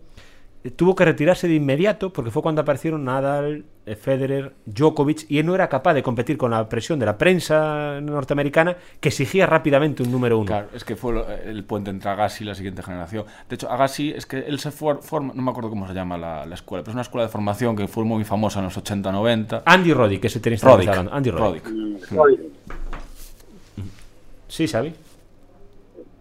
tuvo 0.75 0.95
que 0.95 1.05
retirarse 1.05 1.47
de 1.47 1.55
inmediato 1.55 2.11
porque 2.11 2.29
fue 2.31 2.41
cuando 2.41 2.61
aparecieron 2.61 3.05
Nadal, 3.05 3.63
eh, 3.85 3.95
Federer, 3.95 4.53
Djokovic 4.65 5.25
y 5.29 5.37
él 5.39 5.45
no 5.45 5.55
era 5.55 5.69
capaz 5.69 5.93
de 5.93 6.03
competir 6.03 6.37
con 6.37 6.51
la 6.51 6.67
presión 6.67 6.99
de 6.99 7.05
la 7.05 7.17
prensa 7.17 8.01
norteamericana 8.01 8.75
que 8.99 9.09
exigía 9.09 9.45
rápidamente 9.45 10.03
un 10.03 10.11
número 10.11 10.37
uno. 10.37 10.47
Claro, 10.47 10.67
es 10.73 10.83
que 10.83 10.95
fue 10.97 11.13
lo- 11.13 11.29
el 11.29 11.63
puente 11.63 11.89
entre 11.89 12.09
Agassi 12.09 12.43
y 12.43 12.47
la 12.47 12.55
siguiente 12.55 12.83
generación. 12.83 13.23
De 13.47 13.55
hecho, 13.55 13.71
Agassi 13.71 14.11
es 14.11 14.25
que 14.25 14.39
él 14.39 14.59
se 14.59 14.71
for- 14.71 15.01
forma, 15.03 15.31
no 15.33 15.41
me 15.41 15.51
acuerdo 15.51 15.69
cómo 15.69 15.87
se 15.87 15.93
llama 15.93 16.17
la, 16.17 16.45
la 16.45 16.55
escuela, 16.55 16.83
pero 16.83 16.91
es 16.91 16.95
una 16.95 17.03
escuela 17.03 17.25
de 17.27 17.31
formación 17.31 17.75
que 17.75 17.87
fue 17.87 18.03
muy 18.03 18.25
famosa 18.25 18.59
en 18.59 18.65
los 18.65 18.77
80-90. 18.77 19.61
Andy 19.63 19.93
Roddick, 19.93 20.19
que 20.21 20.27
es 20.27 20.35
el 20.35 20.41
tenista 20.41 20.67
Roddick. 20.67 20.89
Andy 21.11 21.29
Roddick. 21.31 21.65
Roddick. 22.11 22.39
Sí, 24.49 24.67
¿sabes? 24.67 24.93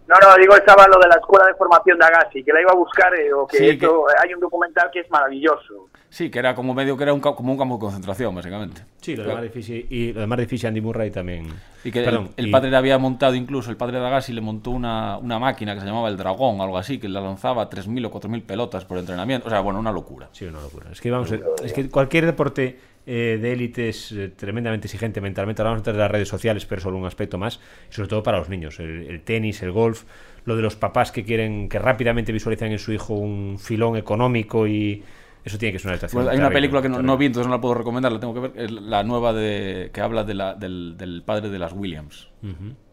No, 0.07 0.15
no, 0.21 0.37
digo, 0.37 0.55
estaba 0.55 0.87
lo 0.87 0.97
de 0.99 1.07
la 1.09 1.15
escuela 1.15 1.45
de 1.47 1.53
formación 1.55 1.99
de 1.99 2.05
Agassi, 2.05 2.43
que 2.43 2.53
la 2.53 2.61
iba 2.61 2.71
a 2.71 2.75
buscar, 2.75 3.13
eh, 3.13 3.33
o 3.33 3.45
que, 3.45 3.57
Sí, 3.57 3.69
esto- 3.69 4.05
hay 4.23 4.33
un 4.33 4.39
documental 4.39 4.89
que 4.91 5.01
es 5.01 5.09
maravilloso. 5.11 5.89
Sí, 6.09 6.31
que 6.31 6.39
era 6.39 6.55
como 6.55 6.73
medio 6.73 6.95
que 6.95 7.03
era 7.03 7.13
un, 7.13 7.19
como 7.19 7.51
un 7.51 7.57
campo 7.57 7.75
de 7.75 7.81
concentración, 7.81 8.33
básicamente. 8.33 8.81
Sí, 9.01 9.17
lo 9.17 9.23
de 9.23 9.33
más 9.33 9.43
difícil 9.43 9.85
y 9.89 10.13
lo 10.13 10.21
de 10.21 10.27
más 10.27 10.39
difícil 10.39 10.67
Andy 10.69 10.79
Murray 10.79 11.11
también. 11.11 11.47
Y 11.83 11.91
que 11.91 11.99
el- 11.99 12.05
Perdón, 12.05 12.29
el, 12.37 12.47
y- 12.47 12.51
padre 12.51 12.71
le 12.71 12.77
había 12.77 12.97
montado, 12.97 13.35
incluso 13.35 13.69
el 13.69 13.75
padre 13.75 13.99
de 13.99 14.07
Agassi 14.07 14.31
le 14.31 14.39
montó 14.39 14.71
una, 14.71 15.17
una 15.17 15.37
máquina 15.39 15.73
que 15.73 15.81
se 15.81 15.85
llamaba 15.87 16.07
el 16.07 16.15
Dragón, 16.15 16.61
algo 16.61 16.77
así, 16.77 16.97
que 16.99 17.09
le 17.09 17.19
lanzaba 17.19 17.69
3.000 17.69 18.05
o 18.05 18.11
4.000 18.11 18.45
pelotas 18.45 18.85
por 18.85 18.97
entrenamiento. 18.97 19.47
O 19.47 19.49
sea, 19.49 19.59
bueno, 19.59 19.79
una 19.79 19.91
locura. 19.91 20.29
Sí, 20.31 20.45
una 20.45 20.61
locura. 20.61 20.85
Es 20.91 21.01
que 21.01 21.11
vamos, 21.11 21.29
es 21.31 21.73
que 21.73 21.89
cualquier 21.89 22.25
deporte 22.25 22.79
eh, 23.07 23.39
de 23.41 23.53
élite 23.53 23.89
es 23.89 24.11
eh, 24.11 24.29
tremendamente 24.29 24.85
exigente 24.87 25.21
mentalmente. 25.21 25.61
Ahora 25.61 25.71
vamos 25.71 25.81
a 25.81 25.85
tener 25.85 25.99
las 25.99 26.11
redes 26.11 26.27
sociales, 26.27 26.65
pero 26.65 26.81
solo 26.81 26.97
un 26.97 27.05
aspecto 27.05 27.37
más, 27.37 27.59
y 27.89 27.93
sobre 27.93 28.09
todo 28.09 28.21
para 28.21 28.37
los 28.37 28.49
niños. 28.49 28.79
El, 28.79 29.07
el 29.07 29.21
tenis, 29.21 29.63
el 29.63 29.71
golf, 29.71 30.03
lo 30.45 30.55
de 30.55 30.61
los 30.61 30.75
papás 30.75 31.11
que 31.11 31.23
quieren 31.23 31.69
que 31.69 31.79
rápidamente 31.79 32.31
visualizan 32.31 32.71
en 32.71 32.79
su 32.79 32.91
hijo 32.93 33.13
un 33.15 33.57
filón 33.59 33.97
económico 33.97 34.67
y 34.67 35.03
eso 35.43 35.57
tiene 35.57 35.71
que 35.73 35.79
ser 35.79 35.87
una 35.87 35.95
estación. 35.95 36.21
Pues 36.23 36.31
hay 36.33 36.37
una 36.39 36.49
película 36.51 36.81
que 36.81 36.89
no, 36.89 37.01
no 37.01 37.17
vi, 37.17 37.27
entonces 37.27 37.47
no 37.47 37.55
la 37.55 37.61
puedo 37.61 37.73
recomendar, 37.75 38.11
la 38.11 38.19
tengo 38.19 38.33
que 38.33 38.39
ver, 38.41 38.51
es 38.55 38.69
la 38.71 39.03
nueva 39.03 39.31
de, 39.33 39.89
que 39.93 40.01
habla 40.01 40.23
de 40.25 40.33
la- 40.33 40.53
del, 40.55 40.95
del 40.97 41.23
padre 41.23 41.49
de 41.49 41.57
las 41.59 41.71
Williams, 41.73 42.29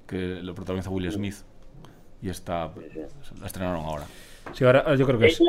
que 0.06 0.40
lo 0.42 0.54
protagoniza 0.54 0.90
Will 0.90 1.10
Smith. 1.10 1.34
Y 2.22 2.28
está, 2.30 2.70
la 3.40 3.46
estrenaron 3.46 3.84
ahora. 3.84 4.04
Sí, 4.52 4.64
ahora 4.64 4.94
yo 4.94 5.04
creo 5.04 5.18
que 5.18 5.26
es. 5.26 5.42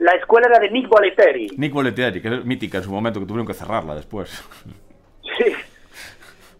La 0.00 0.12
escuela 0.12 0.48
era 0.48 0.58
de 0.58 0.70
Nick 0.70 0.88
Bollettieri. 0.88 1.48
Nick 1.58 1.72
Bollettieri, 1.72 2.22
que 2.22 2.28
es 2.28 2.44
mítica 2.44 2.78
en 2.78 2.84
su 2.84 2.90
momento, 2.90 3.20
que 3.20 3.26
tuvieron 3.26 3.46
que 3.46 3.54
cerrarla 3.54 3.94
después. 3.94 4.42
Sí. 5.38 5.52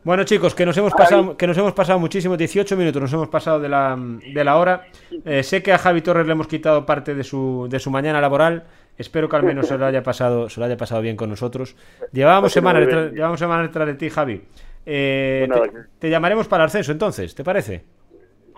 Bueno, 0.04 0.24
chicos, 0.24 0.54
que 0.54 0.64
nos 0.64 0.76
hemos 0.78 0.92
pasado, 0.94 1.36
que 1.36 1.46
nos 1.46 1.58
hemos 1.58 1.72
pasado 1.72 1.98
muchísimo, 1.98 2.36
18 2.36 2.76
minutos 2.76 3.02
nos 3.02 3.12
hemos 3.12 3.28
pasado 3.28 3.58
de 3.58 3.68
la, 3.68 3.98
de 3.98 4.44
la 4.44 4.56
hora. 4.56 4.86
Eh, 5.24 5.42
sé 5.42 5.62
que 5.62 5.72
a 5.72 5.78
Javi 5.78 6.00
Torres 6.02 6.24
le 6.26 6.32
hemos 6.32 6.46
quitado 6.46 6.86
parte 6.86 7.14
de 7.14 7.24
su, 7.24 7.66
de 7.68 7.78
su 7.78 7.90
mañana 7.90 8.20
laboral. 8.20 8.64
Espero 8.96 9.28
que 9.28 9.36
al 9.36 9.42
menos 9.42 9.66
se 9.66 9.76
lo 9.76 9.84
haya 9.84 10.02
pasado, 10.02 10.48
se 10.48 10.60
lo 10.60 10.66
haya 10.66 10.76
pasado 10.76 11.02
bien 11.02 11.16
con 11.16 11.28
nosotros. 11.28 11.76
Llevábamos 12.12 12.52
semanas 12.52 12.86
detrás, 12.86 13.38
semanas 13.38 13.66
detrás 13.66 13.86
de 13.88 13.94
ti, 13.94 14.08
Javi. 14.08 14.40
Eh, 14.86 15.48
te, 15.52 15.70
te 15.98 16.10
llamaremos 16.10 16.48
para 16.48 16.64
el 16.64 16.68
ascenso, 16.68 16.92
entonces, 16.92 17.34
¿te 17.34 17.42
parece? 17.42 17.82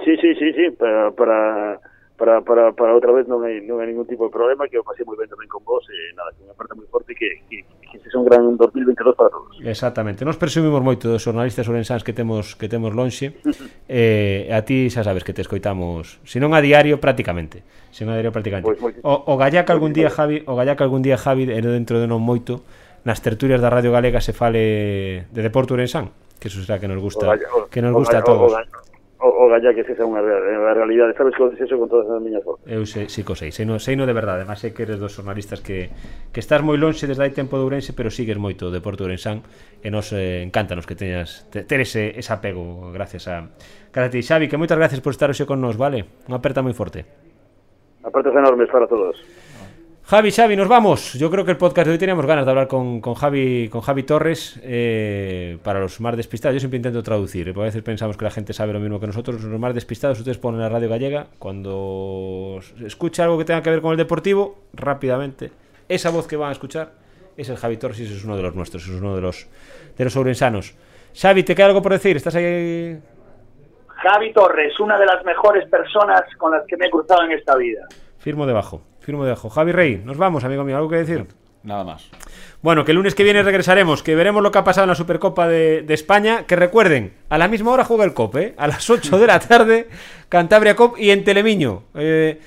Sí, 0.04 0.16
sí, 0.20 0.34
sí, 0.34 0.52
sí, 0.52 0.70
para, 0.78 1.10
para, 1.12 1.80
para, 2.22 2.40
para, 2.40 2.72
para 2.72 2.94
outra 2.94 3.10
vez 3.10 3.26
non 3.26 3.42
hai, 3.42 3.58
non 3.66 3.82
hai 3.82 3.90
ningún 3.90 4.06
tipo 4.06 4.22
de 4.22 4.30
problema 4.30 4.70
que 4.70 4.78
o 4.78 4.86
pasei 4.86 5.02
moi 5.02 5.18
ben 5.18 5.26
tamén 5.26 5.50
con 5.50 5.58
vos 5.66 5.82
e 5.90 6.14
nada, 6.14 6.30
que 6.30 6.46
unha 6.46 6.54
parte 6.54 6.78
moi 6.78 6.86
forte 6.86 7.18
que, 7.18 7.42
que, 7.50 7.66
que 7.66 7.98
se 7.98 8.06
son 8.14 8.22
gran 8.22 8.46
2022 8.54 9.18
para 9.18 9.26
todos. 9.26 9.58
Exactamente, 9.58 10.22
nos 10.22 10.38
presumimos 10.38 10.78
moito 10.86 11.10
dos 11.10 11.18
xornalistas 11.18 11.66
orensáns 11.66 12.06
que 12.06 12.14
temos 12.14 12.54
que 12.54 12.70
temos 12.70 12.94
lonxe. 12.94 13.34
Eh, 13.92 14.48
a 14.48 14.64
ti 14.64 14.88
xa 14.88 15.04
sabes 15.04 15.20
que 15.20 15.36
te 15.36 15.42
escoitamos 15.44 16.22
se 16.24 16.40
non 16.40 16.54
a 16.54 16.62
diario 16.62 16.96
prácticamente. 17.02 17.66
Se 17.90 18.06
non 18.06 18.14
a 18.14 18.16
diario 18.16 18.32
prácticamente. 18.32 18.70
Pois, 18.70 18.78
pues, 18.78 18.94
o, 19.04 19.12
o 19.28 19.34
gallaca 19.36 19.74
algún 19.74 19.92
día 19.92 20.08
Javi 20.08 20.46
o 20.46 20.56
gallaca 20.56 20.86
algún 20.86 21.02
día 21.04 21.20
Javi 21.20 21.44
dentro 21.44 22.00
de 22.00 22.06
non 22.06 22.22
moito 22.22 22.64
nas 23.04 23.18
tertulias 23.20 23.60
da 23.60 23.68
Radio 23.68 23.90
Galega 23.92 24.22
se 24.22 24.32
fale 24.32 25.26
de 25.28 25.40
deporte 25.42 25.74
orensán 25.74 26.14
que 26.38 26.48
eso 26.48 26.62
será 26.62 26.78
que 26.78 26.88
nos 26.88 27.02
gusta 27.02 27.26
o, 27.28 27.68
que 27.68 27.82
nos 27.82 27.92
gusta 27.92 28.18
o, 28.18 28.20
a 28.20 28.24
todos. 28.24 28.48
o, 28.48 28.56
o, 28.56 28.91
o, 29.22 29.46
o 29.46 29.48
galla 29.48 29.70
que 29.72 29.86
esa 29.86 30.02
é 30.02 30.06
unha 30.06 30.18
realidade, 30.74 31.14
sabes 31.14 31.30
que 31.38 31.42
o 31.46 31.48
desexo 31.54 31.78
con 31.78 31.86
todas 31.86 32.10
as 32.10 32.18
miñas 32.18 32.42
forzas. 32.42 32.66
Eu 32.66 32.82
sei, 32.82 33.06
sei 33.06 33.22
que 33.22 33.38
sei, 33.38 33.54
sei, 33.54 33.62
no, 33.62 33.78
sei 33.78 33.94
no 33.94 34.02
de 34.02 34.10
verdade, 34.10 34.42
además 34.42 34.58
sei 34.58 34.74
que 34.74 34.82
eres 34.82 34.98
dos 34.98 35.14
jornalistas 35.14 35.62
que, 35.62 35.94
que 36.34 36.40
estás 36.42 36.58
moi 36.66 36.74
lonxe 36.74 37.06
desde 37.06 37.22
hai 37.22 37.30
tempo 37.30 37.54
de 37.54 37.62
Ourense, 37.62 37.94
pero 37.94 38.10
sigues 38.10 38.34
moito 38.34 38.66
o 38.66 38.74
deporte 38.74 39.06
ourensán 39.06 39.46
e 39.78 39.94
nos 39.94 40.10
eh, 40.10 40.42
encantanos 40.42 40.90
que 40.90 40.98
teñas 40.98 41.46
te, 41.54 41.62
ter 41.62 41.86
ese, 41.86 42.18
eh, 42.18 42.18
ese 42.18 42.34
apego 42.34 42.90
gracias 42.90 43.30
a 43.30 43.46
gracias 43.94 44.10
a 44.10 44.14
ti, 44.18 44.20
Xavi, 44.26 44.50
que 44.50 44.58
moitas 44.58 44.74
gracias 44.74 44.98
por 44.98 45.14
estar 45.14 45.30
hoxe 45.30 45.46
con 45.46 45.62
nos, 45.62 45.78
vale? 45.78 46.02
Unha 46.26 46.42
aperta 46.42 46.58
moi 46.58 46.74
forte. 46.74 47.06
Apertas 48.02 48.34
enormes 48.34 48.66
para 48.74 48.90
todos. 48.90 49.14
Javi, 50.04 50.30
Xavi, 50.30 50.56
nos 50.56 50.68
vamos. 50.68 51.14
Yo 51.14 51.30
creo 51.30 51.44
que 51.44 51.52
el 51.52 51.56
podcast 51.56 51.86
de 51.86 51.92
hoy 51.92 51.98
teníamos 51.98 52.26
ganas 52.26 52.44
de 52.44 52.50
hablar 52.50 52.66
con, 52.66 53.00
con 53.00 53.14
Javi, 53.14 53.68
con 53.70 53.80
Javi 53.80 54.02
Torres 54.02 54.60
eh, 54.62 55.58
para 55.62 55.80
los 55.80 56.00
más 56.00 56.16
despistados. 56.16 56.54
Yo 56.54 56.60
siempre 56.60 56.76
intento 56.76 57.02
traducir. 57.02 57.48
¿eh? 57.48 57.52
porque 57.52 57.66
A 57.66 57.70
veces 57.70 57.82
pensamos 57.82 58.16
que 58.16 58.24
la 58.24 58.30
gente 58.30 58.52
sabe 58.52 58.72
lo 58.72 58.80
mismo 58.80 59.00
que 59.00 59.06
nosotros. 59.06 59.42
Los 59.42 59.60
más 59.60 59.74
despistados, 59.74 60.18
ustedes 60.18 60.38
ponen 60.38 60.60
la 60.60 60.68
radio 60.68 60.88
gallega. 60.88 61.28
Cuando 61.38 62.60
escucha 62.84 63.24
algo 63.24 63.38
que 63.38 63.44
tenga 63.44 63.62
que 63.62 63.70
ver 63.70 63.80
con 63.80 63.92
el 63.92 63.96
deportivo, 63.96 64.58
rápidamente, 64.74 65.50
esa 65.88 66.10
voz 66.10 66.26
que 66.26 66.36
van 66.36 66.50
a 66.50 66.52
escuchar 66.52 66.92
es 67.36 67.48
el 67.48 67.56
Javi 67.56 67.76
Torres 67.78 68.00
y 68.00 68.04
ese 68.04 68.16
es 68.16 68.24
uno 68.24 68.36
de 68.36 68.42
los 68.42 68.54
nuestros, 68.54 68.82
es 68.82 69.00
uno 69.00 69.14
de 69.14 69.22
los, 69.22 69.46
de 69.96 70.04
los 70.04 70.16
ourensanos. 70.16 70.74
Xavi, 71.14 71.42
¿te 71.44 71.54
queda 71.54 71.66
algo 71.66 71.80
por 71.80 71.92
decir? 71.92 72.16
¿Estás 72.16 72.34
ahí? 72.34 72.98
Javi 73.86 74.32
Torres, 74.32 74.78
una 74.80 74.98
de 74.98 75.06
las 75.06 75.24
mejores 75.24 75.66
personas 75.68 76.22
con 76.36 76.52
las 76.52 76.66
que 76.66 76.76
me 76.76 76.86
he 76.86 76.90
cruzado 76.90 77.22
en 77.22 77.32
esta 77.32 77.56
vida. 77.56 77.86
Firmo 78.18 78.46
debajo, 78.46 78.82
firmo 79.02 79.24
debajo. 79.24 79.50
Javi 79.50 79.72
Rey, 79.72 80.02
nos 80.04 80.16
vamos, 80.16 80.44
amigo 80.44 80.64
mío. 80.64 80.76
¿Algo 80.76 80.88
que 80.88 80.96
decir? 80.96 81.26
Nada 81.64 81.84
más. 81.84 82.08
Bueno, 82.60 82.84
que 82.84 82.92
el 82.92 82.96
lunes 82.96 83.14
que 83.14 83.24
viene 83.24 83.42
regresaremos, 83.42 84.02
que 84.02 84.14
veremos 84.14 84.42
lo 84.42 84.50
que 84.50 84.58
ha 84.58 84.64
pasado 84.64 84.84
en 84.84 84.88
la 84.88 84.94
Supercopa 84.94 85.46
de, 85.46 85.82
de 85.82 85.94
España. 85.94 86.44
Que 86.46 86.56
recuerden, 86.56 87.12
a 87.28 87.38
la 87.38 87.48
misma 87.48 87.70
hora 87.72 87.84
juega 87.84 88.04
el 88.04 88.14
COP, 88.14 88.36
¿eh? 88.36 88.54
A 88.56 88.66
las 88.66 88.88
8 88.88 89.18
de 89.18 89.26
la 89.26 89.38
tarde, 89.38 89.88
Cantabria 90.28 90.74
COP 90.74 90.98
y 90.98 91.10
en 91.10 91.24
Telemiño. 91.24 91.84
Eh, 91.94 92.40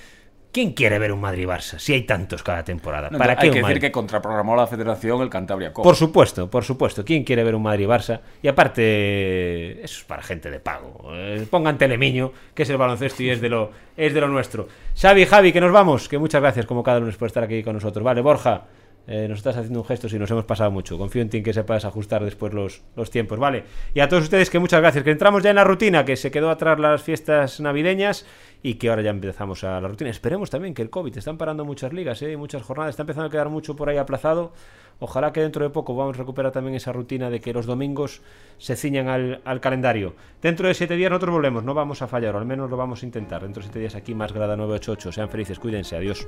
¿Quién 0.55 0.71
quiere 0.71 0.97
ver 0.99 1.11
un 1.11 1.19
Madrid-Barça? 1.19 1.79
Si 1.79 1.91
hay 1.91 2.03
tantos 2.03 2.41
cada 2.41 2.63
temporada. 2.63 3.09
No, 3.09 3.17
¿Para 3.17 3.33
hay 3.33 3.39
qué 3.39 3.51
que 3.51 3.61
un 3.61 3.67
decir 3.67 3.81
que 3.81 3.91
contraprogramó 3.91 4.55
la 4.55 4.65
federación 4.65 5.21
el 5.21 5.29
Cantabria 5.29 5.73
Cup. 5.73 5.83
Por 5.83 5.97
supuesto, 5.97 6.49
por 6.49 6.63
supuesto. 6.63 7.03
¿Quién 7.03 7.25
quiere 7.25 7.43
ver 7.43 7.55
un 7.55 7.63
Madrid-Barça? 7.63 8.21
Y 8.41 8.47
aparte, 8.47 9.83
eso 9.83 9.97
es 9.99 10.03
para 10.05 10.23
gente 10.23 10.49
de 10.49 10.61
pago. 10.61 11.09
Eh, 11.11 11.45
pongan 11.49 11.77
Telemiño, 11.77 12.31
que 12.53 12.63
es 12.63 12.69
el 12.69 12.77
baloncesto 12.77 13.21
y 13.21 13.31
es 13.31 13.41
de 13.41 13.49
lo, 13.49 13.71
es 13.97 14.13
de 14.13 14.21
lo 14.21 14.29
nuestro. 14.29 14.69
Xavi, 14.95 15.25
Javi, 15.25 15.51
que 15.51 15.59
nos 15.59 15.73
vamos. 15.73 16.07
Que 16.07 16.17
muchas 16.17 16.41
gracias, 16.41 16.65
como 16.65 16.83
cada 16.83 17.01
lunes, 17.01 17.17
por 17.17 17.27
estar 17.27 17.43
aquí 17.43 17.61
con 17.61 17.73
nosotros. 17.73 18.01
Vale, 18.05 18.21
Borja, 18.21 18.63
eh, 19.07 19.27
nos 19.27 19.39
estás 19.39 19.57
haciendo 19.57 19.81
un 19.81 19.85
gesto 19.85 20.09
si 20.09 20.17
nos 20.17 20.31
hemos 20.31 20.45
pasado 20.45 20.71
mucho. 20.71 20.97
Confío 20.97 21.21
en 21.21 21.29
ti 21.29 21.37
en 21.37 21.43
que 21.43 21.53
sepas 21.53 21.85
ajustar 21.85 22.23
después 22.23 22.53
los, 22.53 22.81
los 22.95 23.11
tiempos, 23.11 23.37
¿vale? 23.37 23.63
Y 23.93 23.99
a 23.99 24.07
todos 24.07 24.23
ustedes, 24.23 24.49
que 24.49 24.59
muchas 24.59 24.81
gracias. 24.81 25.03
Que 25.03 25.11
entramos 25.11 25.43
ya 25.43 25.51
en 25.51 25.57
la 25.57 25.63
rutina, 25.63 26.05
que 26.05 26.15
se 26.15 26.31
quedó 26.31 26.49
atrás 26.49 26.79
las 26.79 27.03
fiestas 27.03 27.59
navideñas 27.59 28.25
y 28.65 28.75
que 28.75 28.89
ahora 28.89 29.03
ya 29.03 29.11
empezamos 29.11 29.63
a 29.63 29.79
la 29.79 29.87
rutina. 29.87 30.09
Esperemos 30.09 30.49
también 30.49 30.73
que 30.73 30.81
el 30.81 30.89
COVID 30.89 31.15
están 31.15 31.37
parando 31.37 31.63
muchas 31.65 31.93
ligas, 31.93 32.19
¿eh? 32.23 32.31
y 32.31 32.35
muchas 32.35 32.63
jornadas, 32.63 32.89
está 32.93 33.03
empezando 33.03 33.27
a 33.27 33.29
quedar 33.29 33.49
mucho 33.49 33.75
por 33.75 33.89
ahí 33.89 33.97
aplazado. 33.97 34.53
Ojalá 34.97 35.31
que 35.31 35.41
dentro 35.41 35.63
de 35.63 35.69
poco 35.69 35.95
vamos 35.95 36.15
a 36.15 36.19
recuperar 36.21 36.51
también 36.51 36.73
esa 36.73 36.91
rutina 36.91 37.29
de 37.29 37.41
que 37.41 37.53
los 37.53 37.67
domingos 37.67 38.23
se 38.57 38.75
ciñan 38.75 39.07
al, 39.07 39.39
al 39.45 39.61
calendario. 39.61 40.15
Dentro 40.41 40.67
de 40.67 40.73
siete 40.73 40.95
días 40.95 41.11
nosotros 41.11 41.35
volvemos, 41.35 41.63
no 41.63 41.75
vamos 41.75 42.01
a 42.01 42.07
fallar, 42.07 42.33
o 42.33 42.39
al 42.39 42.45
menos 42.45 42.71
lo 42.71 42.75
vamos 42.75 43.03
a 43.03 43.05
intentar. 43.05 43.43
Dentro 43.43 43.61
de 43.61 43.67
siete 43.67 43.79
días 43.81 43.93
aquí, 43.93 44.15
más 44.15 44.33
grada 44.33 44.57
988. 44.57 45.11
Sean 45.11 45.29
felices, 45.29 45.59
cuídense, 45.59 45.95
adiós. 45.95 46.27